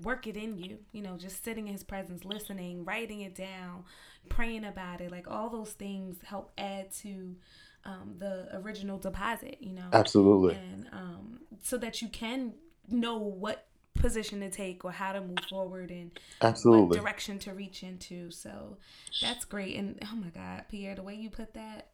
work 0.03 0.27
it 0.27 0.37
in 0.37 0.59
you. 0.59 0.79
You 0.93 1.03
know, 1.03 1.17
just 1.17 1.45
sitting 1.45 1.67
in 1.69 1.73
His 1.73 1.85
presence, 1.85 2.25
listening, 2.25 2.85
writing 2.85 3.21
it 3.21 3.35
down, 3.37 3.85
praying 4.29 4.64
about 4.64 5.01
it. 5.01 5.11
Like 5.11 5.31
all 5.31 5.51
those 5.51 5.71
things 5.71 6.17
help 6.25 6.53
add 6.59 6.93
to 7.03 7.37
um, 7.87 8.16
the 8.18 8.49
original 8.59 8.99
deposit, 8.99 9.59
you 9.61 9.72
know. 9.72 9.89
Absolutely. 9.93 10.55
And 10.55 10.89
um, 10.93 11.41
so 11.62 11.78
that 11.78 12.03
you 12.03 12.09
can 12.09 12.55
know 12.89 13.16
what 13.16 13.66
position 13.95 14.41
to 14.41 14.51
take 14.51 14.84
or 14.84 14.93
how 14.93 15.12
to 15.12 15.20
move 15.20 15.39
forward 15.49 15.91
and 15.91 16.11
absolutely 16.43 16.99
what 16.99 16.99
direction 16.99 17.39
to 17.39 17.55
reach 17.55 17.82
into. 17.82 18.30
So 18.30 18.76
that's 19.22 19.45
great. 19.45 19.76
And 19.76 19.99
oh 20.05 20.16
my 20.16 20.28
God, 20.28 20.64
Pierre, 20.68 20.95
the 20.95 21.03
way 21.03 21.14
you 21.14 21.30
put 21.30 21.55
that, 21.55 21.89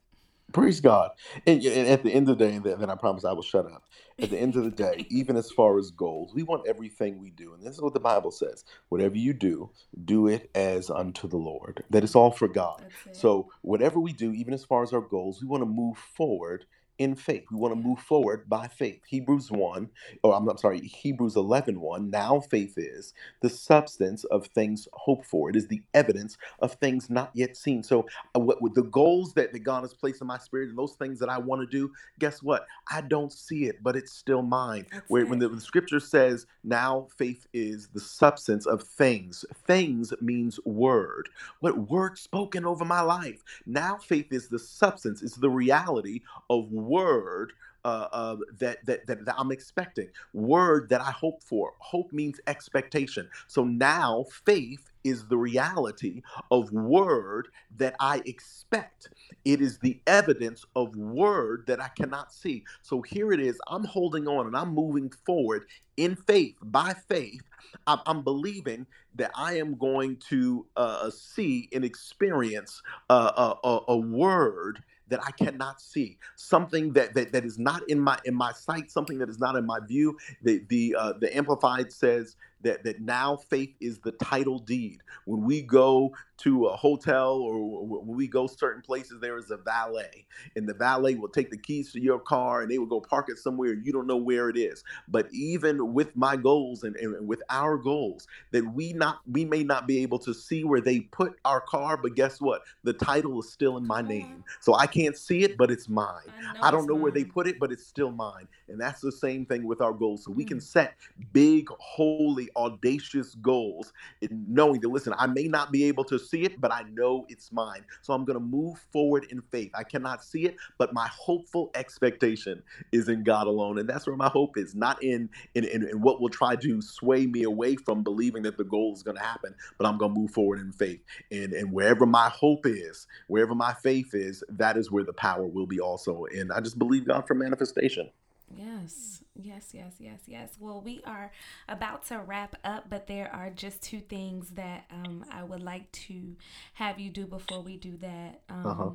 Praise 0.52 0.80
God. 0.80 1.10
And, 1.46 1.62
and 1.64 1.88
at 1.88 2.02
the 2.02 2.12
end 2.12 2.28
of 2.28 2.38
the 2.38 2.44
day, 2.48 2.54
and 2.54 2.64
then 2.64 2.90
I 2.90 2.94
promise 2.94 3.24
I 3.24 3.32
will 3.32 3.42
shut 3.42 3.66
up. 3.66 3.84
At 4.18 4.30
the 4.30 4.38
end 4.38 4.56
of 4.56 4.64
the 4.64 4.70
day, 4.70 5.06
even 5.10 5.36
as 5.36 5.50
far 5.50 5.78
as 5.78 5.90
goals, 5.90 6.34
we 6.34 6.42
want 6.42 6.66
everything 6.66 7.18
we 7.18 7.30
do. 7.30 7.54
And 7.54 7.62
this 7.62 7.74
is 7.74 7.82
what 7.82 7.94
the 7.94 8.00
Bible 8.00 8.30
says 8.30 8.64
whatever 8.88 9.16
you 9.16 9.32
do, 9.32 9.70
do 10.04 10.26
it 10.26 10.50
as 10.54 10.90
unto 10.90 11.26
the 11.28 11.36
Lord. 11.36 11.84
That 11.90 12.04
it's 12.04 12.14
all 12.14 12.30
for 12.30 12.48
God. 12.48 12.86
So, 13.12 13.50
whatever 13.62 13.98
we 13.98 14.12
do, 14.12 14.32
even 14.32 14.54
as 14.54 14.64
far 14.64 14.82
as 14.82 14.92
our 14.92 15.00
goals, 15.00 15.40
we 15.40 15.48
want 15.48 15.62
to 15.62 15.66
move 15.66 15.96
forward 15.96 16.66
in 17.02 17.16
faith. 17.16 17.44
We 17.52 17.58
want 17.58 17.74
to 17.74 17.80
move 17.80 18.00
forward 18.00 18.48
by 18.48 18.68
faith. 18.68 19.02
Hebrews 19.08 19.50
1, 19.52 19.90
or 20.24 20.36
I'm, 20.36 20.48
I'm 20.48 20.58
sorry, 20.58 20.80
Hebrews 20.80 21.36
11 21.36 21.80
1. 21.80 22.10
Now 22.10 22.40
faith 22.40 22.74
is 22.78 23.14
the 23.42 23.50
substance 23.50 24.24
of 24.24 24.46
things 24.48 24.88
hoped 24.94 25.26
for. 25.26 25.50
It 25.50 25.56
is 25.56 25.68
the 25.68 25.82
evidence 25.94 26.38
of 26.60 26.74
things 26.74 27.10
not 27.10 27.30
yet 27.34 27.56
seen. 27.56 27.82
So, 27.84 28.06
uh, 28.36 28.40
what 28.40 28.62
with 28.62 28.74
the 28.74 28.84
goals 28.84 29.34
that, 29.34 29.52
that 29.52 29.60
God 29.60 29.82
has 29.82 29.94
placed 29.94 30.22
in 30.22 30.28
my 30.28 30.38
spirit 30.38 30.70
and 30.70 30.78
those 30.78 30.94
things 30.94 31.20
that 31.20 31.30
I 31.30 31.38
want 31.38 31.62
to 31.62 31.66
do, 31.68 31.92
guess 32.20 32.42
what? 32.42 32.66
I 32.90 33.02
don't 33.02 33.32
see 33.32 33.66
it, 33.66 33.82
but 33.82 33.96
it's 33.96 34.12
still 34.12 34.42
mine. 34.42 34.86
That's 34.92 35.10
Where 35.10 35.22
it. 35.22 35.28
when 35.30 35.40
the, 35.40 35.48
the 35.50 35.60
scripture 35.62 36.00
says, 36.00 36.46
now 36.64 37.08
faith 37.18 37.46
is 37.54 37.88
the 37.88 38.00
substance 38.00 38.66
of 38.66 38.82
things, 38.84 39.44
things 39.66 40.14
means 40.22 40.60
word. 40.64 41.30
What 41.60 41.90
word 41.90 42.18
spoken 42.18 42.66
over 42.66 42.84
my 42.84 43.02
life? 43.02 43.42
Now 43.66 43.98
faith 43.98 44.28
is 44.32 44.48
the 44.48 44.60
substance, 44.60 45.22
it's 45.22 45.36
the 45.36 45.50
reality 45.50 46.22
of 46.50 46.70
word 46.92 47.52
uh, 47.84 48.08
uh, 48.12 48.36
that, 48.60 48.84
that, 48.86 49.06
that 49.06 49.24
that 49.26 49.36
I'm 49.38 49.52
expecting, 49.52 50.08
word 50.34 50.90
that 50.90 51.00
I 51.00 51.12
hope 51.12 51.42
for. 51.42 51.74
Hope 51.78 52.12
means 52.12 52.40
expectation. 52.46 53.28
So 53.48 53.64
now 53.64 54.26
faith 54.46 54.90
is 55.04 55.26
the 55.28 55.38
reality 55.38 56.22
of 56.50 56.72
word 56.72 57.48
that 57.78 57.96
I 58.00 58.22
expect. 58.26 59.10
It 59.44 59.62
is 59.62 59.78
the 59.78 60.00
evidence 60.06 60.64
of 60.76 60.96
word 60.96 61.64
that 61.68 61.82
I 61.82 61.88
cannot 61.88 62.32
see. 62.32 62.64
So 62.82 63.02
here 63.02 63.32
it 63.32 63.40
is. 63.40 63.58
I'm 63.68 63.84
holding 63.84 64.28
on 64.28 64.46
and 64.46 64.56
I'm 64.56 64.74
moving 64.74 65.10
forward 65.26 65.66
in 65.96 66.16
faith, 66.16 66.56
by 66.62 66.94
faith. 67.08 67.42
I'm, 67.86 68.00
I'm 68.06 68.22
believing 68.22 68.86
that 69.16 69.32
I 69.36 69.58
am 69.58 69.76
going 69.76 70.18
to 70.30 70.66
uh, 70.76 71.10
see 71.10 71.68
and 71.72 71.84
experience 71.84 72.82
uh, 73.10 73.54
a, 73.64 73.68
a, 73.68 73.80
a 73.88 73.98
word 73.98 74.82
that 75.12 75.20
I 75.22 75.30
cannot 75.32 75.80
see, 75.80 76.18
something 76.36 76.92
that, 76.94 77.12
that 77.14 77.32
that 77.32 77.44
is 77.44 77.58
not 77.58 77.88
in 77.88 78.00
my 78.00 78.18
in 78.24 78.34
my 78.34 78.52
sight, 78.52 78.90
something 78.90 79.18
that 79.18 79.28
is 79.28 79.38
not 79.38 79.56
in 79.56 79.66
my 79.66 79.78
view. 79.86 80.16
The 80.42 80.64
the 80.68 80.96
uh, 80.98 81.12
the 81.20 81.34
amplified 81.36 81.92
says 81.92 82.36
that 82.62 82.84
that 82.84 83.00
now 83.00 83.36
faith 83.36 83.74
is 83.80 84.00
the 84.00 84.12
title 84.12 84.58
deed. 84.58 85.02
When 85.24 85.44
we 85.44 85.62
go 85.62 86.12
to 86.38 86.66
a 86.66 86.76
hotel 86.76 87.34
or 87.36 87.86
when 87.86 88.16
we 88.16 88.26
go 88.26 88.46
certain 88.46 88.82
places, 88.82 89.20
there 89.20 89.38
is 89.38 89.50
a 89.50 89.56
valet, 89.56 90.26
and 90.56 90.68
the 90.68 90.74
valet 90.74 91.14
will 91.14 91.28
take 91.28 91.50
the 91.50 91.58
keys 91.58 91.92
to 91.92 92.00
your 92.00 92.18
car 92.18 92.62
and 92.62 92.70
they 92.70 92.78
will 92.78 92.86
go 92.86 93.00
park 93.00 93.28
it 93.28 93.38
somewhere 93.38 93.72
you 93.74 93.92
don't 93.92 94.06
know 94.06 94.16
where 94.16 94.48
it 94.48 94.56
is. 94.56 94.82
But 95.08 95.28
even 95.32 95.92
with 95.92 96.14
my 96.16 96.36
goals 96.36 96.82
and, 96.82 96.96
and 96.96 97.26
with 97.28 97.42
our 97.50 97.76
goals, 97.78 98.26
that 98.52 98.64
we 98.74 98.92
not 98.92 99.20
we 99.30 99.44
may 99.44 99.62
not 99.64 99.86
be 99.86 100.02
able 100.02 100.18
to 100.20 100.34
see 100.34 100.64
where 100.64 100.80
they 100.80 101.00
put 101.00 101.34
our 101.44 101.60
car, 101.60 101.96
but 101.96 102.14
guess 102.14 102.40
what? 102.40 102.62
The 102.84 102.92
title 102.92 103.38
is 103.40 103.52
still 103.52 103.76
in 103.76 103.86
my 103.86 104.02
name, 104.02 104.44
so 104.60 104.74
I 104.74 104.86
can't 104.86 105.16
see 105.16 105.42
it, 105.44 105.56
but 105.56 105.70
it's 105.70 105.88
mine. 105.88 106.34
I 106.60 106.68
I 106.68 106.70
don't 106.70 106.86
know 106.86 106.96
where 106.96 107.12
they 107.12 107.24
put 107.24 107.46
it, 107.46 107.58
but 107.58 107.70
it's 107.72 107.86
still 107.86 108.10
mine. 108.10 108.48
And 108.68 108.80
that's 108.80 109.00
the 109.00 109.12
same 109.12 109.44
thing 109.46 109.64
with 109.64 109.80
our 109.80 109.92
goals. 109.92 110.24
So 110.24 110.32
we 110.32 110.44
can 110.44 110.58
Mm. 110.58 110.62
set 110.62 110.96
big, 111.32 111.68
holy, 111.78 112.48
audacious 112.56 113.34
goals, 113.36 113.92
knowing 114.30 114.80
that, 114.80 114.88
listen, 114.88 115.14
I 115.18 115.26
may 115.26 115.48
not 115.48 115.72
be 115.72 115.84
able 115.84 116.04
to 116.04 116.18
see 116.18 116.42
it, 116.42 116.60
but 116.60 116.72
I 116.72 116.82
know 116.92 117.26
it's 117.28 117.52
mine. 117.52 117.84
So 118.02 118.12
I'm 118.14 118.24
going 118.24 118.38
to 118.38 118.44
move 118.44 118.78
forward 118.92 119.26
in 119.30 119.42
faith. 119.50 119.70
I 119.74 119.84
cannot 119.84 120.24
see 120.24 120.46
it, 120.46 120.56
but 120.78 120.92
my 120.94 121.08
hopeful 121.08 121.70
expectation 121.74 122.62
is 122.92 123.08
in 123.08 123.24
God 123.24 123.46
alone. 123.46 123.78
And 123.78 123.88
that's 123.88 124.06
where 124.06 124.16
my 124.16 124.28
hope 124.28 124.58
is, 124.58 124.74
not 124.74 125.02
in, 125.02 125.30
in, 125.54 125.64
in, 125.64 125.88
in 125.88 126.00
what 126.00 126.20
will 126.20 126.30
try 126.30 126.56
to 126.56 126.82
sway 126.82 127.26
me 127.26 127.44
away 127.44 127.76
from 127.76 128.02
believing 128.02 128.42
that 128.42 128.56
the 128.58 128.64
goal 128.64 128.92
is 128.94 129.02
going 129.02 129.16
to 129.16 129.22
happen, 129.22 129.54
but 129.78 129.86
I'm 129.86 129.98
going 129.98 130.14
to 130.14 130.20
move 130.20 130.30
forward 130.32 130.60
in 130.60 130.72
faith. 130.72 131.00
And, 131.30 131.52
and 131.52 131.72
wherever 131.72 132.06
my 132.06 132.28
hope 132.30 132.66
is, 132.66 133.06
wherever 133.28 133.54
my 133.54 133.74
faith 133.74 134.14
is, 134.14 134.44
that 134.50 134.76
is 134.76 134.90
where 134.90 135.04
the 135.04 135.12
power 135.12 135.46
will 135.46 135.66
be 135.66 135.80
also. 135.80 136.26
And 136.34 136.52
I 136.52 136.60
just 136.60 136.78
believe 136.78 137.06
God 137.06 137.26
for 137.26 137.34
manifestation. 137.34 138.10
Yes, 138.56 139.22
yes, 139.34 139.70
yes, 139.72 139.94
yes, 139.98 140.20
yes. 140.26 140.50
Well, 140.58 140.80
we 140.80 141.02
are 141.06 141.32
about 141.68 142.06
to 142.06 142.18
wrap 142.18 142.56
up, 142.64 142.90
but 142.90 143.06
there 143.06 143.30
are 143.32 143.50
just 143.50 143.82
two 143.82 144.00
things 144.00 144.50
that 144.50 144.84
um, 144.90 145.24
I 145.30 145.42
would 145.42 145.62
like 145.62 145.90
to 145.92 146.36
have 146.74 146.98
you 147.00 147.10
do 147.10 147.26
before 147.26 147.60
we 147.62 147.76
do 147.76 147.96
that. 147.98 148.40
Um, 148.50 148.66
Uh-huh. 148.66 148.90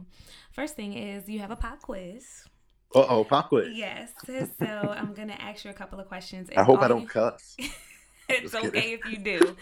First 0.52 0.76
thing 0.76 0.94
is 0.94 1.28
you 1.28 1.40
have 1.40 1.52
a 1.52 1.56
pop 1.56 1.82
quiz. 1.82 2.44
Uh 2.96 3.06
oh, 3.10 3.24
pop 3.24 3.50
quiz. 3.50 3.68
Yes, 3.76 4.12
so 4.26 4.66
I'm 4.66 5.14
gonna 5.14 5.34
ask 5.40 5.66
you 5.66 5.72
a 5.72 5.74
couple 5.74 6.00
of 6.00 6.08
questions. 6.08 6.50
I 6.56 6.64
hope 6.64 6.82
I 6.82 6.88
don't 6.88 7.02
you- 7.04 7.08
cuss. 7.08 7.58
It's 8.30 8.54
okay 8.54 8.70
kidding. 8.72 9.00
if 9.00 9.06
you 9.12 9.18
do. 9.20 9.56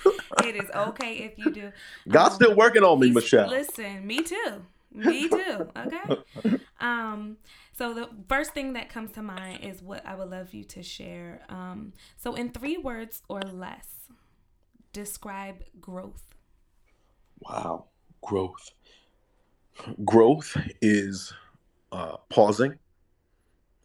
It 0.43 0.55
is 0.55 0.67
okay 0.75 1.17
if 1.17 1.37
you 1.37 1.51
do. 1.51 1.71
God's 2.09 2.29
Um, 2.31 2.35
still 2.35 2.55
working 2.55 2.81
on 2.83 2.99
me, 2.99 3.11
Michelle. 3.11 3.47
Listen, 3.47 4.07
me 4.07 4.23
too. 4.23 4.65
Me 4.91 5.29
too. 5.29 5.69
Okay. 5.77 6.59
Um, 6.79 7.37
so 7.77 7.93
the 7.93 8.09
first 8.29 8.53
thing 8.53 8.73
that 8.73 8.87
comes 8.87 9.11
to 9.13 9.21
mind 9.21 9.63
is 9.63 9.81
what 9.81 10.05
I 10.05 10.15
would 10.15 10.29
love 10.29 10.53
you 10.53 10.63
to 10.63 10.81
share. 10.81 11.41
Um, 11.49 11.91
so 12.15 12.33
in 12.33 12.51
three 12.51 12.77
words 12.77 13.21
or 13.27 13.41
less, 13.41 13.87
describe 14.93 15.61
growth. 15.81 16.23
Wow, 17.41 17.87
growth. 18.21 18.71
Growth 20.05 20.55
is 20.81 21.33
uh, 21.91 22.15
pausing. 22.29 22.79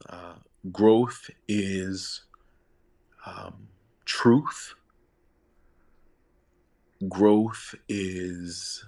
Uh, 0.09 0.34
growth 0.70 1.28
is 1.49 2.22
um, 3.26 3.66
truth. 4.05 4.74
Growth 7.09 7.74
is 7.88 8.84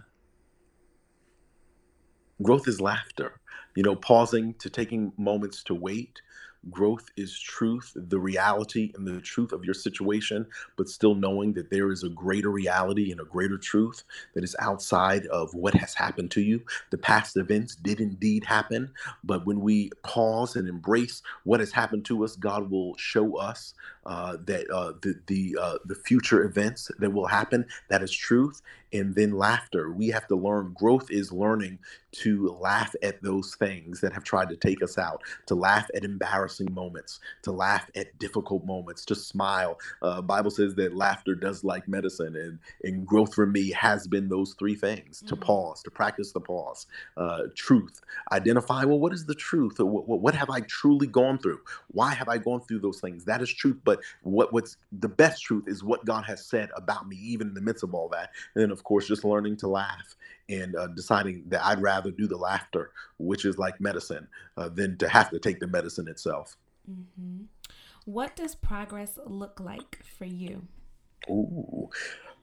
growth 2.41 2.69
is 2.69 2.81
laughter. 2.81 3.41
You 3.75 3.83
know, 3.83 3.97
pausing 3.97 4.55
to 4.55 4.71
taking 4.71 5.13
moments 5.17 5.63
to 5.65 5.75
wait. 5.75 6.21
Growth 6.71 7.07
is 7.17 7.37
truth, 7.41 7.93
the 7.97 8.21
reality 8.21 8.93
and 8.95 9.05
the 9.05 9.21
truth 9.21 9.51
of 9.51 9.65
your 9.65 9.75
situation, 9.75 10.47
but 10.77 10.89
still 10.89 11.17
knowing 11.17 11.55
that 11.55 11.71
there 11.71 11.91
is 11.91 12.05
a 12.05 12.09
greater 12.09 12.51
reality 12.51 13.11
and 13.11 13.21
a 13.21 13.25
greater 13.25 13.59
truth 13.59 14.05
that 14.35 14.45
is 14.45 14.55
outside 14.61 15.27
of 15.27 15.53
what 15.55 15.75
has 15.75 15.95
happened 15.95 16.31
to 16.31 16.41
you. 16.41 16.63
The 16.91 16.99
past 16.99 17.37
events 17.37 17.75
did 17.75 18.01
indeed 18.01 18.45
happen, 18.45 18.93
but 19.25 19.45
when 19.45 19.61
we 19.61 19.91
pause 20.05 20.55
and 20.55 20.69
embrace 20.69 21.21
what 21.43 21.59
has 21.59 21.73
happened 21.73 22.05
to 22.07 22.23
us, 22.25 22.37
God 22.37 22.71
will 22.71 22.97
show 22.97 23.37
us 23.39 23.75
uh, 24.07 24.37
that 24.47 24.69
uh, 24.71 24.93
the 25.03 25.15
the 25.27 25.57
uh, 25.61 25.79
the 25.85 25.95
future 25.95 26.45
events 26.45 26.91
that 26.99 27.11
will 27.11 27.27
happen. 27.27 27.67
That 27.89 28.03
is 28.03 28.13
truth, 28.13 28.63
and 28.93 29.15
then 29.15 29.33
laughter. 29.33 29.93
We 29.93 30.09
have 30.09 30.27
to 30.29 30.37
learn. 30.37 30.75
Growth 30.79 31.11
is 31.11 31.33
learning 31.33 31.79
to 32.13 32.49
laugh 32.61 32.95
at 33.03 33.23
those 33.23 33.55
things 33.55 34.01
that 34.01 34.13
have 34.13 34.25
tried 34.25 34.49
to 34.51 34.57
take 34.57 34.83
us 34.83 34.99
out, 34.99 35.23
to 35.47 35.55
laugh 35.55 35.89
at 35.95 36.05
embarrassing 36.05 36.73
moments, 36.75 37.21
to 37.43 37.53
laugh 37.53 37.89
at 37.97 38.19
difficult 38.19 38.65
moments, 38.67 39.05
to 39.07 39.15
smile. 39.15 39.79
Uh, 40.03 40.21
Bible 40.21 40.51
says 40.51 40.75
that 40.75 40.95
laughter 40.97 41.35
does 41.35 41.65
like 41.65 41.87
medicine, 41.89 42.37
and 42.37 42.59
and 42.83 43.07
growth 43.07 43.35
for 43.35 43.47
me 43.47 43.71
has 43.71 44.07
been 44.09 44.29
those 44.29 44.55
three 44.59 44.75
things: 44.75 45.23
to 45.27 45.37
Mhm. 45.37 45.41
pause, 45.41 45.83
to 45.83 45.91
practice 45.91 46.33
the 46.33 46.41
pause, 46.41 46.87
uh, 47.17 47.43
truth, 47.55 48.01
identify. 48.33 48.85
Well, 48.85 48.99
what 48.99 49.13
is 49.13 49.27
the 49.27 49.35
truth? 49.35 49.79
What, 49.79 50.09
what, 50.09 50.21
what 50.21 50.35
have 50.35 50.51
I 50.51 50.61
truly 50.61 51.07
gone 51.07 51.39
through? 51.39 51.61
Why 51.89 52.15
have 52.15 52.29
I 52.29 52.39
gone 52.39 52.61
through 52.63 52.81
those 52.81 53.01
things? 53.01 53.25
That 53.25 53.43
is 53.43 53.53
truth. 53.53 53.79
But 53.85 53.92
what 54.23 54.53
what's 54.53 54.77
the 55.01 55.09
best 55.09 55.43
truth 55.43 55.65
is 55.67 55.83
what 55.83 56.05
God 56.05 56.25
has 56.25 56.47
said 56.47 56.71
about 56.77 57.09
me, 57.09 57.17
even 57.17 57.49
in 57.49 57.55
the 57.55 57.61
midst 57.61 57.83
of 57.83 57.95
all 57.95 58.09
that. 58.11 58.31
And 58.55 58.63
then, 58.63 58.71
of 58.71 58.85
course, 58.85 59.09
just 59.09 59.25
learning 59.25 59.57
to 59.59 59.69
laugh 59.69 60.17
and 60.49 60.77
uh, 60.77 60.89
deciding 60.89 61.45
that 61.49 61.65
I'd 61.65 61.83
rather 61.83 62.11
do 62.11 62.27
the 62.27 62.37
laughter, 62.37 62.93
which 63.19 63.45
is 63.45 63.59
like 63.59 63.81
medicine, 63.81 64.27
uh, 64.57 64.69
than 64.69 64.97
to 64.99 65.09
have 65.09 65.31
to 65.31 65.39
take 65.39 65.61
the 65.61 65.67
medicine 65.67 66.09
itself. 66.09 66.57
hmm 66.87 67.45
What 68.05 68.37
does 68.37 68.55
progress 68.55 69.19
look 69.27 69.61
like 69.61 70.03
for 70.05 70.25
you? 70.25 70.63
Ooh, 71.31 71.89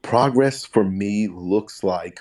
progress 0.02 0.64
for 0.64 0.84
me 0.84 1.28
looks 1.28 1.84
like. 1.84 2.20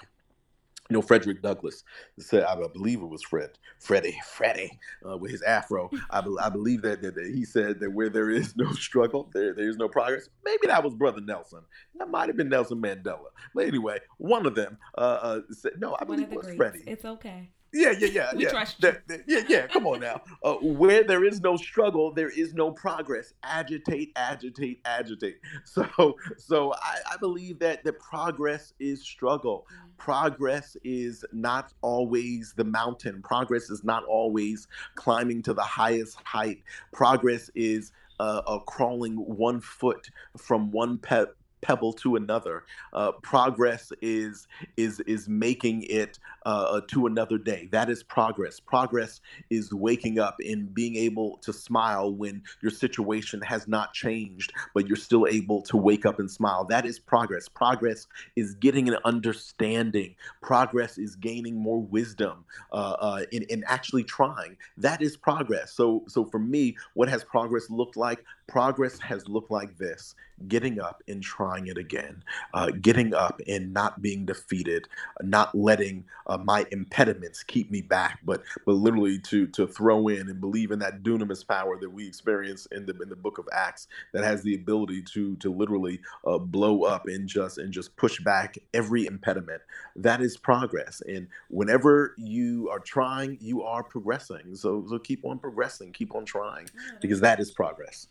You 0.89 0.95
know, 0.95 1.01
Frederick 1.03 1.43
Douglass 1.43 1.83
said, 2.17 2.43
I 2.45 2.55
believe 2.73 2.99
it 3.01 3.05
was 3.05 3.21
Fred, 3.21 3.51
Freddie, 3.79 4.19
Freddie, 4.25 4.79
uh, 5.07 5.17
with 5.17 5.29
his 5.29 5.43
afro. 5.43 5.91
I, 6.09 6.21
be- 6.21 6.35
I 6.41 6.49
believe 6.49 6.81
that, 6.81 7.03
that, 7.03 7.13
that 7.13 7.27
he 7.27 7.45
said 7.45 7.79
that 7.81 7.91
where 7.91 8.09
there 8.09 8.31
is 8.31 8.57
no 8.57 8.71
struggle, 8.73 9.29
there, 9.31 9.53
there 9.53 9.69
is 9.69 9.77
no 9.77 9.87
progress. 9.87 10.29
Maybe 10.43 10.65
that 10.65 10.83
was 10.83 10.95
Brother 10.95 11.21
Nelson. 11.21 11.61
That 11.99 12.09
might 12.09 12.27
have 12.27 12.37
been 12.37 12.49
Nelson 12.49 12.81
Mandela. 12.81 13.29
But 13.53 13.67
anyway, 13.67 13.99
one 14.17 14.47
of 14.47 14.55
them 14.55 14.79
uh, 14.97 15.01
uh, 15.01 15.39
said, 15.51 15.73
no, 15.77 15.93
I 15.93 16.05
One 16.05 16.17
believe 16.17 16.33
it 16.33 16.37
was. 16.37 16.55
Freddie. 16.55 16.83
It's 16.87 17.05
okay. 17.05 17.51
Yeah, 17.73 17.91
yeah, 17.99 18.07
yeah, 18.07 18.29
We 18.35 18.43
yeah. 18.43 18.49
trust 18.49 18.81
you. 18.81 18.91
That- 18.91 19.07
that- 19.07 19.23
yeah, 19.27 19.41
yeah. 19.47 19.67
Come 19.67 19.85
on 19.87 19.99
now. 19.99 20.21
Uh, 20.43 20.55
where 20.55 21.03
there 21.03 21.23
is 21.23 21.41
no 21.41 21.55
struggle, 21.57 22.11
there 22.13 22.29
is 22.29 22.53
no 22.53 22.71
progress. 22.71 23.33
Agitate, 23.43 24.11
agitate, 24.15 24.81
agitate. 24.85 25.39
So, 25.65 26.15
so 26.37 26.73
I, 26.73 26.97
I 27.13 27.17
believe 27.17 27.59
that 27.59 27.83
the 27.83 27.93
progress 27.93 28.73
is 28.79 29.01
struggle. 29.03 29.67
Progress 29.97 30.75
is 30.83 31.23
not 31.31 31.73
always 31.81 32.53
the 32.55 32.63
mountain. 32.63 33.21
Progress 33.21 33.69
is 33.69 33.83
not 33.83 34.03
always 34.05 34.67
climbing 34.95 35.41
to 35.43 35.53
the 35.53 35.61
highest 35.63 36.17
height. 36.25 36.63
Progress 36.91 37.49
is 37.55 37.91
uh, 38.19 38.41
uh, 38.47 38.59
crawling 38.59 39.15
one 39.15 39.61
foot 39.61 40.09
from 40.37 40.71
one 40.71 40.97
pe- 40.97 41.25
pebble 41.61 41.93
to 41.93 42.15
another. 42.15 42.63
Uh, 42.93 43.11
progress 43.21 43.91
is 44.01 44.47
is 44.77 44.99
is 45.01 45.27
making 45.27 45.83
it 45.83 46.19
uh, 46.45 46.49
uh, 46.49 46.81
to 46.87 47.07
another 47.07 47.37
day. 47.37 47.67
That 47.71 47.89
is 47.89 48.03
progress. 48.03 48.59
Progress 48.59 49.21
is 49.49 49.73
waking 49.73 50.19
up 50.19 50.37
and 50.39 50.73
being 50.73 50.95
able 50.95 51.37
to 51.37 51.53
smile 51.53 52.13
when 52.13 52.41
your 52.61 52.71
situation 52.71 53.41
has 53.41 53.67
not 53.67 53.93
changed, 53.93 54.53
but 54.73 54.87
you're 54.87 54.97
still 54.97 55.27
able 55.27 55.61
to 55.63 55.77
wake 55.77 56.05
up 56.05 56.19
and 56.19 56.29
smile. 56.29 56.65
That 56.65 56.85
is 56.85 56.99
progress. 56.99 57.47
Progress 57.47 58.07
is 58.35 58.55
getting 58.55 58.87
an 58.89 58.97
understanding. 59.05 60.15
Progress 60.41 60.97
is 60.97 61.15
gaining 61.15 61.55
more 61.55 61.81
wisdom 61.81 62.45
uh, 62.71 62.95
uh, 62.99 63.21
in, 63.31 63.43
in 63.43 63.63
actually 63.67 64.03
trying. 64.03 64.57
That 64.77 65.01
is 65.01 65.17
progress. 65.17 65.73
So 65.73 66.03
so 66.07 66.25
for 66.25 66.39
me, 66.39 66.77
what 66.93 67.09
has 67.09 67.23
progress 67.23 67.69
looked 67.69 67.97
like? 67.97 68.23
Progress 68.47 68.99
has 68.99 69.27
looked 69.27 69.51
like 69.51 69.77
this 69.77 70.15
getting 70.47 70.79
up 70.79 71.03
and 71.07 71.21
trying 71.21 71.67
it 71.67 71.77
again, 71.77 72.23
uh, 72.53 72.71
getting 72.81 73.13
up 73.13 73.41
and 73.47 73.73
not 73.73 74.01
being 74.01 74.25
defeated, 74.25 74.87
not 75.21 75.53
letting 75.53 76.05
uh, 76.29 76.37
my 76.37 76.65
impediments 76.71 77.43
keep 77.43 77.71
me 77.71 77.81
back, 77.81 78.19
but 78.23 78.43
but 78.65 78.73
literally 78.73 79.19
to 79.19 79.47
to 79.47 79.67
throw 79.67 80.07
in 80.07 80.29
and 80.29 80.39
believe 80.39 80.71
in 80.71 80.79
that 80.79 81.03
dunamis 81.03 81.45
power 81.45 81.77
that 81.79 81.89
we 81.89 82.07
experience 82.07 82.67
in 82.67 82.85
the 82.85 82.97
in 83.01 83.09
the 83.09 83.15
book 83.15 83.39
of 83.39 83.47
Acts 83.51 83.87
that 84.13 84.23
has 84.23 84.43
the 84.43 84.55
ability 84.55 85.01
to 85.13 85.35
to 85.37 85.51
literally 85.51 85.99
uh, 86.25 86.37
blow 86.37 86.83
up 86.83 87.07
and 87.07 87.27
just 87.27 87.57
and 87.57 87.73
just 87.73 87.95
push 87.97 88.19
back 88.21 88.57
every 88.73 89.07
impediment. 89.07 89.61
That 89.95 90.21
is 90.21 90.37
progress, 90.37 91.01
and 91.07 91.27
whenever 91.49 92.13
you 92.17 92.69
are 92.69 92.79
trying, 92.79 93.37
you 93.41 93.63
are 93.63 93.83
progressing. 93.83 94.55
So 94.55 94.85
so 94.87 94.99
keep 94.99 95.25
on 95.25 95.39
progressing, 95.39 95.91
keep 95.91 96.13
on 96.15 96.25
trying, 96.25 96.69
because 97.01 97.19
that 97.21 97.39
is 97.39 97.51
progress. 97.51 98.07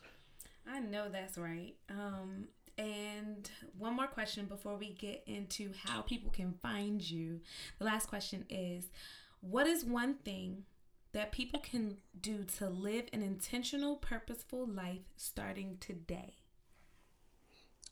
I 0.71 0.81
know 0.81 1.09
that's 1.09 1.39
right. 1.39 1.75
Um, 1.89 2.49
and 2.79 3.51
one 3.77 3.95
more 3.95 4.07
question 4.07 4.47
before 4.47 4.77
we 4.77 4.91
get 4.91 5.25
into 5.27 5.73
how 5.85 6.01
people 6.01 6.31
can 6.31 6.55
find 6.63 7.03
you. 7.03 7.41
The 7.79 7.85
last 7.85 8.07
question 8.07 8.47
is 8.49 8.85
What 9.41 9.67
is 9.67 9.85
one 9.85 10.15
thing 10.15 10.65
that 11.13 11.33
people 11.33 11.59
can 11.59 11.97
do 12.21 12.45
to 12.59 12.69
live 12.69 13.07
an 13.13 13.23
intentional, 13.23 13.97
purposeful 13.97 14.67
life 14.67 15.03
starting 15.17 15.79
today? 15.81 16.35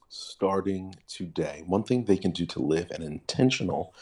Starting 0.08 0.94
today. 1.08 1.64
One 1.66 1.82
thing 1.82 2.04
they 2.04 2.16
can 2.16 2.30
do 2.30 2.46
to 2.46 2.60
live 2.60 2.90
an 2.92 3.02
intentional, 3.02 3.92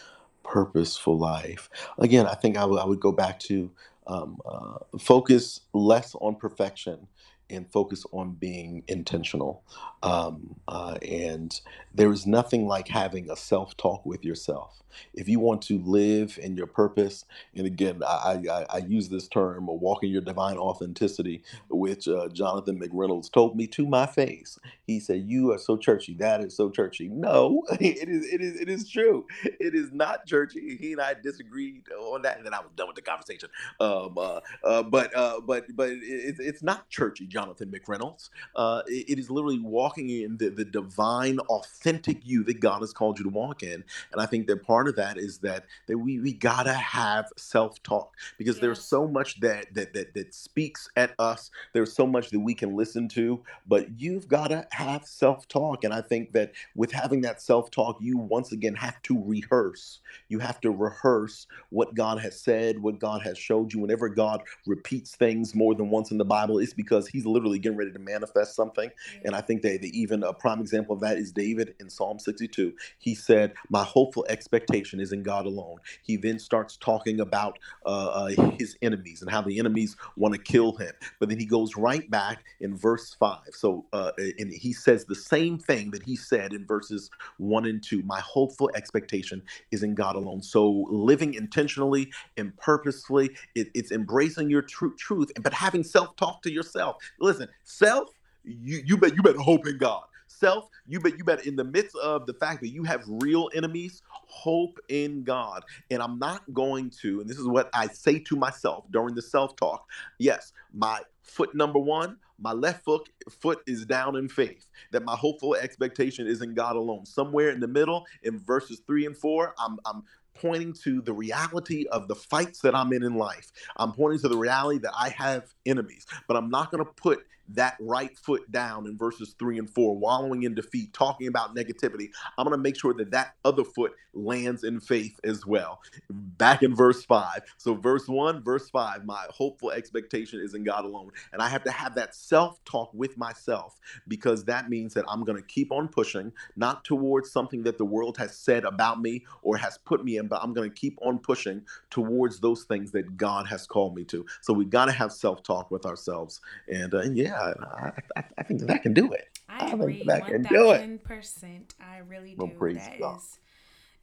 purposeful 0.43 1.19
life. 1.19 1.71
Again, 1.99 2.27
I 2.27 2.35
think 2.35 2.59
I 2.59 2.65
would 2.67 2.85
would 2.87 3.01
go 3.01 3.13
back 3.13 3.41
to 3.41 3.71
um, 4.07 4.39
uh, 4.45 4.79
focus 4.99 5.61
less 5.73 6.15
on 6.17 6.37
perfection 6.37 7.09
and 7.51 7.71
focus 7.71 8.05
on 8.13 8.33
being 8.33 8.85
intentional. 8.89 9.65
Um, 10.03 10.57
uh, 10.69 10.99
and 11.03 11.61
there 11.95 12.13
is 12.13 12.27
nothing 12.27 12.67
like 12.67 12.89
having 12.89 13.31
a 13.31 13.37
self 13.37 13.77
talk 13.77 14.07
with 14.07 14.25
yourself. 14.25 14.84
If 15.15 15.29
you 15.29 15.41
want 15.41 15.63
to 15.63 15.79
live 15.79 16.39
in 16.43 16.57
your 16.57 16.67
purpose, 16.67 17.25
and 17.55 17.67
again, 17.67 18.03
I, 18.07 18.43
I, 18.51 18.67
I 18.71 18.79
use 18.79 19.09
this 19.09 19.29
term, 19.29 19.67
walking 19.67 20.11
your 20.11 20.23
divine 20.23 20.57
authenticity, 20.57 21.43
which 21.69 22.09
uh, 22.09 22.29
Jonathan 22.29 22.79
McReynolds 22.79 23.31
told 23.31 23.57
me 23.57 23.67
to 23.69 23.87
my 23.87 24.07
face. 24.07 24.59
He 24.87 25.01
said, 25.01 25.25
"You 25.27 25.53
are 25.53 25.59
so 25.59 25.77
churchy. 25.77 26.15
That 26.15 26.41
is 26.41 26.57
so 26.57 26.71
churchy." 26.71 27.09
No, 27.09 27.63
it 27.81 28.09
is. 28.09 28.33
It 28.33 28.41
is. 28.41 28.61
It 28.61 28.69
is 28.69 28.89
true. 28.89 29.27
It 29.45 29.75
is 29.75 29.93
not 29.93 30.27
churchy. 30.27 30.77
He 30.77 30.93
and 30.93 31.01
I 31.01 31.15
disagreed 31.15 31.85
on 31.93 32.23
that, 32.23 32.37
and 32.37 32.47
then 32.47 32.55
I 32.55 32.61
was 32.61 32.71
done 32.77 32.87
with 32.87 32.97
the 32.97 33.03
conversation. 33.03 33.49
Um, 33.81 34.17
uh, 34.19 34.41
uh, 34.63 34.83
but 34.83 35.15
uh, 35.17 35.41
but 35.41 35.65
but 35.75 35.91
it, 35.91 36.37
it's 36.39 36.63
not 36.63 36.89
churchy, 36.89 37.27
Jonathan 37.27 37.71
McReynolds. 37.71 38.31
Uh, 38.55 38.83
it, 38.87 39.11
it 39.11 39.19
is 39.19 39.31
literally 39.31 39.61
walking 39.61 40.11
in 40.11 40.37
the, 40.37 40.51
the 40.51 40.65
divine, 40.65 41.39
authentic 41.41 42.19
you 42.25 42.45
that 42.45 42.61
God 42.61 42.81
has 42.81 42.93
called 42.93 43.19
you 43.19 43.25
to 43.25 43.31
walk 43.31 43.63
in, 43.63 43.85
and 44.13 44.21
I 44.21 44.27
think 44.27 44.47
that 44.47 44.63
part 44.63 44.84
part 44.85 44.91
of 44.91 44.97
that 44.97 45.19
is 45.19 45.39
that 45.39 45.65
that 45.87 45.97
we 45.99 46.21
we 46.21 46.33
gotta 46.33 46.73
have 46.73 47.27
self 47.37 47.83
talk 47.83 48.15
because 48.39 48.61
there's 48.61 48.81
so 48.85 49.07
much 49.09 49.41
that 49.41 49.73
that 49.75 49.95
that 49.95 50.15
that 50.15 50.35
speaks 50.35 50.89
at 50.97 51.15
us. 51.19 51.51
There's 51.73 51.95
so 51.95 52.07
much 52.07 52.31
that 52.31 52.41
we 52.41 52.55
can 52.55 52.77
listen 52.77 53.09
to, 53.11 53.43
but 53.67 54.01
you've 54.01 54.29
gotta 54.29 54.67
have 54.73 55.07
self 55.07 55.49
talk, 55.49 55.85
and 55.85 55.95
I 55.95 56.03
think 56.03 56.33
that 56.33 56.53
with 56.75 56.93
having 56.93 57.23
that 57.23 57.41
self 57.41 57.71
talk, 57.71 57.97
you 58.01 58.19
once 58.19 58.53
again 58.53 58.75
have 58.75 59.01
to 59.03 59.23
rehearse. 59.25 60.01
You 60.29 60.39
have 60.41 60.61
to 60.63 60.71
rehearse 60.71 61.47
what 61.71 61.95
God 61.95 62.19
has 62.21 62.41
said, 62.41 62.81
what 62.81 62.99
God 62.99 63.23
has 63.23 63.39
showed 63.39 63.73
you. 63.73 63.81
Whenever 63.81 64.09
God 64.09 64.43
repeats 64.67 65.17
things 65.17 65.55
more 65.55 65.75
than 65.75 65.91
once 65.91 66.11
in 66.11 66.19
the 66.19 66.25
Bible, 66.25 66.59
it's 66.59 66.75
because 66.75 67.09
He's 67.09 67.27
literally 67.27 67.59
getting 67.59 67.79
ready 67.79 67.93
to 67.93 67.99
manifest 67.99 68.55
something. 68.55 68.91
And 69.25 69.35
I 69.35 69.41
think 69.41 69.63
that 69.63 69.83
even 69.85 70.23
a 70.23 70.33
prime 70.35 70.61
example 70.61 70.95
of 70.95 71.01
that 71.01 71.17
is 71.17 71.33
David 71.33 71.75
in 71.81 71.89
Psalm 71.89 72.19
62. 72.19 72.75
He 72.99 73.15
said, 73.15 73.55
"My 73.71 73.85
hopeful 73.85 74.27
expectation." 74.29 74.74
Is 74.83 75.13
in 75.13 75.23
God 75.23 75.47
alone. 75.47 75.79
He 76.03 76.17
then 76.17 76.39
starts 76.39 76.77
talking 76.77 77.21
about 77.21 77.59
uh, 77.87 77.89
uh, 78.37 78.51
his 78.59 78.77
enemies 78.83 79.23
and 79.23 79.31
how 79.31 79.43
the 79.43 79.59
enemies 79.59 79.97
want 80.17 80.35
to 80.35 80.41
kill 80.41 80.73
him. 80.73 80.93
But 81.21 81.29
then 81.29 81.39
he 81.39 81.47
goes 81.47 81.77
right 81.77 82.11
back 82.11 82.45
in 82.61 82.77
verse 82.77 83.15
5. 83.15 83.39
So, 83.53 83.87
uh, 83.93 84.13
and 84.39 84.53
he 84.53 84.73
says 84.73 85.05
the 85.05 85.15
same 85.15 85.59
thing 85.59 85.91
that 85.93 86.03
he 86.03 86.17
said 86.17 86.53
in 86.53 86.67
verses 86.67 87.11
1 87.39 87.67
and 87.67 87.83
2. 87.83 88.03
My 88.03 88.21
hopeful 88.21 88.71
expectation 88.75 89.43
is 89.71 89.83
in 89.83 89.95
God 89.95 90.17
alone. 90.17 90.43
So, 90.43 90.87
living 90.89 91.35
intentionally 91.35 92.11
and 92.37 92.57
purposefully, 92.57 93.31
it, 93.55 93.69
it's 93.75 93.93
embracing 93.93 94.51
your 94.51 94.63
tr- 94.63 94.89
truth, 94.99 95.31
but 95.41 95.53
having 95.53 95.85
self 95.85 96.17
talk 96.17 96.43
to 96.43 96.53
yourself. 96.53 96.97
Listen, 97.21 97.49
self, 97.63 98.09
you, 98.45 98.83
you, 98.85 98.97
bet, 98.97 99.15
you 99.15 99.23
better 99.23 99.41
hope 99.41 99.67
in 99.67 99.79
God 99.79 100.03
self 100.45 100.69
you 100.87 101.01
bet 101.01 101.17
you 101.17 101.25
bet 101.25 101.47
in 101.47 101.57
the 101.57 101.65
midst 101.65 101.97
of 101.97 102.27
the 102.27 102.35
fact 102.35 102.61
that 102.61 102.69
you 102.69 102.85
have 102.85 103.03
real 103.07 103.51
enemies 103.55 104.03
hope 104.27 104.79
in 104.89 105.25
God. 105.25 105.65
And 105.91 106.03
I'm 106.03 106.19
not 106.19 106.43
going 106.53 106.91
to, 107.03 107.21
and 107.21 107.29
this 107.29 107.39
is 107.39 107.47
what 107.47 107.71
I 107.73 107.87
say 107.87 108.19
to 108.21 108.37
myself 108.37 108.85
during 108.91 109.15
the 109.15 109.23
self 109.23 109.57
talk. 109.57 109.89
Yes, 110.19 110.53
my 110.73 111.01
foot 111.23 111.55
number 111.55 111.79
one, 111.79 112.19
my 112.39 112.53
left 112.53 112.85
foot 112.85 113.09
foot 113.31 113.61
is 113.67 113.87
down 113.87 114.17
in 114.17 114.29
faith 114.29 114.69
that 114.93 115.05
my 115.05 115.17
hopeful 115.17 115.55
expectation 115.55 116.27
is 116.27 116.43
in 116.43 116.55
God 116.55 116.77
alone. 116.77 117.07
Somewhere 117.07 117.51
in 117.51 117.61
the 117.61 117.69
middle, 117.69 118.05
in 118.23 118.39
verses 118.39 118.83
three 118.87 119.07
and 119.07 119.17
four, 119.17 119.55
I'm 119.59 119.79
I'm 119.87 120.03
pointing 120.35 120.73
to 120.73 121.01
the 121.01 121.13
reality 121.13 121.87
of 121.93 122.09
the 122.09 122.15
fights 122.15 122.59
that 122.61 122.75
I'm 122.75 122.93
in 122.93 123.05
in 123.05 123.15
life. 123.15 123.53
I'm 123.77 123.93
pointing 123.93 124.19
to 124.21 124.29
the 124.29 124.37
reality 124.37 124.81
that 124.81 124.93
I 124.99 125.11
have 125.11 125.55
enemies, 125.65 126.07
but 126.27 126.37
I'm 126.37 126.51
not 126.51 126.73
going 126.73 126.85
to 126.85 126.91
put 126.91 127.25
that 127.51 127.77
right 127.81 128.17
foot 128.19 128.51
down 128.51 128.87
in 128.87 128.97
verses 128.97 129.35
three 129.39 129.59
and 129.59 129.69
four, 129.71 129.97
wallowing 129.97 130.45
in 130.45 130.55
defeat, 130.55 130.93
talking 130.93 131.29
about 131.29 131.55
negativity. 131.55 132.09
I'm 132.39 132.45
going 132.45 132.57
to 132.57 132.63
make 132.63 132.79
sure 132.79 132.95
that 132.95 133.11
that 133.13 133.35
other 133.45 133.65
foot 133.65 133.93
lands 134.15 134.65
in 134.65 134.81
faith 134.81 135.19
as 135.25 135.47
well. 135.47 135.81
Back 136.11 136.63
in 136.63 136.75
verse 136.75 137.05
five. 137.05 137.41
So, 137.57 137.75
verse 137.75 138.09
one, 138.09 138.43
verse 138.43 138.71
five, 138.71 139.05
my 139.05 139.27
hopeful 139.31 139.71
expectation 139.71 140.41
is 140.41 140.55
in 140.55 140.65
God 140.65 140.85
alone. 140.85 141.11
And 141.33 141.43
I 141.43 141.49
have 141.49 141.65
to 141.65 141.71
have 141.71 141.95
that 141.97 142.15
self 142.15 142.63
talk 142.65 142.91
with 142.95 143.17
myself 143.19 143.79
because 144.09 144.45
that 144.45 144.69
means 144.69 144.95
that 144.95 145.05
I'm 145.09 145.25
going 145.25 145.41
to 145.41 145.47
keep 145.47 145.73
on 145.73 145.89
pushing, 145.89 146.33
not 146.57 146.85
towards 146.85 147.31
something 147.31 147.63
that 147.65 147.79
the 147.79 147.85
world 147.85 148.17
has 148.19 148.37
said 148.37 148.65
about 148.65 149.01
me 149.01 149.25
or 149.43 149.57
has 149.57 149.79
put 149.79 150.05
me 150.05 150.17
in, 150.19 150.29
but 150.29 150.43
I'm 150.43 150.53
going 150.55 150.71
to 150.71 150.75
keep 150.75 150.99
on 151.03 151.19
pushing 151.19 151.63
towards 151.91 152.41
those 152.41 152.65
things 152.65 152.93
that 152.93 153.17
God 153.17 153.47
has 153.47 153.67
called 153.67 153.95
me 153.95 154.05
to. 154.07 154.25
So, 154.41 154.53
we 154.53 154.65
got 154.65 154.87
to 154.87 154.93
have 154.93 155.13
self 155.13 155.43
talk 155.43 155.71
with 155.71 155.87
ourselves. 155.87 156.41
And, 156.69 156.95
uh, 156.95 156.99
and 156.99 157.17
yeah, 157.17 157.34
yeah, 157.35 157.55
I, 157.75 157.93
I, 158.17 158.25
I 158.39 158.43
think 158.43 158.61
that, 158.61 158.67
that 158.67 158.83
can 158.83 158.95
do 158.95 159.13
it. 159.13 159.29
I, 159.49 159.67
I 159.67 159.73
agree. 159.73 160.03
That 160.07 160.27
can 160.27 160.43
do 160.43 160.71
it. 160.71 161.05
Percent. 161.05 161.75
I 161.81 161.99
really 161.99 162.35
do. 162.35 162.37
Well, 162.39 162.75
that 162.75 162.99
God. 162.99 163.19
is 163.19 163.39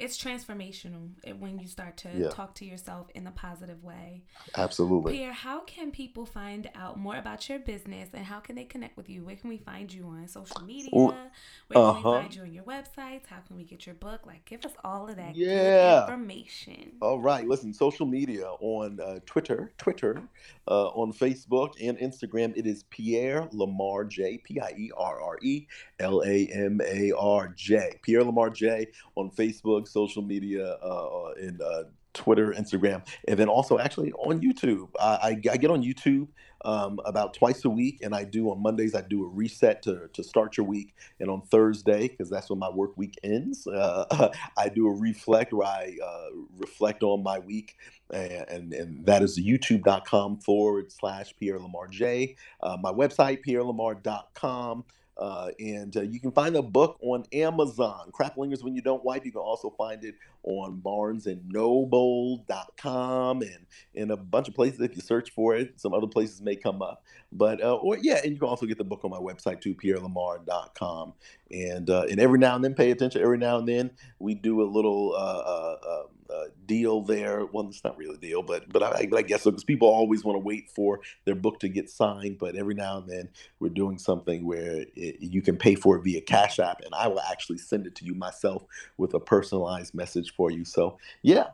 it's 0.02 0.18
transformational 0.18 1.10
when 1.38 1.60
you 1.60 1.68
start 1.68 1.96
to 1.96 2.10
yeah. 2.16 2.30
talk 2.30 2.56
to 2.56 2.66
yourself 2.66 3.08
in 3.14 3.28
a 3.28 3.32
positive 3.32 3.84
way. 3.84 4.24
Absolutely. 4.58 5.14
Pierre, 5.14 5.32
how 5.32 5.60
can 5.62 5.92
people 5.92 6.26
find 6.26 6.70
out 6.74 6.98
more 6.98 7.18
about 7.18 7.48
your 7.48 7.60
business 7.60 8.10
and 8.14 8.26
how 8.26 8.40
can 8.40 8.56
they 8.56 8.64
connect 8.64 8.98
with 8.98 9.10
you? 9.10 9.24
Where 9.24 9.36
can 9.36 9.50
we 9.50 9.58
find 9.58 9.94
you 9.94 10.06
on 10.06 10.28
social 10.28 10.62
media? 10.66 10.90
Where 10.92 11.32
can 11.72 11.82
uh-huh. 11.82 11.98
we 11.98 12.04
find 12.04 12.36
you 12.36 12.42
on 12.42 12.52
your 12.52 12.64
websites? 12.64 13.28
How 13.28 13.42
can 13.46 13.58
we 13.58 13.64
get 13.64 13.86
your 13.86 13.94
book? 13.94 14.26
Like, 14.26 14.44
give 14.46 14.66
us 14.66 14.74
all 14.84 15.08
of 15.08 15.18
that 15.18 15.36
yeah. 15.36 16.02
information. 16.02 16.94
All 17.00 17.20
right. 17.20 17.48
Listen, 17.48 17.72
social 17.72 18.08
media 18.08 18.48
on 18.60 19.00
uh, 19.00 19.20
Twitter, 19.28 19.72
Twitter, 19.78 20.20
uh, 20.68 20.88
on 20.88 21.14
Facebook 21.14 21.74
and 21.80 21.98
Instagram. 22.00 22.58
It 22.58 22.66
is 22.66 22.84
Pierre 22.90 23.48
Lamar 23.52 24.06
J, 24.06 24.40
P 24.40 24.60
I 24.60 24.74
E 24.76 24.92
R 24.98 25.22
R 25.22 25.38
E 25.44 25.68
L 26.00 26.24
A 26.26 26.48
M 26.48 26.82
A 26.84 27.12
R 27.16 27.50
J. 27.50 28.00
Pierre 28.02 28.24
Lamar 28.24 28.50
J 28.50 28.88
on 29.16 29.30
Facebook 29.30 29.88
social 29.92 30.22
media 30.22 30.74
uh, 30.76 31.34
in 31.40 31.60
uh, 31.62 31.84
Twitter, 32.14 32.54
Instagram, 32.58 33.06
and 33.28 33.38
then 33.38 33.48
also 33.48 33.80
actually 33.80 34.12
on 34.14 34.42
YouTube. 34.42 34.90
I, 35.00 35.06
I, 35.06 35.30
I 35.52 35.58
get 35.58 35.72
on 35.72 35.84
YouTube 35.84 36.28
um, 36.66 37.00
about 37.06 37.34
twice 37.34 37.66
a 37.66 37.70
week, 37.70 38.00
and 38.02 38.14
I 38.14 38.24
do 38.24 38.52
on 38.52 38.62
Mondays. 38.62 38.96
I 38.96 39.02
do 39.02 39.24
a 39.26 39.28
reset 39.28 39.82
to, 39.84 40.10
to 40.14 40.24
start 40.24 40.58
your 40.58 40.66
week, 40.66 40.94
and 41.20 41.30
on 41.30 41.42
Thursday, 41.42 42.08
because 42.08 42.30
that's 42.30 42.50
when 42.50 42.60
my 42.60 42.70
work 42.70 42.98
week 42.98 43.18
ends, 43.24 43.66
uh, 43.68 44.30
I 44.58 44.70
do 44.70 44.88
a 44.88 44.94
reflect 44.94 45.54
where 45.54 45.68
I 45.68 45.96
uh, 46.04 46.30
reflect 46.58 47.04
on 47.04 47.24
my 47.24 47.40
week, 47.40 47.78
and, 48.12 48.46
and, 48.50 48.74
and 48.74 49.06
that 49.06 49.22
is 49.22 49.40
youtube.com 49.40 50.40
forward 50.40 50.92
slash 50.92 51.34
Pierre 51.40 51.60
Lamar 51.60 51.88
J. 51.88 52.36
Uh, 52.62 52.78
my 52.82 52.92
website, 52.92 53.40
pierrelamar.com. 53.48 54.84
Uh, 55.18 55.52
and 55.60 55.96
uh, 55.98 56.02
you 56.02 56.20
can 56.20 56.32
find 56.32 56.56
the 56.56 56.62
book 56.62 56.98
on 57.02 57.26
Amazon. 57.34 58.12
Craplingers 58.12 58.64
When 58.64 58.76
You 58.76 58.82
Don't 58.82 59.04
Wipe. 59.04 59.26
You 59.26 59.32
can 59.32 59.42
also 59.42 59.70
find 59.72 60.04
it 60.04 60.16
on 60.44 60.82
barnesandnoble.com 60.84 63.42
and 63.42 63.66
in 63.94 64.12
a 64.12 64.18
bunch 64.18 64.48
of 64.48 64.56
places 64.56 64.80
if 64.82 64.96
you 64.96 65.02
search 65.02 65.32
for 65.32 65.56
it. 65.56 65.80
Some 65.80 65.94
other 65.94 66.08
places 66.08 66.42
may 66.42 66.56
come 66.56 66.82
up. 66.82 67.04
But, 67.32 67.64
uh, 67.64 67.76
or 67.76 67.98
yeah, 67.98 68.20
and 68.24 68.34
you 68.34 68.40
can 68.40 68.48
also 68.48 68.66
get 68.66 68.78
the 68.78 68.84
book 68.84 69.02
on 69.04 69.12
my 69.12 69.18
website 69.18 69.62
too, 69.62 69.76
pierrelamar.com. 69.76 71.14
And, 71.52 71.90
uh, 71.90 72.06
and 72.10 72.20
every 72.20 72.40
now 72.40 72.56
and 72.56 72.64
then, 72.64 72.74
pay 72.74 72.92
attention. 72.92 73.22
Every 73.22 73.38
now 73.38 73.58
and 73.58 73.68
then, 73.68 73.92
we 74.20 74.36
do 74.36 74.62
a 74.62 74.70
little 74.70 75.14
uh, 75.14 75.18
uh, 75.18 75.78
um, 75.90 76.08
uh, 76.32 76.46
deal 76.66 77.02
there. 77.02 77.46
Well, 77.46 77.68
it's 77.68 77.84
not 77.84 77.98
really 77.98 78.16
a 78.16 78.20
deal, 78.20 78.42
but 78.42 78.72
but 78.72 78.84
I, 78.84 79.08
but 79.08 79.20
I 79.20 79.22
guess 79.22 79.44
because 79.44 79.64
people 79.64 79.90
always 79.90 80.24
want 80.24 80.36
to 80.36 80.40
wait 80.40 80.70
for 80.70 81.02
their 81.26 81.36
book 81.36 81.60
to 81.60 81.70
get 81.70 81.90
signed. 81.90 82.38
But 82.38 82.56
every 82.56 82.74
now 82.74 82.98
and 82.98 83.10
then 83.10 83.30
we're 83.60 83.70
doing 83.70 83.98
something 83.98 84.46
where 84.46 84.86
it, 84.96 85.18
you 85.20 85.42
can 85.42 85.58
pay 85.58 85.76
for 85.76 85.98
it 85.98 86.04
via 86.04 86.22
Cash 86.22 86.60
App, 86.60 86.82
and 86.82 86.94
I 86.96 87.08
will 87.08 87.20
actually 87.20 87.58
send 87.58 87.86
it 87.86 87.96
to 87.96 88.06
you 88.06 88.14
myself 88.14 88.64
with 88.98 89.14
a 89.14 89.20
personalized 89.20 89.94
message 89.94 90.31
for 90.32 90.52
you. 90.52 90.66
So 90.66 90.98
yeah, 91.22 91.48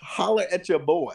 holler 0.00 0.44
at 0.50 0.68
your 0.68 0.78
boy. 0.78 1.14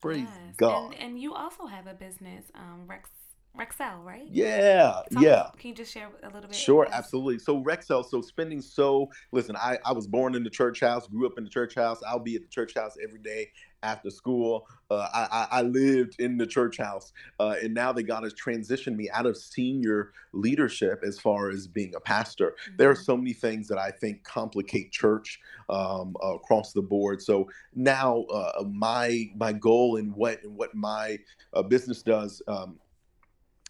Praise 0.00 0.26
yes. 0.46 0.54
God. 0.56 0.92
And, 0.92 1.02
and, 1.02 1.18
you 1.20 1.34
also 1.34 1.66
have 1.66 1.88
a 1.88 1.94
business, 1.94 2.44
um, 2.54 2.84
Rex 2.86 3.10
Rexel, 3.56 4.04
right? 4.04 4.26
Yeah, 4.30 5.02
yeah. 5.10 5.48
Can 5.58 5.70
you 5.70 5.74
just 5.74 5.92
share 5.92 6.08
a 6.22 6.26
little 6.26 6.48
bit? 6.48 6.54
Sure, 6.54 6.86
absolutely. 6.92 7.38
So 7.38 7.62
Rexel, 7.62 8.04
so 8.04 8.20
spending 8.20 8.62
so 8.62 9.10
listen, 9.32 9.56
I, 9.56 9.78
I 9.84 9.92
was 9.92 10.06
born 10.06 10.36
in 10.36 10.44
the 10.44 10.50
church 10.50 10.80
house, 10.80 11.08
grew 11.08 11.26
up 11.26 11.38
in 11.38 11.44
the 11.44 11.50
church 11.50 11.74
house. 11.74 12.00
I'll 12.06 12.20
be 12.20 12.36
at 12.36 12.42
the 12.42 12.48
church 12.48 12.74
house 12.74 12.96
every 13.02 13.18
day 13.18 13.50
after 13.82 14.10
school. 14.10 14.66
Uh, 14.90 15.08
I, 15.12 15.46
I, 15.58 15.62
lived 15.62 16.16
in 16.18 16.38
the 16.38 16.46
church 16.46 16.78
house, 16.78 17.12
uh, 17.38 17.56
and 17.62 17.74
now 17.74 17.92
that 17.92 18.04
God 18.04 18.24
has 18.24 18.34
transitioned 18.34 18.96
me 18.96 19.10
out 19.10 19.26
of 19.26 19.36
senior 19.36 20.12
leadership 20.32 21.02
as 21.06 21.20
far 21.20 21.50
as 21.50 21.66
being 21.66 21.94
a 21.94 22.00
pastor. 22.00 22.50
Mm-hmm. 22.50 22.76
There 22.78 22.90
are 22.90 22.94
mm-hmm. 22.94 23.02
so 23.02 23.16
many 23.16 23.32
things 23.32 23.68
that 23.68 23.78
I 23.78 23.90
think 23.90 24.24
complicate 24.24 24.90
church 24.92 25.40
um, 25.68 26.16
uh, 26.22 26.36
across 26.36 26.72
the 26.72 26.82
board. 26.82 27.20
So 27.22 27.48
now 27.74 28.22
uh, 28.32 28.64
my 28.64 29.30
my 29.36 29.52
goal 29.52 29.96
and 29.96 30.14
what 30.14 30.42
and 30.42 30.56
what 30.56 30.74
my 30.74 31.18
uh, 31.52 31.62
business 31.62 32.02
does. 32.02 32.40
Um, 32.48 32.78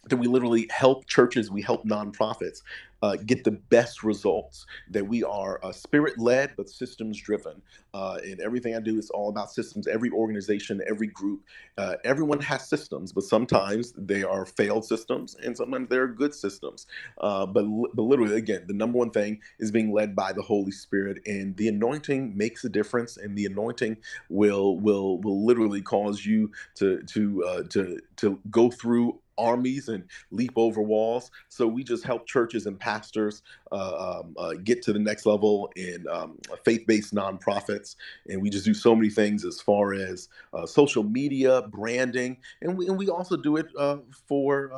that 0.07 0.17
we 0.17 0.27
literally 0.27 0.67
help 0.71 1.05
churches, 1.07 1.51
we 1.51 1.61
help 1.61 1.85
nonprofits 1.85 2.61
uh, 3.01 3.15
get 3.25 3.43
the 3.43 3.51
best 3.51 4.03
results. 4.03 4.65
That 4.89 5.07
we 5.07 5.23
are 5.23 5.59
uh, 5.63 5.71
spirit 5.71 6.19
led 6.19 6.53
but 6.57 6.69
systems 6.69 7.19
driven. 7.19 7.61
Uh, 7.93 8.19
and 8.23 8.39
everything 8.39 8.75
I 8.75 8.79
do 8.79 8.97
is 8.97 9.09
all 9.09 9.29
about 9.29 9.51
systems. 9.51 9.87
Every 9.87 10.09
organization, 10.11 10.81
every 10.87 11.07
group, 11.07 11.41
uh, 11.77 11.95
everyone 12.03 12.39
has 12.41 12.67
systems, 12.67 13.11
but 13.13 13.23
sometimes 13.23 13.93
they 13.97 14.23
are 14.23 14.45
failed 14.45 14.85
systems 14.85 15.35
and 15.43 15.55
sometimes 15.55 15.89
they're 15.89 16.07
good 16.07 16.33
systems. 16.33 16.87
Uh, 17.19 17.45
but, 17.45 17.65
but 17.93 18.03
literally, 18.03 18.35
again, 18.35 18.65
the 18.67 18.73
number 18.73 18.97
one 18.97 19.11
thing 19.11 19.39
is 19.59 19.71
being 19.71 19.91
led 19.93 20.15
by 20.15 20.33
the 20.33 20.41
Holy 20.41 20.71
Spirit, 20.71 21.19
and 21.25 21.55
the 21.57 21.67
anointing 21.67 22.35
makes 22.37 22.63
a 22.65 22.69
difference. 22.69 23.17
And 23.17 23.37
the 23.37 23.45
anointing 23.45 23.97
will 24.29 24.77
will 24.79 25.19
will 25.19 25.45
literally 25.45 25.81
cause 25.81 26.25
you 26.25 26.51
to 26.75 27.01
to 27.03 27.43
uh, 27.45 27.63
to 27.69 27.99
to 28.17 28.39
go 28.49 28.69
through 28.69 29.19
armies 29.39 29.89
and 29.89 30.03
leap 30.31 30.51
over 30.55 30.81
walls. 30.81 31.31
So 31.47 31.67
we 31.67 31.83
just 31.83 32.03
help 32.03 32.27
churches 32.27 32.65
and 32.65 32.79
pastors 32.79 33.41
uh, 33.71 34.19
um, 34.21 34.35
uh, 34.37 34.53
get 34.63 34.81
to 34.83 34.93
the 34.93 34.99
next 34.99 35.25
level 35.25 35.71
in 35.75 36.05
um, 36.09 36.37
faith-based 36.65 37.13
nonprofits, 37.13 37.95
and 38.27 38.41
we 38.41 38.49
just 38.49 38.65
do 38.65 38.73
so 38.73 38.95
many 38.95 39.09
things 39.09 39.45
as 39.45 39.61
far 39.61 39.93
as 39.93 40.27
uh, 40.53 40.65
social 40.65 41.03
media, 41.03 41.61
branding, 41.69 42.37
and 42.61 42.77
we 42.77 42.87
and 42.87 42.97
we 42.97 43.09
also 43.09 43.37
do 43.37 43.57
it 43.57 43.67
uh, 43.77 43.97
for 44.27 44.71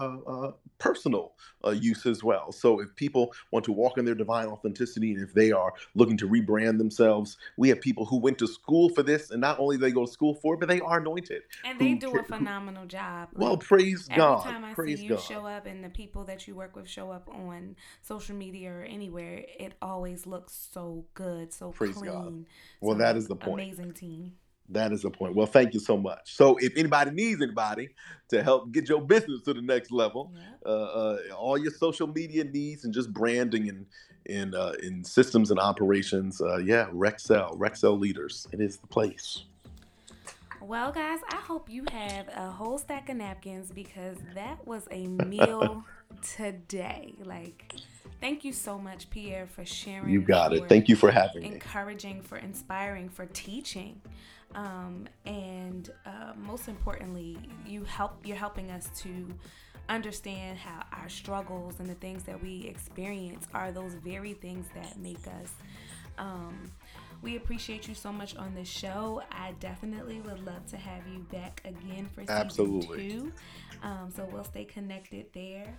uh, 0.81 0.85
uh, 0.85 0.91
personal 0.91 1.33
use 1.73 2.05
as 2.05 2.23
well. 2.23 2.51
So 2.51 2.79
if 2.81 2.95
people 2.95 3.33
want 3.51 3.65
to 3.65 3.71
walk 3.71 3.97
in 3.97 4.05
their 4.05 4.15
divine 4.15 4.47
authenticity, 4.47 5.13
and 5.13 5.21
if 5.23 5.33
they 5.33 5.51
are 5.51 5.73
looking 5.95 6.17
to 6.17 6.27
rebrand 6.27 6.77
themselves, 6.77 7.37
we 7.57 7.69
have 7.69 7.81
people 7.81 8.05
who 8.05 8.17
went 8.17 8.37
to 8.39 8.47
school 8.47 8.89
for 8.89 9.03
this, 9.03 9.31
and 9.31 9.41
not 9.41 9.59
only 9.59 9.77
they 9.77 9.91
go 9.91 10.05
to 10.05 10.11
school 10.11 10.35
for 10.35 10.55
it, 10.55 10.59
but 10.59 10.69
they 10.69 10.81
are 10.81 10.99
anointed, 10.99 11.43
and 11.63 11.79
they 11.79 11.93
do 11.93 12.17
a 12.17 12.23
phenomenal 12.23 12.85
job. 12.85 13.29
Well, 13.33 13.57
praise 13.57 14.07
God 14.07 14.45
Every 14.45 14.51
time 14.51 14.65
I 14.65 14.73
Praise 14.73 14.99
see 14.99 15.05
you 15.05 15.09
God. 15.11 15.19
show 15.19 15.45
up 15.45 15.65
and 15.65 15.83
the 15.83 15.89
people 15.89 16.25
that 16.25 16.47
you 16.47 16.55
work 16.55 16.75
with 16.75 16.87
show 16.87 17.11
up 17.11 17.29
on 17.29 17.75
social 18.01 18.35
media 18.35 18.71
or 18.71 18.83
anywhere, 18.83 19.45
it 19.59 19.73
always 19.81 20.25
looks 20.25 20.53
so 20.71 21.05
good, 21.13 21.53
so 21.53 21.71
Praise 21.71 21.95
clean. 21.95 22.11
God. 22.11 22.45
Well, 22.81 22.95
so 22.95 22.99
that 22.99 23.15
is 23.15 23.27
the 23.27 23.35
point. 23.35 23.61
Amazing 23.61 23.93
team. 23.93 24.33
That 24.71 24.91
is 24.91 25.01
the 25.01 25.09
point. 25.09 25.35
Well, 25.35 25.47
thank 25.47 25.73
you 25.73 25.79
so 25.79 25.97
much. 25.97 26.35
So, 26.35 26.57
if 26.57 26.73
anybody 26.77 27.11
needs 27.11 27.41
anybody 27.41 27.89
to 28.29 28.41
help 28.41 28.71
get 28.71 28.87
your 28.87 29.01
business 29.01 29.41
to 29.43 29.53
the 29.53 29.61
next 29.61 29.91
level, 29.91 30.33
uh, 30.65 30.69
uh, 30.69 31.17
all 31.37 31.57
your 31.57 31.71
social 31.71 32.07
media 32.07 32.43
needs 32.43 32.85
and 32.85 32.93
just 32.93 33.11
branding 33.13 33.69
and 33.69 33.85
in 34.25 34.55
uh, 34.55 34.73
in 34.81 35.03
systems 35.03 35.51
and 35.51 35.59
operations, 35.59 36.41
uh, 36.41 36.57
yeah, 36.57 36.87
Rexel, 36.93 37.57
Rexel 37.57 37.99
leaders, 37.99 38.47
it 38.51 38.61
is 38.61 38.77
the 38.77 38.87
place. 38.87 39.43
Well, 40.61 40.91
guys, 40.91 41.19
I 41.29 41.37
hope 41.37 41.69
you 41.69 41.85
have 41.91 42.27
a 42.35 42.51
whole 42.51 42.77
stack 42.77 43.09
of 43.09 43.17
napkins 43.17 43.71
because 43.71 44.17
that 44.35 44.65
was 44.67 44.87
a 44.91 45.07
meal 45.07 45.83
today. 46.21 47.15
Like, 47.25 47.73
thank 48.21 48.45
you 48.45 48.53
so 48.53 48.77
much, 48.77 49.09
Pierre, 49.09 49.47
for 49.47 49.65
sharing. 49.65 50.09
You 50.09 50.21
got 50.21 50.53
it. 50.53 50.69
Thank 50.69 50.87
you 50.87 50.95
for 50.95 51.09
having 51.09 51.41
encouraging, 51.43 51.51
me. 51.51 51.55
Encouraging, 51.55 52.21
for 52.21 52.37
inspiring, 52.37 53.09
for 53.09 53.25
teaching. 53.25 54.01
Um, 54.55 55.07
and 55.25 55.89
uh, 56.05 56.33
most 56.37 56.67
importantly, 56.67 57.37
you 57.65 57.83
help. 57.83 58.25
You're 58.25 58.37
helping 58.37 58.71
us 58.71 58.89
to 59.01 59.27
understand 59.89 60.57
how 60.57 60.83
our 60.93 61.09
struggles 61.09 61.79
and 61.79 61.89
the 61.89 61.95
things 61.95 62.23
that 62.23 62.41
we 62.41 62.65
experience 62.67 63.47
are 63.53 63.71
those 63.71 63.93
very 63.95 64.33
things 64.33 64.65
that 64.75 64.97
make 64.97 65.27
us 65.27 65.53
um, 66.17 66.71
we 67.21 67.35
appreciate 67.35 67.87
you 67.87 67.93
so 67.93 68.11
much 68.11 68.35
on 68.35 68.55
the 68.55 68.65
show. 68.65 69.21
I 69.31 69.53
definitely 69.59 70.21
would 70.21 70.43
love 70.45 70.65
to 70.67 70.77
have 70.77 71.07
you 71.07 71.19
back 71.31 71.61
again 71.65 72.09
for 72.13 72.21
season 72.21 72.35
Absolutely. 72.35 73.09
two. 73.09 73.31
Um, 73.83 74.11
so 74.15 74.27
we'll 74.31 74.43
stay 74.43 74.65
connected 74.65 75.27
there. 75.33 75.75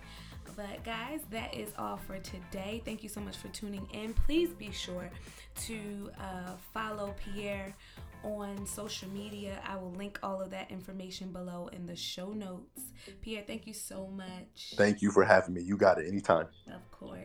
But 0.55 0.83
guys, 0.83 1.21
that 1.31 1.53
is 1.53 1.71
all 1.77 1.97
for 1.97 2.17
today. 2.19 2.81
Thank 2.85 3.03
you 3.03 3.09
so 3.09 3.19
much 3.19 3.37
for 3.37 3.49
tuning 3.49 3.87
in. 3.93 4.13
Please 4.13 4.49
be 4.53 4.71
sure 4.71 5.09
to 5.65 6.11
uh, 6.19 6.51
follow 6.73 7.13
Pierre 7.23 7.75
on 8.23 8.65
social 8.65 9.09
media. 9.09 9.59
I 9.67 9.77
will 9.77 9.91
link 9.91 10.19
all 10.23 10.41
of 10.41 10.49
that 10.51 10.71
information 10.71 11.31
below 11.31 11.69
in 11.73 11.85
the 11.85 11.95
show 11.95 12.31
notes. 12.31 12.81
Pierre, 13.21 13.43
thank 13.45 13.67
you 13.67 13.73
so 13.73 14.07
much. 14.07 14.73
Thank 14.75 15.01
you 15.01 15.11
for 15.11 15.23
having 15.23 15.53
me. 15.53 15.61
You 15.61 15.77
got 15.77 15.99
it 15.99 16.07
anytime. 16.07 16.47
Of 16.67 16.91
course. 16.91 17.19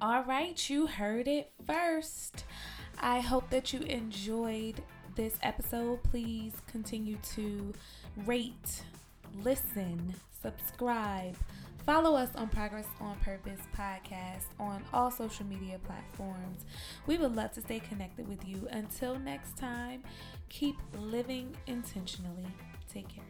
All 0.00 0.22
right, 0.24 0.70
you 0.70 0.86
heard 0.86 1.28
it 1.28 1.52
first. 1.66 2.44
I 2.98 3.20
hope 3.20 3.50
that 3.50 3.72
you 3.72 3.80
enjoyed 3.80 4.82
this 5.14 5.36
episode. 5.42 6.02
Please 6.04 6.54
continue 6.66 7.18
to 7.34 7.72
rate, 8.24 8.82
listen, 9.42 10.14
subscribe. 10.42 11.36
Follow 11.86 12.14
us 12.14 12.28
on 12.36 12.48
Progress 12.48 12.86
on 13.00 13.16
Purpose 13.20 13.60
podcast 13.76 14.44
on 14.58 14.82
all 14.92 15.10
social 15.10 15.46
media 15.46 15.78
platforms. 15.84 16.64
We 17.06 17.16
would 17.18 17.34
love 17.34 17.52
to 17.52 17.62
stay 17.62 17.80
connected 17.80 18.28
with 18.28 18.46
you. 18.46 18.68
Until 18.70 19.18
next 19.18 19.56
time, 19.56 20.02
keep 20.48 20.76
living 20.96 21.56
intentionally. 21.66 22.46
Take 22.92 23.08
care. 23.08 23.29